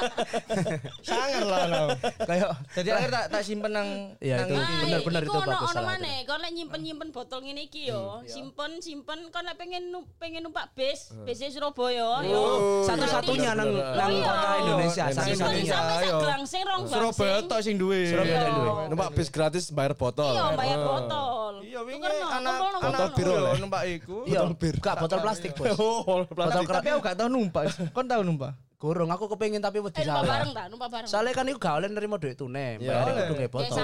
sangar 1.04 1.44
lah 1.44 1.62
lo 1.68 1.84
kayak 2.24 2.48
jadi 2.72 2.88
akhir 2.96 3.10
tak 3.12 3.24
tak 3.28 3.42
simpen 3.44 3.76
nang 3.76 4.16
Iya, 4.16 4.40
nang 4.40 4.48
itu 4.48 4.56
iki. 4.56 4.80
bener, 4.80 5.00
bener, 5.04 5.22
itu 5.28 5.36
ono 5.36 5.44
bagus, 5.44 5.76
ono 5.76 5.82
maneh. 5.84 6.18
Kon 6.24 6.40
lek 6.40 6.52
nyimpen-nyimpen 6.56 7.08
botol 7.12 7.44
ngene 7.44 7.68
iki 7.68 7.92
yo, 7.92 8.24
simpen 8.24 8.80
simpen 8.80 9.28
kon 9.28 9.44
lek 9.44 9.60
pengen 9.60 9.92
nu- 9.92 10.08
pengen 10.16 10.40
numpak 10.40 10.72
bis, 10.72 11.12
bis 11.28 11.36
Surabaya 11.52 12.24
yo. 12.24 12.40
satu-satunya 12.88 13.60
nang 13.60 13.76
nang 13.76 14.08
iya. 14.08 14.24
kota 14.24 14.48
Indonesia 14.56 15.04
Nang 16.16 16.44
rong 16.48 16.82
Surabaya 16.88 17.44
tok 17.44 17.60
sing 17.60 17.76
duwe 17.76 18.08
Surabaya 18.08 18.32
Iya. 18.32 18.40
yang 18.40 18.56
duwe. 18.56 18.82
Numpak 18.88 19.08
bis 19.12 19.28
gratis 19.28 19.68
bayar 19.68 19.92
botol. 19.92 20.32
Iya, 20.32 20.56
bayar 20.56 20.80
botol. 20.80 21.52
iya 21.60 21.80
wingi 21.86 22.02
anak 22.02 22.69
Botol 22.72 23.08
biru 23.12 23.30
yo 23.30 23.40
oleh. 23.42 23.58
numpak 23.58 23.82
iku 23.90 24.16
Iya, 24.24 24.40
gak 24.76 24.94
botol 24.98 25.18
plastik, 25.18 25.50
Bos. 25.52 25.66
Oh, 25.76 26.22
Botol 26.24 26.50
tapi, 26.52 26.64
keras. 26.64 26.76
tapi 26.76 26.88
aku 26.88 27.00
gak 27.02 27.16
tau 27.16 27.28
numpak 27.28 27.62
kon 27.90 28.06
tau 28.06 28.22
numpak 28.22 28.52
Gorong 28.76 29.08
aku 29.08 29.28
kepengin 29.28 29.58
tapi 29.58 29.76
wedi 29.76 29.92
Eh 29.94 30.02
numpak 30.02 30.16
salah. 30.16 30.32
bareng 30.32 30.50
ta, 30.50 30.62
numpak 30.66 30.88
bareng. 30.88 31.04
Soalnya 31.06 31.32
kan 31.34 31.44
iku 31.46 31.58
gak 31.58 31.74
oleh 31.76 31.88
nerima 31.88 32.16
duit 32.16 32.32
tunai, 32.34 32.76
Iya. 32.76 32.88
bayar 32.96 33.12
kudu 33.12 33.32
nggih 33.34 33.50
botol. 33.50 33.76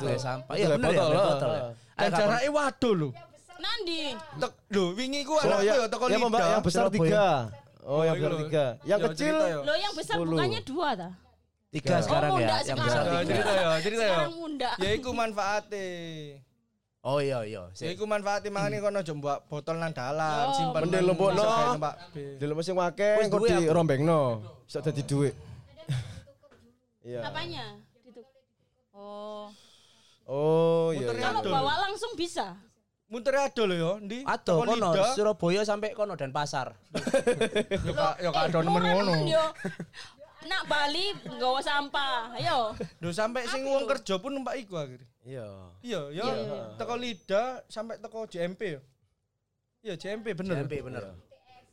Nggih 0.00 0.18
sampah. 0.18 0.54
Iya 0.54 0.66
bener 0.72 0.90
ya, 0.90 0.98
botol, 0.98 1.22
botol 1.28 1.50
ya. 1.50 1.62
Dan 1.94 2.10
jarake 2.10 2.48
waduh 2.48 2.94
lho. 2.96 3.08
Nandi. 3.56 4.02
Tek 4.34 4.52
lho 4.68 4.84
wingi 4.90 5.20
ku 5.22 5.32
Oh, 5.32 5.40
anakku 5.40 5.62
ya, 5.62 5.74
ya 5.76 5.86
teko 5.86 6.04
ya, 6.04 6.18
Mbak, 6.18 6.40
yang 6.42 6.64
besar 6.64 6.82
Surabaya. 6.82 6.96
tiga. 6.98 7.26
Oh, 7.80 8.02
yang 8.02 8.10
Oh, 8.10 8.18
besar 8.18 8.32
iya. 8.32 8.40
tiga. 8.42 8.64
Yang 8.82 8.98
Ya, 8.98 9.06
kecil 9.06 9.34
ya. 9.38 9.56
Lo 9.60 9.74
yang 9.76 9.94
besar 9.94 10.16
bukannya 10.18 10.60
dua 10.64 10.88
ta? 10.94 11.10
Tiga 11.70 11.96
sekarang 12.00 12.30
ya, 12.34 12.40
yang 12.42 12.58
sekarang. 12.66 12.82
besar 12.82 13.00
Ya, 13.00 13.10
tiga. 13.12 13.28
cerita 13.30 13.52
ya, 13.52 13.68
cerita 13.78 14.02
ya. 14.02 14.10
Sekarang 14.10 14.32
munda. 14.34 14.70
Ya 14.76 14.90
iku 14.90 15.10
manfaate. 15.14 15.86
Oh 17.00 17.16
iya 17.16 17.40
iya. 17.48 17.64
Ya 17.72 17.72
Sik. 17.72 17.96
iku 17.96 18.04
manfaate 18.04 18.52
makane 18.52 18.76
kono 18.78 19.00
aja 19.00 19.12
mbok 19.16 19.48
botol 19.48 19.80
nang 19.80 19.96
dalan, 19.96 20.52
Yo. 20.52 20.52
simpen. 20.52 20.80
Mending 20.84 21.00
nang- 21.00 21.08
lembokno. 21.08 21.40
iso 21.40 21.48
gawe 21.48 21.64
numpak 21.72 21.94
B. 22.12 22.16
di 22.36 22.44
lemah 22.44 22.60
sing 22.62 22.76
wake 22.76 23.08
Wis 23.16 23.24
engko 23.24 23.38
duwe 23.40 23.48
di 23.48 23.54
aku. 23.56 23.72
rombengno. 23.72 24.20
Bisa 24.68 24.78
dadi 24.80 25.02
duit. 25.02 25.34
Iya. 27.00 27.20
Apanya? 27.24 27.64
Oh. 28.92 29.48
Oh, 30.28 30.92
iya. 30.92 31.08
Iya. 31.08 31.32
Kalau 31.32 31.40
bawa 31.42 31.88
langsung 31.88 32.12
bisa. 32.14 32.52
Muter 33.10 33.34
ado 33.34 33.64
lho 33.66 33.74
yo, 33.74 33.92
ndi? 33.98 34.22
Ado 34.22 34.60
kono. 34.62 34.92
Surabaya 35.16 35.64
sampai 35.64 35.96
kono 35.96 36.14
dan 36.14 36.30
pasar. 36.30 36.76
Yo 37.88 37.90
ka 37.90 38.14
yo 38.22 38.30
ka 38.30 38.46
ado 38.46 38.60
nemen 38.60 38.76
murah 38.76 38.92
ngono. 38.94 39.12
Nak 40.48 40.62
Bali 40.64 41.12
nggawa 41.36 41.60
sampah. 41.60 42.32
Ayo. 42.40 42.72
Lho 43.02 43.10
sampai 43.12 43.44
sing 43.48 43.66
wong 43.66 43.84
kerja 43.84 44.16
pun 44.16 44.32
numpak 44.32 44.56
iku 44.56 44.80
akhirnya. 44.80 45.08
Iya. 45.20 45.48
Iya. 45.84 46.00
Iya, 46.12 46.24
iya. 46.32 46.60
Teko 46.80 46.94
Lidah 46.96 47.48
sampai 47.68 48.00
teko 48.00 48.24
JMP 48.24 48.60
yo. 48.78 48.80
Iya, 49.84 49.94
JMP 50.00 50.32
bener. 50.32 50.64
JMP 50.64 50.74
bener. 50.80 51.04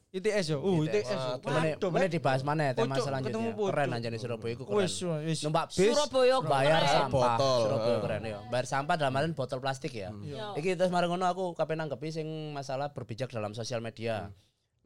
ITS 0.08 0.46
yo. 0.56 0.64
Uh, 0.64 0.88
ITS. 0.88 1.12
Waduh, 1.44 1.92
mana 1.92 2.08
dibahas 2.08 2.42
mana 2.42 2.72
tema 2.72 2.96
Pucuk, 2.96 3.12
selanjutnya. 3.12 3.52
Keren 3.54 3.90
anjane 3.92 4.18
Surabaya 4.18 4.52
iku 4.56 4.64
keren. 4.64 4.88
Wis. 4.88 5.40
Numpak 5.44 5.72
bis 5.76 5.92
Surabaya 5.92 6.36
bayar 6.40 6.82
sampah. 6.88 7.38
Surabaya 7.40 7.98
keren 8.00 8.22
ya. 8.24 8.40
Bayar 8.48 8.66
sampah 8.68 8.96
dalam 8.96 9.14
artian 9.20 9.36
botol 9.36 9.60
plastik 9.60 9.92
ya. 9.92 10.10
Yo. 10.24 10.56
Iki 10.56 10.80
terus 10.80 10.92
mari 10.96 11.12
ngono 11.12 11.28
aku 11.28 11.52
kapan 11.60 11.84
nanggepi 11.84 12.12
sing 12.12 12.28
masalah 12.56 12.96
berbijak 12.96 13.32
dalam 13.32 13.52
sosial 13.52 13.84
media. 13.84 14.32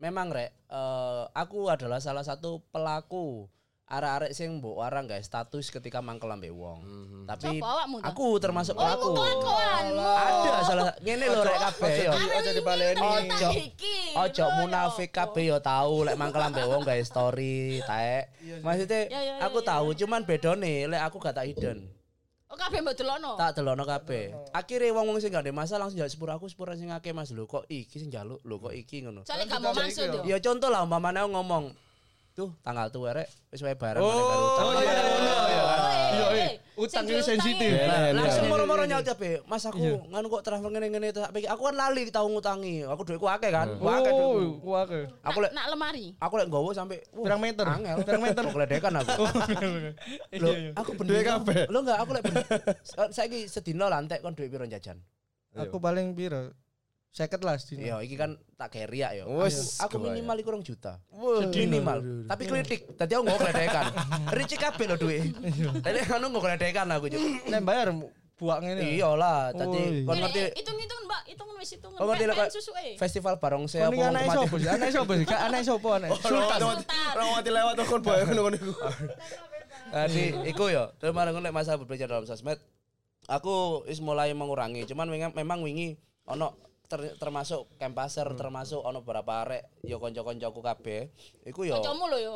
Memang 0.01 0.33
rek, 0.33 0.49
eh, 0.49 1.23
aku 1.37 1.69
adalah 1.69 2.01
salah 2.01 2.25
satu 2.25 2.65
pelaku 2.73 3.45
arek-arek 3.91 4.31
sing 4.31 4.63
mbok 4.63 4.79
orang 4.79 5.03
guys 5.03 5.27
status 5.27 5.67
ketika 5.67 5.99
mangkel 5.99 6.31
ambek 6.31 6.49
wong. 6.49 6.79
Tapi 7.27 7.59
Coba 7.59 7.67
awakmu 7.75 7.97
ta? 7.99 8.07
aku 8.09 8.27
termasuk 8.39 8.73
Oh, 8.73 8.87
kelakuanmu. 8.87 10.07
Ada 10.15 10.51
salah 10.63 10.83
ngene 11.03 11.25
lho 11.27 11.41
rek 11.43 11.59
kabeh 11.59 11.93
yo. 12.07 12.11
Aja 12.15 12.51
dibaleni. 12.55 13.01
Ojo. 13.03 13.49
Ojo 14.15 14.45
lho, 14.47 14.55
munafik 14.63 15.11
yo. 15.11 15.15
kabeh 15.19 15.43
yo 15.51 15.57
tahu 15.59 16.07
lek 16.07 16.15
mangkel 16.15 16.39
ambek 16.41 16.63
wong 16.63 16.81
gawe 16.81 17.03
story 17.03 17.83
taek. 17.83 18.31
Maksudnya 18.63 18.99
Ya, 19.07 19.19
ya, 19.19 19.33
ya, 19.37 19.43
aku 19.43 19.59
ya. 19.59 19.67
tahu 19.67 19.87
cuman 19.93 20.21
bedone 20.23 20.87
lek 20.87 21.01
aku 21.03 21.19
gak 21.19 21.35
tak 21.35 21.51
hidden. 21.51 21.83
Oh 22.47 22.55
kabeh 22.55 22.79
mbok 22.79 22.95
delokno. 22.95 23.35
Tak 23.35 23.55
delono 23.55 23.83
kabeh. 23.83 24.31
Akhirnya 24.51 24.91
wong-wong 24.91 25.19
sing 25.19 25.31
gak 25.31 25.43
ada 25.43 25.51
masalah 25.51 25.87
langsung 25.87 25.99
jaluk 25.99 26.11
sepur 26.11 26.31
aku 26.31 26.47
sepur 26.47 26.71
sing 26.75 26.91
akeh 26.91 27.11
Mas 27.11 27.31
lho 27.31 27.43
kok 27.43 27.67
iki 27.67 27.95
sing 27.95 28.07
jaluk 28.07 28.39
lho 28.43 28.55
kok 28.55 28.71
iki 28.71 29.03
ngono. 29.03 29.23
Soalnya 29.23 29.51
gak 29.51 29.59
mau 29.59 29.71
maksud 29.71 30.07
yo. 30.19 30.21
Ya 30.27 30.39
contoh 30.39 30.67
lah 30.67 30.83
umpamane 30.83 31.19
aku 31.19 31.31
ngomong 31.31 31.63
tuh 32.41 32.49
tanggal 32.59 32.89
tuh 32.89 33.05
rek 33.07 33.29
wis 33.47 33.61
wae 33.61 33.73
bareng 33.73 34.01
Oh, 34.01 34.09
karo 34.09 34.41
utang. 34.47 34.65
oh, 34.65 34.73
iya, 34.75 34.91
iya, 34.91 35.03
iya. 35.45 35.63
Iya, 36.11 36.25
iya. 36.33 36.47
Utang 36.73 37.05
ini 37.05 37.21
sensitif. 37.21 37.71
Lah, 37.77 38.09
Iya, 38.09 38.17
langsung 38.17 38.43
iya. 38.43 38.51
moro-moro 38.51 38.83
nyaut 38.83 39.05
ape. 39.05 39.45
Mas 39.45 39.61
aku 39.61 39.79
nganu 40.09 40.27
kok 40.27 40.41
travel 40.41 40.67
ngene-ngene 40.67 41.13
tak 41.13 41.29
pikir 41.29 41.47
aku 41.47 41.69
kan 41.69 41.75
lali 41.77 42.09
tau 42.09 42.25
ngutangi. 42.25 42.83
Aku 42.83 43.01
duitku 43.03 43.27
akeh 43.27 43.47
kan. 43.47 43.67
Akeh 43.71 44.11
duitku. 44.11 44.59
Oh, 44.61 44.75
akeh. 44.75 45.05
Aku 45.21 45.37
lek 45.39 45.51
nak 45.51 45.69
lemari. 45.69 46.17
aku 46.17 46.33
lek 46.35 46.47
nggowo 46.47 46.73
sampai 46.73 46.99
wah, 47.11 47.23
Pirang 47.23 47.39
meter? 47.39 47.65
Angel. 47.65 47.97
Pirang 48.07 48.23
meter? 48.23 48.41
Kok 48.43 48.53
geledekan 48.53 48.93
aku. 48.97 49.23
Iya, 50.31 50.39
Lho, 50.41 50.49
iya. 50.51 50.71
aku 50.73 50.89
Duit 50.97 51.21
bener. 51.21 51.23
kabeh. 51.29 51.61
Lo 51.69 51.77
enggak 51.79 51.99
aku 51.99 52.11
lek. 52.11 52.23
Saiki 53.15 53.39
sedina 53.45 53.85
lantek 53.85 54.19
kon 54.19 54.33
duit 54.33 54.49
piro 54.49 54.65
jajan? 54.65 54.97
Aku 55.53 55.77
paling 55.77 56.11
piro? 56.11 56.55
Seket 57.11 57.43
lah 57.43 57.59
sedina. 57.59 57.83
Iya, 57.83 57.95
iki 58.07 58.15
kan 58.15 58.39
tak 58.55 58.71
riak 58.87 59.11
ya. 59.19 59.23
Wes, 59.27 59.83
Aku, 59.83 59.99
aku 59.99 60.07
minimal 60.07 60.35
iku 60.39 60.49
rong 60.55 60.63
juta. 60.63 60.95
Minimal. 61.51 62.23
Tapi 62.31 62.43
klitik. 62.47 62.87
Tadi 62.95 63.11
aku 63.19 63.27
nggak 63.27 63.39
geledekan. 63.43 63.83
Ricik 64.39 64.59
kabeh 64.63 64.85
lho 64.87 64.95
duit. 64.95 65.27
Tadi 65.83 65.97
anu 66.07 66.31
nggak 66.31 66.43
geledekan 66.47 66.87
aku 66.87 67.11
juga. 67.11 67.27
Nek 67.51 67.61
bayar 67.67 67.91
buak 68.39 68.57
ngene. 68.63 68.95
Iya 68.95 69.11
lah, 69.13 69.51
Oh, 69.51 69.59
tadi 69.59 70.01
iya. 70.01 70.07
kon 70.07 70.17
ngerti 70.17 70.41
Hitung-hitung 70.57 71.01
Mbak, 71.05 71.21
hitungan 71.29 71.55
wis 71.61 71.69
hitungan. 71.77 71.97
Kon 71.99 72.07
ngerti 72.09 72.23
kok 72.31 72.47
festival 72.97 73.33
barongsai 73.37 73.81
Kau 73.85 73.91
apa 73.91 73.95
ini 73.99 74.03
anak 74.07 74.23
sopo 74.33 74.55
sih? 74.57 74.69
Anak 74.71 74.89
sopo 74.89 75.11
sih? 75.13 75.25
Anak 75.29 75.61
sopo 75.61 75.87
anak? 75.93 76.09
Sultan. 76.23 76.59
Orang 77.13 77.27
mati 77.37 77.49
lewat 77.53 77.73
tuh 77.75 77.85
kon 77.91 78.01
boy 78.01 78.17
ngono 78.23 78.55
iku. 78.57 78.73
Jadi 79.91 80.23
iku 80.47 80.71
ya, 80.71 80.89
terus 80.95 81.11
marang 81.11 81.37
nek 81.43 81.51
masalah 81.51 81.75
berbicara 81.83 82.15
dalam 82.15 82.23
sosmed, 82.23 82.55
aku 83.27 83.83
is 83.91 83.99
mulai 83.99 84.31
mengurangi. 84.31 84.87
Cuman 84.87 85.11
memang 85.11 85.59
wingi 85.61 85.99
ono 86.23 86.70
ter- 86.91 87.15
termasuk 87.15 87.71
kempaser, 87.79 88.27
termasuk 88.35 88.83
ono 88.83 88.99
beberapa 88.99 89.47
arek 89.47 89.63
yo 89.87 90.03
kanca-kancaku 90.03 90.59
kabeh. 90.59 91.07
Iku 91.47 91.63
yo 91.63 91.79
Kancamu 91.79 92.11
lho 92.11 92.19
yo. 92.19 92.35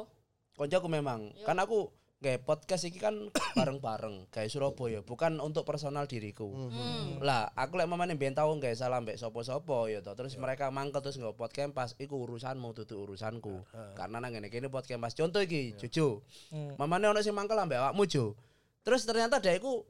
kancaku 0.55 0.87
memang. 0.87 1.35
Kan 1.43 1.59
aku 1.59 1.91
kayak 2.15 2.47
podcast 2.47 2.87
iki 2.87 2.97
kan 2.97 3.27
bareng-bareng 3.59 4.31
kayak 4.31 4.47
Surabaya, 4.49 5.03
bukan 5.03 5.37
untuk 5.43 5.67
personal 5.67 6.07
diriku. 6.07 6.47
Hmm. 6.47 7.19
Lah, 7.19 7.51
aku 7.53 7.75
lek 7.75 7.85
mamane 7.85 8.15
mbiyen 8.15 8.33
tau 8.33 8.49
nggawe 8.55 8.73
salah 8.73 9.03
mbek 9.03 9.19
sapa-sapa 9.19 9.91
ya. 9.91 9.99
Terus 9.99 10.39
mereka 10.39 10.71
mangkel 10.71 11.03
terus 11.03 11.19
nggo 11.19 11.35
podcast 11.35 11.75
pas 11.75 11.91
iku 11.99 12.23
urusanmu 12.23 12.71
dudu 12.71 13.03
urusanku. 13.03 13.67
Karena 13.93 14.23
nang 14.23 14.31
ngene 14.31 14.47
kene 14.47 14.71
podcast 14.71 14.97
pas. 14.97 15.11
Contoh 15.13 15.43
iki, 15.43 15.75
Jojo. 15.75 16.23
Mamane 16.79 17.11
ono 17.11 17.19
sing 17.19 17.35
mangkel 17.35 17.59
ambek 17.59 17.83
awakmu, 17.83 18.07
Jo. 18.07 18.33
Terus 18.81 19.03
ternyata 19.03 19.37
dia 19.37 19.53
iku 19.53 19.83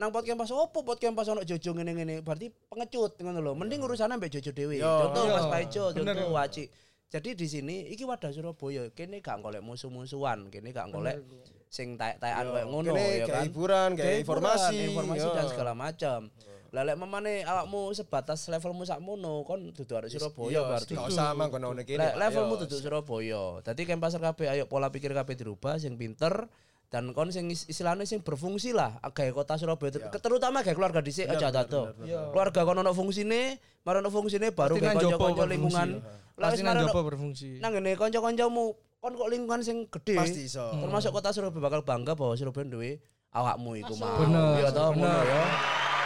nang 0.00 0.08
podcast 0.08 0.40
pas 0.40 0.48
opo 0.56 0.80
podcast 0.80 1.12
pas 1.12 1.28
ono 1.28 1.44
Jojo 1.44 1.76
ngene-ngene. 1.76 2.24
Berarti 2.24 2.48
pengecut 2.48 3.20
ngono 3.20 3.44
lho. 3.44 3.52
Mending 3.52 3.84
urusannya 3.84 4.16
mbek 4.16 4.32
Jojo 4.32 4.50
dhewe. 4.56 4.80
Contoh 4.80 5.28
Iya. 5.28 5.34
Mas 5.36 5.46
Paijo, 5.52 5.84
contoh 5.92 6.32
Waci. 6.32 6.64
Jadi 7.10 7.34
di 7.36 7.44
sini 7.44 7.76
iki 7.90 8.08
wadah 8.08 8.32
Surabaya. 8.32 8.88
Kene 8.96 9.20
gak 9.20 9.44
golek 9.44 9.60
musuh-musuhan, 9.60 10.48
kene 10.48 10.72
gak 10.72 10.88
golek 10.88 11.20
sing 11.68 11.94
taek-taekan 12.00 12.48
koyo 12.50 12.66
ngono 12.66 12.94
ya 12.96 13.26
kan. 13.28 13.44
hiburan, 13.46 13.90
kayak 13.94 14.24
informasi. 14.26 14.90
informasi 14.90 15.26
dan 15.36 15.46
segala 15.52 15.72
macam. 15.76 16.32
Lah 16.70 16.86
lek 16.86 16.94
memane 16.94 17.42
awakmu 17.42 17.90
sebatas 17.92 18.46
levelmu 18.46 18.86
sakmono 18.86 19.42
kon 19.42 19.74
dudu 19.74 19.90
arek 19.98 20.06
Surabaya 20.08 20.48
Iya, 20.54 20.60
berarti. 20.64 20.92
gak 20.94 21.06
usah 21.10 21.34
manggon 21.34 21.66
ngene 21.66 21.82
kene. 21.82 22.14
Levelmu 22.14 22.54
dudu 22.62 22.76
Surabaya. 22.78 23.58
Dadi 23.66 23.82
kan 23.84 23.98
pasar 23.98 24.22
kabeh 24.22 24.46
ayo 24.48 24.64
pola 24.70 24.88
pikir 24.88 25.10
kabeh 25.10 25.34
dirubah 25.34 25.76
sing 25.82 25.98
pinter 25.98 26.46
dan 26.90 27.14
kon 27.14 27.30
sing 27.30 27.46
is- 27.48 27.64
istilahnya 27.64 28.02
sing 28.02 28.18
berfungsi 28.18 28.74
lah 28.74 28.98
gawe 29.00 29.30
kota 29.30 29.54
Surabaya 29.54 29.94
Iya. 29.94 30.10
Ter- 30.10 30.18
terutama 30.20 30.60
gawe 30.60 30.74
keluarga 30.74 30.98
dhisik 30.98 31.24
aja 31.24 31.48
tato. 31.48 31.94
Keluarga 32.02 32.60
kon 32.62 32.76
ono 32.76 32.90
fungsine, 32.90 33.56
mari 33.80 33.96
ono 33.96 34.10
fungsine 34.10 34.50
baru 34.50 34.74
jopo 34.74 34.84
kanca-kanca 34.84 35.16
berfungsi. 35.16 35.46
lingkungan. 35.48 35.88
Lah 36.34 36.48
Pasti 36.48 36.52
wis 36.52 36.60
nang 36.60 36.74
mari 36.74 36.82
jopo 36.84 37.00
berfungsi. 37.00 37.50
nang 37.58 37.70
ngene 37.72 37.90
kanca-kancamu 37.94 38.64
kon 38.98 39.12
kok 39.14 39.30
lingkungan 39.30 39.60
sing 39.60 39.86
gede. 39.88 40.18
Pasti 40.18 40.42
iso. 40.44 40.66
Termasuk 40.74 41.10
kota 41.10 41.30
Surabaya 41.30 41.62
bakal 41.62 41.80
bangga 41.80 42.12
bahwa 42.12 42.34
Surabaya 42.34 42.66
duwe 42.66 42.98
awakmu 43.30 43.78
iku 43.78 43.94
mau. 43.94 44.18
Bener, 44.18 44.58
Iya 44.58 44.68
toh 44.70 44.90
ngono 44.90 45.06
bener. 45.06 45.24
ya. 45.24 45.42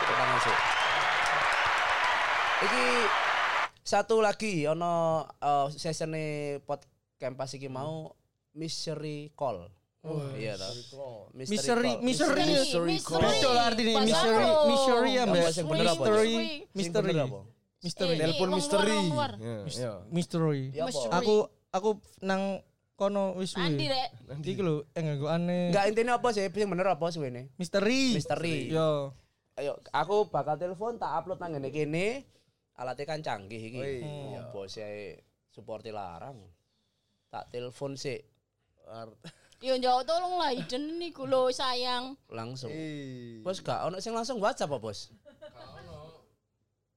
Tangan 0.04 0.38
sih. 0.38 0.56
Iki 2.62 2.84
satu 3.82 4.16
lagi 4.18 4.64
ono 4.64 4.92
uh, 5.34 5.66
sesione 5.70 6.24
pot 6.60 6.84
campus 7.16 7.52
iki 7.52 7.68
mau 7.68 8.12
mystery 8.52 9.32
call. 9.32 9.68
Iya 10.36 10.52
toh. 10.54 11.32
Mystery. 11.32 11.96
Mystery 12.00 12.96
call. 13.00 13.24
Betul 13.24 13.56
artinya 13.56 13.92
apa? 13.96 14.68
mystery 14.68 15.10
ya 15.16 15.24
mbak. 15.24 15.42
Apa? 15.48 15.80
mystery, 15.84 16.34
Eh, 17.84 18.16
Telepon 18.16 18.48
misteri. 18.52 18.98
Mystery. 20.08 20.60
Aku 21.12 21.48
aku 21.68 21.90
nang 22.20 22.64
kono 22.94 23.34
wis 23.36 23.52
Nanti 23.58 23.84
suwe. 23.84 23.92
rek. 23.92 24.10
Iki 24.40 24.62
lho, 24.62 24.88
eh 24.94 25.02
nganggo 25.02 25.26
aneh. 25.28 25.68
Enggak 25.68 25.84
intinya 25.90 26.12
apa 26.16 26.28
sih? 26.30 26.46
Sing 26.48 26.68
bener 26.70 26.86
apa 26.88 27.06
suwene? 27.10 27.52
Misteri. 27.58 28.14
Misteri. 28.14 28.70
Yo. 28.72 29.12
Ayo, 29.54 29.78
aku 29.90 30.28
bakal 30.28 30.56
telepon 30.56 30.96
tak 30.96 31.12
upload 31.12 31.38
nang 31.38 31.56
ngene 31.56 31.68
kene. 31.68 32.24
Alatnya 32.74 33.04
kan 33.06 33.20
canggih 33.20 33.60
iki. 33.60 33.78
Wih. 33.78 34.00
Ya 34.32 34.48
bos 34.48 34.74
supporti 35.50 35.92
larang. 35.92 36.40
Tak 37.30 37.50
telepon 37.50 37.98
sih 37.98 38.18
Yo 39.62 39.74
njawab 39.78 40.04
tolong 40.04 40.34
lah 40.38 40.50
hidden 40.50 40.98
niku 40.98 41.24
lho 41.24 41.48
sayang. 41.50 42.16
langsung. 42.28 42.70
Bos 43.40 43.60
gak 43.60 43.86
ono 43.86 44.00
sing 44.02 44.12
langsung 44.12 44.40
WhatsApp 44.42 44.72
apa, 44.72 44.80
Bos? 44.80 45.12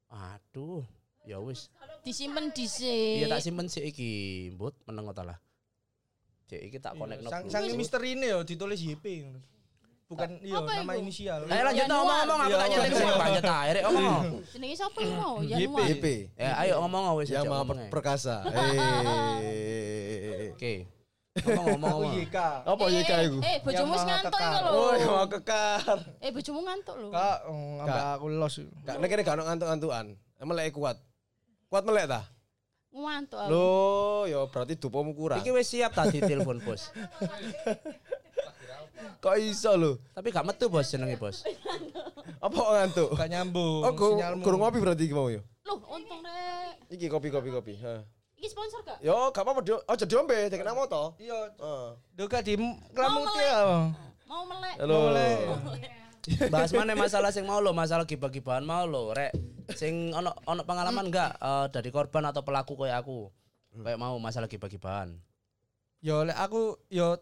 Aduh, 0.08 0.84
ya 1.28 1.38
wis. 1.44 1.68
Disimpen 2.02 2.50
dhisik. 2.56 3.20
Iya 3.20 3.28
tak 3.28 3.44
simpen 3.44 3.68
sih 3.68 3.84
iki, 3.84 4.12
Mbut, 4.56 4.72
meneng 4.88 5.12
ta 5.12 5.28
lah. 5.28 5.36
Cek 6.48 6.62
iki 6.72 6.80
tak 6.80 6.96
connect 6.96 7.20
no. 7.24 7.30
Sang 7.30 7.44
sang 7.52 7.68
misteri 7.76 8.16
ini 8.16 8.32
yo 8.32 8.40
ditulis 8.48 8.80
YP. 8.80 9.28
ngono. 9.28 9.40
Bukan 10.08 10.40
iya 10.40 10.64
nama 10.64 10.96
inisial. 10.96 11.44
Ayo 11.52 11.68
lanjut 11.68 11.84
ngomong-ngomong 11.84 12.40
aku 12.40 12.48
Iya, 12.48 12.56
tak 12.56 12.68
nyeting 12.72 12.88
iya. 12.88 12.96
sih 12.96 13.06
lanjut 13.12 13.44
ta, 13.44 13.58
Rek 13.68 13.84
ngomong. 13.84 14.24
Jenenge 14.56 14.76
sapa 14.80 15.00
iki 15.04 15.14
mau? 15.20 15.36
YP. 15.44 15.52
Januar. 15.52 15.84
YP. 15.92 16.06
Ya, 16.40 16.52
ayo 16.64 16.74
ngomong 16.80 17.04
wis 17.20 17.28
Yang 17.28 17.52
maha 17.52 17.64
ae. 17.68 17.92
perkasa. 17.92 18.36
Eh. 18.48 20.56
Oke. 20.56 20.88
Ngomong 21.38 21.66
ngomong 21.68 21.92
ngomong. 21.94 22.14
YK. 22.18 22.38
Apa 22.66 22.84
Eh, 22.84 22.96
YK 22.98 23.12
iku? 23.28 23.38
Eh, 23.42 23.58
bojomu 23.62 23.92
wis 23.92 24.02
Yamaha 24.02 24.08
ngantuk 24.10 24.40
iku 24.40 24.58
lho. 24.58 24.72
Oh, 24.74 24.94
ya 24.94 25.08
mau 25.08 25.28
kekar. 25.28 25.98
Eh, 26.18 26.30
bojomu 26.32 26.60
ngantuk 26.64 26.96
lho. 26.98 27.08
Kak, 27.12 27.38
oh, 27.46 27.84
ambek 27.84 28.04
aku 28.14 28.26
los. 28.32 28.56
Gak 28.84 28.96
nek 28.98 29.08
kene 29.08 29.22
gak 29.22 29.36
ono 29.38 29.44
ngantuk-ngantukan. 29.46 30.06
Melek 30.40 30.74
kuat. 30.74 30.98
Kuat 31.68 31.84
melek 31.84 32.06
ta? 32.08 32.22
Ngantuk 32.90 33.40
aku. 33.40 33.50
Loh, 33.52 34.22
ya 34.26 34.40
berarti 34.50 34.74
dupomu 34.76 35.12
kurang. 35.14 35.40
Iki 35.40 35.52
wis 35.54 35.68
siap 35.68 35.94
tadi 35.94 36.18
telepon 36.20 36.58
bos. 36.62 36.90
Kok 39.18 39.36
iso 39.38 39.74
lho? 39.78 39.92
Tapi 40.14 40.30
gak 40.30 40.46
metu 40.46 40.70
bos 40.70 40.86
jenenge 40.86 41.18
bos. 41.18 41.46
Apa 42.38 42.54
kok 42.54 42.74
ngantuk? 42.74 43.10
Gak 43.18 43.30
nyambung. 43.30 43.82
Oh, 43.86 43.94
gurung 44.38 44.62
ngopi 44.62 44.78
berarti 44.82 45.06
iki 45.10 45.14
mau 45.14 45.30
ya. 45.30 45.42
Loh, 45.66 45.78
untung 45.90 46.22
rek. 46.22 46.86
Iki 46.94 47.06
kopi 47.10 47.30
kopi 47.30 47.50
kopi. 47.50 47.74
Ha. 47.82 48.02
Iki 48.38 48.48
sponsor 48.54 48.80
gak? 48.86 49.02
Yo, 49.02 49.34
gak 49.34 49.42
apa-apa, 49.42 49.66
Dio. 49.66 49.82
Aja 49.90 50.06
diombe, 50.06 50.38
dek 50.46 50.62
nang 50.62 50.78
moto. 50.78 51.18
Iya, 51.18 51.58
Heeh. 51.58 51.86
Duka 52.14 52.46
di 52.46 52.54
Mau 52.54 52.78
kelamuti 52.94 53.34
melek. 53.34 53.50
ya. 53.50 53.60
Mau 54.30 54.44
melek. 54.46 54.76
Halo. 54.78 54.98
Bahas 56.54 56.72
mana 56.76 56.94
masalah 56.94 57.32
sing 57.34 57.48
mau 57.48 57.58
lo, 57.64 57.74
masalah 57.74 58.06
gibah-gibahan 58.06 58.62
mau 58.62 58.86
lo, 58.86 59.16
rek. 59.16 59.34
Sing 59.74 60.14
ono 60.14 60.38
ono 60.46 60.62
pengalaman 60.68 61.10
enggak 61.10 61.34
eh, 61.40 61.66
dari 61.74 61.90
korban 61.90 62.30
atau 62.30 62.46
pelaku 62.46 62.78
kayak 62.78 63.02
aku? 63.02 63.32
Kayak 63.74 64.00
mau 64.00 64.14
masalah 64.22 64.46
gibah-gibahan. 64.46 65.18
Yo 66.04 66.28
lek 66.28 66.38
aku 66.38 66.78
yo 66.94 67.18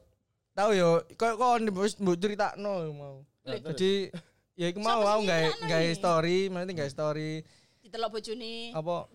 tahu 0.52 0.76
yo 0.76 1.06
kok 1.16 1.40
kok 1.40 1.64
wis 1.80 1.96
mbok 1.96 2.20
critakno 2.20 2.92
mau. 2.92 3.16
Jadi 3.46 4.10
ya 4.58 4.68
iku 4.74 4.82
mau 4.82 5.06
aku 5.06 5.22
gawe 5.30 5.48
gawe 5.64 5.86
iki? 5.86 5.96
story, 5.96 6.38
nanti 6.50 6.74
gawe 6.74 6.90
story 6.90 7.46
Ditelok 7.86 8.18
bojone. 8.18 8.74
apa 8.74 9.06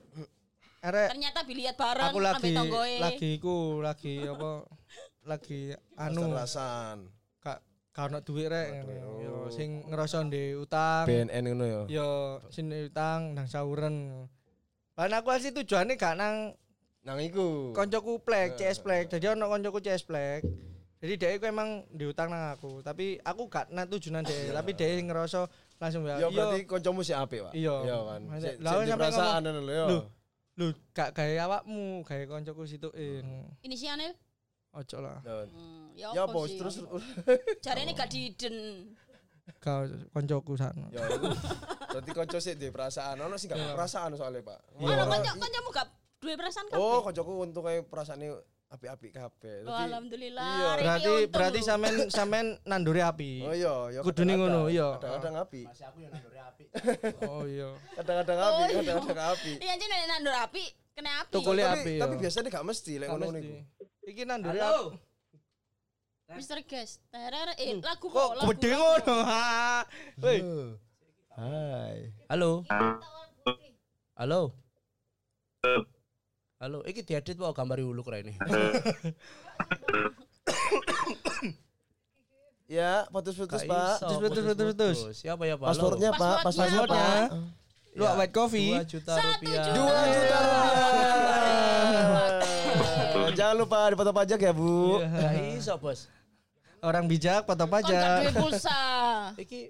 arek 0.81 1.09
Ternyata 1.13 1.41
biliat 1.45 1.77
bareng 1.77 2.09
aku 2.09 2.19
lagi 2.21 2.53
lagi 3.01 3.29
iku 3.37 3.57
lagi 3.81 4.15
apa 4.25 4.51
lagi 5.25 5.61
anu 5.97 6.33
rasan. 6.33 7.09
gak 7.91 8.07
ono 8.07 8.23
duit 8.23 8.47
rek 8.47 8.87
yo 9.19 9.51
sing 9.51 9.83
ngerasa 9.91 10.23
ndek 10.23 10.63
utang 10.63 11.11
BNN 11.11 11.43
ngono 11.43 11.65
ya. 11.67 11.83
yo 11.91 12.09
sing 12.49 12.71
utang 12.71 13.35
nang 13.35 13.51
sauren 13.51 14.25
Lan 14.95 15.17
aku 15.17 15.33
asli 15.33 15.51
tujuannya 15.51 15.97
gak 15.97 16.15
nang 16.15 16.53
Nang 17.01 17.17
iku. 17.17 17.73
koncoku 17.73 18.21
plek, 18.21 18.61
CS 18.61 18.85
plek. 18.85 19.09
Jadi 19.09 19.33
ono 19.33 19.49
koncoku 19.49 19.81
CS 19.81 20.05
plek. 20.05 20.45
Jadi 21.01 21.17
dia 21.17 21.33
itu 21.33 21.49
emang 21.49 21.89
diutang 21.89 22.29
nang 22.29 22.53
aku, 22.53 22.85
tapi 22.85 23.17
aku 23.25 23.49
gak 23.49 23.73
nang 23.73 23.89
tujuan 23.89 24.21
dia, 24.21 24.53
tapi 24.53 24.77
dia 24.77 25.01
ngerasa 25.01 25.49
langsung 25.81 26.05
ya. 26.05 26.21
Ya 26.21 26.29
berarti 26.29 26.69
kancamu 26.69 27.01
sik 27.01 27.17
apik, 27.17 27.41
Pak. 27.49 27.53
Iya. 27.57 27.77
Iya 27.89 27.99
kan. 28.05 28.21
Sik 28.37 28.55
sampai 28.61 28.93
perasaan 29.01 29.41
ngomong, 29.49 29.65
lho. 29.65 29.85
Loh. 29.89 30.03
Lu 30.59 30.75
gak 30.91 31.15
gaya 31.15 31.47
awakmu, 31.47 32.03
gaya 32.03 32.27
koncoku 32.27 32.67
situ 32.67 32.91
ing. 32.95 33.47
Inisialnya 33.63 34.11
Ojo 34.71 35.03
lah. 35.03 35.19
hmm, 35.27 35.99
ya, 35.99 36.15
Ya 36.15 36.25
bos 36.31 36.47
sih? 36.47 36.55
terus 36.55 36.79
ini 36.79 37.93
gak 37.99 38.07
diden. 38.07 38.87
Kau 39.59 39.83
koncoku 40.15 40.55
sana. 40.55 40.87
ya. 40.95 41.03
Berarti 41.91 42.11
kanca 42.15 42.39
sik 42.39 42.55
duwe 42.55 42.71
perasaan. 42.71 43.19
Ono 43.19 43.35
sing 43.35 43.51
gak 43.51 43.59
Iya. 43.59 43.75
perasaan 43.75 44.15
soalnya, 44.15 44.47
Pak. 44.47 44.79
Ono 44.79 45.05
kanca 45.11 45.31
kancamu 45.35 45.69
gak 45.75 45.89
duwe 46.23 46.35
perasaan 46.39 46.67
kabeh. 46.71 46.79
Oh, 46.79 47.03
kancaku 47.03 47.31
untung 47.43 47.67
kae 47.67 47.83
perasaane 47.83 48.31
apik-apik 48.71 49.11
kabeh. 49.11 49.67
Oh, 49.67 49.75
alhamdulillah. 49.75 50.47
Iya. 50.47 50.71
Berarti 50.79 51.11
untung 51.11 51.33
berarti 51.35 51.59
sampean 51.61 51.97
sampean 52.09 52.47
nanduri 52.63 53.03
api. 53.03 53.31
Oh 53.43 53.51
iya, 53.53 53.75
ya 53.91 54.01
Kudune 54.01 54.35
ngono, 54.35 54.71
iya. 54.71 54.95
Kadang-kadang 54.97 55.37
api. 55.43 55.61
Masih 55.67 55.85
aku 55.85 55.99
yang 56.01 56.13
nanduri 56.15 56.39
api. 56.41 56.65
Oh 57.31 57.43
iya. 57.45 57.69
Kadang-kadang 57.99 58.39
Oh, 58.39 58.47
api, 58.47 58.63
iya. 58.63 58.79
kadang-kadang 58.81 59.29
api. 59.29 59.53
Iya 59.59 59.71
anjir 59.75 59.89
nek 59.89 60.01
nandur 60.09 60.35
api 60.39 60.65
kena 60.95 61.11
api. 61.21 61.33
Tukule 61.35 61.63
Tapi 61.63 61.75
api 61.77 61.93
tapi 61.99 62.15
ya. 62.15 62.21
biasanya 62.23 62.49
gak 62.49 62.67
mesti 62.67 62.93
lek 62.97 63.09
ngono 63.11 63.25
mesti. 63.27 63.41
iku. 63.43 63.55
Iki 64.07 64.23
nanduri 64.25 64.59
api. 64.59 64.65
Halo. 64.65 64.85
Mr. 66.31 66.59
Guest. 66.63 67.03
Terere 67.11 67.53
eh 67.59 67.75
lagu 67.75 68.07
kok 68.07 68.15
Kok 68.15 68.33
lagu. 68.39 68.47
gede 68.55 68.71
ngono? 68.73 69.15
Ha. 69.31 69.83
Woi. 70.23 70.39
Hai. 71.35 71.99
Halo. 72.31 72.63
Halo. 74.15 74.55
Halo, 75.61 75.83
iki 76.85 77.01
diedit 77.01 77.35
kok 77.35 77.57
gambar 77.57 77.81
ulu 77.81 78.05
keren 78.05 78.29
ini. 78.29 78.37
Ya, 82.71 83.03
putus-putus, 83.11 83.67
Pak. 83.67 83.99
iso, 83.99 84.07
Putus, 84.07 84.31
putus, 84.31 84.45
putus, 84.47 84.67
putus. 84.71 84.97
Siapa 85.19 85.43
ya, 85.43 85.59
Pak? 85.59 85.75
Pasportnya, 85.75 86.15
Pak. 86.15 86.47
Passwordnya. 86.47 86.87
Pasportnya, 86.87 87.03
Passwordnya. 87.27 87.27
Pak. 87.27 87.99
Lu 87.99 88.05
white 88.15 88.31
coffee. 88.31 88.71
2 88.79 88.87
juta 88.87 89.11
Satu 89.11 89.27
rupiah. 89.27 89.51
juta. 89.59 89.75
Dua 89.75 90.01
juta 90.07 90.39
rupiah. 90.39 90.71
Jangan 93.35 93.57
lupa 93.59 93.91
dipotong 93.91 94.15
pajak 94.15 94.39
ya, 94.39 94.53
Bu. 94.55 95.03
Gak 95.03 95.33
iso, 95.59 95.75
Bos. 95.83 96.07
Orang 96.79 97.11
bijak 97.11 97.43
potong 97.43 97.67
pajak. 97.67 98.31
duwe 98.31 98.39
pulsa. 98.39 98.79
Iki 99.35 99.67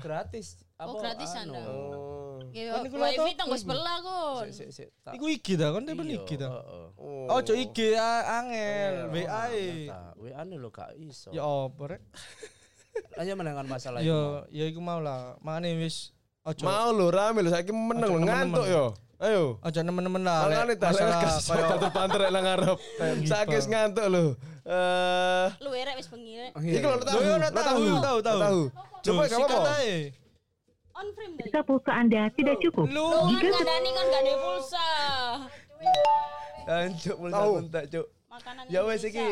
gratis. 0.00 0.46
Oh, 0.80 0.96
gratisan 0.96 1.44
anu? 1.46 1.54
dah. 1.54 1.64
Oh. 1.66 2.36
Ya, 2.50 2.74
Kon 2.74 2.82
iku 2.82 2.96
wifi 2.98 3.14
laptop. 3.20 3.38
tanggo 3.38 3.54
sebelah 3.54 3.96
kon. 4.00 4.44
Sik, 4.48 4.54
sik, 4.56 4.68
sik. 4.74 4.88
Tak- 5.04 5.14
Iku 5.14 5.26
iki 5.28 5.54
kan 5.54 5.84
temen 5.84 6.02
Iya, 6.02 6.18
iki 6.18 6.34
dah. 6.34 6.50
heeh. 6.50 6.86
Oh. 6.96 7.26
Oh, 7.28 7.38
cok 7.38 7.54
IG 7.54 7.78
a- 7.94 8.26
angel, 8.40 8.94
WA 9.08 9.44
WA 10.16 10.40
nih 10.42 10.56
lo 10.56 10.68
gak 10.68 10.96
iso. 10.96 11.30
Ya 11.30 11.44
opo 11.44 11.86
rek? 11.86 12.02
Hanya 13.14 13.38
menengan 13.38 13.66
masalah 13.66 14.02
itu. 14.02 14.08
Ya, 14.08 14.18
ya 14.50 14.64
iku 14.66 14.80
mau 14.80 14.98
lah. 14.98 15.38
Makane 15.38 15.78
wis 15.78 16.10
ojo 16.42 16.64
Mau 16.64 16.90
lho 16.90 17.06
rame 17.08 17.38
lho 17.38 17.50
saiki 17.50 17.70
meneng 17.70 18.08
lho 18.08 18.18
Ojo 18.18 18.26
ngantuk 18.26 18.66
yo. 18.66 18.84
Ayo. 19.20 19.60
ojo 19.60 19.78
nemen-nemen 19.78 20.24
lah. 20.24 20.48
Makane 20.48 20.74
tak 20.74 20.96
lek 20.96 21.06
satu 21.38 21.86
panter 21.92 22.24
nang 22.26 22.40
ngarep. 22.40 22.78
gitu. 23.20 23.30
Sakit 23.30 23.62
ngantuk 23.68 24.06
lho. 24.08 24.24
Eh, 24.64 25.46
Lu 25.60 25.70
erek 25.70 25.94
wis 25.94 26.08
bengi 26.08 26.34
rek. 26.40 26.52
iki 26.56 26.82
lho 26.82 26.98
tahu. 26.98 27.14
Loh, 27.14 27.22
ya, 27.22 27.36
Lo 27.38 27.48
tahu, 27.52 27.82
tahu, 28.00 28.18
tahu. 28.42 28.60
Coba 29.00 29.22
gak 29.24 29.38
apa-apa. 29.38 29.72
ae. 29.78 30.12
On 30.92 31.06
frame. 31.10 31.34
Jika 31.40 31.60
pulsa 31.62 31.92
Anda 31.94 32.28
tidak 32.30 32.60
cukup, 32.60 32.84
Lu 32.86 33.00
Lu 33.00 33.32
kan 33.32 33.50
kandani 33.50 33.90
kan 33.90 34.04
gak 34.06 34.22
ada 34.22 34.34
pulsa. 34.36 34.86
Hancur 36.62 37.14
pulsa 37.16 37.36
Tahu. 37.36 37.52
kuntek, 37.56 37.84
Cuk. 37.88 38.06
Makanan 38.28 38.62
Ya 38.68 38.80
wes 38.84 39.02
iki 39.02 39.26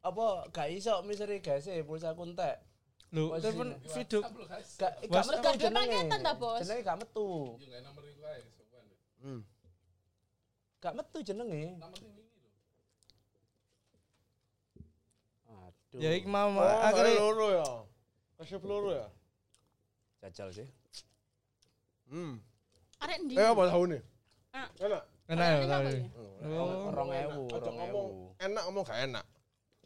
apa 0.00 0.26
gak 0.50 0.68
iso 0.70 0.94
miseri 1.02 1.40
guys 1.40 1.64
e 1.66 1.80
pulsa 1.80 2.12
kuntek. 2.12 2.60
lu 3.08 3.30
telepon 3.38 3.78
video. 3.86 4.20
Gak 4.74 4.92
gak 5.06 5.22
metu 5.24 5.38
gak 5.38 5.54
ada 5.54 5.60
jenenge. 5.60 5.94
paketan 5.96 6.20
ta, 6.20 6.32
Bos? 6.34 6.58
Jenenge 6.60 6.82
gak 6.82 6.98
metu. 6.98 7.28
Hmm. 9.18 9.40
Gak 10.78 10.92
metu 10.92 11.18
jenenge. 11.22 11.62
Aduh. 15.46 15.96
Ya 15.96 16.10
iki 16.12 16.26
mau 16.26 16.50
Oh, 16.52 16.78
akhirnya 16.82 17.14
loro 17.16 17.48
ya. 17.54 17.68
Kasih 18.44 18.60
peluru 18.60 18.92
ya. 18.92 19.08
jajal 20.20 20.52
sih. 20.52 20.68
Hmm. 22.12 22.44
Arek 23.00 23.24
ndi? 23.24 23.40
Eh 23.40 23.48
apa 23.48 23.72
tahu 23.72 23.88
nih? 23.88 24.00
Ah. 24.52 24.68
Enak. 24.84 25.02
kena 25.24 25.44
ya? 25.48 26.04
Oh, 26.52 26.92
Rong 26.92 27.08
ewu, 27.16 27.48
rong 27.48 27.76
ngomong 27.80 27.88
ewu. 27.88 28.36
enak 28.44 28.62
ngomong 28.68 28.84
gak 28.84 29.00
enak. 29.08 29.24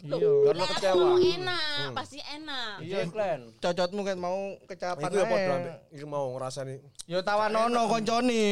iya. 0.03 0.31
Karena 0.51 0.65
kecewa. 0.75 0.95
ngomong 0.99 1.23
enak, 1.23 1.87
pasti 1.95 2.19
enak. 2.19 2.75
Iya, 2.83 2.99
Klen. 3.07 3.41
Cocotmu 3.63 4.01
kan 4.03 4.19
mau 4.19 4.39
kecapan 4.67 5.07
Iku 5.07 5.15
ya 5.15 5.27
padha 5.31 5.55
ambek 5.55 5.77
iki 5.95 6.07
mau 6.11 6.27
ngrasani. 6.35 6.75
Ya 7.07 7.19
tawanono 7.23 7.81
koncone, 7.87 8.43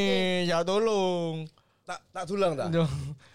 ya 0.47 0.63
tolong. 0.63 1.51
Tak 1.87 1.99
tak 2.11 2.23
dulang 2.27 2.51
ta. 2.51 2.67
Duh, 2.67 2.83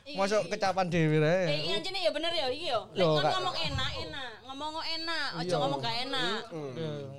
Iki- 0.04 0.18
Masuk 0.20 0.44
kecapan 0.52 0.84
dhewe 0.92 1.16
Eh, 1.16 1.20
rek. 1.24 1.46
iki 1.64 1.70
anjene 1.72 1.98
ya 2.04 2.10
bener 2.12 2.32
ya 2.36 2.46
iki 2.52 2.68
yo. 2.68 2.84
Lek 2.92 3.08
ngomong 3.08 3.56
enak, 3.56 3.90
enak. 4.04 4.30
Ngomong 4.44 4.68
kok 4.76 4.86
enak, 4.92 5.28
aja 5.32 5.48
Iya. 5.48 5.56
ngomong 5.56 5.80
gak 5.80 5.96
enak. 6.04 6.40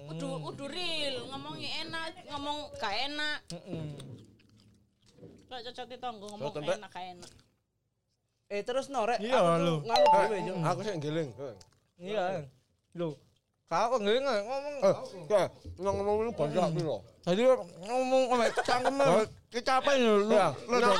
Kudu 0.06 0.28
kudu 0.46 0.66
real, 0.70 1.16
ngomongnya 1.34 1.70
enak, 1.82 2.06
ngomong 2.30 2.58
gak 2.78 2.94
enak. 3.10 3.38
Heeh. 3.50 3.86
Kalau 5.50 5.62
cocok 5.66 5.86
tonggo 5.98 6.26
ngomong 6.38 6.54
enak 6.54 6.90
gak 6.94 7.06
enak. 7.18 7.32
Eh 8.54 8.62
terus 8.62 8.86
norek. 8.94 9.18
Iya, 9.18 9.58
lu. 9.58 9.82
Ngalu 9.82 10.06
dhewe, 10.14 10.38
Cuk. 10.46 10.56
Aku 10.62 10.80
sih 10.86 10.94
ngeling. 11.02 11.30
Iya. 11.98 12.46
Lho. 12.94 13.18
Kau 13.72 13.98
nggih 13.98 14.22
ngomong. 14.22 14.76
Eh, 14.86 14.96
kayak 15.26 15.50
ngomong 15.82 16.16
lu 16.28 16.32
banyak 16.36 16.78
piro? 16.78 16.98
Tadi 17.26 17.42
ngomong 17.90 18.22
sama 18.30 18.46
cangkem 18.62 18.96
lho. 19.02 19.24
Lu. 20.30 20.30
Ya. 20.30 20.48
Lu 20.70 20.76
Ya. 20.78 20.92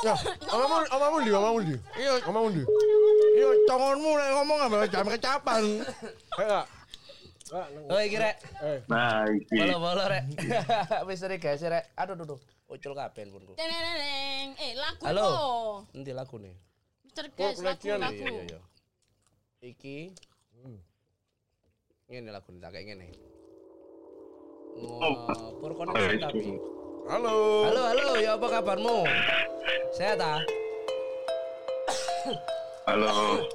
Ya, 0.00 0.14
kerungu. 0.14 0.54
omamu 0.54 0.76
omamu 0.94 1.16
ndi, 1.20 1.30
omamu 1.34 1.58
ndi? 1.60 1.76
Iya, 1.98 2.12
Omamu 2.24 2.46
ndi? 2.54 2.62
iya 3.36 3.48
congonmu 3.66 4.10
lek 4.16 4.28
ngomong 4.36 4.56
sama 4.62 4.86
jam 4.86 5.06
kecapan. 5.08 5.62
Kayak 6.32 6.64
Oh 7.90 7.98
iki 7.98 8.14
rek. 8.14 8.36
Eh, 8.62 8.78
Nah, 8.86 9.26
iki. 9.26 9.58
Bolo-bolo 9.58 10.04
rek. 10.06 10.22
Wis 11.10 11.18
sering 11.18 11.42
guys 11.42 11.66
rek. 11.66 11.90
Aduh 11.98 12.14
duh 12.14 12.26
duh. 12.30 12.40
Ucul 12.70 12.94
kabeh 12.94 13.26
handphoneku. 13.26 13.58
Teneneng. 13.58 14.54
Eh, 14.54 14.78
lagu 14.78 15.02
Halo. 15.02 15.26
kok. 15.26 15.98
Nanti 15.98 16.12
lagu 16.14 16.36
nih. 16.38 16.54
Mister 17.02 17.26
Guys, 17.34 17.58
lagu 17.58 17.82
lagu. 17.90 18.14
Iya 18.14 18.30
iya 18.30 18.42
iya. 18.46 18.60
Iki 19.66 19.96
Ngene 22.10 22.34
lagu 22.34 22.50
nih, 22.50 22.58
tak 22.58 22.70
kayak 22.74 22.84
ngene. 22.90 23.06
Ngopur 24.82 25.70
koneksi 25.78 26.18
tapi. 26.18 26.58
halo. 27.06 27.36
Halo 27.70 27.82
halo, 27.86 28.08
ya 28.18 28.34
apa 28.34 28.46
kabarmu? 28.50 28.98
Sehat 29.94 30.18
ah? 30.18 30.42
Halo. 32.90 33.46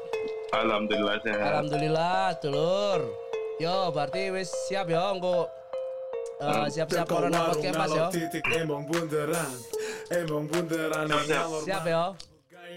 Alhamdulillah 0.55 1.19
sehat. 1.19 1.51
Alhamdulillah, 1.51 2.31
dulur. 2.39 2.99
Yo, 3.59 3.91
berarti 3.91 4.31
wis 4.31 4.47
siap 4.71 4.87
ya 4.87 5.15
engko 5.15 5.51
eh, 6.43 6.67
siap-siap 6.67 7.07
corona 7.07 7.51
podcast 7.51 7.75
Mas 7.79 7.87
ya. 7.87 7.95
ngalor 7.95 8.11
titik 8.11 8.43
emong 8.51 8.83
bunderan 8.83 9.51
Emong 10.11 10.43
bunderan 10.51 11.07
Siap, 11.07 11.23
ngalor 11.47 11.61
Siap 11.63 11.83
ya. 11.87 12.03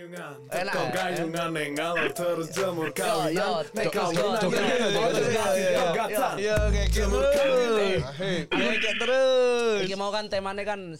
Teko 0.08 0.80
ya? 0.80 0.88
gayungan 0.88 1.52
yang 1.52 1.70
ngalor 1.76 2.08
terus 2.16 2.48
jemur 2.56 2.88
kawinan 2.96 3.64
terus. 8.98 9.78
Iki 9.84 9.94
mau 10.00 10.08
kan 10.08 10.32
temane 10.32 10.62
kan. 10.64 10.96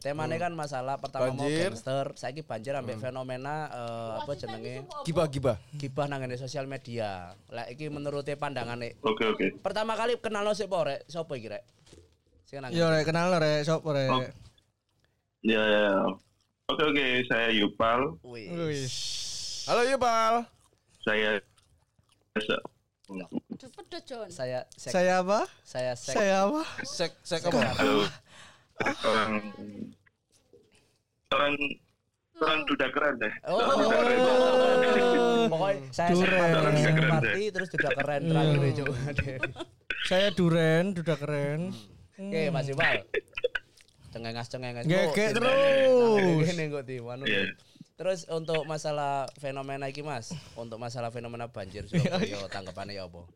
Temane 0.00 0.36
kan 0.40 0.52
masalah 0.56 0.96
pertama 0.96 1.28
mau 1.36 1.44
gangster, 1.44 2.16
saiki 2.16 2.40
banjir 2.40 2.72
ambek 2.72 2.96
fenomena 2.96 3.68
eh, 3.68 4.10
apa 4.24 4.32
jenenge 4.34 4.74
Gibah 5.04 5.26
gibah. 5.28 5.56
gibah 5.76 6.06
nang 6.08 6.24
sosial 6.40 6.64
media. 6.64 7.36
Lah 7.52 7.68
iki 7.68 7.92
menurut 7.92 8.24
pandangane 8.40 8.96
Oke 9.04 9.24
oke. 9.24 9.46
pertama 9.60 9.96
kali 9.96 10.16
kenal 10.20 10.44
lo 10.44 10.52
sik 10.56 10.68
po 10.68 10.84
rek, 10.84 11.04
sapa 11.08 11.32
iki 11.36 11.48
rek? 11.52 11.64
Sing 12.48 12.64
nang. 12.64 12.72
Yo 12.72 12.88
rek 12.88 13.04
kenal 13.04 13.28
lo 13.28 13.38
rek, 13.40 13.64
sop 13.64 13.84
rek. 13.88 14.08
Oh. 14.08 14.24
Ya 15.44 15.62
ya. 15.64 15.92
Oke 16.68 16.84
oke, 16.84 17.06
saya 17.32 17.48
Yupal. 17.48 18.20
Wih. 18.28 18.52
Halo 19.64 19.88
Yubal. 19.88 20.44
Saya 21.00 21.40
Cepet 23.56 24.04
John. 24.04 24.28
Saya 24.28 24.68
sek, 24.76 24.92
Saya 24.92 25.24
apa? 25.24 25.48
saya 25.64 25.96
sek. 25.96 26.12
Saya 26.12 26.44
apa? 26.44 26.62
Sek 26.84 27.12
sek 27.24 27.40
apa? 27.48 27.72
Halo. 27.72 28.04
Orang 29.00 29.32
orang 31.32 31.52
orang 32.36 32.58
duda 32.68 32.86
keren 32.92 33.14
deh. 33.16 33.32
Oh. 33.48 33.64
Pokoknya 35.48 35.88
saya 35.88 36.08
Duren. 36.12 36.28
sempat 36.28 36.52
Keren, 36.52 37.08
party 37.08 37.42
terus 37.48 37.68
juga 37.72 37.88
keren 37.96 38.22
terakhir 38.28 38.60
itu. 38.68 38.84
Saya 40.04 40.28
Duren, 40.36 40.84
duda 40.92 41.16
keren. 41.16 41.72
Oke, 42.20 42.52
Mas 42.52 42.68
Iqbal. 42.68 43.08
Cengengas 44.08 44.48
cengengas. 44.48 44.84
Oh, 44.84 45.12
terus. 45.12 46.48
Ini 46.48 46.64
kok 46.68 46.84
di 46.84 46.96
mana? 46.98 47.22
Iya. 47.22 47.52
Terus 47.94 48.24
untuk 48.26 48.62
masalah 48.64 49.26
fenomena 49.34 49.86
iki 49.86 50.00
Mas, 50.00 50.30
untuk 50.54 50.78
masalah 50.78 51.10
fenomena 51.10 51.44
banjir 51.46 51.82
Surabaya 51.84 52.46
tanggapannya 52.54 52.94
ya 52.94 53.04
apa? 53.04 53.26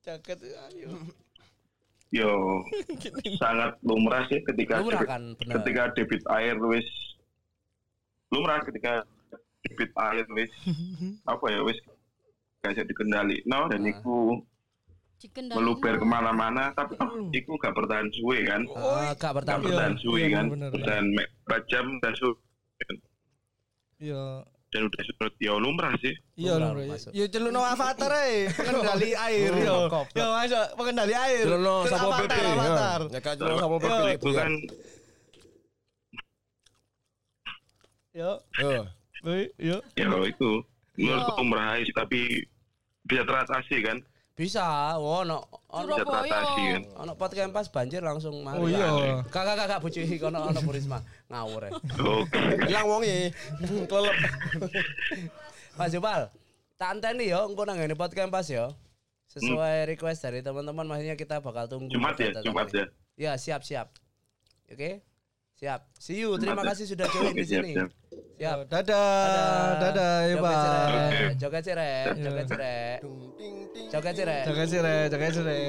Jaket 0.00 0.38
ayo. 0.70 0.94
Yo 2.08 2.30
sangat 3.42 3.74
lumrah 3.82 4.22
sih 4.24 4.38
ketika 4.40 4.78
Lumrah 4.78 5.02
debit- 5.02 5.10
kan, 5.10 5.22
bener. 5.34 5.54
ketika 5.58 5.82
debit 5.92 6.22
air 6.30 6.54
wis 6.62 6.86
lumrah 8.28 8.62
ketika 8.62 9.02
debit 9.60 9.90
air 9.92 10.22
wis 10.30 10.52
apa 11.26 11.44
ya 11.48 11.66
wis 11.66 11.74
gak 12.62 12.70
bisa 12.72 12.86
dikendali 12.86 13.42
no 13.44 13.66
dan 13.66 13.82
Ah. 13.82 13.90
iku 13.90 14.38
Meluber 15.48 15.96
ke 15.96 16.04
mana-mana 16.04 16.70
tapi 16.72 16.92
iku 17.32 17.56
gak 17.56 17.72
bertahan 17.72 18.04
suwe 18.12 18.44
kan 18.44 18.62
Ah, 18.70 19.10
gak 19.10 19.18
gak 19.18 19.32
bertahan. 19.34 19.60
bertahan 19.60 19.94
Iya, 19.96 20.02
suwe 20.04 20.20
iya, 20.20 20.28
kan 20.30 20.44
bener, 20.52 20.68
bertahan 20.70 21.04
empat 21.16 21.62
jam 21.66 21.86
dan 21.98 22.12
su 22.14 22.28
Yo. 23.96 24.44
dan 24.68 24.82
udah 24.84 25.02
surut 25.02 25.34
ya 25.40 25.56
lumrah 25.56 25.94
sih 25.98 26.12
Iya 26.36 26.60
Lumrah. 26.60 27.00
Yo 27.10 27.24
celuk 27.26 27.48
no 27.48 27.64
avatar 27.64 28.12
ae, 28.12 28.44
pengendali 28.60 29.10
air 29.16 29.52
yo. 29.56 29.76
Yo 30.12 30.26
masuk 30.28 30.64
pengendali 30.76 31.14
air. 31.16 31.44
Celuk 31.48 31.82
sapo 31.88 32.08
avatar, 32.12 32.36
PP. 32.36 32.44
Avatar. 32.52 33.00
Ya 33.08 33.20
kan 33.24 33.34
jelono 33.40 33.56
sapo 33.56 33.76
PP. 33.80 33.88
Yo. 33.88 34.06
itu 34.12 34.30
kan 34.30 34.50
Yo. 38.12 38.30
Yo. 38.60 38.70
Yo. 39.56 39.76
ya 39.96 40.06
itu 40.24 40.50
menurutku 40.96 41.32
Yo. 41.32 41.40
lumrah 41.40 41.80
sih 41.80 41.92
tapi 41.92 42.44
bisa 43.02 43.24
teratasi 43.24 43.76
kan 43.80 43.96
Bisa, 44.36 44.92
oh 45.00 45.24
no, 45.24 45.48
ono 45.72 45.96
kan 46.04 46.44
ono 46.92 47.12
podcast 47.16 47.48
pas 47.56 47.72
banjir 47.72 48.04
langsung 48.04 48.44
mari. 48.44 48.60
Oh, 48.60 48.68
iya. 48.68 49.24
Kakak 49.32 49.56
kakak 49.64 49.80
bojo 49.80 49.96
iki 49.96 50.20
kono 50.20 50.52
ono 50.52 50.60
Burisma 50.60 51.00
ngawur 51.32 51.64
ya. 51.64 51.70
oke 52.04 52.40
Hilang 52.68 52.84
wonge. 52.84 53.32
Kelelep. 53.88 54.16
Mas 55.80 55.88
Jupal, 55.88 56.28
tak 56.76 57.00
anteni 57.00 57.32
yo 57.32 57.48
engko 57.48 57.64
nang 57.64 57.80
ngene 57.80 57.96
podcast 57.96 58.28
pas 58.28 58.44
yo. 58.44 58.76
Sesuai 59.32 59.88
request 59.88 60.28
dari 60.28 60.44
teman-teman 60.44 60.84
maksudnya 60.84 61.16
kita 61.16 61.40
bakal 61.40 61.64
tunggu. 61.64 61.88
Jumat 61.88 62.20
ya 62.20 62.36
Jumat 62.44 62.68
ya 62.76 62.84
Ya, 63.16 63.32
siap 63.40 63.64
siap. 63.64 63.88
Oke? 64.68 65.00
Siap. 65.56 65.80
See 65.96 66.20
you. 66.20 66.36
Terima 66.36 66.60
ya. 66.60 66.76
kasih 66.76 66.84
sudah 66.92 67.08
join 67.08 67.32
di 67.32 67.40
sini. 67.48 67.72
siap. 67.72 67.88
Siap. 68.36 68.58
Dadah. 68.68 69.80
Dadah, 69.80 70.14
ya, 70.28 70.36
Joget 70.36 70.44
Pak. 70.44 70.60
cirek, 70.60 70.92
Oke. 71.08 71.24
joget 71.40 71.62
cirek, 72.44 73.00
joget. 73.92 74.14
Joget 74.14 74.14
cirek. 74.16 74.42
Joget 74.46 74.66
sih, 74.70 74.80
Re. 74.82 74.96
Joget 75.10 75.30
sih, 75.34 75.42
Re. 75.42 75.60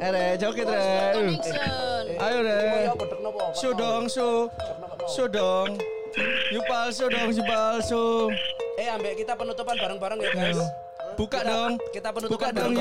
Eh, 0.00 0.10
Re, 0.10 0.24
joget, 0.40 0.66
Re. 0.66 0.84
Connection. 1.14 2.04
Ayo, 2.20 2.38
Re. 2.42 2.58
Su 3.54 3.68
dong, 3.74 4.04
su. 4.08 4.48
Su 5.06 5.24
dong. 5.28 5.78
Yupal, 6.52 6.88
su 6.92 7.06
dong, 7.08 7.30
Yupal, 7.34 7.82
su. 7.82 8.30
Eh, 8.80 8.88
ambek 8.88 9.20
kita 9.20 9.36
penutupan 9.36 9.76
bareng-bareng 9.76 10.18
ya, 10.24 10.30
guys. 10.32 10.89
Buka 11.20 11.44
Kita- 11.44 11.52
dong. 11.52 11.72
Kita 11.92 12.08
Buka 12.08 12.16
penutupan 12.16 12.50
dong, 12.56 12.72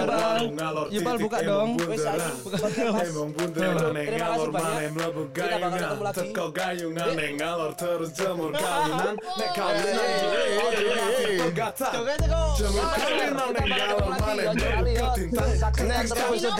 ngalor 0.55 0.85
Yupal, 0.87 1.15
titik. 1.19 1.23
buka 1.27 1.39
dong. 1.43 1.69
Wes 1.75 1.99
saiki 1.99 3.11
bunderan. 3.35 3.91
Terima 3.91 4.27
kasih 4.31 4.49
banyak. 4.55 5.11
Kita 5.35 5.55
bakal 5.59 5.75
ketemu 5.75 5.99
gayungan 5.99 5.99
lagi. 5.99 6.19
Teko 6.23 6.45
gayungan 6.55 7.09
ngalor 7.35 7.71
terus 7.75 8.09
jemur 8.15 8.51
kawinan 8.55 9.15
Nek 9.19 9.49
kawinan 9.51 10.07
ojo 10.55 10.87
Joget 11.91 12.21
kok. 12.23 12.51
Jemur 12.55 12.85
kawinan 12.95 13.47
ngalor 13.59 14.07
mlebu 14.07 14.93
ketintang 14.95 15.51
Next 15.83 16.13
episode 16.15 16.55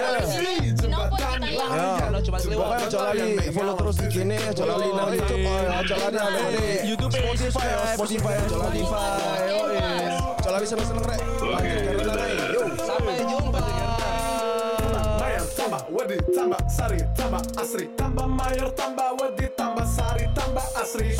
Jembatan 0.75 1.39
Ya. 1.47 2.11
Pokoknya 2.19 2.87
aja 2.91 2.99
lali 3.07 3.29
follow 3.55 3.75
terus 3.79 3.95
di 4.03 4.07
gini, 4.11 4.35
aja 4.35 4.63
lali 4.67 4.87
nang 4.91 5.09
YouTube, 5.15 5.47
aja 5.47 5.95
lali 5.95 6.17
nang. 6.19 6.43
YouTube 6.83 7.13
Spotify, 7.15 7.65
ya, 7.65 7.95
Spotify, 7.95 8.33
aja 8.35 8.57
lali. 8.59 8.81
Aja 8.83 10.18
lali 10.49 10.65
seneng-seneng 10.65 11.05
rek. 11.05 11.21
Sampai 12.81 13.21
jumpa. 13.21 13.59
Mayor 15.21 15.45
tambah 15.53 15.83
wedi 15.93 16.17
tambah 16.33 16.61
sari 16.65 16.99
tambah 17.13 17.43
asri. 17.61 17.85
Tambah 17.93 18.25
mayor 18.25 18.69
tambah 18.73 19.09
wedi 19.21 19.45
tambah 19.53 19.85
sari 19.85 20.25
tambah 20.33 20.65
asri. 20.73 21.13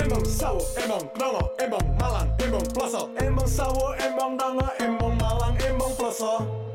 Emang 0.00 0.24
sawo, 0.26 0.62
emang 0.82 1.04
dongo, 1.14 1.44
emang 1.62 1.86
malang, 1.94 2.28
emang 2.42 2.66
ploso. 2.74 3.06
Emang 3.22 3.46
sawo, 3.46 3.94
emang 4.02 4.34
dongo, 4.34 4.66
emang 4.82 5.14
malang, 5.14 5.54
emang 5.62 5.92
ploso 5.94 6.69